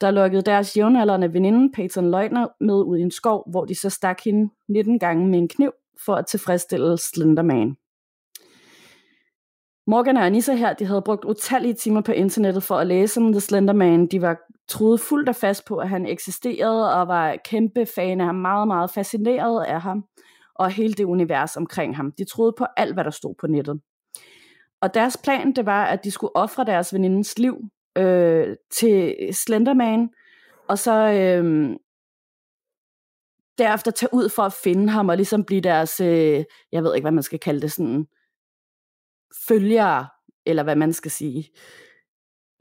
der 0.00 0.10
lukkede 0.10 0.42
deres 0.42 0.76
jævnaldrende 0.76 1.32
veninde, 1.32 1.72
Peyton 1.72 2.10
Leutner, 2.10 2.48
med 2.60 2.74
ud 2.74 2.98
i 2.98 3.02
en 3.02 3.10
skov, 3.10 3.50
hvor 3.50 3.64
de 3.64 3.74
så 3.74 3.90
stak 3.90 4.20
hende 4.24 4.52
19 4.68 4.98
gange 4.98 5.28
med 5.28 5.38
en 5.38 5.48
kniv 5.48 5.72
for 6.04 6.14
at 6.14 6.26
tilfredsstille 6.26 6.98
Slenderman. 6.98 7.76
Morgan 9.86 10.16
og 10.16 10.26
Anissa 10.26 10.54
her, 10.54 10.72
de 10.72 10.84
havde 10.84 11.02
brugt 11.02 11.24
utallige 11.24 11.74
timer 11.74 12.00
på 12.00 12.12
internettet 12.12 12.62
for 12.62 12.74
at 12.74 12.86
læse 12.86 13.20
om 13.20 13.32
The 13.32 13.40
Slender 13.40 13.74
Man. 13.74 14.06
De 14.06 14.22
var 14.22 14.38
troede 14.68 14.98
fuldt 14.98 15.28
og 15.28 15.36
fast 15.36 15.64
på, 15.66 15.76
at 15.76 15.88
han 15.88 16.06
eksisterede, 16.06 16.94
og 16.94 17.08
var 17.08 17.36
kæmpe 17.44 17.86
fan 17.86 18.20
af 18.20 18.26
ham, 18.26 18.34
meget, 18.34 18.68
meget 18.68 18.90
fascineret 18.90 19.64
af 19.64 19.80
ham, 19.80 20.04
og 20.54 20.70
hele 20.70 20.94
det 20.94 21.04
univers 21.04 21.56
omkring 21.56 21.96
ham. 21.96 22.12
De 22.12 22.24
troede 22.24 22.54
på 22.58 22.66
alt, 22.76 22.94
hvad 22.94 23.04
der 23.04 23.10
stod 23.10 23.34
på 23.40 23.46
nettet. 23.46 23.80
Og 24.80 24.94
deres 24.94 25.16
plan, 25.24 25.52
det 25.52 25.66
var, 25.66 25.84
at 25.84 26.04
de 26.04 26.10
skulle 26.10 26.36
ofre 26.36 26.64
deres 26.64 26.94
venindens 26.94 27.38
liv 27.38 27.56
øh, 27.98 28.56
til 28.70 29.16
Slenderman, 29.32 30.08
og 30.68 30.78
så 30.78 30.92
øh, 30.92 31.76
derefter 33.58 33.90
tage 33.90 34.14
ud 34.14 34.28
for 34.28 34.42
at 34.42 34.52
finde 34.52 34.88
ham, 34.88 35.08
og 35.08 35.16
ligesom 35.16 35.44
blive 35.44 35.60
deres, 35.60 36.00
øh, 36.00 36.44
jeg 36.72 36.84
ved 36.84 36.94
ikke, 36.94 37.04
hvad 37.04 37.12
man 37.12 37.22
skal 37.22 37.38
kalde 37.38 37.60
det, 37.60 37.72
sådan 37.72 38.06
følgere, 39.48 40.06
eller 40.46 40.62
hvad 40.62 40.76
man 40.76 40.92
skal 40.92 41.10
sige. 41.10 41.48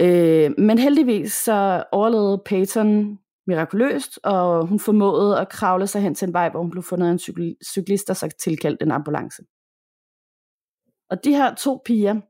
Øh, 0.01 0.51
men 0.57 0.77
heldigvis 0.77 1.33
så 1.33 1.83
overlevede 1.91 2.41
Peyton 2.45 3.19
mirakuløst, 3.47 4.19
og 4.23 4.67
hun 4.67 4.79
formåede 4.79 5.39
at 5.39 5.49
kravle 5.49 5.87
sig 5.87 6.01
hen 6.01 6.15
til 6.15 6.27
en 6.27 6.33
vej, 6.33 6.49
hvor 6.49 6.61
hun 6.61 6.71
blev 6.71 6.83
fundet 6.83 7.07
af 7.07 7.11
en 7.11 7.19
cykl- 7.19 7.71
cyklist 7.73 8.07
der 8.07 8.13
så 8.13 8.29
tilkaldte 8.43 8.85
en 8.85 8.91
ambulance. 8.91 9.41
Og 11.09 11.23
de 11.23 11.35
her 11.35 11.55
to 11.55 11.81
piger, 11.85 12.21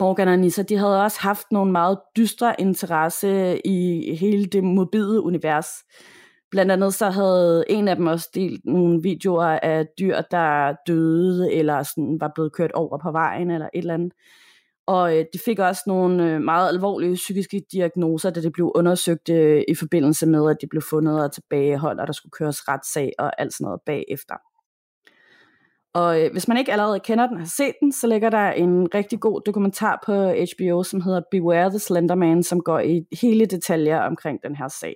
Morgan 0.00 0.28
og 0.28 0.38
Nissa, 0.38 0.62
de 0.62 0.76
havde 0.76 1.02
også 1.02 1.20
haft 1.20 1.46
nogle 1.50 1.72
meget 1.72 1.98
dystre 2.16 2.60
interesse 2.60 3.60
i 3.66 4.14
hele 4.14 4.46
det 4.46 4.64
mobile 4.64 5.20
univers. 5.20 5.68
Blandt 6.50 6.72
andet 6.72 6.94
så 6.94 7.10
havde 7.10 7.64
en 7.68 7.88
af 7.88 7.96
dem 7.96 8.06
også 8.06 8.30
delt 8.34 8.64
nogle 8.64 9.02
videoer 9.02 9.58
af 9.62 9.86
dyr, 9.98 10.20
der 10.30 10.74
døde, 10.86 11.52
eller 11.52 11.82
sådan 11.82 12.16
var 12.20 12.32
blevet 12.34 12.52
kørt 12.52 12.72
over 12.72 12.98
på 12.98 13.10
vejen, 13.12 13.50
eller 13.50 13.68
et 13.74 13.78
eller 13.78 13.94
andet. 13.94 14.12
Og 14.86 15.18
øh, 15.18 15.24
de 15.32 15.38
fik 15.44 15.58
også 15.58 15.82
nogle 15.86 16.30
øh, 16.30 16.40
meget 16.40 16.68
alvorlige 16.68 17.14
psykiske 17.14 17.62
diagnoser, 17.72 18.30
da 18.30 18.40
det 18.40 18.52
blev 18.52 18.72
undersøgt 18.74 19.28
øh, 19.28 19.62
i 19.68 19.74
forbindelse 19.74 20.26
med, 20.26 20.50
at 20.50 20.56
de 20.60 20.66
blev 20.66 20.82
fundet 20.82 21.24
og 21.24 21.32
tilbageholdt, 21.32 22.00
og 22.00 22.06
der 22.06 22.12
skulle 22.12 22.30
køres 22.30 22.68
retssag 22.68 23.12
og 23.18 23.40
alt 23.40 23.54
sådan 23.54 23.64
noget 23.64 23.80
bagefter. 23.86 24.34
Og 25.94 26.22
øh, 26.22 26.32
hvis 26.32 26.48
man 26.48 26.56
ikke 26.56 26.72
allerede 26.72 27.00
kender 27.00 27.26
den 27.26 27.36
og 27.36 27.42
har 27.42 27.46
set 27.56 27.74
den, 27.80 27.92
så 27.92 28.06
ligger 28.06 28.30
der 28.30 28.50
en 28.50 28.94
rigtig 28.94 29.20
god 29.20 29.40
dokumentar 29.46 30.02
på 30.06 30.12
HBO, 30.30 30.82
som 30.82 31.00
hedder 31.00 31.22
Beware 31.30 31.70
the 31.70 31.78
Slender 31.78 32.14
Man, 32.14 32.42
som 32.42 32.60
går 32.60 32.78
i 32.78 33.04
hele 33.22 33.46
detaljer 33.46 34.00
omkring 34.00 34.42
den 34.42 34.56
her 34.56 34.68
sag. 34.68 34.94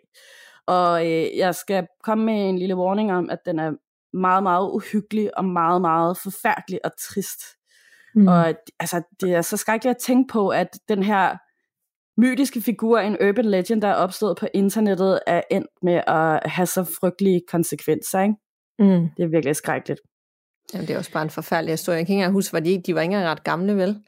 Og 0.66 1.07
øh, 1.07 1.37
jeg 1.37 1.55
skal 1.55 1.87
komme 2.03 2.25
med 2.25 2.49
en 2.49 2.59
lille 2.59 2.77
warning 2.77 3.12
om, 3.12 3.31
at 3.31 3.38
den 3.46 3.59
er 3.59 3.72
meget, 4.16 4.42
meget 4.42 4.70
uhyggelig 4.70 5.38
og 5.38 5.44
meget, 5.44 5.81
meget 5.81 6.18
forfærdelig 6.18 6.81
og 6.85 6.90
trist. 6.99 7.56
Mm. 8.16 8.29
Og 8.29 8.55
altså, 8.81 9.02
det 9.20 9.35
er 9.35 9.42
så 9.42 9.57
skrækkeligt 9.57 9.96
at 9.96 10.02
tænke 10.02 10.33
på, 10.33 10.48
at 10.48 10.79
den 10.88 11.02
her 11.02 11.37
mytiske 12.20 12.61
figur, 12.61 12.98
en 12.98 13.16
urban 13.29 13.44
legend, 13.44 13.83
der 13.83 13.88
er 13.88 13.94
opstået 13.94 14.37
på 14.37 14.48
internettet, 14.55 15.20
er 15.26 15.42
endt 15.50 15.70
med 15.83 16.00
at 16.07 16.50
have 16.50 16.66
så 16.66 16.85
frygtelige 17.00 17.42
konsekvenser. 17.48 18.20
Ikke? 18.20 18.35
Mm. 18.79 19.09
Det 19.16 19.22
er 19.22 19.26
virkelig 19.26 19.57
skrækkeligt. 19.57 20.00
Jamen, 20.74 20.88
det 20.88 20.94
er 20.94 20.98
også 20.98 21.12
bare 21.12 21.22
en 21.22 21.31
forfærdelig 21.31 21.72
historie. 21.72 21.98
Jeg 21.98 22.07
kan 22.07 22.12
ikke 22.12 22.20
engang 22.20 22.33
huske, 22.33 22.52
var 22.52 22.61
de, 22.61 22.83
de 22.87 22.94
var 22.94 23.00
ikke 23.00 23.12
engang 23.14 23.31
ret 23.31 23.44
gamle, 23.44 23.76
vel? 23.76 24.02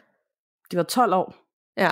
De 0.70 0.76
var 0.76 0.82
12 0.82 1.14
år. 1.14 1.34
Ja. 1.76 1.90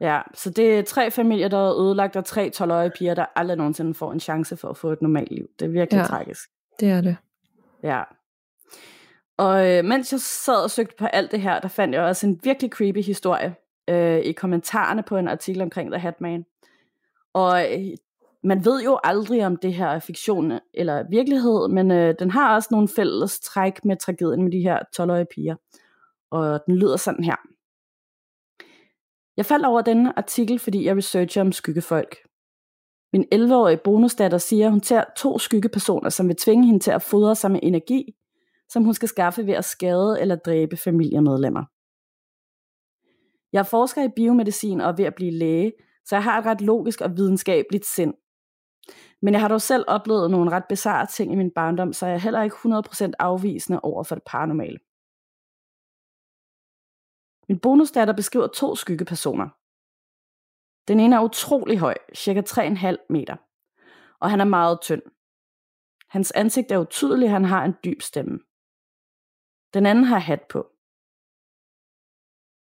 Ja, 0.00 0.20
så 0.34 0.50
det 0.50 0.78
er 0.78 0.82
tre 0.82 1.10
familier, 1.10 1.48
der 1.48 1.68
er 1.68 1.80
ødelagt, 1.80 2.16
og 2.16 2.24
tre 2.24 2.50
12-årige 2.56 2.90
piger, 2.98 3.14
der 3.14 3.26
aldrig 3.36 3.56
nogensinde 3.56 3.94
får 3.94 4.12
en 4.12 4.20
chance 4.20 4.56
for 4.56 4.68
at 4.68 4.76
få 4.76 4.92
et 4.92 5.02
normalt 5.02 5.30
liv. 5.30 5.48
Det 5.58 5.64
er 5.64 5.70
virkelig 5.70 5.98
ja, 5.98 6.04
tragisk. 6.04 6.50
det 6.80 6.90
er 6.90 7.00
det. 7.00 7.16
Ja. 7.82 8.02
Og 9.36 9.70
øh, 9.70 9.84
mens 9.84 10.12
jeg 10.12 10.20
sad 10.20 10.62
og 10.62 10.70
søgte 10.70 10.94
på 10.98 11.06
alt 11.06 11.32
det 11.32 11.40
her, 11.40 11.60
der 11.60 11.68
fandt 11.68 11.94
jeg 11.94 12.02
også 12.02 12.26
en 12.26 12.40
virkelig 12.42 12.70
creepy 12.70 13.02
historie 13.02 13.54
øh, 13.90 14.18
i 14.18 14.32
kommentarerne 14.32 15.02
på 15.02 15.16
en 15.16 15.28
artikel 15.28 15.62
omkring 15.62 15.90
The 15.90 16.00
Hatman. 16.00 16.44
Og 17.32 17.72
øh, 17.72 17.96
man 18.44 18.64
ved 18.64 18.82
jo 18.82 18.98
aldrig, 19.04 19.46
om 19.46 19.56
det 19.56 19.74
her 19.74 19.86
er 19.86 19.98
fiktion 19.98 20.52
eller 20.74 21.04
virkelighed, 21.10 21.68
men 21.68 21.90
øh, 21.90 22.14
den 22.18 22.30
har 22.30 22.54
også 22.54 22.68
nogle 22.70 22.88
fælles 22.88 23.40
træk 23.40 23.84
med 23.84 23.96
tragedien 23.96 24.42
med 24.42 24.52
de 24.52 24.60
her 24.60 24.78
12-årige 25.00 25.26
piger. 25.34 25.56
Og 26.30 26.60
den 26.66 26.76
lyder 26.76 26.96
sådan 26.96 27.24
her. 27.24 27.36
Jeg 29.36 29.46
faldt 29.46 29.66
over 29.66 29.80
denne 29.80 30.18
artikel, 30.18 30.58
fordi 30.58 30.84
jeg 30.84 30.96
researcher 30.96 31.42
om 31.42 31.52
skyggefolk. 31.52 32.16
Min 33.12 33.24
11-årige 33.34 33.80
bonusdatter 33.84 34.38
siger, 34.38 34.66
at 34.66 34.70
hun 34.70 34.80
tager 34.80 35.04
to 35.16 35.38
skyggepersoner, 35.38 36.10
som 36.10 36.28
vil 36.28 36.36
tvinge 36.36 36.66
hende 36.66 36.80
til 36.80 36.90
at 36.90 37.02
fodre 37.02 37.34
sig 37.34 37.50
med 37.50 37.60
energi, 37.62 38.14
som 38.68 38.84
hun 38.84 38.94
skal 38.94 39.08
skaffe 39.08 39.46
ved 39.46 39.54
at 39.54 39.64
skade 39.64 40.20
eller 40.20 40.36
dræbe 40.36 40.76
familiemedlemmer. 40.76 41.64
Jeg 43.52 43.58
er 43.58 43.70
forsker 43.70 44.04
i 44.04 44.12
biomedicin 44.16 44.80
og 44.80 44.88
er 44.88 44.96
ved 44.96 45.04
at 45.04 45.14
blive 45.14 45.30
læge, 45.30 45.72
så 46.04 46.16
jeg 46.16 46.24
har 46.24 46.38
et 46.38 46.46
ret 46.46 46.60
logisk 46.60 47.00
og 47.00 47.16
videnskabeligt 47.16 47.86
sind. 47.86 48.14
Men 49.22 49.34
jeg 49.34 49.40
har 49.40 49.48
dog 49.48 49.60
selv 49.60 49.84
oplevet 49.88 50.30
nogle 50.30 50.50
ret 50.50 50.64
bizarre 50.68 51.06
ting 51.06 51.32
i 51.32 51.36
min 51.36 51.50
barndom, 51.50 51.92
så 51.92 52.06
jeg 52.06 52.14
er 52.14 52.18
heller 52.18 52.42
ikke 52.42 52.56
100% 53.08 53.12
afvisende 53.18 53.80
over 53.80 54.04
for 54.04 54.14
det 54.14 54.24
paranormale. 54.26 54.78
Min 57.48 57.60
bonusdatter 57.60 58.14
beskriver 58.14 58.46
to 58.46 58.74
skyggepersoner. 58.74 59.48
Den 60.88 61.00
ene 61.00 61.16
er 61.16 61.20
utrolig 61.20 61.78
høj, 61.78 61.94
cirka 62.14 62.40
3,5 62.40 63.06
meter, 63.10 63.36
og 64.20 64.30
han 64.30 64.40
er 64.40 64.44
meget 64.44 64.80
tynd. 64.80 65.02
Hans 66.08 66.32
ansigt 66.32 66.72
er 66.72 66.78
utydeligt, 66.78 67.30
han 67.30 67.44
har 67.44 67.64
en 67.64 67.74
dyb 67.84 68.02
stemme. 68.02 68.38
Den 69.74 69.86
anden 69.86 70.04
har 70.04 70.18
hat 70.18 70.42
på. 70.50 70.70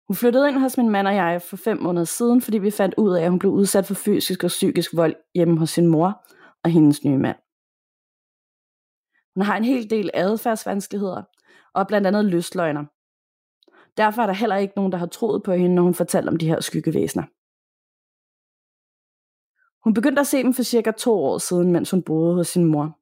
Hun 0.07 0.15
flyttede 0.15 0.49
ind 0.49 0.57
hos 0.57 0.77
min 0.77 0.89
mand 0.89 1.07
og 1.07 1.15
jeg 1.15 1.41
for 1.41 1.57
fem 1.57 1.77
måneder 1.81 2.05
siden, 2.05 2.41
fordi 2.41 2.57
vi 2.57 2.71
fandt 2.71 2.95
ud 2.97 3.15
af, 3.15 3.23
at 3.23 3.29
hun 3.29 3.39
blev 3.39 3.51
udsat 3.51 3.85
for 3.85 3.93
fysisk 3.93 4.43
og 4.43 4.47
psykisk 4.47 4.95
vold 4.95 5.15
hjemme 5.35 5.59
hos 5.59 5.69
sin 5.69 5.87
mor 5.87 6.25
og 6.63 6.69
hendes 6.69 7.03
nye 7.03 7.17
mand. 7.17 7.37
Hun 9.35 9.43
har 9.43 9.57
en 9.57 9.63
hel 9.63 9.89
del 9.89 10.11
adfærdsvanskeligheder, 10.13 11.23
og 11.73 11.87
blandt 11.87 12.07
andet 12.07 12.25
lystløgner. 12.25 12.85
Derfor 13.97 14.21
er 14.21 14.25
der 14.25 14.33
heller 14.33 14.55
ikke 14.55 14.73
nogen, 14.75 14.91
der 14.91 14.97
har 14.97 15.05
troet 15.05 15.43
på 15.43 15.51
hende, 15.51 15.75
når 15.75 15.83
hun 15.83 15.93
fortalte 15.93 16.29
om 16.29 16.37
de 16.37 16.47
her 16.47 16.59
skyggevæsener. 16.61 17.23
Hun 19.83 19.93
begyndte 19.93 20.19
at 20.19 20.27
se 20.27 20.43
dem 20.43 20.53
for 20.53 20.63
cirka 20.63 20.91
to 20.91 21.23
år 21.23 21.37
siden, 21.37 21.71
mens 21.71 21.91
hun 21.91 22.03
boede 22.03 22.35
hos 22.35 22.47
sin 22.47 22.65
mor. 22.65 22.99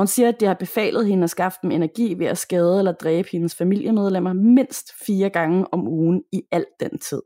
Og 0.00 0.02
hun 0.02 0.06
siger, 0.06 0.28
at 0.28 0.40
det 0.40 0.48
har 0.48 0.54
befalet 0.54 1.06
hende 1.06 1.24
at 1.24 1.30
skaffe 1.30 1.58
dem 1.62 1.70
energi 1.70 2.18
ved 2.18 2.26
at 2.26 2.38
skade 2.38 2.78
eller 2.78 2.92
dræbe 2.92 3.28
hendes 3.32 3.54
familiemedlemmer 3.54 4.32
mindst 4.32 4.92
fire 5.06 5.30
gange 5.30 5.66
om 5.72 5.88
ugen 5.88 6.24
i 6.32 6.42
al 6.52 6.66
den 6.80 6.98
tid. 6.98 7.22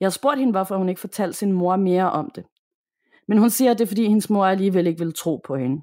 Jeg 0.00 0.06
har 0.06 0.10
spurgt 0.10 0.38
hende, 0.38 0.52
hvorfor 0.52 0.76
hun 0.76 0.88
ikke 0.88 1.00
fortalte 1.00 1.38
sin 1.38 1.52
mor 1.52 1.76
mere 1.76 2.12
om 2.12 2.30
det. 2.34 2.44
Men 3.28 3.38
hun 3.38 3.50
siger, 3.50 3.70
at 3.70 3.78
det 3.78 3.84
er, 3.84 3.88
fordi 3.88 4.08
hendes 4.08 4.30
mor 4.30 4.44
alligevel 4.44 4.86
ikke 4.86 5.04
vil 5.04 5.14
tro 5.14 5.40
på 5.44 5.56
hende. 5.56 5.82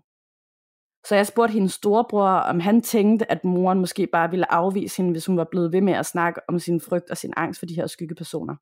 Så 1.07 1.15
jeg 1.15 1.27
spurgte 1.27 1.53
hendes 1.53 1.73
storebror, 1.73 2.29
om 2.29 2.59
han 2.59 2.81
tænkte, 2.81 3.31
at 3.31 3.43
moren 3.43 3.79
måske 3.79 4.07
bare 4.07 4.29
ville 4.29 4.51
afvise 4.51 4.97
hende, 4.97 5.11
hvis 5.11 5.25
hun 5.25 5.37
var 5.37 5.47
blevet 5.51 5.71
ved 5.71 5.81
med 5.81 5.93
at 5.93 6.05
snakke 6.05 6.41
om 6.47 6.59
sin 6.59 6.81
frygt 6.81 7.09
og 7.09 7.17
sin 7.17 7.33
angst 7.37 7.59
for 7.59 7.65
de 7.65 7.75
her 7.75 7.87
skyggepersoner. 7.87 8.55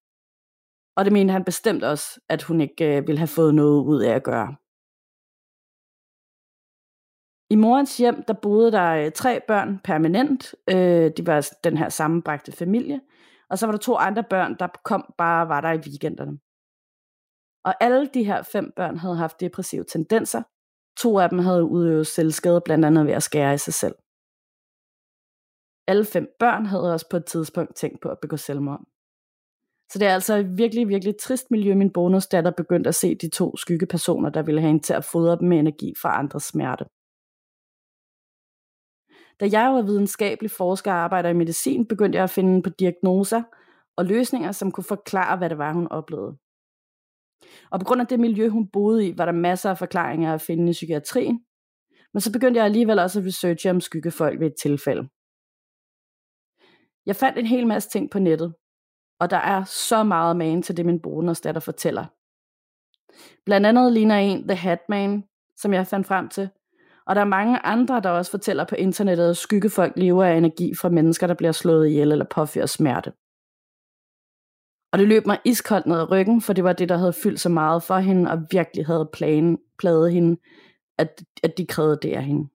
Og 0.95 1.05
det 1.05 1.13
mente 1.13 1.31
han 1.31 1.43
bestemt 1.43 1.83
også, 1.83 2.19
at 2.29 2.43
hun 2.43 2.61
ikke 2.61 2.97
øh, 2.97 3.07
ville 3.07 3.19
have 3.19 3.27
fået 3.27 3.55
noget 3.55 3.83
ud 3.83 4.01
af 4.01 4.15
at 4.15 4.23
gøre. 4.23 4.55
I 7.49 7.55
morens 7.55 7.97
hjem, 7.97 8.23
der 8.23 8.33
boede 8.33 8.71
der 8.71 8.91
øh, 8.91 9.11
tre 9.11 9.41
børn 9.47 9.79
permanent. 9.83 10.55
Øh, 10.69 11.11
de 11.17 11.27
var 11.27 11.49
den 11.63 11.77
her 11.77 11.89
sammenbragte 11.89 12.51
familie. 12.51 13.01
Og 13.49 13.57
så 13.57 13.65
var 13.65 13.71
der 13.71 13.79
to 13.79 13.95
andre 13.95 14.23
børn, 14.23 14.55
der 14.59 14.67
kom 14.83 15.13
bare 15.17 15.47
var 15.47 15.61
der 15.61 15.71
i 15.71 15.77
weekenderne. 15.77 16.39
Og 17.63 17.83
alle 17.83 18.09
de 18.13 18.23
her 18.23 18.41
fem 18.41 18.73
børn 18.75 18.97
havde 18.97 19.15
haft 19.15 19.39
depressive 19.39 19.83
tendenser. 19.83 20.43
To 20.97 21.19
af 21.19 21.29
dem 21.29 21.39
havde 21.39 21.63
udøvet 21.63 22.07
selvskade, 22.07 22.61
blandt 22.65 22.85
andet 22.85 23.05
ved 23.05 23.13
at 23.13 23.23
skære 23.23 23.53
i 23.53 23.57
sig 23.57 23.73
selv. 23.73 23.95
Alle 25.87 26.05
fem 26.05 26.35
børn 26.39 26.65
havde 26.65 26.93
også 26.93 27.09
på 27.09 27.17
et 27.17 27.25
tidspunkt 27.25 27.75
tænkt 27.75 28.01
på 28.01 28.09
at 28.09 28.19
begå 28.21 28.37
selvmord. 28.37 28.81
Så 29.91 29.99
det 29.99 30.07
er 30.07 30.13
altså 30.13 30.35
et 30.35 30.57
virkelig, 30.57 30.87
virkelig 30.87 31.15
trist 31.17 31.51
miljø, 31.51 31.75
min 31.75 31.93
bonusdatter 31.93 32.51
begyndte 32.51 32.87
at 32.87 32.95
se 32.95 33.15
de 33.15 33.29
to 33.29 33.57
skyggepersoner, 33.57 34.29
der 34.29 34.43
ville 34.43 34.61
have 34.61 34.67
hende 34.67 34.83
til 34.83 34.93
at 34.93 35.05
fodre 35.05 35.37
dem 35.39 35.47
med 35.47 35.59
energi 35.59 35.93
fra 36.01 36.19
andres 36.19 36.43
smerte. 36.43 36.85
Da 39.39 39.49
jeg 39.51 39.73
var 39.73 39.81
videnskabelig 39.81 40.51
forsker 40.51 40.91
og 40.91 40.97
arbejder 40.97 41.29
i 41.29 41.33
medicin, 41.33 41.87
begyndte 41.87 42.15
jeg 42.15 42.23
at 42.23 42.29
finde 42.29 42.61
på 42.61 42.69
diagnoser 42.69 43.43
og 43.97 44.05
løsninger, 44.05 44.51
som 44.51 44.71
kunne 44.71 44.83
forklare, 44.83 45.37
hvad 45.37 45.49
det 45.49 45.57
var, 45.57 45.73
hun 45.73 45.87
oplevede. 45.87 46.37
Og 47.71 47.79
på 47.79 47.85
grund 47.85 48.01
af 48.01 48.07
det 48.07 48.19
miljø, 48.19 48.49
hun 48.49 48.67
boede 48.67 49.07
i, 49.07 49.17
var 49.17 49.25
der 49.25 49.31
masser 49.31 49.69
af 49.69 49.77
forklaringer 49.77 50.33
at 50.33 50.41
finde 50.41 50.69
i 50.69 50.71
psykiatrien. 50.71 51.45
Men 52.13 52.21
så 52.21 52.31
begyndte 52.31 52.57
jeg 52.57 52.65
alligevel 52.65 52.99
også 52.99 53.19
at 53.19 53.25
researche 53.25 53.71
om 53.71 53.81
skyggefolk 53.81 54.39
ved 54.39 54.47
et 54.47 54.55
tilfælde. 54.61 55.09
Jeg 57.05 57.15
fandt 57.15 57.39
en 57.39 57.45
hel 57.45 57.67
masse 57.67 57.89
ting 57.89 58.11
på 58.11 58.19
nettet, 58.19 58.53
og 59.19 59.29
der 59.29 59.37
er 59.37 59.63
så 59.63 60.03
meget 60.03 60.37
magen 60.37 60.61
til 60.61 60.77
det, 60.77 60.85
min 60.85 61.01
bonusdatter 61.01 61.61
fortæller. 61.61 62.05
Blandt 63.45 63.67
andet 63.67 63.93
ligner 63.93 64.15
en 64.15 64.47
The 64.47 64.55
Hatman, 64.55 65.23
som 65.57 65.73
jeg 65.73 65.87
fandt 65.87 66.07
frem 66.07 66.29
til, 66.29 66.49
og 67.09 67.15
der 67.15 67.21
er 67.21 67.25
mange 67.25 67.59
andre, 67.65 68.01
der 68.01 68.09
også 68.09 68.31
fortæller 68.31 68.65
på 68.65 68.75
internettet, 68.75 69.29
at 69.29 69.37
skyggefolk 69.37 69.93
lever 69.97 70.23
af 70.23 70.37
energi 70.37 70.75
fra 70.75 70.89
mennesker, 70.89 71.27
der 71.27 71.33
bliver 71.33 71.51
slået 71.51 71.87
ihjel 71.87 72.11
eller 72.11 72.25
påfører 72.25 72.65
smerte. 72.65 73.11
Og 74.91 74.99
det 74.99 75.07
løb 75.07 75.25
mig 75.25 75.39
iskoldt 75.45 75.85
ned 75.85 75.99
ad 75.99 76.11
ryggen, 76.11 76.41
for 76.41 76.53
det 76.53 76.63
var 76.63 76.73
det, 76.73 76.89
der 76.89 76.97
havde 76.97 77.13
fyldt 77.13 77.39
så 77.39 77.49
meget 77.49 77.83
for 77.83 77.97
hende, 77.97 78.31
og 78.31 78.37
virkelig 78.51 78.85
havde 78.85 79.09
planen, 79.13 79.57
pladet 79.77 80.11
hende, 80.11 80.37
at, 80.97 81.23
at 81.43 81.57
de 81.57 81.67
krævede 81.67 81.99
det 82.01 82.13
af 82.13 82.23
hende. 82.23 82.49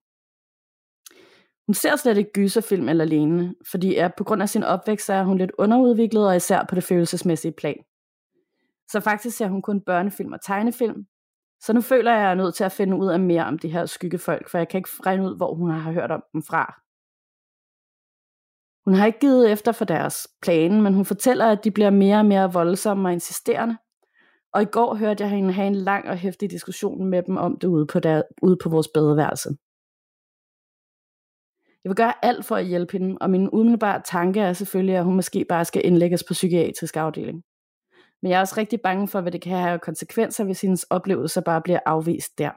Hun 1.67 1.75
ser 1.75 1.97
slet 1.97 2.17
ikke 2.19 2.33
gyserfilm 2.33 2.89
eller 2.89 3.05
lignende, 3.05 3.55
fordi 3.71 3.97
er, 3.97 4.09
på 4.17 4.25
grund 4.25 4.43
af 4.43 4.49
sin 4.49 4.63
opvækst 4.63 5.11
er 5.11 5.25
hun 5.25 5.39
lidt 5.39 5.53
underudviklet, 5.59 6.29
og 6.29 6.37
især 6.37 6.65
på 6.69 6.75
det 6.75 6.85
følelsesmæssige 6.85 7.53
plan. 7.53 7.85
Så 8.91 9.01
faktisk 9.01 9.37
ser 9.37 9.49
hun 9.49 9.63
kun 9.63 9.81
børnefilm 9.81 10.33
og 10.33 10.41
tegnefilm, 10.41 11.07
så 11.67 11.73
nu 11.73 11.81
føler 11.81 12.11
jeg, 12.11 12.21
at 12.21 12.25
jeg 12.25 12.31
er 12.31 12.35
nødt 12.35 12.55
til 12.55 12.65
at 12.65 12.73
finde 12.73 12.97
ud 12.97 13.09
af 13.09 13.21
mere 13.21 13.45
om 13.45 13.59
de 13.59 13.69
her 13.69 13.87
skyggefolk, 13.87 14.49
for 14.49 14.59
jeg 14.59 14.69
kan 14.69 14.79
ikke 14.79 14.91
regne 15.07 15.25
ud, 15.25 15.37
hvor 15.37 15.55
hun 15.55 15.71
har 15.71 15.93
hørt 15.93 16.11
om 16.11 16.23
dem 16.33 16.43
fra. 16.43 16.81
Hun 18.85 18.95
har 18.95 19.07
ikke 19.07 19.19
givet 19.19 19.53
efter 19.53 19.73
for 19.73 19.85
deres 19.85 20.29
plan, 20.43 20.83
men 20.83 20.95
hun 20.95 21.05
fortæller, 21.05 21.47
at 21.47 21.65
de 21.65 21.71
bliver 21.71 21.91
mere 21.91 22.19
og 22.19 22.27
mere 22.27 22.53
voldsomme 22.53 23.09
og 23.09 23.13
insisterende. 23.13 23.77
Og 24.53 24.63
i 24.63 24.65
går 24.65 24.95
hørte 24.95 25.23
jeg 25.23 25.31
hende 25.31 25.53
have 25.53 25.67
en 25.67 25.75
lang 25.75 26.09
og 26.09 26.17
hæftig 26.17 26.51
diskussion 26.51 27.05
med 27.05 27.23
dem 27.23 27.37
om 27.37 27.59
det 27.59 27.69
ude 27.69 27.87
på, 27.87 28.01
der, 28.01 28.23
ude 28.43 28.57
på 28.63 28.69
vores 28.69 28.89
badeværelse. 28.95 29.49
Jeg 31.85 31.91
vil 31.91 31.97
gøre 31.97 32.25
alt 32.25 32.45
for 32.45 32.57
at 32.57 32.67
hjælpe 32.67 32.93
hende, 32.93 33.19
og 33.21 33.31
min 33.31 33.49
umiddelbare 33.53 34.03
tanke 34.05 34.41
er 34.41 34.53
selvfølgelig, 34.53 34.97
at 34.97 35.05
hun 35.05 35.15
måske 35.17 35.45
bare 35.49 35.65
skal 35.65 35.83
indlægges 35.85 36.25
på 36.25 36.33
psykiatrisk 36.33 36.97
afdeling. 36.97 37.43
Men 38.25 38.31
jeg 38.31 38.37
er 38.37 38.41
også 38.41 38.55
rigtig 38.57 38.81
bange 38.81 39.09
for, 39.09 39.21
hvad 39.21 39.33
det 39.33 39.41
kan 39.41 39.59
have 39.59 39.79
konsekvenser, 39.79 40.45
hvis 40.45 40.61
hendes 40.61 40.83
oplevelser 40.83 41.41
bare 41.41 41.63
bliver 41.63 41.79
afvist 41.87 42.39
der. 42.39 42.51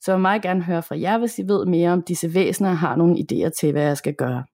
Så 0.00 0.10
jeg 0.10 0.14
vil 0.16 0.22
meget 0.22 0.42
gerne 0.42 0.62
høre 0.62 0.82
fra 0.82 1.00
jer, 1.00 1.18
hvis 1.18 1.38
I 1.38 1.42
ved 1.42 1.66
mere 1.66 1.90
om 1.90 2.02
disse 2.02 2.34
væsener 2.34 2.70
og 2.70 2.78
har 2.78 2.96
nogle 2.96 3.16
idéer 3.18 3.48
til, 3.60 3.72
hvad 3.72 3.82
jeg 3.82 3.96
skal 3.96 4.14
gøre. 4.14 4.44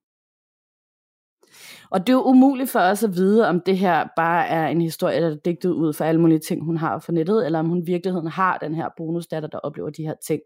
Og 1.91 2.01
det 2.01 2.09
er 2.09 2.17
jo 2.17 2.23
umuligt 2.23 2.71
for 2.71 2.81
os 2.81 3.05
at 3.05 3.15
vide, 3.15 3.49
om 3.49 3.61
det 3.61 3.79
her 3.79 4.09
bare 4.17 4.47
er 4.47 4.69
en 4.69 4.81
historie, 4.81 5.21
der 5.21 5.31
er 5.31 5.37
digtet 5.45 5.71
ud 5.71 5.93
for 5.93 6.05
alle 6.05 6.21
mulige 6.21 6.39
ting, 6.39 6.65
hun 6.65 6.77
har 6.77 6.99
for 6.99 7.13
nettet, 7.13 7.47
eller 7.47 7.59
om 7.59 7.69
hun 7.69 7.79
i 7.79 7.87
virkeligheden 7.87 8.29
har 8.29 8.59
den 8.59 8.75
her 8.75 8.89
bonusdatter, 8.97 9.49
der 9.49 9.59
oplever 9.59 9.91
de 9.91 10.03
her 10.03 10.15
ting. 10.27 10.41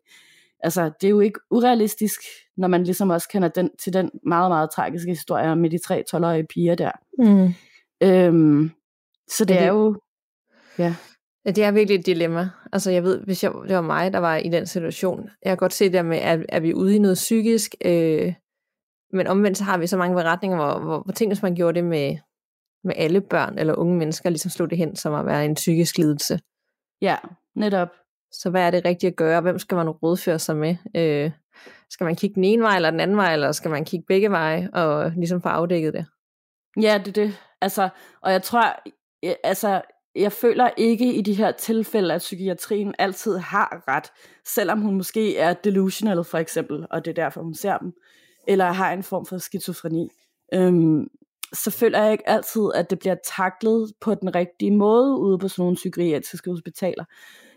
Altså, 0.60 0.90
det 1.00 1.06
er 1.06 1.10
jo 1.10 1.20
ikke 1.20 1.40
urealistisk, 1.50 2.20
når 2.56 2.68
man 2.68 2.84
ligesom 2.84 3.10
også 3.10 3.28
kender 3.28 3.48
den, 3.48 3.70
til 3.78 3.92
den 3.92 4.10
meget, 4.26 4.50
meget 4.50 4.70
tragiske 4.70 5.10
historie 5.10 5.56
med 5.56 5.70
de 5.70 5.78
tre 5.78 6.04
12-årige 6.14 6.46
piger 6.46 6.74
der. 6.74 6.92
Mm. 7.18 7.54
Øhm, 8.02 8.70
så 9.28 9.44
det, 9.44 9.60
er 9.60 9.68
jo... 9.68 10.00
Ja. 10.78 10.94
Ja, 11.44 11.50
det 11.50 11.64
er 11.64 11.70
virkelig 11.70 11.98
et 11.98 12.06
dilemma. 12.06 12.50
Altså 12.72 12.90
jeg 12.90 13.02
ved, 13.02 13.20
hvis 13.20 13.44
jeg, 13.44 13.52
det 13.68 13.76
var 13.76 13.82
mig, 13.82 14.12
der 14.12 14.18
var 14.18 14.36
i 14.36 14.48
den 14.48 14.66
situation, 14.66 15.30
jeg 15.42 15.50
kan 15.50 15.56
godt 15.56 15.72
se 15.72 15.92
det 15.92 16.04
med, 16.04 16.18
at 16.18 16.46
er 16.48 16.60
vi 16.60 16.74
ude 16.74 16.96
i 16.96 16.98
noget 16.98 17.14
psykisk, 17.14 17.74
øh, 17.84 18.34
men 19.12 19.26
omvendt 19.26 19.58
så 19.58 19.64
har 19.64 19.78
vi 19.78 19.86
så 19.86 19.96
mange 19.96 20.16
beretninger, 20.16 20.56
hvor, 20.56 20.78
hvor, 20.78 21.02
hvor 21.02 21.12
tænk, 21.12 21.30
hvis 21.30 21.42
man 21.42 21.54
gjorde 21.54 21.74
det 21.74 21.84
med, 21.84 22.16
med 22.84 22.94
alle 22.96 23.20
børn 23.20 23.58
eller 23.58 23.74
unge 23.74 23.96
mennesker, 23.96 24.30
ligesom 24.30 24.50
slog 24.50 24.70
det 24.70 24.78
hen 24.78 24.96
som 24.96 25.14
at 25.14 25.26
være 25.26 25.44
en 25.44 25.54
psykisk 25.54 25.98
lidelse. 25.98 26.40
Ja, 27.00 27.16
netop. 27.56 27.88
Så 28.32 28.50
hvad 28.50 28.62
er 28.62 28.70
det 28.70 28.84
rigtigt 28.84 29.10
at 29.10 29.16
gøre? 29.16 29.40
Hvem 29.40 29.58
skal 29.58 29.76
man 29.76 29.88
rådføre 29.88 30.38
sig 30.38 30.56
med? 30.56 30.76
Øh, 30.96 31.30
skal 31.90 32.04
man 32.04 32.16
kigge 32.16 32.34
den 32.34 32.44
ene 32.44 32.62
vej 32.62 32.76
eller 32.76 32.90
den 32.90 33.00
anden 33.00 33.16
vej, 33.16 33.32
eller 33.32 33.52
skal 33.52 33.70
man 33.70 33.84
kigge 33.84 34.06
begge 34.08 34.30
veje 34.30 34.70
og 34.72 35.10
ligesom 35.10 35.42
få 35.42 35.48
afdækket 35.48 35.94
det? 35.94 36.06
Ja, 36.80 37.00
det 37.04 37.08
er 37.18 37.24
det. 37.24 37.38
Altså, 37.60 37.88
og 38.22 38.32
jeg 38.32 38.42
tror, 38.42 38.82
altså, 39.44 39.82
jeg 40.14 40.32
føler 40.32 40.70
ikke 40.76 41.14
i 41.14 41.20
de 41.20 41.34
her 41.34 41.52
tilfælde, 41.52 42.14
at 42.14 42.18
psykiatrien 42.18 42.94
altid 42.98 43.36
har 43.36 43.84
ret, 43.88 44.12
selvom 44.44 44.80
hun 44.80 44.94
måske 44.94 45.36
er 45.36 45.52
delusional 45.52 46.24
for 46.24 46.38
eksempel, 46.38 46.86
og 46.90 47.04
det 47.04 47.10
er 47.10 47.24
derfor, 47.24 47.42
hun 47.42 47.54
ser 47.54 47.78
dem, 47.78 47.92
eller 48.48 48.64
har 48.64 48.92
en 48.92 49.02
form 49.02 49.26
for 49.26 49.38
skizofreni. 49.38 50.08
Øhm, 50.54 51.08
så 51.52 51.70
føler 51.70 52.02
jeg 52.02 52.12
ikke 52.12 52.28
altid, 52.28 52.62
at 52.74 52.90
det 52.90 52.98
bliver 52.98 53.16
taklet 53.36 53.92
på 54.00 54.14
den 54.14 54.34
rigtige 54.34 54.70
måde 54.70 55.18
ude 55.18 55.38
på 55.38 55.48
sådan 55.48 55.62
nogle 55.62 55.76
psykiatriske 55.76 56.50
hospitaler. 56.50 57.04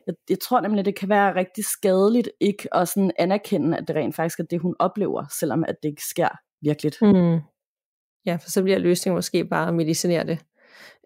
Jeg, 0.07 0.15
jeg 0.29 0.39
tror 0.39 0.59
nemlig, 0.59 0.79
at 0.79 0.85
det 0.85 0.95
kan 0.95 1.09
være 1.09 1.35
rigtig 1.35 1.65
skadeligt 1.65 2.29
ikke 2.39 2.75
at 2.75 2.87
sådan 2.87 3.11
anerkende, 3.19 3.77
at 3.77 3.87
det 3.87 3.95
rent 3.95 4.15
faktisk 4.15 4.39
er 4.39 4.43
det, 4.43 4.61
hun 4.61 4.75
oplever, 4.79 5.25
selvom 5.39 5.63
at 5.67 5.75
det 5.83 5.89
ikke 5.89 6.05
sker 6.05 6.29
virkeligt. 6.61 6.97
Mm. 7.01 7.39
Ja, 8.25 8.35
for 8.35 8.49
så 8.49 8.63
bliver 8.63 8.77
løsningen 8.77 9.15
måske 9.15 9.45
bare 9.45 9.67
at 9.67 9.73
medicinere 9.73 10.25
det 10.25 10.39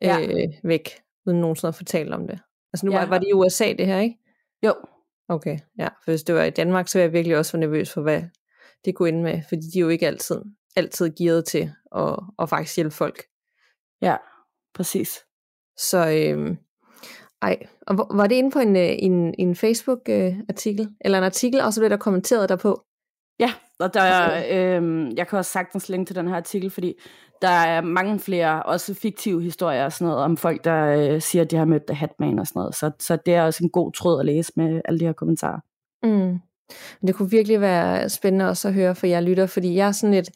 ja. 0.02 0.22
øh, 0.22 0.54
væk, 0.64 0.90
uden 1.26 1.42
nogensinde 1.42 1.70
at 1.70 1.76
fortælle 1.76 2.16
om 2.16 2.28
det. 2.28 2.40
Altså 2.74 2.86
nu 2.86 2.92
ja. 2.92 3.00
var, 3.00 3.06
var 3.06 3.18
det 3.18 3.28
i 3.28 3.34
USA 3.34 3.74
det 3.74 3.88
her, 3.88 4.00
ikke? 4.00 4.18
Jo. 4.66 4.74
Okay, 5.30 5.60
ja. 5.78 5.88
For 6.04 6.12
hvis 6.12 6.24
det 6.24 6.36
var 6.36 6.44
i 6.44 6.50
Danmark, 6.50 6.88
så 6.88 6.98
var 6.98 7.04
jeg 7.04 7.14
virkelig 7.14 7.38
også 7.38 7.58
nervøs 7.58 7.94
for, 7.94 8.02
hvad 8.02 8.24
det 8.86 8.96
kunne 8.96 9.10
ende 9.10 9.24
med. 9.24 9.42
Fordi 9.50 9.62
de 9.62 9.80
er 9.80 9.82
jo 9.82 9.90
ikke 9.90 10.08
altid, 10.08 10.42
altid 10.76 11.16
gearet 11.16 11.46
til 11.46 11.72
at, 11.96 12.20
at 12.40 12.50
faktisk 12.50 12.76
hjælpe 12.76 12.96
folk. 12.96 13.24
Ja, 14.02 14.18
præcis. 14.74 15.20
Så, 15.78 16.10
øh, 16.10 16.56
Ej, 17.42 17.58
og 17.88 18.08
var 18.12 18.28
det 18.28 18.36
inde 18.36 18.52
på 18.52 18.60
en, 18.60 18.76
øh, 18.76 18.96
en, 19.00 19.36
en 19.38 19.56
Facebook-artikel? 19.56 20.90
Eller 21.02 21.18
en 21.18 21.24
artikel, 21.24 21.62
og 21.62 21.74
så 21.74 21.82
blev 21.82 21.90
der 21.90 21.98
kommenteret 21.98 22.50
derpå? 22.50 22.84
Ja, 23.42 23.54
og 23.80 23.94
der 23.94 24.02
er, 24.02 24.44
øh, 24.80 25.12
jeg 25.18 25.28
kan 25.28 25.40
også 25.40 25.52
sagtens 25.52 25.90
linke 25.90 26.10
til 26.10 26.16
den 26.16 26.28
her 26.28 26.36
artikel, 26.36 26.70
fordi 26.70 26.94
der 27.42 27.48
er 27.48 27.82
mange 27.82 28.20
flere, 28.20 28.64
også 28.64 28.94
fiktive 28.94 29.42
historier 29.42 29.86
og 29.86 29.92
sådan 29.92 30.08
noget, 30.08 30.24
om 30.24 30.38
folk, 30.38 30.64
der 30.64 30.86
øh, 30.86 31.22
siger, 31.22 31.42
at 31.42 31.52
de 31.52 31.56
har 31.56 31.66
mødt 31.66 31.84
The 31.88 31.96
Hatman 31.96 32.40
og 32.40 32.48
sådan 32.48 32.60
noget. 32.60 32.76
Så, 32.76 32.92
så 33.00 33.18
det 33.26 33.36
er 33.36 33.44
også 33.44 33.64
en 33.64 33.70
god 33.70 33.92
tråd 33.92 34.20
at 34.20 34.26
læse 34.26 34.54
med 34.56 34.82
alle 34.86 35.00
de 35.00 35.06
her 35.06 35.14
kommentarer. 35.14 35.60
Mm. 36.04 36.40
Det 37.08 37.16
kunne 37.16 37.30
virkelig 37.30 37.62
være 37.62 38.10
spændende 38.10 38.50
også 38.50 38.68
at 38.68 38.74
høre 38.74 38.96
for 38.96 39.08
jer 39.08 39.20
lytter, 39.20 39.46
fordi 39.46 39.76
jeg 39.76 39.88
er 39.88 39.92
sådan 39.92 40.14
lidt, 40.14 40.30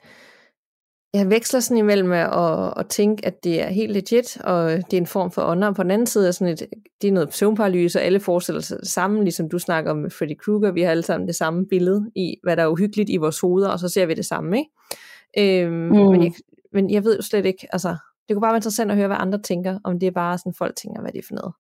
jeg 1.16 1.30
veksler 1.30 1.60
sådan 1.60 1.78
imellem 1.78 2.12
at, 2.12 2.74
at 2.78 2.88
tænke, 2.90 3.26
at 3.26 3.44
det 3.44 3.62
er 3.62 3.68
helt 3.68 3.92
legit, 3.92 4.38
og 4.42 4.70
det 4.72 4.94
er 4.94 4.98
en 4.98 5.08
form 5.08 5.32
for 5.32 5.42
ånder, 5.42 5.68
og 5.68 5.76
på 5.76 5.84
den 5.84 5.92
anden 5.92 6.08
side 6.08 6.28
er 6.28 6.32
sådan 6.32 6.54
et, 6.54 6.68
det 7.02 7.08
er 7.08 7.12
noget 7.12 7.34
søvnparalyse, 7.34 8.00
og 8.00 8.04
alle 8.04 8.20
forestiller 8.20 8.62
sig 8.62 8.78
sammen, 8.84 9.24
ligesom 9.24 9.50
du 9.50 9.60
snakker 9.60 9.92
om 9.92 10.10
Freddy 10.10 10.38
Krueger, 10.38 10.72
vi 10.72 10.82
har 10.82 10.92
alle 10.92 11.04
sammen 11.04 11.28
det 11.28 11.36
samme 11.36 11.66
billede 11.66 12.12
i, 12.16 12.36
hvad 12.44 12.58
der 12.58 12.64
er 12.64 12.68
uhyggeligt 12.68 13.10
i 13.10 13.18
vores 13.18 13.40
hoveder, 13.40 13.70
og 13.70 13.80
så 13.80 13.90
ser 13.90 14.06
vi 14.06 14.14
det 14.14 14.26
samme, 14.26 14.58
ikke? 14.58 15.64
Øhm, 15.64 15.74
mm. 15.74 16.12
men, 16.12 16.24
jeg, 16.24 16.34
men 16.74 16.90
jeg 16.90 17.04
ved 17.04 17.16
jo 17.16 17.22
slet 17.22 17.46
ikke, 17.46 17.68
altså, 17.72 17.96
det 18.28 18.36
kunne 18.36 18.42
bare 18.42 18.52
være 18.52 18.58
interessant 18.58 18.92
at 18.92 18.98
høre, 18.98 19.08
hvad 19.08 19.18
andre 19.20 19.42
tænker, 19.42 19.80
om 19.84 20.00
det 20.00 20.08
er 20.08 20.12
bare 20.12 20.38
sådan, 20.38 20.54
folk 20.54 20.76
tænker, 20.76 21.02
hvad 21.02 21.12
det 21.12 21.20
er 21.20 21.28
for 21.28 21.36
noget 21.36 21.54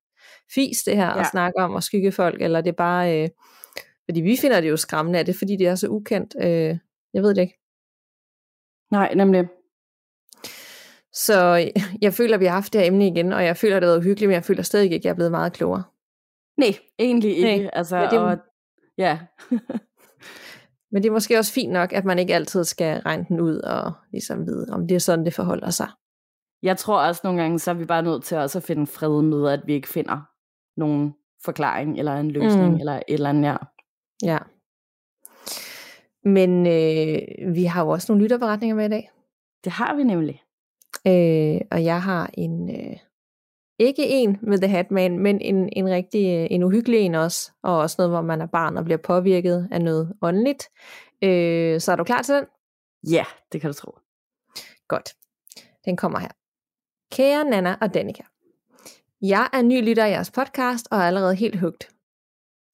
fis, 0.55 0.83
det 0.83 0.95
her, 0.95 1.05
ja. 1.05 1.19
at 1.19 1.27
snakke 1.31 1.59
om 1.59 1.75
at 1.75 1.83
skygge 1.83 2.11
folk, 2.11 2.41
eller 2.41 2.61
det 2.61 2.69
er 2.69 2.75
bare, 2.75 3.23
øh, 3.23 3.29
fordi 4.05 4.21
vi 4.21 4.37
finder 4.41 4.61
det 4.61 4.69
jo 4.69 4.77
skræmmende, 4.77 5.19
er 5.19 5.23
det 5.23 5.35
fordi 5.35 5.55
det 5.55 5.67
er 5.67 5.75
så 5.75 5.87
ukendt? 5.87 6.35
Øh, 6.41 6.77
jeg 7.13 7.23
ved 7.23 7.35
det 7.35 7.41
ikke. 7.41 7.64
Nej, 8.95 9.13
nemlig. 9.13 9.47
Så 11.13 11.69
jeg 12.01 12.13
føler, 12.13 12.33
at 12.33 12.39
vi 12.39 12.45
har 12.45 12.53
haft 12.53 12.73
det 12.73 12.81
her 12.81 12.87
emne 12.87 13.07
igen, 13.07 13.33
og 13.33 13.45
jeg 13.45 13.57
føler, 13.57 13.75
at 13.75 13.81
det 13.81 13.89
er 13.89 13.97
uhyggeligt, 13.97 14.29
men 14.29 14.33
jeg 14.33 14.43
føler 14.43 14.63
stadig 14.63 14.83
ikke, 14.83 14.95
at 14.95 15.05
jeg 15.05 15.09
er 15.09 15.15
blevet 15.15 15.31
meget 15.31 15.53
klogere. 15.53 15.83
Nej, 16.57 16.75
egentlig 16.99 17.37
ikke. 17.37 17.63
Nej. 17.63 17.69
Altså, 17.73 17.97
ja, 17.97 18.09
det, 18.09 18.19
og, 18.19 18.37
ja. 18.97 19.19
men 20.91 21.03
det 21.03 21.05
er 21.05 21.11
måske 21.11 21.37
også 21.37 21.53
fint 21.53 21.73
nok, 21.73 21.93
at 21.93 22.05
man 22.05 22.19
ikke 22.19 22.35
altid 22.35 22.63
skal 22.63 23.01
regne 23.01 23.25
den 23.29 23.39
ud 23.39 23.57
og 23.57 23.93
ligesom 24.11 24.47
vide, 24.47 24.67
om 24.71 24.87
det 24.87 24.95
er 24.95 24.99
sådan, 24.99 25.25
det 25.25 25.33
forholder 25.33 25.69
sig. 25.69 25.87
Jeg 26.63 26.77
tror 26.77 26.99
også 27.07 27.21
nogle 27.23 27.41
gange, 27.41 27.59
så 27.59 27.71
er 27.71 27.75
vi 27.75 27.85
bare 27.85 28.03
nødt 28.03 28.23
til 28.23 28.37
også 28.37 28.59
at 28.59 28.63
finde 28.63 28.87
fred 28.87 29.21
med, 29.21 29.49
at 29.49 29.61
vi 29.65 29.73
ikke 29.73 29.87
finder 29.87 30.21
nogen 30.79 31.13
forklaring, 31.45 31.99
eller 31.99 32.13
en 32.13 32.31
løsning, 32.31 32.73
mm. 32.73 32.79
eller 32.79 32.93
et 32.93 33.03
eller 33.07 33.29
andet, 33.29 33.49
ja. 33.49 33.57
Ja. 34.23 34.37
Men 36.25 36.67
øh, 36.67 37.55
vi 37.55 37.63
har 37.63 37.83
jo 37.83 37.89
også 37.89 38.11
nogle 38.11 38.23
lytterberetninger 38.23 38.75
med 38.75 38.85
i 38.85 38.89
dag. 38.89 39.11
Det 39.63 39.71
har 39.71 39.95
vi 39.95 40.03
nemlig. 40.03 40.41
Øh, 41.07 41.61
og 41.71 41.83
jeg 41.83 42.01
har 42.01 42.29
en, 42.33 42.69
øh, 42.69 42.97
ikke 43.79 44.07
en 44.07 44.37
med 44.41 44.57
The 44.57 44.67
Hatman, 44.67 45.19
men 45.19 45.41
en, 45.41 45.69
en 45.73 45.89
rigtig, 45.89 46.25
øh, 46.25 46.47
en 46.51 46.63
uhyggelig 46.63 46.99
en 46.99 47.15
også, 47.15 47.51
og 47.63 47.77
også 47.77 47.95
noget, 47.99 48.11
hvor 48.11 48.21
man 48.21 48.41
er 48.41 48.45
barn 48.45 48.77
og 48.77 48.85
bliver 48.85 48.97
påvirket 48.97 49.67
af 49.71 49.81
noget 49.81 50.13
åndeligt. 50.21 50.69
Øh, 51.21 51.81
så 51.81 51.91
er 51.91 51.95
du 51.95 52.03
klar 52.03 52.21
til 52.21 52.35
den? 52.35 52.45
Ja, 53.11 53.25
det 53.51 53.61
kan 53.61 53.69
du 53.69 53.73
tro. 53.73 53.91
Godt. 54.87 55.15
Den 55.85 55.97
kommer 55.97 56.19
her. 56.19 56.29
Kære 57.11 57.49
Nana 57.49 57.75
og 57.81 57.93
Danika. 57.93 58.23
Jeg 59.21 59.49
er 59.53 59.61
ny 59.61 59.87
lytter 59.87 60.05
af 60.05 60.09
jeres 60.09 60.31
podcast 60.31 60.87
og 60.91 60.97
er 60.97 61.03
allerede 61.03 61.35
helt 61.35 61.59
hugt. 61.59 61.94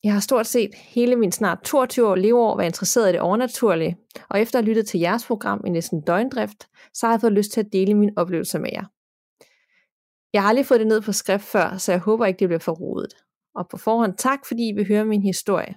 Jeg 0.04 0.14
har 0.14 0.20
stort 0.20 0.48
set 0.48 0.76
hele 0.76 1.16
min 1.16 1.32
snart 1.32 1.62
22 1.64 2.08
år 2.08 2.16
leveår 2.16 2.58
været 2.58 2.68
interesseret 2.68 3.10
i 3.10 3.12
det 3.12 3.22
overnaturlige, 3.22 3.98
og 4.30 4.42
efter 4.42 4.60
at 4.60 4.66
have 4.66 4.70
lyttet 4.70 4.88
til 4.88 5.00
jeres 5.00 5.26
program 5.26 5.62
i 5.66 5.70
næsten 5.70 6.02
døgndrift, 6.02 6.68
så 6.94 7.06
har 7.06 7.14
jeg 7.14 7.22
fået 7.22 7.34
lyst 7.34 7.52
til 7.52 7.60
at 7.60 7.74
dele 7.74 7.94
mine 7.94 8.14
oplevelser 8.16 8.60
med 8.60 8.70
jer. 8.74 8.86
Jeg 10.34 10.42
har 10.42 10.50
aldrig 10.50 10.66
fået 10.66 10.80
det 10.80 10.88
ned 10.88 11.02
på 11.02 11.12
skrift 11.12 11.44
før, 11.44 11.78
så 11.78 11.92
jeg 11.92 12.00
håber 12.00 12.26
ikke, 12.26 12.40
det 12.40 12.48
bliver 12.48 12.60
for 12.60 12.72
rodet. 12.72 13.14
Og 13.56 13.70
på 13.70 13.78
forhånd 13.78 14.18
tak, 14.18 14.46
fordi 14.46 14.70
I 14.70 14.72
vil 14.74 14.88
høre 14.88 15.06
min 15.06 15.22
historie. 15.22 15.76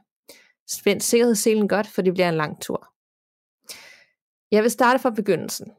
Spænd 0.69 1.01
sikkerhedsselen 1.01 1.69
godt, 1.69 1.87
for 1.87 2.03
det 2.03 2.15
bliver 2.15 2.29
en 2.29 2.35
lang 2.35 2.63
tur. 2.63 2.89
Jeg 4.51 4.63
vil 4.63 4.71
starte 4.71 4.99
fra 4.99 5.11
begyndelsen. 5.11 5.73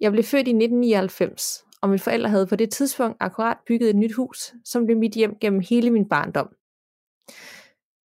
Jeg 0.00 0.12
blev 0.12 0.24
født 0.24 0.48
i 0.48 0.50
1999, 0.50 1.64
og 1.80 1.88
mine 1.88 1.98
forældre 1.98 2.30
havde 2.30 2.46
på 2.46 2.56
det 2.56 2.70
tidspunkt 2.70 3.16
akkurat 3.20 3.56
bygget 3.66 3.90
et 3.90 3.96
nyt 3.96 4.14
hus, 4.14 4.54
som 4.64 4.84
blev 4.84 4.98
mit 4.98 5.12
hjem 5.12 5.36
gennem 5.40 5.60
hele 5.68 5.90
min 5.90 6.08
barndom. 6.08 6.48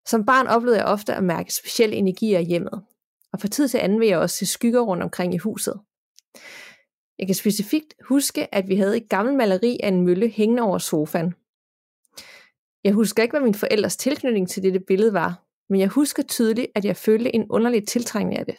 Som 0.07 0.25
barn 0.25 0.47
oplevede 0.47 0.77
jeg 0.77 0.85
ofte 0.85 1.13
at 1.13 1.23
mærke 1.23 1.53
specielle 1.53 1.95
energier 1.95 2.39
i 2.39 2.43
hjemmet, 2.43 2.85
og 3.33 3.39
fra 3.41 3.47
tid 3.47 3.67
til 3.67 3.77
anden 3.77 3.99
vil 3.99 4.07
jeg 4.07 4.19
også 4.19 4.35
se 4.35 4.45
skygger 4.45 4.81
rundt 4.81 5.03
omkring 5.03 5.33
i 5.33 5.37
huset. 5.37 5.79
Jeg 7.19 7.27
kan 7.27 7.35
specifikt 7.35 7.93
huske, 8.07 8.55
at 8.55 8.67
vi 8.67 8.75
havde 8.75 8.97
et 8.97 9.09
gammelt 9.09 9.37
maleri 9.37 9.79
af 9.83 9.87
en 9.87 10.05
mølle 10.05 10.29
hængende 10.29 10.63
over 10.63 10.77
sofaen. 10.77 11.33
Jeg 12.83 12.93
husker 12.93 13.23
ikke, 13.23 13.33
hvad 13.33 13.41
min 13.41 13.53
forældres 13.53 13.97
tilknytning 13.97 14.49
til 14.49 14.63
dette 14.63 14.79
billede 14.79 15.13
var, 15.13 15.45
men 15.69 15.79
jeg 15.79 15.87
husker 15.87 16.23
tydeligt, 16.23 16.67
at 16.75 16.85
jeg 16.85 16.97
følte 16.97 17.35
en 17.35 17.45
underlig 17.49 17.87
tiltrængning 17.87 18.39
af 18.39 18.45
det. 18.45 18.55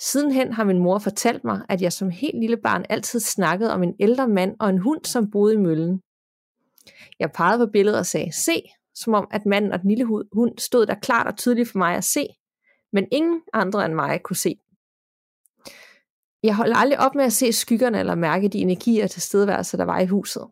Sidenhen 0.00 0.52
har 0.52 0.64
min 0.64 0.78
mor 0.78 0.98
fortalt 0.98 1.44
mig, 1.44 1.62
at 1.68 1.82
jeg 1.82 1.92
som 1.92 2.10
helt 2.10 2.40
lille 2.40 2.56
barn 2.56 2.84
altid 2.88 3.20
snakkede 3.20 3.72
om 3.72 3.82
en 3.82 3.94
ældre 4.00 4.28
mand 4.28 4.56
og 4.60 4.70
en 4.70 4.78
hund, 4.78 5.04
som 5.04 5.30
boede 5.30 5.54
i 5.54 5.56
møllen. 5.56 6.00
Jeg 7.18 7.32
pegede 7.32 7.66
på 7.66 7.70
billedet 7.72 7.98
og 7.98 8.06
sagde, 8.06 8.32
se, 8.32 8.62
som 9.00 9.14
om 9.14 9.28
at 9.30 9.46
manden 9.46 9.72
og 9.72 9.80
den 9.80 9.88
lille 9.88 10.04
hund 10.32 10.58
stod 10.58 10.86
der 10.86 10.94
klart 10.94 11.26
og 11.26 11.36
tydeligt 11.36 11.68
for 11.68 11.78
mig 11.78 11.96
at 11.96 12.04
se, 12.04 12.26
men 12.92 13.06
ingen 13.12 13.40
andre 13.52 13.84
end 13.84 13.94
mig 13.94 14.22
kunne 14.22 14.36
se. 14.36 14.56
Jeg 16.42 16.56
holdt 16.56 16.76
aldrig 16.76 17.00
op 17.00 17.14
med 17.14 17.24
at 17.24 17.32
se 17.32 17.52
skyggerne 17.52 17.98
eller 17.98 18.14
mærke 18.14 18.48
de 18.48 18.58
energier 18.58 19.06
til 19.06 19.22
stedværelse, 19.22 19.76
der 19.76 19.84
var 19.84 20.00
i 20.00 20.06
huset. 20.06 20.46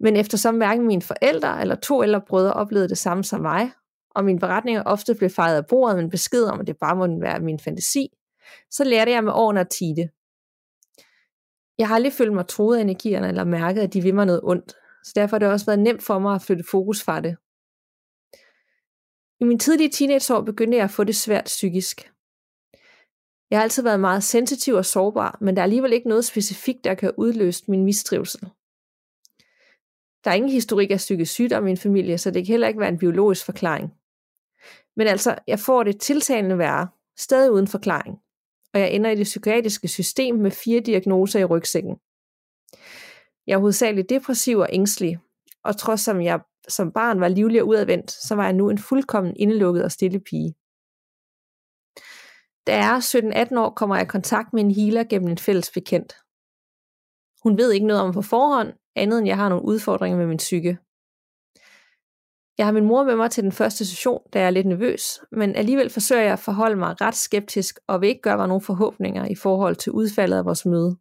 Men 0.00 0.16
eftersom 0.16 0.56
hverken 0.56 0.86
mine 0.86 1.02
forældre 1.02 1.60
eller 1.60 1.74
to 1.74 2.02
ældre 2.02 2.20
brødre 2.20 2.52
oplevede 2.52 2.88
det 2.88 2.98
samme 2.98 3.24
som 3.24 3.40
mig, 3.40 3.72
og 4.14 4.24
mine 4.24 4.38
beretninger 4.38 4.82
ofte 4.82 5.14
blev 5.14 5.30
fejret 5.30 5.56
af 5.56 5.66
bordet 5.66 5.96
med 5.96 6.04
en 6.04 6.10
besked 6.10 6.44
om, 6.44 6.60
at 6.60 6.66
det 6.66 6.76
bare 6.76 6.96
måtte 6.96 7.20
være 7.20 7.40
min 7.40 7.58
fantasi, 7.58 8.08
så 8.70 8.84
lærte 8.84 9.10
jeg 9.10 9.24
med 9.24 9.32
årene 9.32 9.60
at 9.60 9.68
tide. 9.68 10.08
Jeg 11.78 11.88
har 11.88 11.94
aldrig 11.94 12.12
følt 12.12 12.32
mig 12.32 12.46
troet 12.46 12.76
af 12.76 12.80
energierne 12.80 13.28
eller 13.28 13.44
mærket, 13.44 13.80
at 13.80 13.92
de 13.92 14.00
vil 14.02 14.14
mig 14.14 14.26
noget 14.26 14.40
ondt, 14.44 14.74
så 15.04 15.12
derfor 15.14 15.34
har 15.34 15.38
det 15.38 15.48
også 15.48 15.66
været 15.66 15.78
nemt 15.78 16.02
for 16.02 16.18
mig 16.18 16.34
at 16.34 16.42
flytte 16.42 16.64
fokus 16.70 17.02
fra 17.02 17.20
det. 17.20 17.36
I 19.40 19.44
min 19.44 19.58
tidlige 19.58 19.90
teenageår 19.90 20.40
begyndte 20.40 20.76
jeg 20.76 20.84
at 20.84 20.90
få 20.90 21.04
det 21.04 21.16
svært 21.16 21.44
psykisk. 21.44 22.12
Jeg 23.50 23.58
har 23.58 23.62
altid 23.62 23.82
været 23.82 24.00
meget 24.00 24.24
sensitiv 24.24 24.74
og 24.74 24.84
sårbar, 24.84 25.38
men 25.40 25.56
der 25.56 25.62
er 25.62 25.64
alligevel 25.64 25.92
ikke 25.92 26.08
noget 26.08 26.24
specifikt, 26.24 26.84
der 26.84 26.94
kan 26.94 27.12
udløse 27.16 27.64
min 27.68 27.84
mistrivsel. 27.84 28.40
Der 30.24 30.30
er 30.30 30.34
ingen 30.34 30.50
historik 30.50 30.90
af 30.90 30.96
psykisk 30.96 31.32
sygdom 31.32 31.62
i 31.62 31.64
min 31.64 31.76
familie, 31.76 32.18
så 32.18 32.30
det 32.30 32.46
kan 32.46 32.52
heller 32.52 32.68
ikke 32.68 32.80
være 32.80 32.88
en 32.88 32.98
biologisk 32.98 33.44
forklaring. 33.44 33.94
Men 34.96 35.06
altså, 35.06 35.38
jeg 35.46 35.58
får 35.58 35.82
det 35.82 36.00
tiltalende 36.00 36.58
værre, 36.58 36.88
stadig 37.18 37.52
uden 37.52 37.66
forklaring, 37.66 38.18
og 38.74 38.80
jeg 38.80 38.92
ender 38.92 39.10
i 39.10 39.16
det 39.16 39.24
psykiatriske 39.24 39.88
system 39.88 40.34
med 40.34 40.50
fire 40.50 40.80
diagnoser 40.80 41.40
i 41.40 41.44
rygsækken. 41.44 41.96
Jeg 43.50 43.56
er 43.56 43.60
hovedsageligt 43.60 44.10
depressiv 44.10 44.58
og 44.58 44.68
ængstelig, 44.72 45.18
og 45.64 45.76
trods 45.76 46.00
som 46.00 46.22
jeg 46.22 46.40
som 46.68 46.92
barn 46.92 47.20
var 47.20 47.28
livlig 47.28 47.62
og 47.62 47.68
udadvendt, 47.68 48.10
så 48.10 48.34
var 48.34 48.44
jeg 48.44 48.52
nu 48.52 48.70
en 48.70 48.78
fuldkommen 48.78 49.36
indelukket 49.36 49.84
og 49.84 49.92
stille 49.92 50.20
pige. 50.20 50.54
Da 52.66 52.76
jeg 52.76 52.96
er 52.96 53.50
17-18 53.50 53.58
år, 53.58 53.70
kommer 53.70 53.96
jeg 53.96 54.04
i 54.04 54.08
kontakt 54.08 54.52
med 54.52 54.62
en 54.64 54.70
healer 54.70 55.04
gennem 55.04 55.28
en 55.28 55.38
fælles 55.38 55.70
bekendt. 55.70 56.12
Hun 57.42 57.58
ved 57.58 57.72
ikke 57.72 57.86
noget 57.86 58.02
om 58.02 58.12
på 58.12 58.22
forhånd, 58.22 58.72
andet 58.96 59.18
end 59.18 59.26
jeg 59.26 59.36
har 59.36 59.48
nogle 59.48 59.64
udfordringer 59.64 60.18
med 60.18 60.26
min 60.26 60.36
psyke. 60.36 60.78
Jeg 62.58 62.66
har 62.66 62.72
min 62.72 62.84
mor 62.84 63.04
med 63.04 63.16
mig 63.16 63.30
til 63.30 63.44
den 63.44 63.52
første 63.52 63.84
session, 63.86 64.22
da 64.32 64.38
jeg 64.38 64.46
er 64.46 64.50
lidt 64.50 64.66
nervøs, 64.66 65.20
men 65.32 65.54
alligevel 65.54 65.90
forsøger 65.90 66.22
jeg 66.22 66.32
at 66.32 66.38
forholde 66.38 66.76
mig 66.76 67.00
ret 67.00 67.16
skeptisk 67.16 67.78
og 67.86 68.00
vil 68.00 68.08
ikke 68.08 68.22
gøre 68.22 68.36
mig 68.36 68.48
nogen 68.48 68.62
forhåbninger 68.62 69.24
i 69.26 69.34
forhold 69.34 69.76
til 69.76 69.92
udfaldet 69.92 70.36
af 70.36 70.44
vores 70.44 70.66
møde. 70.66 70.96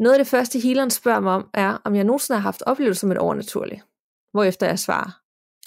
Noget 0.00 0.14
af 0.14 0.18
det 0.18 0.26
første 0.26 0.58
healeren 0.58 0.90
spørger 0.90 1.20
mig 1.20 1.32
om, 1.32 1.50
er, 1.54 1.78
om 1.84 1.94
jeg 1.94 2.04
nogensinde 2.04 2.40
har 2.40 2.42
haft 2.42 2.62
oplevelser 2.66 3.06
med 3.06 3.14
det 3.14 3.22
overnaturlige. 3.22 3.82
Hvorefter 4.32 4.66
jeg 4.66 4.78
svarer, 4.78 5.20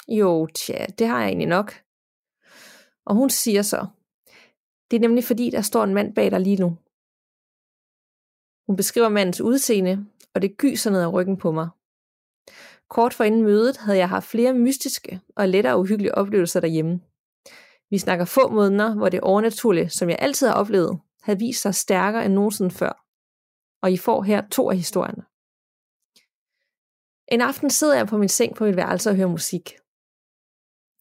jo, 0.08 0.48
tja, 0.56 0.86
det 0.86 1.08
har 1.08 1.20
jeg 1.20 1.28
egentlig 1.28 1.48
nok. 1.48 1.74
Og 3.06 3.16
hun 3.16 3.30
siger 3.30 3.62
så, 3.62 3.88
det 4.92 4.98
er 4.98 5.02
nemlig 5.02 5.24
fordi, 5.24 5.50
der 5.50 5.62
står 5.62 5.84
en 5.84 5.94
mand 5.94 6.16
bag 6.16 6.32
dig 6.32 6.40
lige 6.40 6.62
nu. 6.62 6.78
Hun 8.68 8.76
beskriver 8.76 9.10
mandens 9.10 9.42
udseende, 9.42 10.06
og 10.36 10.42
det 10.42 10.58
gyser 10.58 10.92
ned 10.92 11.02
ad 11.02 11.14
ryggen 11.14 11.38
på 11.38 11.52
mig. 11.52 11.70
Kort 12.90 13.14
for 13.14 13.24
inden 13.24 13.44
mødet 13.44 13.78
havde 13.78 13.98
jeg 13.98 14.10
haft 14.10 14.28
flere 14.28 14.54
mystiske 14.54 15.22
og 15.36 15.50
lettere 15.50 15.80
uhyggelige 15.80 16.16
oplevelser 16.16 16.60
derhjemme. 16.60 17.02
Vi 17.90 17.98
snakker 17.98 18.26
få 18.26 18.50
måneder, 18.50 18.96
hvor 18.96 19.10
det 19.10 19.22
overnaturlige, 19.22 19.90
som 19.90 20.10
jeg 20.10 20.18
altid 20.20 20.48
har 20.48 20.56
oplevet, 20.56 21.00
havde 21.22 21.40
vist 21.40 21.62
sig 21.62 21.76
stærkere 21.76 22.26
end 22.26 22.34
nogensinde 22.34 22.72
før 22.72 23.03
og 23.84 23.92
I 23.92 23.98
får 23.98 24.24
her 24.24 24.48
to 24.48 24.70
af 24.70 24.78
historierne. 24.78 25.24
En 27.28 27.42
aften 27.42 27.70
sidder 27.70 27.96
jeg 27.96 28.08
på 28.08 28.18
min 28.18 28.30
seng 28.30 28.56
på 28.56 28.66
mit 28.66 28.76
værelse 28.76 29.10
og 29.10 29.16
hører 29.16 29.28
musik. 29.28 29.66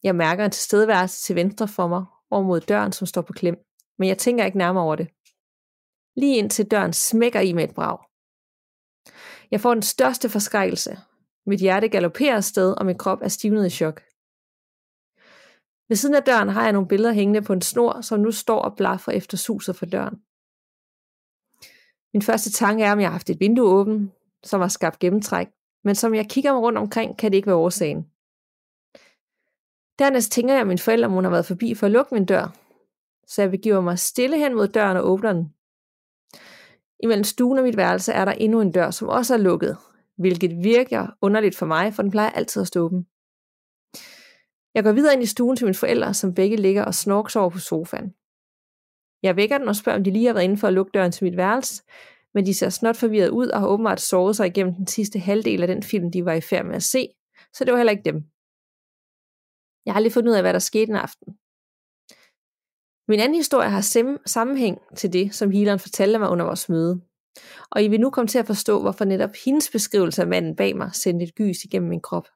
Jeg 0.03 0.15
mærker 0.15 0.45
en 0.45 0.51
tilstedeværelse 0.51 1.21
til 1.21 1.35
venstre 1.35 1.67
for 1.67 1.87
mig, 1.87 2.05
over 2.31 2.43
mod 2.43 2.61
døren, 2.61 2.91
som 2.91 3.07
står 3.07 3.21
på 3.21 3.33
klem, 3.33 3.55
men 3.99 4.07
jeg 4.09 4.17
tænker 4.17 4.45
ikke 4.45 4.57
nærmere 4.57 4.83
over 4.83 4.95
det. 4.95 5.07
Lige 6.15 6.37
indtil 6.37 6.71
døren 6.71 6.93
smækker 6.93 7.39
i 7.39 7.53
med 7.53 7.63
et 7.63 7.75
brag. 7.75 7.97
Jeg 9.51 9.61
får 9.61 9.73
den 9.73 9.83
største 9.83 10.29
forskrækkelse. 10.29 10.97
Mit 11.45 11.59
hjerte 11.59 11.89
galopperer 11.89 12.35
afsted, 12.35 12.73
og 12.73 12.85
min 12.85 12.97
krop 12.97 13.19
er 13.21 13.27
stivnet 13.27 13.65
i 13.65 13.69
chok. 13.69 14.01
Ved 15.89 15.95
siden 15.97 16.15
af 16.15 16.23
døren 16.23 16.49
har 16.49 16.63
jeg 16.63 16.73
nogle 16.73 16.87
billeder 16.87 17.13
hængende 17.13 17.41
på 17.41 17.53
en 17.53 17.61
snor, 17.61 18.01
som 18.01 18.19
nu 18.19 18.31
står 18.31 18.61
og 18.61 18.75
blaffer 18.77 19.11
efter 19.11 19.37
suset 19.37 19.75
for 19.75 19.85
døren. 19.85 20.23
Min 22.13 22.21
første 22.21 22.51
tanke 22.51 22.83
er, 22.83 22.91
om 22.91 22.99
jeg 22.99 23.07
har 23.07 23.11
haft 23.11 23.29
et 23.29 23.39
vindue 23.39 23.69
åbent, 23.69 24.11
som 24.43 24.61
har 24.61 24.67
skabt 24.67 24.99
gennemtræk, 24.99 25.47
men 25.83 25.95
som 25.95 26.15
jeg 26.15 26.29
kigger 26.29 26.53
mig 26.53 26.61
rundt 26.61 26.77
omkring, 26.77 27.17
kan 27.17 27.31
det 27.31 27.37
ikke 27.37 27.47
være 27.47 27.55
årsagen. 27.55 28.03
Dernæst 29.99 30.31
tænker 30.31 30.53
jeg, 30.53 30.61
at 30.61 30.67
min 30.67 30.77
forældre 30.77 31.09
må 31.09 31.21
have 31.21 31.31
været 31.31 31.45
forbi 31.45 31.75
for 31.75 31.85
at 31.85 31.91
lukke 31.91 32.13
min 32.13 32.25
dør, 32.25 32.55
så 33.27 33.41
jeg 33.41 33.51
begiver 33.51 33.81
mig 33.81 33.99
stille 33.99 34.37
hen 34.37 34.55
mod 34.55 34.67
døren 34.67 34.97
og 34.97 35.11
åbner 35.11 35.33
den. 35.33 35.53
Imellem 37.03 37.23
stuen 37.23 37.57
og 37.57 37.63
mit 37.63 37.77
værelse 37.77 38.11
er 38.11 38.25
der 38.25 38.31
endnu 38.31 38.61
en 38.61 38.71
dør, 38.71 38.91
som 38.91 39.09
også 39.09 39.33
er 39.33 39.37
lukket, 39.37 39.77
hvilket 40.17 40.63
virker 40.63 41.07
underligt 41.21 41.57
for 41.57 41.65
mig, 41.65 41.93
for 41.93 42.01
den 42.01 42.11
plejer 42.11 42.29
altid 42.29 42.61
at 42.61 42.67
stå 42.67 42.85
åben. 42.85 43.07
Jeg 44.75 44.83
går 44.83 44.91
videre 44.91 45.13
ind 45.13 45.23
i 45.23 45.25
stuen 45.25 45.55
til 45.55 45.65
mine 45.65 45.75
forældre, 45.75 46.13
som 46.13 46.33
begge 46.33 46.55
ligger 46.57 46.85
og 46.85 46.95
snorks 46.95 47.35
over 47.35 47.49
på 47.49 47.59
sofaen. 47.59 48.13
Jeg 49.23 49.35
vækker 49.35 49.57
den 49.57 49.67
og 49.67 49.75
spørger, 49.75 49.97
om 49.97 50.03
de 50.03 50.11
lige 50.11 50.25
har 50.25 50.33
været 50.33 50.43
inde 50.43 50.57
for 50.57 50.67
at 50.67 50.73
lukke 50.73 50.91
døren 50.93 51.11
til 51.11 51.23
mit 51.23 51.37
værelse, 51.37 51.83
men 52.33 52.45
de 52.45 52.53
ser 52.53 52.69
snot 52.69 52.95
forvirret 52.95 53.29
ud 53.29 53.47
og 53.47 53.59
har 53.59 53.67
åbenbart 53.67 54.01
sovet 54.01 54.35
sig 54.35 54.47
igennem 54.47 54.73
den 54.73 54.87
sidste 54.87 55.19
halvdel 55.19 55.61
af 55.61 55.67
den 55.67 55.83
film, 55.83 56.11
de 56.11 56.25
var 56.25 56.33
i 56.33 56.41
færd 56.41 56.65
med 56.65 56.75
at 56.75 56.83
se, 56.83 57.09
så 57.53 57.63
det 57.65 57.71
var 57.71 57.77
heller 57.77 57.91
ikke 57.91 58.11
dem. 58.11 58.23
Jeg 59.85 59.93
har 59.93 59.99
lige 59.99 60.13
fundet 60.13 60.29
ud 60.29 60.35
af, 60.35 60.43
hvad 60.43 60.53
der 60.53 60.59
skete 60.59 60.89
en 60.89 60.95
aften. 60.95 61.37
Min 63.07 63.19
anden 63.19 63.35
historie 63.35 63.69
har 63.69 63.81
sammenhæng 64.25 64.81
til 64.95 65.13
det, 65.13 65.35
som 65.35 65.51
healeren 65.51 65.79
fortalte 65.79 66.19
mig 66.19 66.29
under 66.29 66.45
vores 66.45 66.69
møde. 66.69 67.01
Og 67.71 67.83
I 67.83 67.87
vil 67.87 67.99
nu 67.99 68.09
komme 68.09 68.27
til 68.27 68.39
at 68.39 68.47
forstå, 68.47 68.81
hvorfor 68.81 69.05
netop 69.05 69.29
hendes 69.45 69.69
beskrivelse 69.71 70.21
af 70.21 70.27
manden 70.27 70.55
bag 70.55 70.77
mig 70.77 70.89
sendte 70.93 71.25
et 71.25 71.35
gys 71.35 71.63
igennem 71.63 71.89
min 71.89 72.01
krop. 72.01 72.27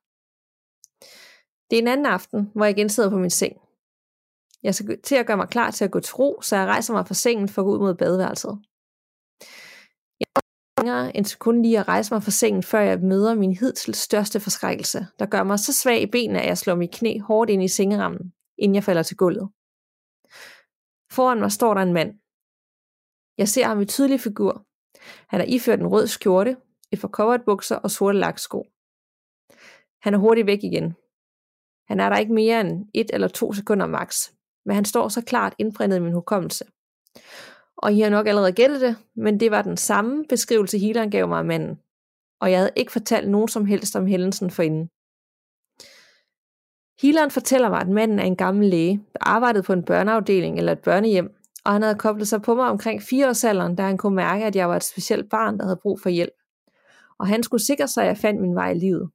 Det 1.69 1.77
er 1.77 1.81
en 1.81 1.87
anden 1.87 2.05
aften, 2.05 2.51
hvor 2.55 2.65
jeg 2.65 2.77
igen 2.77 2.89
sidder 2.89 3.09
på 3.09 3.17
min 3.17 3.29
seng. 3.29 3.66
Jeg 4.63 4.75
skal 4.75 5.01
til 5.01 5.15
at 5.15 5.27
gøre 5.27 5.37
mig 5.37 5.49
klar 5.49 5.71
til 5.71 5.85
at 5.85 5.91
gå 5.91 5.99
til 5.99 6.15
ro, 6.15 6.41
så 6.41 6.55
jeg 6.55 6.67
rejser 6.67 6.93
mig 6.93 7.07
fra 7.07 7.13
sengen 7.13 7.49
for 7.49 7.61
at 7.61 7.65
gå 7.65 7.71
ud 7.71 7.79
mod 7.79 7.95
badeværelset. 7.95 8.59
Jeg 10.19 10.27
længere 10.77 11.17
end 11.17 11.25
sekund 11.25 11.61
lige 11.61 11.79
at 11.79 11.87
rejse 11.87 12.13
mig 12.13 12.23
fra 12.23 12.31
sengen, 12.31 12.63
før 12.63 12.79
jeg 12.79 12.99
møder 12.99 13.35
min 13.35 13.53
hidtil 13.53 13.93
største 13.93 14.39
forskrækkelse, 14.39 15.07
der 15.19 15.25
gør 15.25 15.43
mig 15.43 15.59
så 15.59 15.73
svag 15.73 16.01
i 16.01 16.11
benene, 16.11 16.41
at 16.41 16.47
jeg 16.47 16.57
slår 16.57 16.75
mit 16.75 16.91
knæ 16.91 17.19
hårdt 17.19 17.49
ind 17.49 17.63
i 17.63 17.67
sengerammen, 17.67 18.33
inden 18.57 18.75
jeg 18.75 18.83
falder 18.83 19.03
til 19.03 19.17
gulvet. 19.17 19.49
Foran 21.11 21.39
mig 21.39 21.51
står 21.51 21.73
der 21.73 21.81
en 21.81 21.93
mand. 21.93 22.11
Jeg 23.37 23.47
ser 23.47 23.65
ham 23.67 23.81
i 23.81 23.85
tydelig 23.85 24.19
figur. 24.19 24.65
Han 25.29 25.39
har 25.39 25.47
iført 25.47 25.79
en 25.79 25.87
rød 25.87 26.07
skjorte, 26.07 26.57
et 26.91 26.99
forcoveret 26.99 27.41
bukser 27.45 27.75
og 27.75 27.91
sorte 27.91 28.17
laksko. 28.17 28.59
Han 30.01 30.13
er 30.13 30.17
hurtigt 30.17 30.47
væk 30.47 30.63
igen. 30.63 30.95
Han 31.87 31.99
er 31.99 32.09
der 32.09 32.17
ikke 32.17 32.33
mere 32.33 32.61
end 32.61 32.89
et 32.93 33.09
eller 33.13 33.27
to 33.27 33.53
sekunder 33.53 33.85
max, 33.85 34.31
men 34.67 34.75
han 34.75 34.85
står 34.85 35.09
så 35.09 35.21
klart 35.21 35.55
indprintet 35.57 35.97
i 35.97 36.01
min 36.01 36.13
hukommelse. 36.13 36.65
Og 37.77 37.93
I 37.93 37.99
har 37.99 38.09
nok 38.09 38.27
allerede 38.27 38.51
gættet 38.51 38.81
det, 38.81 38.95
men 39.15 39.39
det 39.39 39.51
var 39.51 39.61
den 39.61 39.77
samme 39.77 40.25
beskrivelse, 40.29 40.77
healeren 40.77 41.11
gav 41.11 41.27
mig 41.27 41.39
af 41.39 41.45
manden. 41.45 41.79
Og 42.41 42.51
jeg 42.51 42.59
havde 42.59 42.71
ikke 42.75 42.91
fortalt 42.91 43.29
nogen 43.29 43.47
som 43.47 43.65
helst 43.65 43.95
om 43.95 44.07
hændelsen 44.07 44.51
forinden. 44.51 44.89
Healeren 47.01 47.31
fortæller 47.31 47.69
mig, 47.69 47.81
at 47.81 47.89
manden 47.89 48.19
er 48.19 48.23
en 48.23 48.35
gammel 48.35 48.69
læge, 48.69 49.03
der 49.13 49.19
arbejdede 49.21 49.63
på 49.63 49.73
en 49.73 49.83
børneafdeling 49.83 50.57
eller 50.57 50.71
et 50.71 50.79
børnehjem, 50.79 51.35
og 51.65 51.71
han 51.71 51.81
havde 51.81 51.95
koblet 51.95 52.27
sig 52.27 52.41
på 52.41 52.55
mig 52.55 52.69
omkring 52.69 53.01
fireårsalderen, 53.01 53.75
da 53.75 53.83
han 53.83 53.97
kunne 53.97 54.15
mærke, 54.15 54.45
at 54.45 54.55
jeg 54.55 54.69
var 54.69 54.75
et 54.75 54.83
specielt 54.83 55.29
barn, 55.29 55.57
der 55.57 55.63
havde 55.63 55.79
brug 55.81 55.99
for 55.99 56.09
hjælp. 56.09 56.37
Og 57.19 57.27
han 57.27 57.43
skulle 57.43 57.65
sikre 57.65 57.87
sig, 57.87 58.03
at 58.03 58.07
jeg 58.07 58.17
fandt 58.17 58.41
min 58.41 58.55
vej 58.55 58.71
i 58.71 58.79
livet. 58.79 59.09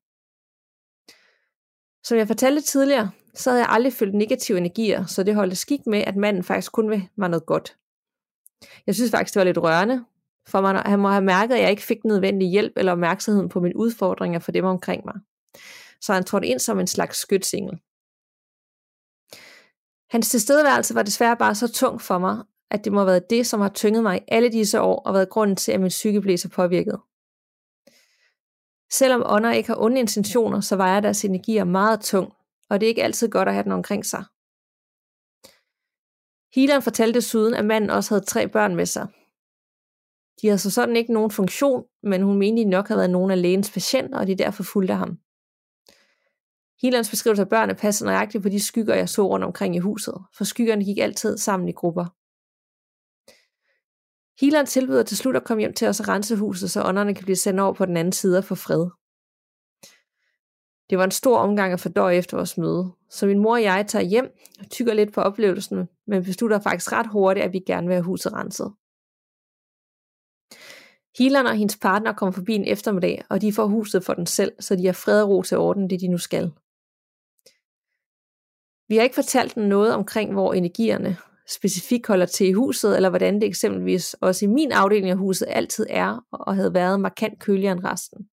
Som 2.05 2.19
jeg 2.19 2.27
fortalte 2.27 2.63
tidligere, 2.63 3.11
så 3.35 3.51
havde 3.51 3.62
jeg 3.62 3.70
aldrig 3.70 3.93
følt 3.93 4.14
negative 4.14 4.59
energier, 4.59 5.07
så 5.07 5.22
det 5.22 5.35
holdt 5.35 5.59
skik 5.59 5.87
med, 5.87 5.99
at 5.99 6.16
manden 6.16 6.45
faktisk 6.45 6.72
kun 6.72 6.91
vil 6.91 7.09
mig 7.16 7.28
noget 7.28 7.47
godt. 7.47 7.76
Jeg 8.87 8.95
synes 8.95 9.11
faktisk, 9.11 9.35
det 9.35 9.41
var 9.41 9.45
lidt 9.45 9.59
rørende, 9.59 10.05
for 10.49 10.61
man, 10.61 10.76
han 10.76 10.99
må 10.99 11.09
have 11.09 11.24
mærket, 11.24 11.55
at 11.55 11.62
jeg 11.62 11.70
ikke 11.70 11.83
fik 11.83 12.05
nødvendig 12.05 12.49
hjælp 12.49 12.72
eller 12.76 12.93
opmærksomhed 12.93 13.49
på 13.49 13.61
mine 13.61 13.76
udfordringer 13.76 14.39
for 14.39 14.53
dem 14.53 14.64
omkring 14.64 15.05
mig. 15.05 15.14
Så 16.01 16.12
han 16.12 16.24
trådte 16.24 16.47
ind 16.47 16.59
som 16.59 16.80
en 16.80 16.87
slags 16.87 17.18
skytsingel. 17.18 17.78
Hans 20.11 20.30
tilstedeværelse 20.30 20.95
var 20.95 21.03
desværre 21.03 21.37
bare 21.37 21.55
så 21.55 21.72
tung 21.72 22.01
for 22.01 22.18
mig, 22.18 22.43
at 22.70 22.85
det 22.85 22.93
må 22.93 22.99
have 22.99 23.07
været 23.07 23.30
det, 23.30 23.47
som 23.47 23.61
har 23.61 23.68
tynget 23.68 24.03
mig 24.03 24.16
i 24.18 24.24
alle 24.28 24.53
disse 24.53 24.80
år 24.80 25.03
og 25.03 25.14
været 25.14 25.28
grunden 25.28 25.57
til, 25.57 25.72
at 25.72 25.80
min 25.80 25.89
psyke 25.89 26.20
blev 26.20 26.39
så 26.39 26.49
påvirket. 26.49 27.01
Selvom 28.93 29.22
ånder 29.26 29.53
ikke 29.53 29.68
har 29.68 29.80
onde 29.80 30.01
intentioner, 30.01 30.61
så 30.61 30.76
vejer 30.76 31.01
deres 31.01 31.24
energier 31.24 31.64
meget 31.64 32.01
tung, 32.01 32.33
og 32.73 32.81
det 32.81 32.87
er 32.87 32.89
ikke 32.89 33.05
altid 33.05 33.29
godt 33.29 33.49
at 33.49 33.55
have 33.55 33.64
den 33.64 33.73
omkring 33.73 34.07
sig. 34.07 34.25
Healeren 36.55 36.83
fortalte 36.83 37.14
desuden, 37.14 37.55
at 37.55 37.64
manden 37.64 37.91
også 37.91 38.14
havde 38.14 38.25
tre 38.25 38.49
børn 38.49 38.77
med 38.77 38.87
sig. 38.87 39.07
De 40.43 40.47
havde 40.47 40.59
så 40.59 40.70
sådan 40.70 40.97
ikke 40.97 41.12
nogen 41.12 41.31
funktion, 41.31 41.85
men 42.03 42.23
hun 42.23 42.39
mente, 42.39 42.62
de 42.62 42.68
nok 42.68 42.89
havde 42.89 42.99
været 42.99 43.11
nogle 43.11 43.33
af 43.33 43.43
lægens 43.43 43.70
patienter, 43.70 44.18
og 44.18 44.27
de 44.27 44.35
derfor 44.35 44.62
fulgte 44.62 44.95
ham. 44.95 45.18
Healerens 46.83 47.11
beskrivelse 47.11 47.43
af 47.43 47.49
børnene 47.49 47.79
passer 47.79 48.07
nøjagtigt 48.07 48.43
på 48.43 48.49
de 48.49 48.61
skygger, 48.61 48.95
jeg 48.95 49.09
så 49.09 49.29
rundt 49.29 49.45
omkring 49.45 49.77
i 49.77 49.79
huset, 49.79 50.14
for 50.37 50.45
skyggerne 50.45 50.85
gik 50.85 50.99
altid 50.99 51.39
sammen 51.39 51.68
i 51.68 51.73
grupper. 51.73 52.07
Healeren 54.41 54.66
tilbyder 54.66 55.03
til 55.03 55.16
slut 55.16 55.37
at 55.37 55.45
komme 55.45 55.61
hjem 55.61 55.75
til 55.75 55.89
os 55.89 56.01
og 56.01 56.09
rense 56.09 56.37
huset, 56.37 56.70
så 56.70 56.83
ånderne 56.83 57.14
kan 57.14 57.25
blive 57.25 57.37
sendt 57.37 57.61
over 57.61 57.73
på 57.73 57.87
den 57.87 57.97
anden 57.97 58.12
side 58.12 58.39
og 58.39 58.45
få 58.45 58.55
fred. 58.55 59.02
Det 60.93 60.99
var 60.99 61.05
en 61.05 61.11
stor 61.11 61.38
omgang 61.38 61.72
at 61.72 61.80
fordøje 61.80 62.16
efter 62.16 62.36
vores 62.36 62.59
møde, 62.59 62.93
så 63.11 63.26
min 63.26 63.38
mor 63.38 63.53
og 63.53 63.62
jeg 63.62 63.84
tager 63.88 64.05
hjem 64.05 64.36
og 64.61 64.70
tykker 64.70 64.95
lidt 64.95 65.12
på 65.12 65.20
oplevelsen, 65.20 65.88
men 66.07 66.24
beslutter 66.24 66.61
faktisk 66.61 66.93
ret 66.93 67.07
hurtigt, 67.07 67.47
at 67.47 67.53
vi 67.53 67.59
gerne 67.59 67.86
vil 67.86 67.95
have 67.95 68.05
huset 68.05 68.32
renset. 68.32 68.72
Healeren 71.18 71.47
og 71.47 71.57
hendes 71.57 71.76
partner 71.76 72.12
kommer 72.12 72.32
forbi 72.32 72.55
en 72.55 72.64
eftermiddag, 72.64 73.24
og 73.30 73.40
de 73.40 73.53
får 73.53 73.66
huset 73.66 74.05
for 74.05 74.14
den 74.14 74.26
selv, 74.26 74.53
så 74.61 74.76
de 74.76 74.86
har 74.86 74.93
fred 74.93 75.22
og 75.22 75.28
ro 75.28 75.43
til 75.43 75.59
orden, 75.59 75.90
det 75.90 76.01
de 76.01 76.09
nu 76.09 76.18
skal. 76.18 76.53
Vi 78.88 78.97
har 78.97 79.03
ikke 79.03 79.14
fortalt 79.14 79.55
dem 79.55 79.62
noget 79.62 79.95
omkring, 79.95 80.32
hvor 80.32 80.53
energierne 80.53 81.16
specifikt 81.49 82.07
holder 82.07 82.26
til 82.26 82.49
i 82.49 82.53
huset, 82.53 82.97
eller 82.97 83.09
hvordan 83.09 83.34
det 83.34 83.45
eksempelvis 83.45 84.14
også 84.14 84.45
i 84.45 84.49
min 84.49 84.72
afdeling 84.72 85.11
af 85.11 85.16
huset 85.16 85.47
altid 85.51 85.86
er 85.90 86.24
og 86.32 86.57
havde 86.57 86.74
været 86.74 87.01
markant 87.01 87.38
køligere 87.38 87.72
end 87.72 87.84
resten. 87.84 88.28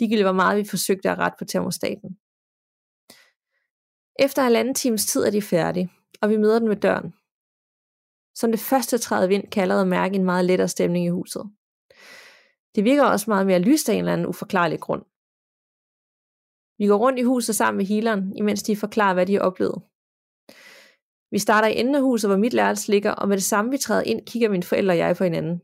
Ligegyldigt 0.00 0.24
hvor 0.24 0.32
meget 0.32 0.58
vi 0.58 0.68
forsøgte 0.68 1.10
at 1.10 1.18
rette 1.18 1.36
på 1.38 1.44
termostaten. 1.44 2.18
Efter 4.18 4.42
halvanden 4.42 4.74
times 4.74 5.06
tid 5.06 5.24
er 5.24 5.30
de 5.30 5.42
færdige, 5.42 5.90
og 6.20 6.30
vi 6.30 6.36
møder 6.36 6.58
den 6.58 6.68
ved 6.68 6.76
døren. 6.76 7.14
Som 8.34 8.50
det 8.50 8.60
første 8.60 8.98
træde 8.98 9.28
vind 9.28 9.42
kan 9.50 9.60
jeg 9.60 9.62
allerede 9.62 9.86
mærke 9.86 10.14
en 10.14 10.24
meget 10.24 10.44
lettere 10.44 10.68
stemning 10.68 11.06
i 11.06 11.08
huset. 11.08 11.42
Det 12.74 12.84
virker 12.84 13.04
også 13.04 13.30
meget 13.30 13.46
mere 13.46 13.58
lyst 13.58 13.88
af 13.88 13.92
en 13.92 13.98
eller 13.98 14.12
anden 14.12 14.26
uforklarlig 14.26 14.80
grund. 14.80 15.04
Vi 16.78 16.86
går 16.86 16.96
rundt 16.96 17.18
i 17.18 17.22
huset 17.22 17.56
sammen 17.56 17.76
med 17.78 17.86
healeren, 17.86 18.36
imens 18.36 18.62
de 18.62 18.76
forklarer, 18.76 19.14
hvad 19.14 19.26
de 19.26 19.34
har 19.34 19.40
oplevet. 19.40 19.82
Vi 21.30 21.38
starter 21.38 21.68
i 21.68 21.76
enden 21.76 21.94
af 21.94 22.00
huset, 22.00 22.30
hvor 22.30 22.38
mit 22.38 22.52
lærelse 22.52 22.90
ligger, 22.90 23.12
og 23.12 23.28
med 23.28 23.36
det 23.36 23.44
samme 23.44 23.70
vi 23.70 23.78
træder 23.78 24.02
ind, 24.02 24.26
kigger 24.26 24.48
mine 24.48 24.62
forældre 24.62 24.94
og 24.94 24.98
jeg 24.98 25.16
på 25.16 25.24
hinanden. 25.24 25.62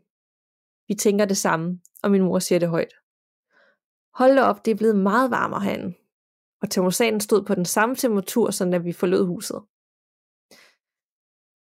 Vi 0.89 0.95
tænker 0.95 1.25
det 1.25 1.37
samme, 1.37 1.81
og 2.03 2.11
min 2.11 2.23
mor 2.23 2.39
siger 2.39 2.59
det 2.59 2.69
højt. 2.69 3.02
Hold 4.15 4.37
da 4.37 4.43
op, 4.43 4.65
det 4.65 4.71
er 4.71 4.77
blevet 4.77 4.97
meget 4.97 5.31
varmere 5.31 5.61
herinde. 5.61 5.95
Og 6.63 6.71
termostaten 6.71 7.21
stod 7.21 7.45
på 7.45 7.55
den 7.55 7.65
samme 7.65 7.95
temperatur, 7.95 8.51
som 8.51 8.71
da 8.71 8.79
vi 8.79 8.93
forlod 8.93 9.27
huset. 9.27 9.61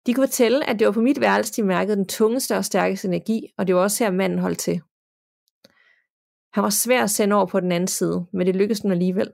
De 0.06 0.14
kunne 0.14 0.28
fortælle, 0.28 0.70
at 0.70 0.80
det 0.80 0.88
var 0.88 0.94
på 0.94 1.02
mit 1.02 1.22
værelse, 1.22 1.54
de 1.54 1.64
mærkede 1.64 1.98
den 1.98 2.08
tungeste 2.08 2.58
og 2.58 2.66
stærkeste 2.66 3.08
energi, 3.08 3.54
og 3.58 3.68
det 3.68 3.76
var 3.76 3.82
også 3.82 4.04
her, 4.04 4.12
manden 4.12 4.40
holdt 4.40 4.60
til. 4.60 4.82
Han 6.54 6.64
var 6.64 6.70
svær 6.70 7.04
at 7.04 7.10
sende 7.10 7.36
over 7.36 7.46
på 7.46 7.60
den 7.60 7.72
anden 7.72 7.88
side, 7.88 8.26
men 8.34 8.48
det 8.48 8.56
lykkedes 8.56 8.80
den 8.80 8.92
alligevel. 8.92 9.34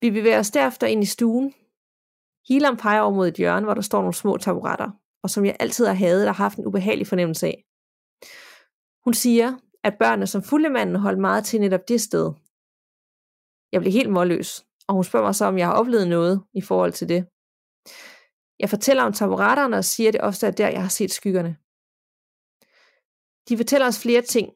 Vi 0.00 0.10
bevæger 0.10 0.38
os 0.38 0.50
derefter 0.50 0.86
ind 0.86 1.02
i 1.02 1.06
stuen, 1.06 1.54
Hilam 2.48 2.76
peger 2.76 3.00
over 3.00 3.14
mod 3.14 3.28
et 3.28 3.34
hjørne, 3.34 3.64
hvor 3.64 3.74
der 3.74 3.80
står 3.80 4.00
nogle 4.00 4.14
små 4.14 4.36
taburetter, 4.36 4.90
og 5.22 5.30
som 5.30 5.44
jeg 5.44 5.56
altid 5.60 5.86
har 5.86 5.94
hadet 5.94 6.28
og 6.28 6.34
haft 6.34 6.58
en 6.58 6.66
ubehagelig 6.66 7.06
fornemmelse 7.06 7.46
af. 7.46 7.64
Hun 9.04 9.14
siger, 9.14 9.56
at 9.84 9.98
børnene 9.98 10.26
som 10.26 10.42
fuldemanden 10.42 10.96
holdt 10.96 11.18
meget 11.18 11.44
til 11.44 11.60
netop 11.60 11.88
det 11.88 12.00
sted. 12.00 12.32
Jeg 13.72 13.80
blev 13.80 13.92
helt 13.92 14.10
målløs, 14.10 14.64
og 14.88 14.94
hun 14.94 15.04
spørger 15.04 15.26
mig 15.26 15.34
så, 15.34 15.44
om 15.44 15.58
jeg 15.58 15.66
har 15.66 15.74
oplevet 15.74 16.08
noget 16.08 16.42
i 16.54 16.60
forhold 16.60 16.92
til 16.92 17.08
det. 17.08 17.26
Jeg 18.60 18.70
fortæller 18.70 19.02
om 19.02 19.12
taburetterne 19.12 19.76
og 19.76 19.84
siger, 19.84 20.08
at 20.08 20.14
det 20.14 20.20
ofte 20.20 20.46
er 20.46 20.50
der, 20.50 20.68
jeg 20.68 20.82
har 20.82 20.88
set 20.88 21.10
skyggerne. 21.10 21.56
De 23.48 23.56
fortæller 23.56 23.86
os 23.86 24.02
flere 24.02 24.22
ting, 24.22 24.52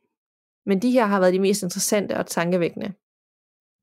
men 0.67 0.83
de 0.83 0.91
her 0.91 1.07
har 1.07 1.21
været 1.21 1.35
de 1.35 1.41
mest 1.41 1.63
interessante 1.63 2.17
og 2.17 2.27
tankevækkende. 2.27 2.93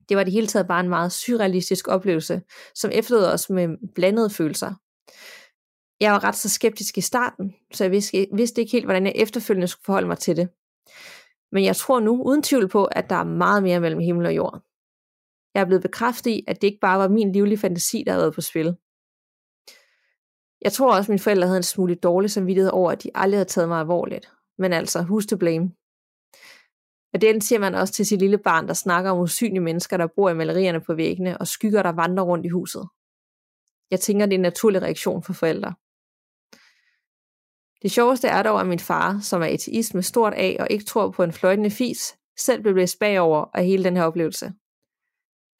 Det 0.10 0.18
var 0.18 0.24
det 0.24 0.34
hele 0.34 0.48
taget 0.48 0.68
bare 0.68 0.80
en 0.80 0.90
meget 0.90 1.12
surrealistisk 1.12 1.88
oplevelse, 1.88 2.42
som 2.76 2.92
efterlod 2.94 3.26
os 3.26 3.50
med 3.50 3.94
blandede 3.96 4.30
følelser. 4.30 4.74
Jeg 6.00 6.14
var 6.14 6.24
ret 6.24 6.36
så 6.36 6.50
skeptisk 6.50 6.98
i 6.98 7.02
starten, 7.02 7.56
så 7.74 7.84
jeg 7.84 7.92
vidste 8.34 8.62
ikke 8.62 8.72
helt, 8.72 8.86
hvordan 8.86 9.06
jeg 9.06 9.14
efterfølgende 9.16 9.68
skulle 9.68 9.86
forholde 9.86 10.08
mig 10.08 10.18
til 10.18 10.38
det. 10.38 10.50
Men 11.52 11.64
jeg 11.64 11.76
tror 11.76 12.00
nu 12.00 12.24
uden 12.24 12.44
tvivl 12.44 12.68
på, 12.68 12.86
at 12.86 13.10
der 13.10 13.16
er 13.16 13.24
meget 13.24 13.64
mere 13.64 13.80
mellem 13.80 14.00
himmel 14.00 14.26
og 14.26 14.36
jord. 14.36 14.62
Jeg 15.54 15.62
er 15.62 15.66
blevet 15.66 15.82
bekræftet 15.82 16.32
i, 16.32 16.44
at 16.48 16.62
det 16.62 16.68
ikke 16.68 16.80
bare 16.80 17.00
var 17.00 17.08
min 17.08 17.32
livlige 17.32 17.58
fantasi, 17.58 18.04
der 18.06 18.12
havde 18.12 18.24
været 18.24 18.36
på 18.36 18.42
spil. 18.42 18.76
Jeg 20.62 20.72
tror 20.74 20.96
også, 20.96 21.08
at 21.08 21.10
mine 21.10 21.20
forældre 21.20 21.48
havde 21.48 21.58
en 21.58 21.64
smule 21.64 21.96
dårlig 21.96 22.32
samvittighed 22.32 22.72
over, 22.72 22.92
at 22.92 23.04
de 23.04 23.10
aldrig 23.16 23.38
havde 23.38 23.50
taget 23.50 23.70
mig 23.70 23.80
alvorligt. 23.80 24.32
Men 24.58 24.74
altså, 24.74 25.00
who's 25.00 25.28
to 25.28 25.38
blame? 25.38 25.72
Og 27.14 27.22
det 27.22 27.44
siger 27.44 27.60
man 27.60 27.76
også 27.76 27.94
til 27.94 28.06
sit 28.06 28.20
lille 28.20 28.38
barn, 28.38 28.68
der 28.68 28.74
snakker 28.74 29.12
om 29.12 29.20
usynlige 29.20 29.64
mennesker, 29.64 29.98
der 29.98 30.08
bor 30.16 30.30
i 30.30 30.34
malerierne 30.34 30.82
på 30.82 30.94
væggene, 30.94 31.38
og 31.38 31.48
skygger, 31.48 31.84
der 31.84 31.92
vandrer 31.92 32.24
rundt 32.24 32.46
i 32.46 32.50
huset. 32.50 32.88
Jeg 33.92 34.00
tænker, 34.00 34.26
det 34.26 34.34
er 34.34 34.38
en 34.38 34.42
naturlig 34.42 34.82
reaktion 34.82 35.24
for 35.24 35.34
forældre. 35.34 35.74
Det 37.82 37.92
sjoveste 37.92 38.28
er 38.28 38.44
dog, 38.44 38.60
at 38.60 38.68
min 38.68 38.80
far, 38.80 39.20
som 39.22 39.42
er 39.42 39.46
ateist 39.46 39.94
med 39.94 40.04
stort 40.04 40.34
A 40.36 40.56
og 40.60 40.68
ikke 40.70 40.86
tror 40.86 41.12
på 41.12 41.24
en 41.24 41.34
fløjtende 41.34 41.72
fis, 41.72 42.16
selv 42.38 42.62
blev 42.62 42.74
blæst 42.74 43.00
bagover 43.00 43.46
af 43.54 43.66
hele 43.66 43.84
den 43.84 43.98
her 43.98 44.04
oplevelse. 44.04 44.54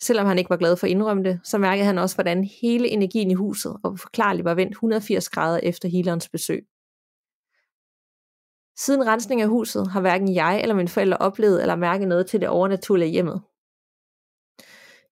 Selvom 0.02 0.26
han 0.26 0.38
ikke 0.38 0.50
var 0.50 0.58
glad 0.58 0.78
for 0.78 0.88
at 0.88 0.92
indrømme 0.92 1.24
det, 1.24 1.40
så 1.44 1.58
mærkede 1.58 1.86
han 1.86 1.98
også, 1.98 2.16
hvordan 2.16 2.50
hele 2.62 2.88
energien 2.90 3.32
i 3.32 3.34
huset 3.34 3.78
og 3.84 4.00
forklarligt 4.00 4.46
var 4.46 4.54
vendt 4.54 4.72
180 4.72 5.30
grader 5.30 5.60
efter 5.64 5.90
healerens 5.90 6.30
besøg. 6.30 6.66
Siden 8.78 9.08
rensning 9.08 9.42
af 9.42 9.48
huset 9.48 9.92
har 9.92 10.02
hverken 10.02 10.36
jeg 10.36 10.62
eller 10.62 10.76
mine 10.76 10.88
forældre 10.88 11.18
oplevet 11.18 11.62
eller 11.62 11.76
mærket 11.76 12.08
noget 12.08 12.28
til 12.28 12.42
det 12.42 12.50
overnaturlige 12.50 13.12
hjemmet. 13.12 13.42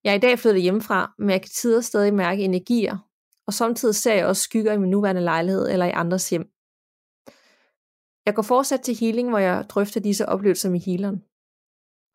Jeg 0.03 0.12
er 0.12 0.16
i 0.16 0.20
dag 0.20 0.39
flyttet 0.39 0.62
hjemmefra, 0.62 1.14
men 1.18 1.30
jeg 1.30 1.41
kan 1.41 1.49
tider 1.49 1.82
stadig 1.82 2.14
mærke 2.14 2.43
energier, 2.43 2.97
og 3.47 3.53
samtidig 3.53 3.95
ser 3.95 4.14
jeg 4.14 4.26
også 4.26 4.41
skygger 4.41 4.74
i 4.74 4.78
min 4.78 4.89
nuværende 4.89 5.22
lejlighed 5.22 5.70
eller 5.70 5.86
i 5.86 5.91
andres 5.91 6.30
hjem. 6.30 6.57
Jeg 8.28 8.36
går 8.36 8.41
fortsat 8.41 8.82
til 8.82 8.95
healing, 8.95 9.30
hvor 9.30 9.38
jeg 9.38 9.65
drøfter 9.69 9.99
disse 9.99 10.30
oplevelser 10.30 10.69
med 10.69 10.80
healeren. 10.80 11.23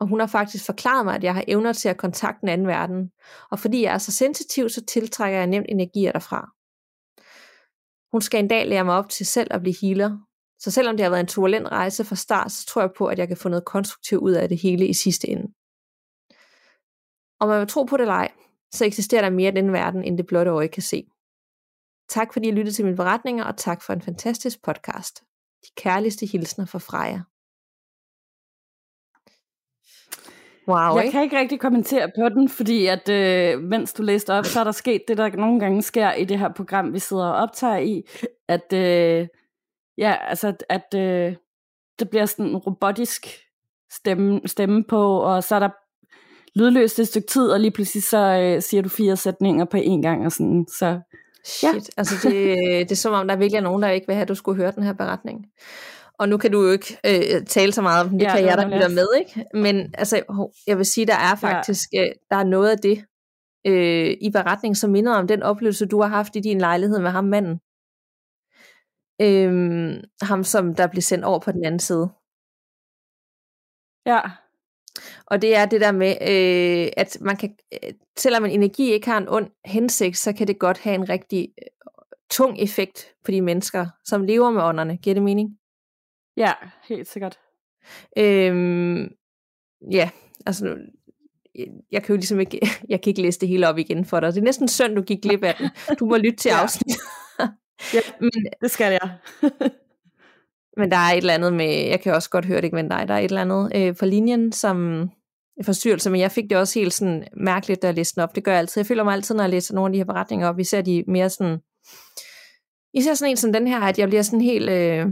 Og 0.00 0.06
hun 0.06 0.20
har 0.20 0.26
faktisk 0.26 0.66
forklaret 0.66 1.04
mig, 1.04 1.14
at 1.14 1.24
jeg 1.24 1.34
har 1.34 1.44
evner 1.48 1.72
til 1.72 1.88
at 1.88 1.96
kontakte 1.96 2.40
den 2.40 2.48
anden 2.48 2.66
verden, 2.66 3.12
og 3.50 3.58
fordi 3.58 3.82
jeg 3.82 3.94
er 3.94 3.98
så 3.98 4.12
sensitiv, 4.12 4.68
så 4.68 4.84
tiltrækker 4.84 5.38
jeg 5.38 5.46
nemt 5.46 5.66
energier 5.68 6.12
derfra. 6.12 6.50
Hun 8.12 8.20
skal 8.20 8.40
en 8.40 8.48
dag 8.48 8.68
lære 8.68 8.84
mig 8.84 8.94
op 8.94 9.08
til 9.08 9.26
selv 9.26 9.48
at 9.50 9.60
blive 9.60 9.76
healer, 9.82 10.18
så 10.58 10.70
selvom 10.70 10.96
det 10.96 11.04
har 11.04 11.10
været 11.10 11.20
en 11.20 11.26
turbulent 11.26 11.68
rejse 11.68 12.04
fra 12.04 12.16
start, 12.16 12.52
så 12.52 12.66
tror 12.66 12.82
jeg 12.82 12.90
på, 12.98 13.06
at 13.06 13.18
jeg 13.18 13.28
kan 13.28 13.36
få 13.36 13.48
noget 13.48 13.64
konstruktivt 13.64 14.22
ud 14.22 14.32
af 14.32 14.48
det 14.48 14.58
hele 14.58 14.86
i 14.86 14.94
sidste 14.94 15.28
ende. 15.28 15.46
Om 17.40 17.48
man 17.48 17.60
vil 17.60 17.68
tro 17.68 17.84
på 17.84 17.96
det 17.96 18.02
eller 18.02 18.14
ej, 18.14 18.32
så 18.72 18.84
eksisterer 18.84 19.22
der 19.22 19.30
mere 19.30 19.52
i 19.52 19.54
den 19.54 19.72
verden, 19.72 20.04
end 20.04 20.18
det 20.18 20.26
blotte 20.26 20.50
øje 20.50 20.68
kan 20.68 20.82
se. 20.82 21.06
Tak 22.08 22.32
fordi 22.32 22.48
I 22.48 22.52
lyttede 22.52 22.76
til 22.76 22.84
mine 22.84 22.96
beretninger, 22.96 23.44
og 23.44 23.56
tak 23.56 23.82
for 23.82 23.92
en 23.92 24.02
fantastisk 24.02 24.62
podcast. 24.62 25.22
De 25.64 25.70
kærligste 25.76 26.26
hilsner 26.26 26.64
fra 26.64 26.78
Freja. 26.78 27.20
Wow, 30.68 30.96
jeg 30.96 31.04
ikke? 31.04 31.12
kan 31.12 31.22
ikke 31.22 31.38
rigtig 31.38 31.60
kommentere 31.60 32.10
på 32.16 32.28
den, 32.28 32.48
fordi 32.48 32.86
at 32.86 33.08
øh, 33.08 33.60
mens 33.60 33.92
du 33.92 34.02
læste 34.02 34.32
op, 34.32 34.44
så 34.44 34.60
er 34.60 34.64
der 34.64 34.72
sket 34.72 35.02
det, 35.08 35.18
der 35.18 35.36
nogle 35.36 35.60
gange 35.60 35.82
sker 35.82 36.12
i 36.12 36.24
det 36.24 36.38
her 36.38 36.52
program, 36.52 36.92
vi 36.92 36.98
sidder 36.98 37.26
og 37.26 37.34
optager 37.34 37.76
i, 37.76 38.02
at 38.48 38.72
øh, 38.72 39.28
ja, 39.98 40.16
altså 40.28 40.54
at 40.68 40.94
øh, 40.94 41.34
det 41.98 42.10
bliver 42.10 42.26
sådan 42.26 42.46
en 42.46 42.56
robotisk 42.56 43.26
stemme, 43.92 44.40
stemme 44.46 44.84
på, 44.84 45.20
og 45.20 45.44
så 45.44 45.54
er 45.54 45.58
der 45.58 45.70
lydløst 46.58 46.98
et 46.98 47.08
stykke 47.08 47.28
tid, 47.28 47.48
og 47.50 47.60
lige 47.60 47.70
pludselig 47.70 48.02
så 48.02 48.18
øh, 48.18 48.62
siger 48.62 48.82
du 48.82 48.88
fire 48.88 49.16
sætninger 49.16 49.64
på 49.64 49.76
én 49.76 50.02
gang, 50.02 50.26
og 50.26 50.32
sådan, 50.32 50.66
så 50.78 51.00
Shit, 51.44 51.74
ja. 51.74 51.78
altså 51.96 52.14
det, 52.28 52.32
det 52.88 52.92
er 52.92 52.96
som 52.96 53.12
om, 53.12 53.28
der 53.28 53.36
virkelig 53.36 53.58
er 53.58 53.62
nogen, 53.62 53.82
der 53.82 53.88
ikke 53.88 54.06
vil 54.06 54.14
have, 54.14 54.22
at 54.22 54.28
du 54.28 54.34
skulle 54.34 54.62
høre 54.62 54.72
den 54.72 54.82
her 54.82 54.92
beretning. 54.92 55.46
Og 56.18 56.28
nu 56.28 56.36
kan 56.36 56.52
du 56.52 56.62
jo 56.62 56.70
ikke 56.70 56.98
øh, 57.06 57.46
tale 57.46 57.72
så 57.72 57.82
meget 57.82 58.04
om 58.04 58.10
det, 58.10 58.22
ja, 58.22 58.36
kan 58.36 58.44
jeg, 58.44 58.58
der 58.58 58.68
lytter 58.68 58.88
med, 58.88 59.06
ikke? 59.18 59.44
Men 59.54 59.94
altså, 59.98 60.44
jeg 60.66 60.78
vil 60.78 60.86
sige, 60.86 61.06
der 61.06 61.14
er 61.14 61.34
faktisk, 61.34 61.88
ja. 61.92 62.02
øh, 62.02 62.12
der 62.30 62.36
er 62.36 62.44
noget 62.44 62.70
af 62.70 62.78
det 62.78 63.04
øh, 63.66 64.16
i 64.20 64.30
beretningen, 64.32 64.74
som 64.74 64.90
minder 64.90 65.14
om 65.14 65.26
den 65.26 65.42
oplevelse, 65.42 65.86
du 65.86 66.00
har 66.02 66.08
haft 66.08 66.36
i 66.36 66.40
din 66.40 66.58
lejlighed 66.58 66.98
med 66.98 67.10
ham 67.10 67.24
manden. 67.24 67.60
Øh, 69.22 70.02
ham, 70.22 70.44
som 70.44 70.74
der 70.74 70.86
blev 70.86 71.02
sendt 71.02 71.24
over 71.24 71.38
på 71.38 71.52
den 71.52 71.64
anden 71.64 71.80
side. 71.80 72.08
Ja. 74.06 74.20
Og 75.26 75.42
det 75.42 75.56
er 75.56 75.66
det 75.66 75.80
der 75.80 75.92
med, 75.92 76.10
øh, 76.20 76.92
at 76.96 77.18
man 77.20 77.36
kan, 77.36 77.56
øh, 77.72 77.92
selvom 78.16 78.44
en 78.44 78.50
energi 78.50 78.92
ikke 78.92 79.10
har 79.10 79.18
en 79.18 79.28
ond 79.28 79.50
hensigt, 79.64 80.18
så 80.18 80.32
kan 80.32 80.46
det 80.46 80.58
godt 80.58 80.78
have 80.78 80.94
en 80.94 81.08
rigtig 81.08 81.48
øh, 81.58 81.68
tung 82.30 82.58
effekt 82.58 83.06
på 83.24 83.30
de 83.30 83.40
mennesker, 83.40 83.86
som 84.04 84.24
lever 84.24 84.50
med 84.50 84.62
ånderne. 84.62 84.96
Giver 84.96 85.14
det 85.14 85.22
mening? 85.22 85.58
Ja, 86.36 86.52
helt 86.88 87.08
sikkert. 87.08 87.38
Øhm, 88.18 89.08
ja, 89.90 90.10
altså 90.46 90.76
jeg 91.92 92.02
kan 92.02 92.14
jo 92.14 92.16
ligesom 92.16 92.40
ikke, 92.40 92.60
jeg 92.88 93.02
kan 93.02 93.10
ikke 93.10 93.22
læse 93.22 93.40
det 93.40 93.48
hele 93.48 93.68
op 93.68 93.78
igen 93.78 94.04
for 94.04 94.20
dig. 94.20 94.34
Det 94.34 94.40
er 94.40 94.44
næsten 94.44 94.68
synd, 94.68 94.96
du 94.96 95.02
gik 95.02 95.22
glip 95.22 95.44
af 95.44 95.54
den. 95.54 95.70
Du 95.98 96.06
må 96.06 96.16
lytte 96.16 96.36
til 96.36 96.48
ja. 96.54 96.62
afsnit. 96.62 96.96
ja, 97.94 98.00
men, 98.20 98.46
det 98.60 98.70
skal 98.70 98.92
jeg. 98.92 99.18
Men 100.76 100.90
der 100.90 100.96
er 100.96 101.12
et 101.12 101.16
eller 101.16 101.34
andet 101.34 101.52
med, 101.52 101.86
jeg 101.86 102.00
kan 102.00 102.14
også 102.14 102.30
godt 102.30 102.44
høre 102.44 102.56
det 102.56 102.64
ikke 102.64 102.76
med 102.76 102.90
dig, 102.90 103.08
der 103.08 103.14
er 103.14 103.18
et 103.18 103.24
eller 103.24 103.40
andet 103.40 103.72
øh, 103.74 103.96
på 103.96 104.06
linjen, 104.06 104.52
som 104.52 105.08
forstyrrelse, 105.64 106.10
men 106.10 106.20
jeg 106.20 106.30
fik 106.30 106.50
det 106.50 106.58
også 106.58 106.78
helt 106.78 106.92
sådan 106.92 107.28
mærkeligt, 107.36 107.82
da 107.82 107.86
jeg 107.86 107.94
læste 107.94 108.14
den 108.14 108.22
op. 108.22 108.34
Det 108.34 108.44
gør 108.44 108.52
jeg 108.52 108.58
altid. 108.58 108.80
Jeg 108.80 108.86
føler 108.86 109.04
mig 109.04 109.12
altid, 109.12 109.34
når 109.34 109.44
jeg 109.44 109.50
læser 109.50 109.74
nogle 109.74 109.88
af 109.88 109.92
de 109.92 109.98
her 109.98 110.04
beretninger 110.04 110.48
op, 110.48 110.58
især 110.58 110.82
de 110.82 111.04
mere 111.08 111.30
sådan, 111.30 111.58
især 112.94 113.14
sådan 113.14 113.30
en 113.30 113.36
som 113.36 113.52
den 113.52 113.66
her, 113.66 113.80
at 113.80 113.98
jeg 113.98 114.08
bliver 114.08 114.22
sådan 114.22 114.40
helt, 114.40 114.70
øh, 114.70 115.06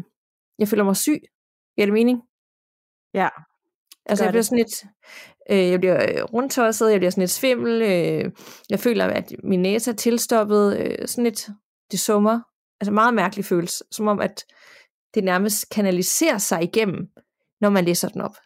jeg 0.58 0.68
føler 0.68 0.84
mig 0.84 0.96
syg. 0.96 1.20
Giver 1.76 1.86
det 1.86 1.92
mening? 1.92 2.20
Ja. 3.14 3.28
Altså 4.06 4.24
jeg 4.24 4.32
bliver 4.32 4.42
sådan 4.42 4.58
lidt, 4.58 4.84
øh, 5.50 5.70
jeg 5.70 5.80
bliver 5.80 6.02
øh, 6.02 6.24
rundtosset, 6.24 6.90
jeg 6.90 7.00
bliver 7.00 7.10
sådan 7.10 7.22
lidt 7.22 7.30
svimmel, 7.30 7.82
øh, 7.82 8.32
jeg 8.70 8.80
føler, 8.80 9.06
at 9.06 9.32
min 9.44 9.62
næse 9.62 9.90
er 9.90 9.94
tilstoppet, 9.94 10.78
øh, 10.78 11.08
sådan 11.08 11.24
lidt, 11.24 11.48
det 11.90 12.00
summer. 12.00 12.40
Altså 12.80 12.92
meget 12.92 13.14
mærkelig 13.14 13.44
følelse, 13.44 13.84
som 13.90 14.08
om 14.08 14.20
at 14.20 14.44
det 15.14 15.24
nærmest 15.24 15.70
kanaliserer 15.70 16.38
sig 16.38 16.62
igennem, 16.62 17.08
når 17.60 17.70
man 17.70 17.84
læser 17.84 18.08
den 18.08 18.20
op. 18.20 18.36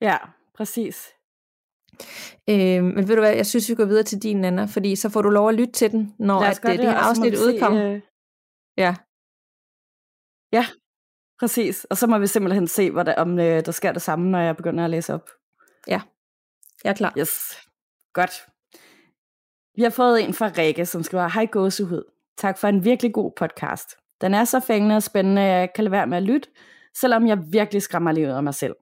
Ja, 0.00 0.16
præcis. 0.54 1.08
Øh, 2.50 2.84
men 2.84 3.08
ved 3.08 3.14
du 3.16 3.20
hvad, 3.20 3.34
jeg 3.36 3.46
synes, 3.46 3.68
vi 3.68 3.74
går 3.74 3.84
videre 3.84 4.02
til 4.02 4.22
din, 4.22 4.40
Nana, 4.40 4.64
fordi 4.64 4.96
så 4.96 5.08
får 5.08 5.22
du 5.22 5.30
lov 5.30 5.48
at 5.48 5.54
lytte 5.54 5.72
til 5.72 5.92
den, 5.92 6.14
når 6.18 6.40
at, 6.40 6.62
det, 6.62 6.78
det 6.78 6.86
her 6.86 6.96
afsnit 6.96 7.38
udkommer. 7.38 7.92
Øh... 7.92 8.00
Ja. 8.76 8.94
Ja, 10.52 10.66
Præcis, 11.40 11.84
og 11.84 11.96
så 11.96 12.06
må 12.06 12.18
vi 12.18 12.26
simpelthen 12.26 12.68
se, 12.68 12.90
hvad 12.90 13.04
der, 13.04 13.14
om 13.14 13.38
øh, 13.38 13.64
der 13.64 13.72
sker 13.72 13.92
det 13.92 14.02
samme, 14.02 14.30
når 14.30 14.38
jeg 14.38 14.56
begynder 14.56 14.84
at 14.84 14.90
læse 14.90 15.14
op. 15.14 15.30
Ja, 15.88 16.00
jeg 16.84 16.90
er 16.90 16.94
klar. 16.94 17.14
Yes, 17.18 17.56
godt. 18.12 18.46
Vi 19.76 19.82
har 19.82 19.90
fået 19.90 20.24
en 20.24 20.34
fra 20.34 20.50
Rikke, 20.58 20.86
som 20.86 21.02
skriver, 21.02 21.28
Hej 21.28 21.46
gåsehud. 21.46 22.04
Tak 22.36 22.58
for 22.58 22.68
en 22.68 22.84
virkelig 22.84 23.14
god 23.14 23.32
podcast. 23.36 23.96
Den 24.24 24.34
er 24.34 24.44
så 24.44 24.60
fængende 24.60 24.96
og 24.96 25.02
spændende, 25.02 25.42
at 25.42 25.60
jeg 25.60 25.72
kan 25.74 25.84
lade 25.84 25.92
være 25.92 26.06
med 26.06 26.16
at 26.16 26.22
lytte, 26.22 26.48
selvom 26.96 27.26
jeg 27.26 27.38
virkelig 27.52 27.82
skræmmer 27.82 28.12
livet 28.12 28.36
af 28.36 28.42
mig 28.42 28.54
selv. 28.54 28.74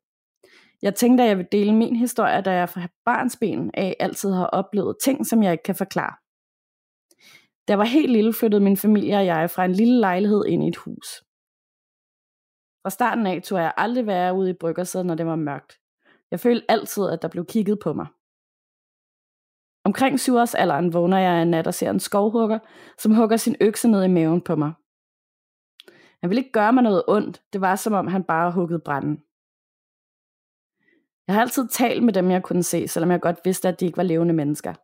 Jeg 0.82 0.95
tænkte, 0.95 1.24
at 1.24 1.28
jeg 1.28 1.38
vil 1.38 1.47
dele 1.53 1.74
min 1.74 1.97
historie, 1.97 2.40
da 2.40 2.53
jeg 2.53 2.68
fra 2.68 2.88
barnsben 3.05 3.70
af 3.74 3.97
altid 4.01 4.32
har 4.32 4.47
oplevet 4.47 4.97
ting, 5.05 5.26
som 5.26 5.43
jeg 5.43 5.53
ikke 5.53 5.62
kan 5.62 5.74
forklare. 5.74 6.14
Da 7.68 7.72
jeg 7.72 7.78
var 7.78 7.84
helt 7.84 8.12
lille, 8.12 8.32
flyttede 8.32 8.64
min 8.64 8.76
familie 8.76 9.16
og 9.16 9.26
jeg 9.26 9.51
fra 9.51 9.64
en 9.64 9.72
lille 9.72 10.01
lejlighed 10.01 10.45
ind 10.47 10.64
i 10.64 10.68
et 10.68 10.76
hus. 10.76 11.09
Fra 12.82 12.90
starten 12.90 13.26
af 13.26 13.43
tog 13.43 13.59
jeg 13.59 13.72
aldrig 13.76 14.07
være 14.07 14.34
ude 14.34 14.51
i 14.51 14.61
bryggersædet, 14.61 15.07
når 15.07 15.14
det 15.14 15.26
var 15.26 15.36
mørkt. 15.36 15.78
Jeg 16.30 16.40
følte 16.40 16.70
altid, 16.70 17.09
at 17.11 17.22
der 17.22 17.28
blev 17.28 17.47
kigget 17.47 17.78
på 17.82 17.93
mig. 17.93 18.07
Omkring 19.84 20.20
syvårsalderen 20.20 20.93
vågner 20.93 21.18
jeg 21.18 21.43
en 21.43 21.49
nat 21.51 21.66
og 21.66 21.74
ser 21.74 21.90
en 21.90 22.01
skovhugger, 22.01 22.59
som 22.99 23.14
hugger 23.14 23.36
sin 23.36 23.57
økse 23.61 23.88
ned 23.88 24.05
i 24.05 24.09
maven 24.09 24.40
på 24.40 24.57
mig. 24.57 24.72
Han 26.23 26.31
ville 26.31 26.41
ikke 26.41 26.53
gøre 26.53 26.73
mig 26.73 26.83
noget 26.83 27.03
ondt, 27.09 27.43
det 27.53 27.61
var 27.61 27.77
som 27.77 27.93
om 27.93 28.07
han 28.07 28.25
bare 28.25 28.53
huggede 28.53 28.81
branden. 28.85 29.23
Jeg 31.27 31.35
har 31.35 31.41
altid 31.41 31.68
talt 31.68 32.03
med 32.03 32.12
dem, 32.12 32.31
jeg 32.31 32.43
kunne 32.43 32.62
se, 32.62 32.89
selvom 32.89 33.11
jeg 33.11 33.20
godt 33.20 33.41
vidste, 33.45 33.68
at 33.68 33.81
de 33.81 33.87
ikke 33.87 33.97
var 33.97 34.03
levende 34.03 34.35
mennesker. 34.35 34.75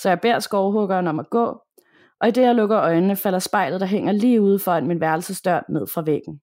Så 0.00 0.08
jeg 0.08 0.20
beder 0.20 0.38
skovhuggeren 0.38 1.06
om 1.06 1.20
at 1.20 1.30
gå, 1.30 1.62
og 2.20 2.28
i 2.28 2.30
det 2.30 2.42
jeg 2.42 2.54
lukker 2.54 2.78
øjnene, 2.78 3.16
falder 3.16 3.38
spejlet, 3.38 3.80
der 3.80 3.86
hænger 3.86 4.12
lige 4.12 4.42
ude 4.42 4.58
foran 4.58 4.86
min 4.86 5.00
værelsesdør 5.00 5.60
ned 5.68 5.86
fra 5.86 6.02
væggen. 6.02 6.40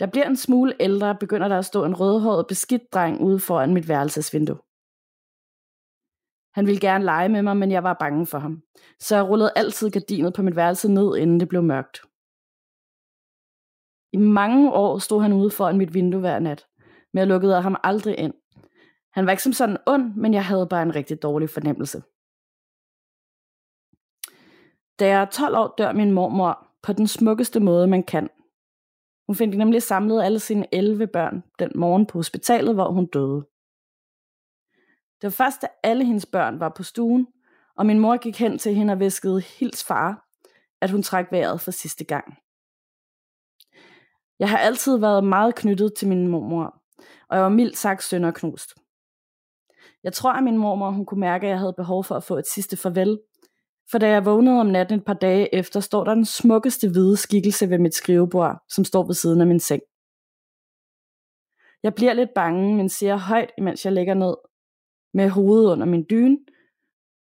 Der 0.00 0.06
bliver 0.06 0.26
en 0.26 0.36
smule 0.36 0.74
ældre, 0.80 1.16
begynder 1.20 1.48
der 1.48 1.58
at 1.58 1.64
stå 1.64 1.84
en 1.84 2.00
rødhåret 2.00 2.46
beskidt 2.46 2.92
dreng 2.92 3.20
ude 3.20 3.40
foran 3.40 3.74
mit 3.74 3.88
værelsesvindue. 3.88 4.58
Han 6.54 6.66
ville 6.66 6.80
gerne 6.80 7.04
lege 7.04 7.28
med 7.28 7.42
mig, 7.42 7.56
men 7.56 7.70
jeg 7.70 7.82
var 7.82 7.96
bange 8.00 8.26
for 8.26 8.38
ham. 8.38 8.62
Så 9.00 9.16
jeg 9.16 9.24
rullede 9.24 9.52
altid 9.56 9.90
gardinet 9.90 10.34
på 10.34 10.42
mit 10.42 10.56
værelse 10.56 10.92
ned, 10.92 11.16
inden 11.16 11.40
det 11.40 11.48
blev 11.48 11.62
mørkt. 11.62 12.09
I 14.12 14.16
mange 14.16 14.72
år 14.72 14.98
stod 14.98 15.22
han 15.22 15.32
ude 15.32 15.50
foran 15.50 15.78
mit 15.78 15.94
vindue 15.94 16.20
hver 16.20 16.38
nat, 16.38 16.66
men 17.12 17.18
jeg 17.18 17.26
lukkede 17.26 17.62
ham 17.62 17.76
aldrig 17.82 18.18
ind. 18.18 18.34
Han 19.12 19.26
var 19.26 19.30
ikke 19.30 19.42
som 19.42 19.52
sådan 19.52 19.76
ond, 19.86 20.14
men 20.14 20.34
jeg 20.34 20.44
havde 20.44 20.66
bare 20.66 20.82
en 20.82 20.94
rigtig 20.94 21.22
dårlig 21.22 21.50
fornemmelse. 21.50 22.02
Da 25.00 25.06
jeg 25.06 25.20
er 25.20 25.24
12 25.24 25.56
år, 25.56 25.74
dør 25.78 25.92
min 25.92 26.12
mormor 26.12 26.66
på 26.82 26.92
den 26.92 27.06
smukkeste 27.06 27.60
måde, 27.60 27.86
man 27.86 28.02
kan. 28.02 28.30
Hun 29.26 29.36
fik 29.36 29.48
nemlig 29.48 29.82
samlet 29.82 30.22
alle 30.22 30.38
sine 30.38 30.74
11 30.74 31.06
børn 31.06 31.42
den 31.58 31.72
morgen 31.74 32.06
på 32.06 32.18
hospitalet, 32.18 32.74
hvor 32.74 32.92
hun 32.92 33.06
døde. 33.06 33.46
Det 35.20 35.22
var 35.22 35.44
først, 35.44 35.62
da 35.62 35.68
alle 35.82 36.04
hendes 36.04 36.26
børn 36.26 36.60
var 36.60 36.68
på 36.68 36.82
stuen, 36.82 37.26
og 37.76 37.86
min 37.86 37.98
mor 37.98 38.16
gik 38.16 38.38
hen 38.38 38.58
til 38.58 38.74
hende 38.74 38.92
og 38.92 39.00
viskede 39.00 39.40
hils 39.40 39.84
far, 39.84 40.28
at 40.80 40.90
hun 40.90 41.02
trak 41.02 41.32
vejret 41.32 41.60
for 41.60 41.70
sidste 41.70 42.04
gang. 42.04 42.38
Jeg 44.40 44.50
har 44.50 44.58
altid 44.58 44.98
været 44.98 45.24
meget 45.24 45.54
knyttet 45.54 45.94
til 45.94 46.08
min 46.08 46.28
mormor, 46.28 46.82
og 47.28 47.36
jeg 47.36 47.42
var 47.42 47.48
mildt 47.48 47.76
sagt 47.76 48.02
sønderknust. 48.02 48.74
Jeg 50.02 50.12
tror, 50.12 50.32
at 50.32 50.44
min 50.44 50.58
mormor 50.58 50.90
hun 50.90 51.06
kunne 51.06 51.20
mærke, 51.20 51.46
at 51.46 51.50
jeg 51.50 51.58
havde 51.58 51.74
behov 51.76 52.04
for 52.04 52.14
at 52.14 52.24
få 52.24 52.36
et 52.36 52.46
sidste 52.46 52.76
farvel, 52.76 53.20
for 53.90 53.98
da 53.98 54.08
jeg 54.08 54.24
vågnede 54.24 54.60
om 54.60 54.66
natten 54.66 54.98
et 54.98 55.04
par 55.04 55.14
dage 55.14 55.54
efter, 55.54 55.80
står 55.80 56.04
der 56.04 56.14
den 56.14 56.24
smukkeste 56.24 56.88
hvide 56.90 57.16
skikkelse 57.16 57.70
ved 57.70 57.78
mit 57.78 57.94
skrivebord, 57.94 58.62
som 58.68 58.84
står 58.84 59.06
ved 59.06 59.14
siden 59.14 59.40
af 59.40 59.46
min 59.46 59.60
seng. 59.60 59.82
Jeg 61.82 61.94
bliver 61.94 62.12
lidt 62.12 62.30
bange, 62.34 62.76
men 62.76 62.88
siger 62.88 63.16
højt, 63.16 63.50
imens 63.58 63.84
jeg 63.84 63.92
ligger 63.92 64.14
ned 64.14 64.34
med 65.14 65.28
hovedet 65.28 65.72
under 65.72 65.86
min 65.86 66.06
dyne. 66.10 66.38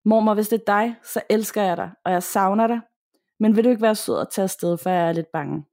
Mormor, 0.05 0.33
hvis 0.33 0.49
det 0.49 0.59
er 0.59 0.65
dig, 0.67 0.95
så 1.03 1.21
elsker 1.29 1.63
jeg 1.63 1.77
dig, 1.77 1.91
og 2.05 2.11
jeg 2.11 2.23
savner 2.23 2.67
dig. 2.67 2.79
Men 3.39 3.55
vil 3.55 3.63
du 3.63 3.69
ikke 3.69 3.81
være 3.81 3.95
sød 3.95 4.15
og 4.15 4.31
tage 4.31 4.43
afsted, 4.43 4.77
for 4.77 4.89
jeg 4.89 5.09
er 5.09 5.13
lidt 5.13 5.31
bange. 5.33 5.65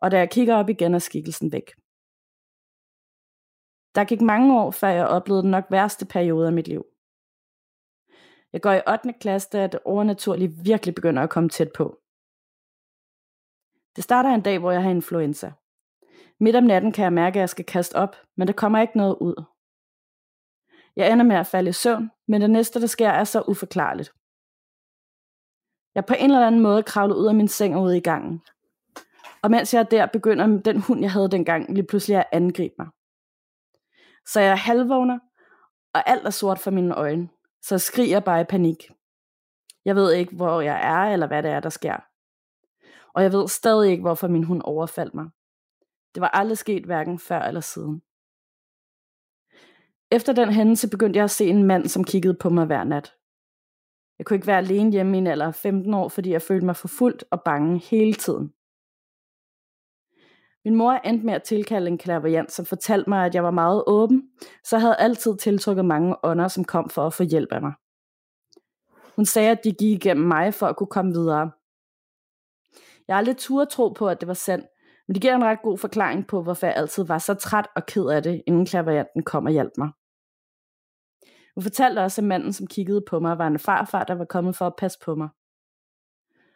Og 0.00 0.10
da 0.10 0.18
jeg 0.18 0.30
kigger 0.30 0.54
op 0.56 0.68
igen, 0.68 0.94
er 0.94 0.98
skikkelsen 0.98 1.52
væk. 1.52 1.70
Der 3.94 4.04
gik 4.04 4.20
mange 4.20 4.60
år, 4.60 4.70
før 4.70 4.88
jeg 4.88 5.06
oplevede 5.06 5.42
den 5.42 5.50
nok 5.50 5.64
værste 5.70 6.06
periode 6.06 6.46
af 6.46 6.52
mit 6.52 6.68
liv. 6.68 6.84
Jeg 8.52 8.60
går 8.62 8.72
i 8.72 8.82
8. 8.92 9.12
klasse, 9.20 9.48
da 9.52 9.66
det 9.66 9.80
overnaturlige 9.84 10.52
virkelig 10.64 10.94
begynder 10.94 11.22
at 11.22 11.30
komme 11.30 11.48
tæt 11.48 11.70
på. 11.76 12.00
Det 13.96 14.04
starter 14.04 14.30
en 14.30 14.42
dag, 14.42 14.58
hvor 14.58 14.70
jeg 14.70 14.82
har 14.82 14.90
influenza. 14.90 15.52
Midt 16.40 16.56
om 16.56 16.64
natten 16.64 16.92
kan 16.92 17.04
jeg 17.04 17.12
mærke, 17.12 17.38
at 17.38 17.40
jeg 17.40 17.48
skal 17.48 17.64
kaste 17.64 17.96
op, 17.96 18.16
men 18.36 18.48
der 18.48 18.54
kommer 18.54 18.80
ikke 18.80 18.96
noget 18.96 19.16
ud. 19.20 19.44
Jeg 20.96 21.12
ender 21.12 21.24
med 21.24 21.36
at 21.36 21.46
falde 21.46 21.70
i 21.70 21.72
søvn, 21.72 22.10
men 22.28 22.40
det 22.40 22.50
næste, 22.50 22.80
der 22.80 22.86
sker, 22.86 23.08
er 23.08 23.24
så 23.24 23.40
uforklarligt. 23.48 24.12
Jeg 25.94 26.06
på 26.06 26.14
en 26.18 26.30
eller 26.30 26.46
anden 26.46 26.60
måde 26.60 26.82
kravler 26.82 27.14
ud 27.14 27.26
af 27.26 27.34
min 27.34 27.48
seng 27.48 27.76
og 27.76 27.82
ud 27.82 27.92
i 27.92 28.00
gangen. 28.00 28.42
Og 29.42 29.50
mens 29.50 29.74
jeg 29.74 29.80
er 29.80 29.84
der, 29.84 30.06
begynder 30.06 30.60
den 30.62 30.80
hund, 30.80 31.00
jeg 31.00 31.12
havde 31.12 31.30
dengang, 31.30 31.74
lige 31.74 31.86
pludselig 31.86 32.16
at 32.16 32.26
angribe 32.32 32.74
mig. 32.78 32.88
Så 34.26 34.40
jeg 34.40 34.58
halvvågner, 34.58 35.18
og 35.94 36.10
alt 36.10 36.26
er 36.26 36.30
sort 36.30 36.58
for 36.58 36.70
mine 36.70 36.94
øjne, 36.94 37.28
så 37.62 37.74
jeg 37.74 37.80
skriger 37.80 38.20
bare 38.20 38.40
i 38.40 38.44
panik. 38.44 38.90
Jeg 39.84 39.96
ved 39.96 40.12
ikke, 40.12 40.36
hvor 40.36 40.60
jeg 40.60 40.80
er, 40.82 41.12
eller 41.12 41.26
hvad 41.26 41.42
det 41.42 41.50
er, 41.50 41.60
der 41.60 41.68
sker. 41.68 41.96
Og 43.14 43.22
jeg 43.22 43.32
ved 43.32 43.48
stadig 43.48 43.90
ikke, 43.90 44.00
hvorfor 44.00 44.28
min 44.28 44.44
hund 44.44 44.62
overfaldt 44.64 45.14
mig. 45.14 45.26
Det 46.14 46.20
var 46.20 46.28
aldrig 46.28 46.58
sket 46.58 46.84
hverken 46.84 47.18
før 47.18 47.40
eller 47.40 47.60
siden. 47.60 48.02
Efter 50.10 50.32
den 50.32 50.52
hændelse 50.52 50.90
begyndte 50.90 51.16
jeg 51.16 51.24
at 51.24 51.30
se 51.30 51.46
en 51.46 51.62
mand, 51.62 51.88
som 51.88 52.04
kiggede 52.04 52.34
på 52.40 52.50
mig 52.50 52.66
hver 52.66 52.84
nat. 52.84 53.14
Jeg 54.18 54.26
kunne 54.26 54.34
ikke 54.34 54.46
være 54.46 54.58
alene 54.58 54.92
hjemme 54.92 55.16
i 55.16 55.18
en 55.18 55.26
alder 55.26 55.46
af 55.46 55.54
15 55.54 55.94
år, 55.94 56.08
fordi 56.08 56.30
jeg 56.30 56.42
følte 56.42 56.66
mig 56.66 56.76
forfulgt 56.76 57.24
og 57.30 57.42
bange 57.44 57.78
hele 57.78 58.14
tiden. 58.14 58.52
Min 60.68 60.76
mor 60.76 60.92
endte 60.92 61.26
med 61.26 61.34
at 61.34 61.42
tilkalde 61.42 61.86
en 61.86 61.98
klaverjant, 61.98 62.52
som 62.52 62.64
fortalte 62.64 63.10
mig, 63.10 63.26
at 63.26 63.34
jeg 63.34 63.44
var 63.44 63.50
meget 63.50 63.84
åben, 63.86 64.22
så 64.64 64.76
jeg 64.76 64.80
havde 64.80 64.96
altid 64.96 65.36
tiltrukket 65.36 65.84
mange 65.84 66.16
ånder, 66.24 66.48
som 66.48 66.64
kom 66.64 66.90
for 66.90 67.06
at 67.06 67.14
få 67.14 67.22
hjælp 67.22 67.52
af 67.52 67.60
mig. 67.60 67.72
Hun 69.16 69.24
sagde, 69.24 69.50
at 69.50 69.64
de 69.64 69.72
gik 69.72 70.04
igennem 70.04 70.26
mig 70.26 70.54
for 70.54 70.66
at 70.66 70.76
kunne 70.76 70.86
komme 70.86 71.12
videre. 71.12 71.50
Jeg 73.08 73.14
har 73.14 73.18
aldrig 73.18 73.36
tur 73.36 73.64
tro 73.64 73.88
på, 73.88 74.08
at 74.08 74.20
det 74.20 74.28
var 74.28 74.34
sandt, 74.34 74.66
men 75.06 75.14
det 75.14 75.22
giver 75.22 75.34
en 75.34 75.44
ret 75.44 75.62
god 75.62 75.78
forklaring 75.78 76.26
på, 76.26 76.42
hvorfor 76.42 76.66
jeg 76.66 76.76
altid 76.76 77.04
var 77.04 77.18
så 77.18 77.34
træt 77.34 77.66
og 77.76 77.86
ked 77.86 78.06
af 78.06 78.22
det, 78.22 78.42
inden 78.46 78.66
klaverjanten 78.66 79.22
kom 79.22 79.44
og 79.46 79.52
hjalp 79.52 79.72
mig. 79.78 79.88
Hun 81.54 81.62
fortalte 81.62 82.00
også, 82.00 82.20
at 82.20 82.26
manden, 82.26 82.52
som 82.52 82.66
kiggede 82.66 83.04
på 83.08 83.20
mig, 83.20 83.38
var 83.38 83.46
en 83.46 83.58
farfar, 83.58 84.04
der 84.04 84.14
var 84.14 84.24
kommet 84.24 84.56
for 84.56 84.66
at 84.66 84.76
passe 84.78 84.98
på 85.04 85.14
mig. 85.14 85.28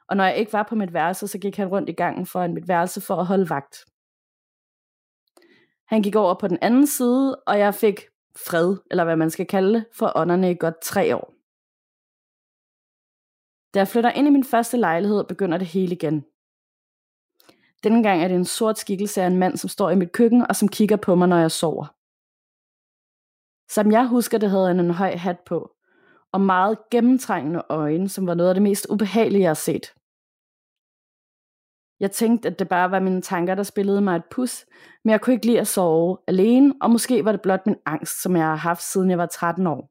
Og 0.08 0.16
når 0.16 0.24
jeg 0.24 0.36
ikke 0.36 0.52
var 0.52 0.62
på 0.62 0.74
mit 0.74 0.92
værelse, 0.92 1.28
så 1.28 1.38
gik 1.38 1.56
han 1.56 1.68
rundt 1.68 1.88
i 1.88 1.92
gangen 1.92 2.26
foran 2.26 2.54
mit 2.54 2.68
værelse 2.68 3.00
for 3.00 3.16
at 3.16 3.26
holde 3.26 3.50
vagt. 3.50 3.91
Han 5.92 6.02
gik 6.02 6.16
over 6.16 6.34
på 6.34 6.48
den 6.48 6.58
anden 6.62 6.86
side, 6.86 7.36
og 7.46 7.58
jeg 7.58 7.74
fik 7.74 8.00
fred, 8.46 8.76
eller 8.90 9.04
hvad 9.04 9.16
man 9.16 9.30
skal 9.30 9.46
kalde 9.46 9.74
det, 9.74 9.86
for 9.92 10.12
ånderne 10.16 10.50
i 10.50 10.56
godt 10.60 10.74
tre 10.82 11.16
år. 11.16 11.32
Da 13.74 13.78
jeg 13.78 13.88
flytter 13.88 14.10
ind 14.10 14.26
i 14.26 14.30
min 14.30 14.44
første 14.44 14.76
lejlighed, 14.76 15.24
begynder 15.24 15.58
det 15.58 15.66
hele 15.66 15.94
igen. 15.94 16.24
Denne 17.84 18.02
gang 18.02 18.22
er 18.22 18.28
det 18.28 18.34
en 18.34 18.44
sort 18.44 18.78
skikkelse 18.78 19.22
af 19.22 19.26
en 19.26 19.36
mand, 19.36 19.56
som 19.56 19.68
står 19.68 19.90
i 19.90 19.96
mit 19.96 20.12
køkken 20.12 20.46
og 20.48 20.56
som 20.56 20.68
kigger 20.68 20.96
på 20.96 21.14
mig, 21.14 21.28
når 21.28 21.38
jeg 21.38 21.50
sover. 21.50 21.86
Som 23.72 23.92
jeg 23.92 24.06
husker 24.08 24.38
det, 24.38 24.50
havde 24.50 24.66
han 24.66 24.80
en 24.80 24.90
høj 24.90 25.16
hat 25.16 25.40
på, 25.46 25.76
og 26.32 26.40
meget 26.40 26.78
gennemtrængende 26.90 27.62
øjne, 27.68 28.08
som 28.08 28.26
var 28.26 28.34
noget 28.34 28.48
af 28.48 28.54
det 28.54 28.62
mest 28.62 28.86
ubehagelige, 28.90 29.42
jeg 29.42 29.50
har 29.50 29.54
set. 29.54 29.94
Jeg 32.02 32.10
tænkte, 32.10 32.48
at 32.48 32.58
det 32.58 32.68
bare 32.68 32.90
var 32.90 33.00
mine 33.00 33.22
tanker, 33.22 33.54
der 33.54 33.62
spillede 33.62 34.00
mig 34.00 34.16
et 34.16 34.24
pus, 34.30 34.66
men 35.04 35.10
jeg 35.10 35.20
kunne 35.20 35.34
ikke 35.34 35.46
lide 35.46 35.60
at 35.60 35.66
sove 35.66 36.18
alene, 36.28 36.74
og 36.80 36.90
måske 36.90 37.24
var 37.24 37.32
det 37.32 37.42
blot 37.42 37.66
min 37.66 37.76
angst, 37.86 38.22
som 38.22 38.36
jeg 38.36 38.44
har 38.44 38.56
haft 38.56 38.82
siden 38.82 39.10
jeg 39.10 39.18
var 39.18 39.26
13 39.26 39.66
år. 39.66 39.90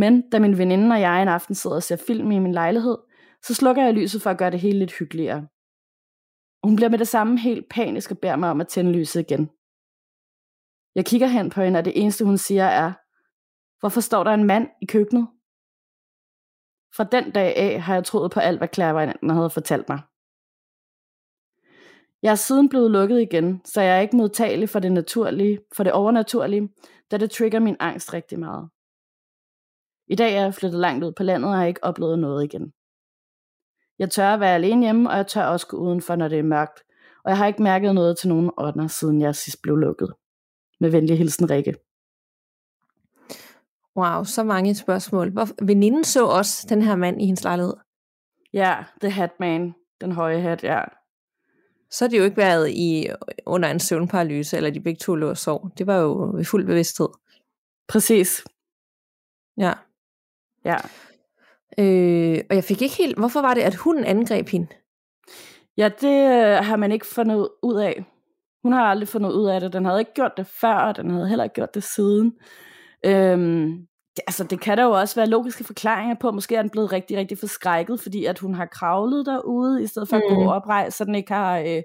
Men 0.00 0.30
da 0.30 0.38
min 0.38 0.58
veninde 0.58 0.94
og 0.94 1.00
jeg 1.00 1.22
en 1.22 1.28
aften 1.28 1.54
sidder 1.54 1.76
og 1.76 1.82
ser 1.82 1.96
film 2.06 2.30
i 2.30 2.38
min 2.38 2.52
lejlighed, 2.52 2.98
så 3.42 3.54
slukker 3.54 3.84
jeg 3.84 3.94
lyset 3.94 4.22
for 4.22 4.30
at 4.30 4.38
gøre 4.38 4.50
det 4.50 4.60
hele 4.60 4.78
lidt 4.78 4.98
hyggeligere. 4.98 5.48
Hun 6.64 6.76
bliver 6.76 6.88
med 6.88 6.98
det 6.98 7.08
samme 7.08 7.38
helt 7.38 7.68
panisk 7.70 8.10
og 8.10 8.18
beder 8.18 8.36
mig 8.36 8.50
om 8.50 8.60
at 8.60 8.68
tænde 8.68 8.92
lyset 8.92 9.20
igen. 9.20 9.50
Jeg 10.94 11.06
kigger 11.06 11.26
hen 11.26 11.50
på 11.50 11.62
hende, 11.62 11.78
og 11.78 11.84
det 11.84 12.02
eneste 12.02 12.24
hun 12.24 12.38
siger 12.38 12.64
er, 12.64 12.92
hvorfor 13.80 14.00
står 14.00 14.24
der 14.24 14.30
en 14.30 14.44
mand 14.44 14.68
i 14.82 14.86
køkkenet? 14.86 15.28
Fra 16.96 17.04
den 17.04 17.32
dag 17.32 17.56
af 17.56 17.80
har 17.80 17.94
jeg 17.94 18.04
troet 18.04 18.30
på 18.30 18.40
alt, 18.40 18.58
hvad 18.58 18.68
klærvejanden 18.68 19.30
havde 19.30 19.50
fortalt 19.50 19.88
mig. 19.88 20.00
Jeg 22.22 22.30
er 22.30 22.34
siden 22.34 22.68
blevet 22.68 22.90
lukket 22.90 23.20
igen, 23.20 23.60
så 23.64 23.80
jeg 23.80 23.96
er 23.96 24.00
ikke 24.00 24.16
modtagelig 24.16 24.68
for 24.68 24.78
det 24.78 24.92
naturlige, 24.92 25.58
for 25.76 25.84
det 25.84 25.92
overnaturlige, 25.92 26.68
da 27.10 27.16
det 27.16 27.30
trigger 27.30 27.60
min 27.60 27.76
angst 27.80 28.14
rigtig 28.14 28.38
meget. 28.38 28.68
I 30.08 30.14
dag 30.14 30.36
er 30.36 30.42
jeg 30.42 30.54
flyttet 30.54 30.80
langt 30.80 31.04
ud 31.04 31.12
på 31.12 31.22
landet 31.22 31.50
og 31.50 31.56
har 31.56 31.64
ikke 31.64 31.84
oplevet 31.84 32.18
noget 32.18 32.44
igen. 32.44 32.72
Jeg 33.98 34.10
tør 34.10 34.34
at 34.34 34.40
være 34.40 34.54
alene 34.54 34.82
hjemme, 34.82 35.10
og 35.10 35.16
jeg 35.16 35.26
tør 35.26 35.44
også 35.44 35.66
gå 35.66 35.76
udenfor, 35.76 36.16
når 36.16 36.28
det 36.28 36.38
er 36.38 36.42
mørkt, 36.42 36.82
og 37.24 37.30
jeg 37.30 37.38
har 37.38 37.46
ikke 37.46 37.62
mærket 37.62 37.94
noget 37.94 38.18
til 38.18 38.28
nogen 38.28 38.50
ånder, 38.56 38.86
siden 38.86 39.20
jeg 39.20 39.34
sidst 39.34 39.62
blev 39.62 39.76
lukket. 39.76 40.12
Med 40.80 40.90
venlig 40.90 41.18
hilsen, 41.18 41.50
Rikke. 41.50 41.74
Wow, 43.96 44.24
så 44.24 44.44
mange 44.44 44.74
spørgsmål. 44.74 45.30
Hvor, 45.30 45.64
veninden 45.66 46.04
så 46.04 46.26
også 46.26 46.66
den 46.68 46.82
her 46.82 46.96
mand 46.96 47.22
i 47.22 47.26
hendes 47.26 47.44
lejlighed? 47.44 47.74
Ja, 48.52 48.84
The 49.00 49.10
Hat 49.10 49.30
Man. 49.40 49.74
Den 50.00 50.12
høje 50.12 50.40
hat, 50.40 50.64
ja. 50.64 50.80
Så 51.92 52.04
har 52.04 52.08
de 52.08 52.16
jo 52.16 52.24
ikke 52.24 52.36
været 52.36 52.70
i, 52.70 53.08
under 53.46 53.68
en 53.68 53.80
søvnparalyse, 53.80 54.56
eller 54.56 54.70
de 54.70 54.80
begge 54.80 54.98
to 54.98 55.14
lå 55.14 55.28
og 55.28 55.36
sov. 55.36 55.70
Det 55.78 55.86
var 55.86 55.96
jo 55.96 56.30
ved 56.34 56.44
fuld 56.44 56.66
bevidsthed. 56.66 57.08
Præcis. 57.88 58.44
Ja. 59.58 59.72
Ja. 60.64 60.76
Øh, 61.78 62.44
og 62.50 62.56
jeg 62.56 62.64
fik 62.64 62.82
ikke 62.82 62.96
helt, 62.96 63.18
hvorfor 63.18 63.40
var 63.40 63.54
det, 63.54 63.60
at 63.62 63.74
hunden 63.74 64.04
angreb 64.04 64.48
hende? 64.48 64.68
Ja, 65.76 65.90
det 66.00 66.30
øh, 66.30 66.64
har 66.64 66.76
man 66.76 66.92
ikke 66.92 67.06
fundet 67.06 67.48
ud 67.62 67.80
af. 67.80 68.04
Hun 68.62 68.72
har 68.72 68.84
aldrig 68.84 69.08
fundet 69.08 69.32
ud 69.32 69.48
af 69.48 69.60
det. 69.60 69.72
Den 69.72 69.84
havde 69.84 70.00
ikke 70.00 70.14
gjort 70.14 70.32
det 70.36 70.46
før, 70.46 70.74
og 70.74 70.96
den 70.96 71.10
havde 71.10 71.28
heller 71.28 71.44
ikke 71.44 71.54
gjort 71.54 71.74
det 71.74 71.82
siden. 71.82 72.32
Øhm, 73.06 73.86
det, 74.16 74.22
altså, 74.26 74.44
det 74.44 74.60
kan 74.60 74.78
der 74.78 74.84
jo 74.84 74.90
også 74.90 75.14
være 75.14 75.26
logiske 75.26 75.64
forklaringer 75.64 76.14
på. 76.20 76.30
Måske 76.30 76.56
er 76.56 76.62
den 76.62 76.70
blevet 76.70 76.92
rigtig, 76.92 77.16
rigtig 77.16 77.38
forskrækket, 77.38 78.00
fordi 78.00 78.24
at 78.24 78.38
hun 78.38 78.54
har 78.54 78.66
kravlet 78.66 79.26
derude, 79.26 79.82
i 79.82 79.86
stedet 79.86 80.08
for 80.08 80.16
mm. 80.16 80.22
at 80.22 80.28
gå 80.28 80.50
oprejst, 80.50 80.96
så 80.96 81.04
den 81.04 81.14
ikke 81.14 81.32
har... 81.32 81.58
Øh, 81.58 81.82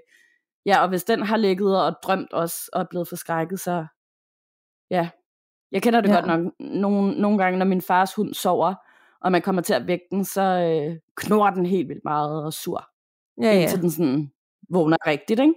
ja, 0.66 0.82
og 0.82 0.88
hvis 0.88 1.04
den 1.04 1.22
har 1.22 1.36
ligget 1.36 1.84
og 1.84 1.96
drømt 2.02 2.32
også, 2.32 2.70
og 2.72 2.80
er 2.80 2.86
blevet 2.90 3.08
forskrækket, 3.08 3.60
så... 3.60 3.86
Ja, 4.90 5.08
jeg 5.72 5.82
kender 5.82 6.00
det 6.00 6.08
ja. 6.08 6.14
godt 6.14 6.26
nok 6.26 6.52
nogle, 6.60 7.20
nogle 7.20 7.38
gange, 7.38 7.58
når 7.58 7.66
min 7.66 7.82
fars 7.82 8.14
hund 8.14 8.34
sover, 8.34 8.74
og 9.20 9.32
man 9.32 9.42
kommer 9.42 9.62
til 9.62 9.74
at 9.74 9.86
vække 9.86 10.04
den, 10.10 10.24
så 10.24 10.42
øh, 10.42 10.96
knurrer 11.16 11.50
den 11.50 11.66
helt 11.66 11.88
vildt 11.88 12.04
meget 12.04 12.44
og 12.44 12.52
sur. 12.52 12.88
Ja, 13.42 13.52
ja. 13.52 13.60
Indtil 13.60 13.82
den 13.82 13.90
sådan 13.90 14.32
vågner 14.70 14.96
rigtigt, 15.06 15.40
ikke? 15.40 15.54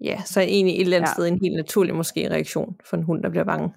Ja, 0.00 0.22
så 0.24 0.40
egentlig 0.40 0.74
et 0.74 0.80
eller 0.80 0.96
andet 0.96 1.08
ja. 1.08 1.12
sted 1.12 1.26
en 1.26 1.40
helt 1.42 1.56
naturlig 1.56 1.94
måske 1.94 2.30
reaktion 2.30 2.76
for 2.84 2.96
en 2.96 3.02
hund, 3.02 3.22
der 3.22 3.30
bliver 3.30 3.44
bange. 3.44 3.74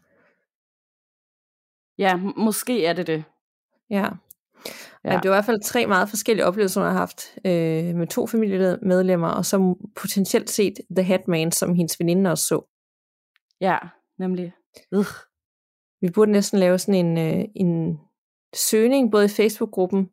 Ja, 1.97 2.15
måske 2.37 2.85
er 2.85 2.93
det 2.93 3.07
det. 3.07 3.23
Ja. 3.89 4.09
Ja. 5.03 5.19
Det 5.23 5.29
var 5.29 5.35
i 5.35 5.37
hvert 5.37 5.45
fald 5.45 5.61
tre 5.61 5.85
meget 5.85 6.09
forskellige 6.09 6.45
oplevelser, 6.45 6.81
hun 6.81 6.89
har 6.89 6.97
haft 6.97 7.21
øh, 7.45 7.95
med 7.95 8.07
to 8.07 8.27
familiemedlemmer, 8.27 9.27
og 9.27 9.45
som 9.45 9.75
potentielt 9.95 10.49
set 10.49 10.73
The 10.95 11.03
Hatman, 11.03 11.51
som 11.51 11.75
hendes 11.75 11.99
veninde 11.99 12.31
også 12.31 12.45
så. 12.45 12.61
Ja, 13.61 13.77
nemlig. 14.19 14.53
Øh. 14.93 15.05
Vi 16.01 16.09
burde 16.09 16.31
næsten 16.31 16.59
lave 16.59 16.79
sådan 16.79 17.05
en, 17.05 17.17
øh, 17.17 17.45
en 17.55 17.99
søgning, 18.55 19.11
både 19.11 19.25
i 19.25 19.29
Facebook-gruppen 19.29 20.09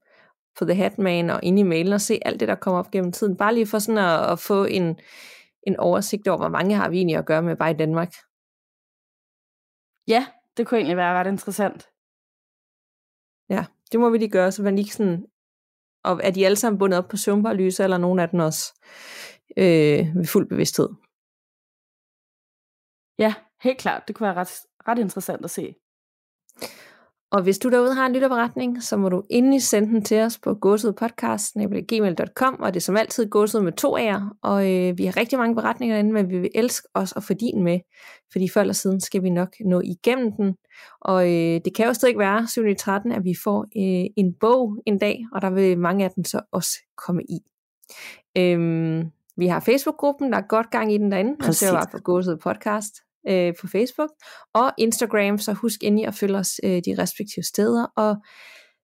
på 0.59 0.64
The 0.64 0.74
Hatman 0.74 1.30
og 1.30 1.41
ind 1.43 1.59
i 1.59 1.62
mailen 1.62 1.93
og 1.93 2.01
se 2.01 2.18
alt 2.22 2.41
det, 2.41 2.49
der 2.49 2.55
kommer 2.55 2.78
op 2.78 2.91
gennem 2.91 3.12
tiden. 3.12 3.37
Bare 3.37 3.55
lige 3.55 3.66
for 3.66 3.78
sådan 3.78 3.99
at, 3.99 4.32
at 4.32 4.39
få 4.39 4.64
en, 4.64 4.99
en 5.66 5.76
oversigt 5.76 6.28
over, 6.28 6.39
hvor 6.39 6.49
mange 6.49 6.74
har 6.76 6.89
vi 6.89 6.97
egentlig 6.97 7.16
at 7.16 7.26
gøre 7.26 7.43
med 7.43 7.57
bare 7.57 7.70
i 7.70 7.76
Danmark. 7.76 8.14
Ja, 10.09 10.26
det 10.57 10.67
kunne 10.67 10.79
egentlig 10.79 10.97
være 10.97 11.15
ret 11.19 11.27
interessant. 11.27 11.91
Ja, 13.49 13.67
det 13.93 14.01
må 14.01 14.11
vi 14.11 14.19
lige 14.19 14.31
gøre, 14.31 14.53
så 14.53 14.63
man 14.63 14.79
ikke 14.79 14.95
sådan, 14.95 15.27
og 16.05 16.21
er 16.23 16.31
de 16.31 16.47
alle 16.47 16.57
sammen 16.57 16.79
bundet 16.79 16.99
op 16.99 17.09
på 17.09 17.17
søvnparalyse, 17.17 17.85
eller 17.85 17.99
nogen 17.99 18.19
af 18.19 18.29
dem 18.29 18.41
også 18.41 18.65
øh, 19.57 20.17
ved 20.17 20.27
fuld 20.27 20.49
bevidsthed? 20.49 20.89
Ja, 23.19 23.35
helt 23.63 23.79
klart. 23.79 24.09
Det 24.09 24.17
kunne 24.17 24.27
være 24.29 24.37
ret, 24.37 24.53
ret 24.89 24.99
interessant 24.99 25.45
at 25.45 25.51
se. 25.51 25.75
Og 27.35 27.43
hvis 27.43 27.59
du 27.59 27.70
derude 27.70 27.95
har 27.95 28.07
en 28.07 28.12
lytterberetning, 28.12 28.82
så 28.82 28.97
må 28.97 29.09
du 29.09 29.22
endelig 29.30 29.62
sende 29.62 29.89
den 29.89 30.05
til 30.05 30.20
os 30.20 30.39
på 30.39 30.55
gåsudpodcast.gmail.com, 30.55 32.61
og 32.61 32.74
det 32.74 32.80
er 32.80 32.85
som 32.85 32.97
altid 32.97 33.30
gåsud 33.30 33.61
med 33.61 33.72
to 33.72 33.99
A'er, 33.99 34.39
og 34.43 34.72
øh, 34.72 34.99
vi 34.99 35.05
har 35.05 35.16
rigtig 35.16 35.39
mange 35.39 35.55
beretninger 35.55 35.99
inde, 35.99 36.12
men 36.12 36.30
vi 36.30 36.39
vil 36.39 36.51
elske 36.55 36.89
os 36.95 37.12
at 37.16 37.22
få 37.22 37.35
din 37.35 37.62
med, 37.62 37.80
fordi 38.32 38.49
før 38.49 38.61
eller 38.61 38.74
siden 38.74 39.01
skal 39.01 39.22
vi 39.22 39.30
nok 39.30 39.49
nå 39.61 39.80
igennem 39.85 40.32
den, 40.32 40.55
og 41.01 41.26
øh, 41.26 41.61
det 41.64 41.74
kan 41.76 41.87
jo 41.87 41.93
stadig 41.93 42.18
være 42.18 42.47
7. 42.47 42.62
13, 42.78 43.12
at 43.12 43.24
vi 43.24 43.35
får 43.45 43.62
øh, 43.62 44.05
en 44.16 44.35
bog 44.41 44.76
en 44.87 44.99
dag, 44.99 45.26
og 45.32 45.43
der 45.43 45.51
vil 45.51 45.78
mange 45.78 46.05
af 46.05 46.11
dem 46.11 46.24
så 46.24 46.41
også 46.53 46.78
komme 46.97 47.22
i. 47.22 47.39
Øhm, 48.39 49.03
vi 49.37 49.47
har 49.47 49.61
Facebook-gruppen, 49.61 50.32
der 50.32 50.39
er 50.39 50.47
godt 50.49 50.70
gang 50.70 50.93
i 50.93 50.99
den 50.99 51.11
derinde, 51.11 51.37
og 51.41 51.47
det 51.47 51.62
er 51.62 51.72
bare 51.72 51.87
på 51.93 51.99
gåsud 51.99 52.37
podcast 52.37 53.04
øh, 53.29 53.55
på 53.61 53.66
Facebook 53.66 54.11
og 54.55 54.72
Instagram, 54.79 55.39
så 55.39 55.53
husk 55.53 55.85
endelig 55.85 56.07
at 56.07 56.14
følge 56.14 56.37
os 56.37 56.61
øh, 56.64 56.83
de 56.87 56.95
respektive 56.99 57.43
steder, 57.43 57.87
og 57.97 58.16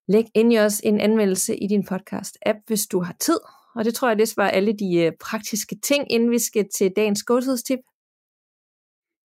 læg 0.08 0.24
endelig 0.34 0.64
også 0.64 0.80
en 0.84 1.00
anmeldelse 1.00 1.56
i 1.56 1.66
din 1.66 1.84
podcast-app, 1.92 2.58
hvis 2.66 2.86
du 2.86 3.00
har 3.00 3.16
tid. 3.20 3.38
Og 3.74 3.84
det 3.84 3.94
tror 3.94 4.08
jeg, 4.08 4.18
det 4.18 4.34
var 4.36 4.48
alle 4.48 4.72
de 4.72 4.96
øh, 4.96 5.12
praktiske 5.20 5.76
ting, 5.82 6.12
inden 6.12 6.30
vi 6.30 6.38
skal 6.38 6.68
til 6.78 6.92
dagens 6.96 7.22
gåsudstip. 7.22 7.78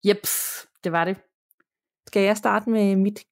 Jeps, 0.04 0.66
det 0.84 0.92
var 0.92 1.04
det. 1.04 1.16
Skal 2.06 2.22
jeg 2.22 2.36
starte 2.36 2.70
med 2.70 2.96
mit, 2.96 3.24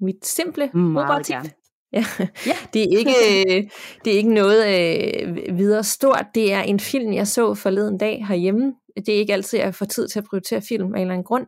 mit 0.00 0.26
simple 0.26 0.70
Meget 0.74 1.28
Ja. 1.92 2.04
ja, 2.46 2.56
det 2.72 2.82
er 2.82 2.98
ikke, 2.98 3.70
det 4.04 4.12
er 4.12 4.16
ikke 4.16 4.34
noget 4.34 4.60
øh, 4.66 5.58
videre 5.58 5.84
stort. 5.84 6.26
Det 6.34 6.52
er 6.52 6.60
en 6.60 6.80
film, 6.80 7.12
jeg 7.12 7.28
så 7.28 7.54
forleden 7.54 7.98
dag 7.98 8.26
herhjemme. 8.26 8.74
Det 8.96 9.08
er 9.08 9.18
ikke 9.18 9.32
altid, 9.32 9.58
jeg 9.58 9.74
får 9.74 9.86
tid 9.86 10.08
til 10.08 10.18
at 10.18 10.24
prioritere 10.24 10.62
film 10.62 10.94
af 10.94 10.98
en 10.98 11.00
eller 11.00 11.14
anden 11.14 11.24
grund. 11.24 11.46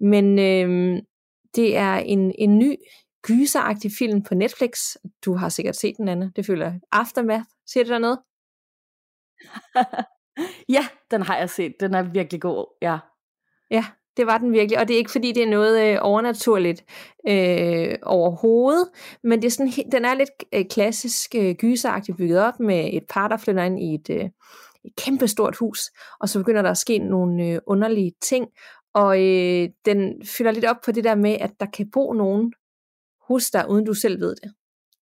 Men 0.00 0.38
øh, 0.38 1.02
det 1.56 1.76
er 1.76 1.94
en, 1.94 2.34
en 2.38 2.58
ny 2.58 2.76
gyseragtig 3.22 3.90
film 3.98 4.22
på 4.22 4.34
Netflix. 4.34 4.96
Du 5.24 5.34
har 5.34 5.48
sikkert 5.48 5.76
set 5.76 5.96
den, 5.96 6.08
Anna. 6.08 6.30
Det 6.36 6.46
føler 6.46 6.66
jeg. 6.66 6.80
Aftermath. 6.92 7.44
Ser 7.66 7.84
du 7.84 7.90
der 7.90 7.98
noget? 7.98 8.18
ja, 10.76 10.86
den 11.10 11.22
har 11.22 11.36
jeg 11.36 11.50
set. 11.50 11.74
Den 11.80 11.94
er 11.94 12.02
virkelig 12.02 12.40
god, 12.40 12.66
ja. 12.82 12.98
Ja, 13.70 13.84
det 14.16 14.26
var 14.26 14.38
den 14.38 14.52
virkelig, 14.52 14.78
og 14.78 14.88
det 14.88 14.94
er 14.94 14.98
ikke 14.98 15.10
fordi, 15.10 15.32
det 15.32 15.42
er 15.42 15.50
noget 15.50 15.92
øh, 15.92 15.98
overnaturligt 16.00 16.84
øh, 17.28 17.98
overhovedet, 18.02 18.88
men 19.22 19.42
det 19.42 19.46
er 19.46 19.50
sådan, 19.50 19.72
den 19.92 20.04
er 20.04 20.14
lidt 20.14 20.30
øh, 20.52 20.64
klassisk 20.70 21.34
øh, 21.34 21.54
gyseragtigt 21.54 22.18
bygget 22.18 22.40
op 22.40 22.60
med 22.60 22.90
et 22.92 23.04
par, 23.08 23.28
der 23.28 23.36
flytter 23.36 23.62
ind 23.62 23.82
i 23.82 23.94
et, 23.94 24.10
øh, 24.10 24.30
et 24.84 24.96
kæmpestort 24.96 25.56
hus, 25.56 25.80
og 26.20 26.28
så 26.28 26.38
begynder 26.38 26.62
der 26.62 26.70
at 26.70 26.78
ske 26.78 26.98
nogle 26.98 27.44
øh, 27.44 27.58
underlige 27.66 28.12
ting, 28.22 28.46
og 28.94 29.22
øh, 29.22 29.68
den 29.84 30.26
fylder 30.26 30.50
lidt 30.50 30.64
op 30.64 30.76
på 30.84 30.92
det 30.92 31.04
der 31.04 31.14
med, 31.14 31.36
at 31.40 31.50
der 31.60 31.66
kan 31.66 31.90
bo 31.92 32.12
nogen 32.12 32.52
hos 33.28 33.50
dig, 33.50 33.70
uden 33.70 33.84
du 33.84 33.94
selv 33.94 34.20
ved 34.20 34.34
det. 34.42 34.52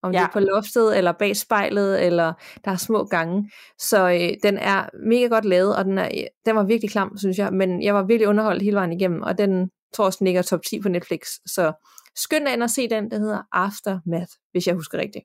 Om 0.03 0.13
ja. 0.13 0.19
det 0.19 0.25
er 0.25 0.33
på 0.33 0.41
loftet, 0.41 0.99
eller 0.99 1.13
bag 1.13 1.37
spejlet, 1.37 2.07
eller 2.07 2.33
der 2.65 2.71
er 2.71 2.77
små 2.77 3.05
gange. 3.05 3.51
Så 3.79 4.09
øh, 4.09 4.37
den 4.43 4.59
er 4.59 4.89
mega 5.07 5.27
godt 5.27 5.45
lavet, 5.45 5.77
og 5.77 5.85
den, 5.85 5.99
er, 5.99 6.09
den 6.47 6.57
var 6.57 6.63
virkelig 6.65 6.91
klam, 6.91 7.19
synes 7.19 7.39
jeg. 7.39 7.53
Men 7.53 7.83
jeg 7.83 7.95
var 7.95 8.03
virkelig 8.03 8.29
underholdt 8.29 8.63
hele 8.63 8.77
vejen 8.77 8.93
igennem, 8.93 9.23
og 9.23 9.39
den 9.39 9.71
tror 9.95 10.05
også, 10.05 10.17
den 10.19 10.25
ligger 10.25 10.43
top 10.43 10.61
10 10.63 10.81
på 10.81 10.89
Netflix. 10.89 11.21
Så 11.47 11.73
skynd 12.17 12.45
dig 12.45 12.53
ind 12.53 12.63
og 12.63 12.71
se 12.71 12.89
den, 12.89 13.11
der 13.11 13.19
hedder 13.19 13.43
Aftermath, 13.53 14.33
hvis 14.53 14.67
jeg 14.67 14.75
husker 14.75 14.99
rigtigt. 14.99 15.25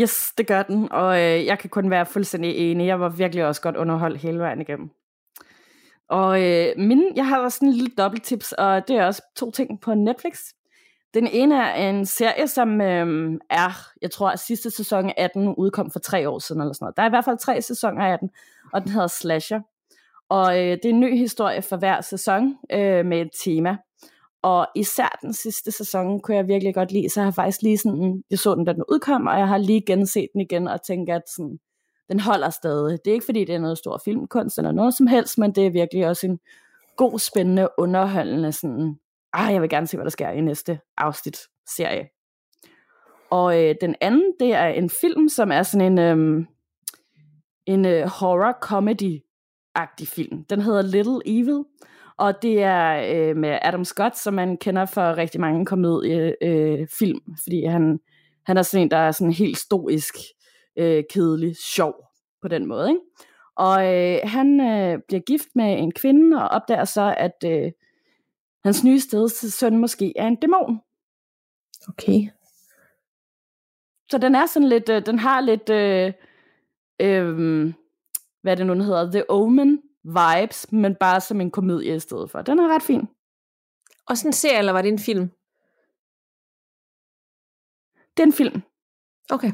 Yes, 0.00 0.32
det 0.38 0.46
gør 0.46 0.62
den, 0.62 0.92
og 0.92 1.20
øh, 1.20 1.46
jeg 1.46 1.58
kan 1.58 1.70
kun 1.70 1.90
være 1.90 2.06
fuldstændig 2.06 2.56
enig. 2.56 2.86
Jeg 2.86 3.00
var 3.00 3.08
virkelig 3.08 3.44
også 3.46 3.60
godt 3.62 3.76
underholdt 3.76 4.20
hele 4.20 4.38
vejen 4.38 4.60
igennem. 4.60 4.90
Og 6.08 6.42
øh, 6.42 6.66
min, 6.76 7.16
jeg 7.16 7.26
har 7.28 7.38
også 7.38 7.56
sådan 7.56 7.68
en 7.68 7.74
lille 7.74 7.94
dobbelttips, 7.98 8.52
og 8.52 8.88
det 8.88 8.96
er 8.96 9.06
også 9.06 9.22
to 9.36 9.50
ting 9.50 9.80
på 9.80 9.94
Netflix. 9.94 10.38
Den 11.14 11.26
ene 11.26 11.56
er 11.56 11.90
en 11.90 12.06
serie, 12.06 12.48
som 12.48 12.80
øh, 12.80 13.32
er, 13.50 13.88
jeg 14.02 14.10
tror, 14.10 14.30
at 14.30 14.38
sidste 14.38 14.70
sæson 14.70 15.12
af 15.16 15.30
den 15.34 15.54
udkom 15.58 15.90
for 15.90 15.98
tre 15.98 16.28
år 16.28 16.38
siden, 16.38 16.60
eller 16.60 16.72
sådan 16.72 16.84
noget. 16.84 16.96
Der 16.96 17.02
er 17.02 17.06
i 17.06 17.10
hvert 17.10 17.24
fald 17.24 17.38
tre 17.38 17.62
sæsoner 17.62 18.04
af 18.04 18.18
den, 18.18 18.30
og 18.72 18.82
den 18.82 18.90
hedder 18.90 19.06
Slasher. 19.06 19.60
Og 20.28 20.58
øh, 20.58 20.70
det 20.70 20.84
er 20.84 20.88
en 20.88 21.00
ny 21.00 21.16
historie 21.16 21.62
for 21.62 21.76
hver 21.76 22.00
sæson 22.00 22.56
øh, 22.72 23.06
med 23.06 23.20
et 23.20 23.30
tema. 23.44 23.76
Og 24.44 24.66
især 24.74 25.18
den 25.22 25.32
sidste 25.32 25.72
sæson 25.72 26.20
kunne 26.20 26.36
jeg 26.36 26.48
virkelig 26.48 26.74
godt 26.74 26.92
lide, 26.92 27.08
så 27.08 27.20
jeg 27.20 27.26
har 27.26 27.32
faktisk 27.32 27.62
lige 27.62 27.78
sådan, 27.78 28.22
jeg 28.30 28.38
så 28.38 28.54
den, 28.54 28.64
da 28.64 28.72
den 28.72 28.84
udkom, 28.88 29.26
og 29.26 29.38
jeg 29.38 29.48
har 29.48 29.58
lige 29.58 29.82
genset 29.86 30.26
den 30.32 30.40
igen, 30.40 30.68
og 30.68 30.82
tænker, 30.82 31.16
at 31.16 31.22
sådan, 31.36 31.58
den 32.08 32.20
holder 32.20 32.50
stadig. 32.50 32.98
Det 33.04 33.10
er 33.10 33.14
ikke 33.14 33.24
fordi, 33.24 33.44
det 33.44 33.54
er 33.54 33.58
noget 33.58 33.78
stor 33.78 34.00
filmkunst 34.04 34.58
eller 34.58 34.72
noget 34.72 34.94
som 34.94 35.06
helst, 35.06 35.38
men 35.38 35.54
det 35.54 35.66
er 35.66 35.70
virkelig 35.70 36.06
også 36.06 36.26
en 36.26 36.38
god, 36.96 37.18
spændende, 37.18 37.68
underholdende 37.78 38.52
sådan, 38.52 38.98
ah, 39.32 39.52
jeg 39.52 39.62
vil 39.62 39.70
gerne 39.70 39.86
se, 39.86 39.96
hvad 39.96 40.04
der 40.04 40.10
sker 40.10 40.30
i 40.30 40.40
næste 40.40 40.80
afsnit 40.96 41.38
serie. 41.76 42.08
Og 43.30 43.62
øh, 43.62 43.74
den 43.80 43.94
anden, 44.00 44.32
det 44.40 44.54
er 44.54 44.66
en 44.66 44.90
film, 44.90 45.28
som 45.28 45.52
er 45.52 45.62
sådan 45.62 45.92
en, 45.92 45.98
øh, 45.98 46.46
en 47.66 47.84
øh, 47.84 48.06
horror-comedy-agtig 48.06 50.06
film. 50.06 50.44
Den 50.44 50.60
hedder 50.60 50.82
Little 50.82 51.20
Evil, 51.26 51.64
og 52.18 52.42
det 52.42 52.62
er 52.62 53.14
øh, 53.14 53.36
med 53.36 53.58
Adam 53.62 53.84
Scott, 53.84 54.16
som 54.16 54.34
man 54.34 54.56
kender 54.56 54.84
for 54.86 55.16
rigtig 55.16 55.40
mange 55.40 55.66
komediefilm, 55.66 57.20
øh, 57.28 57.36
fordi 57.42 57.64
han, 57.64 58.00
han 58.46 58.56
er 58.56 58.62
sådan 58.62 58.82
en, 58.82 58.90
der 58.90 58.96
er 58.96 59.12
sådan 59.12 59.32
helt 59.32 59.58
stoisk, 59.58 60.14
øh, 60.76 61.04
kedelig, 61.10 61.56
sjov 61.56 61.94
på 62.42 62.48
den 62.48 62.66
måde. 62.66 62.88
Ikke? 62.88 63.00
Og 63.56 63.94
øh, 63.94 64.18
han 64.24 64.60
øh, 64.60 64.98
bliver 65.08 65.20
gift 65.20 65.48
med 65.54 65.78
en 65.78 65.92
kvinde, 65.92 66.42
og 66.42 66.48
opdager 66.48 66.84
så, 66.84 67.14
at 67.18 67.44
øh, 67.46 67.72
hans 68.64 68.84
nye 68.84 69.00
søn 69.30 69.78
måske 69.78 70.12
er 70.16 70.26
en 70.26 70.36
dæmon. 70.36 70.80
Okay. 71.88 72.28
Så 74.10 74.18
den 74.18 74.34
er 74.34 74.46
sådan 74.46 74.68
lidt, 74.68 74.88
øh, 74.88 75.06
den 75.06 75.18
har 75.18 75.40
lidt, 75.40 75.70
øh, 75.70 76.12
øh, 77.00 77.72
hvad 78.42 78.56
det 78.56 78.66
nu 78.66 78.74
hedder, 78.74 79.10
The 79.10 79.30
Omen 79.30 79.82
vibes, 80.04 80.72
men 80.72 80.96
bare 81.00 81.20
som 81.20 81.40
en 81.40 81.50
komedie 81.50 81.96
i 81.96 82.00
stedet 82.00 82.30
for. 82.30 82.42
Den 82.42 82.58
er 82.58 82.74
ret 82.74 82.82
fin. 82.82 83.08
Og 84.06 84.18
sådan 84.18 84.28
en 84.28 84.32
serie, 84.32 84.58
eller 84.58 84.72
var 84.72 84.82
det 84.82 84.88
en 84.88 84.98
film? 84.98 85.30
Det 88.16 88.22
er 88.22 88.26
en 88.26 88.32
film. 88.32 88.62
Okay. 89.30 89.52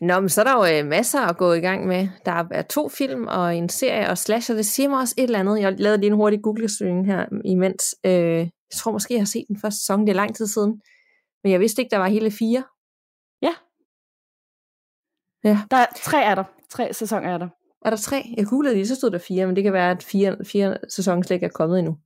Nå, 0.00 0.20
men 0.20 0.28
så 0.28 0.40
er 0.40 0.44
der 0.44 0.52
jo 0.52 0.78
øh, 0.78 0.86
masser 0.86 1.20
at 1.20 1.36
gå 1.36 1.52
i 1.52 1.60
gang 1.60 1.86
med. 1.86 2.08
Der 2.24 2.44
er 2.50 2.62
to 2.62 2.88
film 2.88 3.26
og 3.26 3.56
en 3.56 3.68
serie, 3.68 4.08
og 4.10 4.18
Slasher, 4.18 4.56
det 4.56 4.66
siger 4.66 4.88
mig 4.88 4.98
også 4.98 5.14
et 5.18 5.22
eller 5.22 5.38
andet. 5.38 5.60
Jeg 5.60 5.80
lavede 5.80 6.00
lige 6.00 6.10
en 6.10 6.16
hurtig 6.16 6.42
Google-søgning 6.42 7.06
her 7.06 7.26
imens. 7.44 7.96
Øh, 8.06 8.38
jeg 8.70 8.76
tror 8.76 8.92
måske, 8.92 9.14
jeg 9.14 9.20
har 9.20 9.26
set 9.26 9.44
den 9.48 9.60
første 9.60 9.80
sæson, 9.80 10.00
det 10.00 10.08
er 10.08 10.14
lang 10.14 10.36
tid 10.36 10.46
siden. 10.46 10.82
Men 11.42 11.52
jeg 11.52 11.60
vidste 11.60 11.82
ikke, 11.82 11.90
der 11.90 11.98
var 11.98 12.08
hele 12.08 12.30
fire. 12.30 12.64
Ja. 13.42 13.54
Ja. 15.44 15.58
Der 15.70 15.76
er 15.76 15.86
tre 15.96 16.24
er 16.24 16.34
der. 16.34 16.44
Tre 16.70 16.92
sæsoner 16.92 17.28
er 17.28 17.38
der. 17.38 17.48
Er 17.84 17.90
der 17.90 17.96
tre? 17.96 18.34
Jeg 18.36 18.46
googlede 18.46 18.74
lige, 18.74 18.86
så 18.86 18.94
stod 18.94 19.10
der 19.10 19.18
fire, 19.18 19.46
men 19.46 19.56
det 19.56 19.64
kan 19.64 19.72
være, 19.72 19.90
at 19.90 20.02
fire, 20.02 20.36
fire 20.44 20.78
sæsoner 20.88 21.22
slet 21.22 21.34
ikke 21.34 21.46
er 21.46 21.50
kommet 21.50 21.78
endnu. 21.78 21.96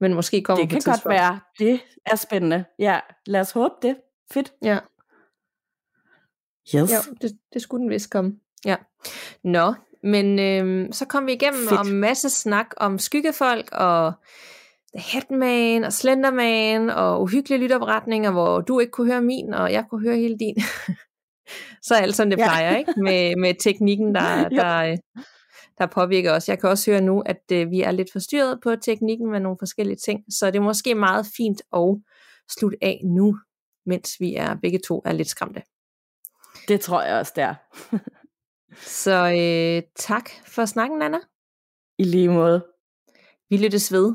Men 0.00 0.14
måske 0.14 0.42
kommer 0.42 0.64
Det 0.64 0.70
kan 0.70 0.92
godt 0.92 1.04
være. 1.08 1.40
Det 1.58 1.80
er 2.06 2.16
spændende. 2.16 2.64
Ja, 2.78 3.00
lad 3.26 3.40
os 3.40 3.50
håbe 3.50 3.74
det. 3.82 3.96
Fedt. 4.32 4.52
Ja. 4.62 4.78
Yes. 6.74 6.92
Jo, 6.92 7.14
det, 7.20 7.38
det 7.52 7.62
skulle 7.62 7.82
den 7.82 7.90
vist 7.90 8.10
komme. 8.10 8.36
Ja. 8.64 8.76
Nå, 9.44 9.74
men 10.02 10.38
øhm, 10.38 10.92
så 10.92 11.04
kom 11.06 11.26
vi 11.26 11.32
igennem 11.32 11.68
Fedt. 11.68 11.80
om 11.80 11.86
masse 11.86 12.30
snak 12.30 12.66
om 12.76 12.98
skyggefolk 12.98 13.68
og 13.72 14.12
The 14.96 15.02
Hatman 15.12 15.84
og 15.84 15.92
Slenderman 15.92 16.90
og 16.90 17.22
uhyggelige 17.22 17.60
lytterberetninger, 17.60 18.30
hvor 18.30 18.60
du 18.60 18.80
ikke 18.80 18.90
kunne 18.90 19.12
høre 19.12 19.22
min, 19.22 19.54
og 19.54 19.72
jeg 19.72 19.84
kunne 19.90 20.00
høre 20.08 20.16
hele 20.16 20.38
din. 20.38 20.56
så 21.82 21.94
er 21.94 21.98
alt 21.98 22.16
sådan, 22.16 22.30
det 22.30 22.38
plejer, 22.38 22.76
ikke? 22.76 22.92
Med, 22.96 23.36
med 23.36 23.54
teknikken, 23.60 24.14
der, 24.14 24.48
der, 24.60 24.96
der 25.78 25.86
påvirker 25.86 26.32
os. 26.32 26.48
Jeg 26.48 26.60
kan 26.60 26.70
også 26.70 26.90
høre 26.90 27.00
nu, 27.00 27.20
at 27.20 27.42
øh, 27.52 27.70
vi 27.70 27.80
er 27.80 27.90
lidt 27.90 28.12
forstyrret 28.12 28.58
på 28.62 28.76
teknikken 28.76 29.30
med 29.30 29.40
nogle 29.40 29.56
forskellige 29.60 29.96
ting, 29.96 30.20
så 30.30 30.46
det 30.46 30.56
er 30.56 30.62
måske 30.62 30.94
meget 30.94 31.26
fint 31.36 31.62
at 31.76 31.96
slutte 32.58 32.78
af 32.82 33.00
nu, 33.04 33.38
mens 33.86 34.16
vi 34.20 34.34
er 34.34 34.56
begge 34.62 34.80
to 34.88 35.02
er 35.04 35.12
lidt 35.12 35.28
skræmte. 35.28 35.62
Det 36.68 36.80
tror 36.80 37.02
jeg 37.02 37.18
også, 37.18 37.32
det 37.36 37.44
er. 37.44 37.54
så 39.04 39.12
øh, 39.12 39.82
tak 39.96 40.30
for 40.46 40.64
snakken, 40.64 41.02
Anna. 41.02 41.18
I 41.98 42.04
lige 42.04 42.28
måde. 42.28 42.64
Vi 43.50 43.56
lyttes 43.56 43.92
ved. 43.92 44.14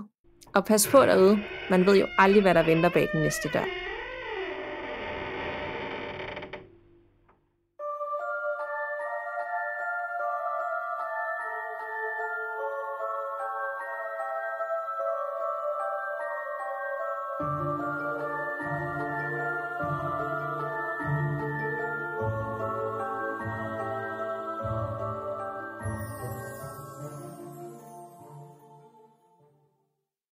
Og 0.56 0.66
pas 0.66 0.88
på 0.88 1.06
derude. 1.06 1.40
Man 1.70 1.86
ved 1.86 2.00
jo 2.00 2.08
aldrig, 2.18 2.42
hvad 2.42 2.54
der 2.54 2.66
venter 2.66 2.90
bag 2.90 3.08
den 3.14 3.22
næste 3.22 3.50
dør. 3.54 3.91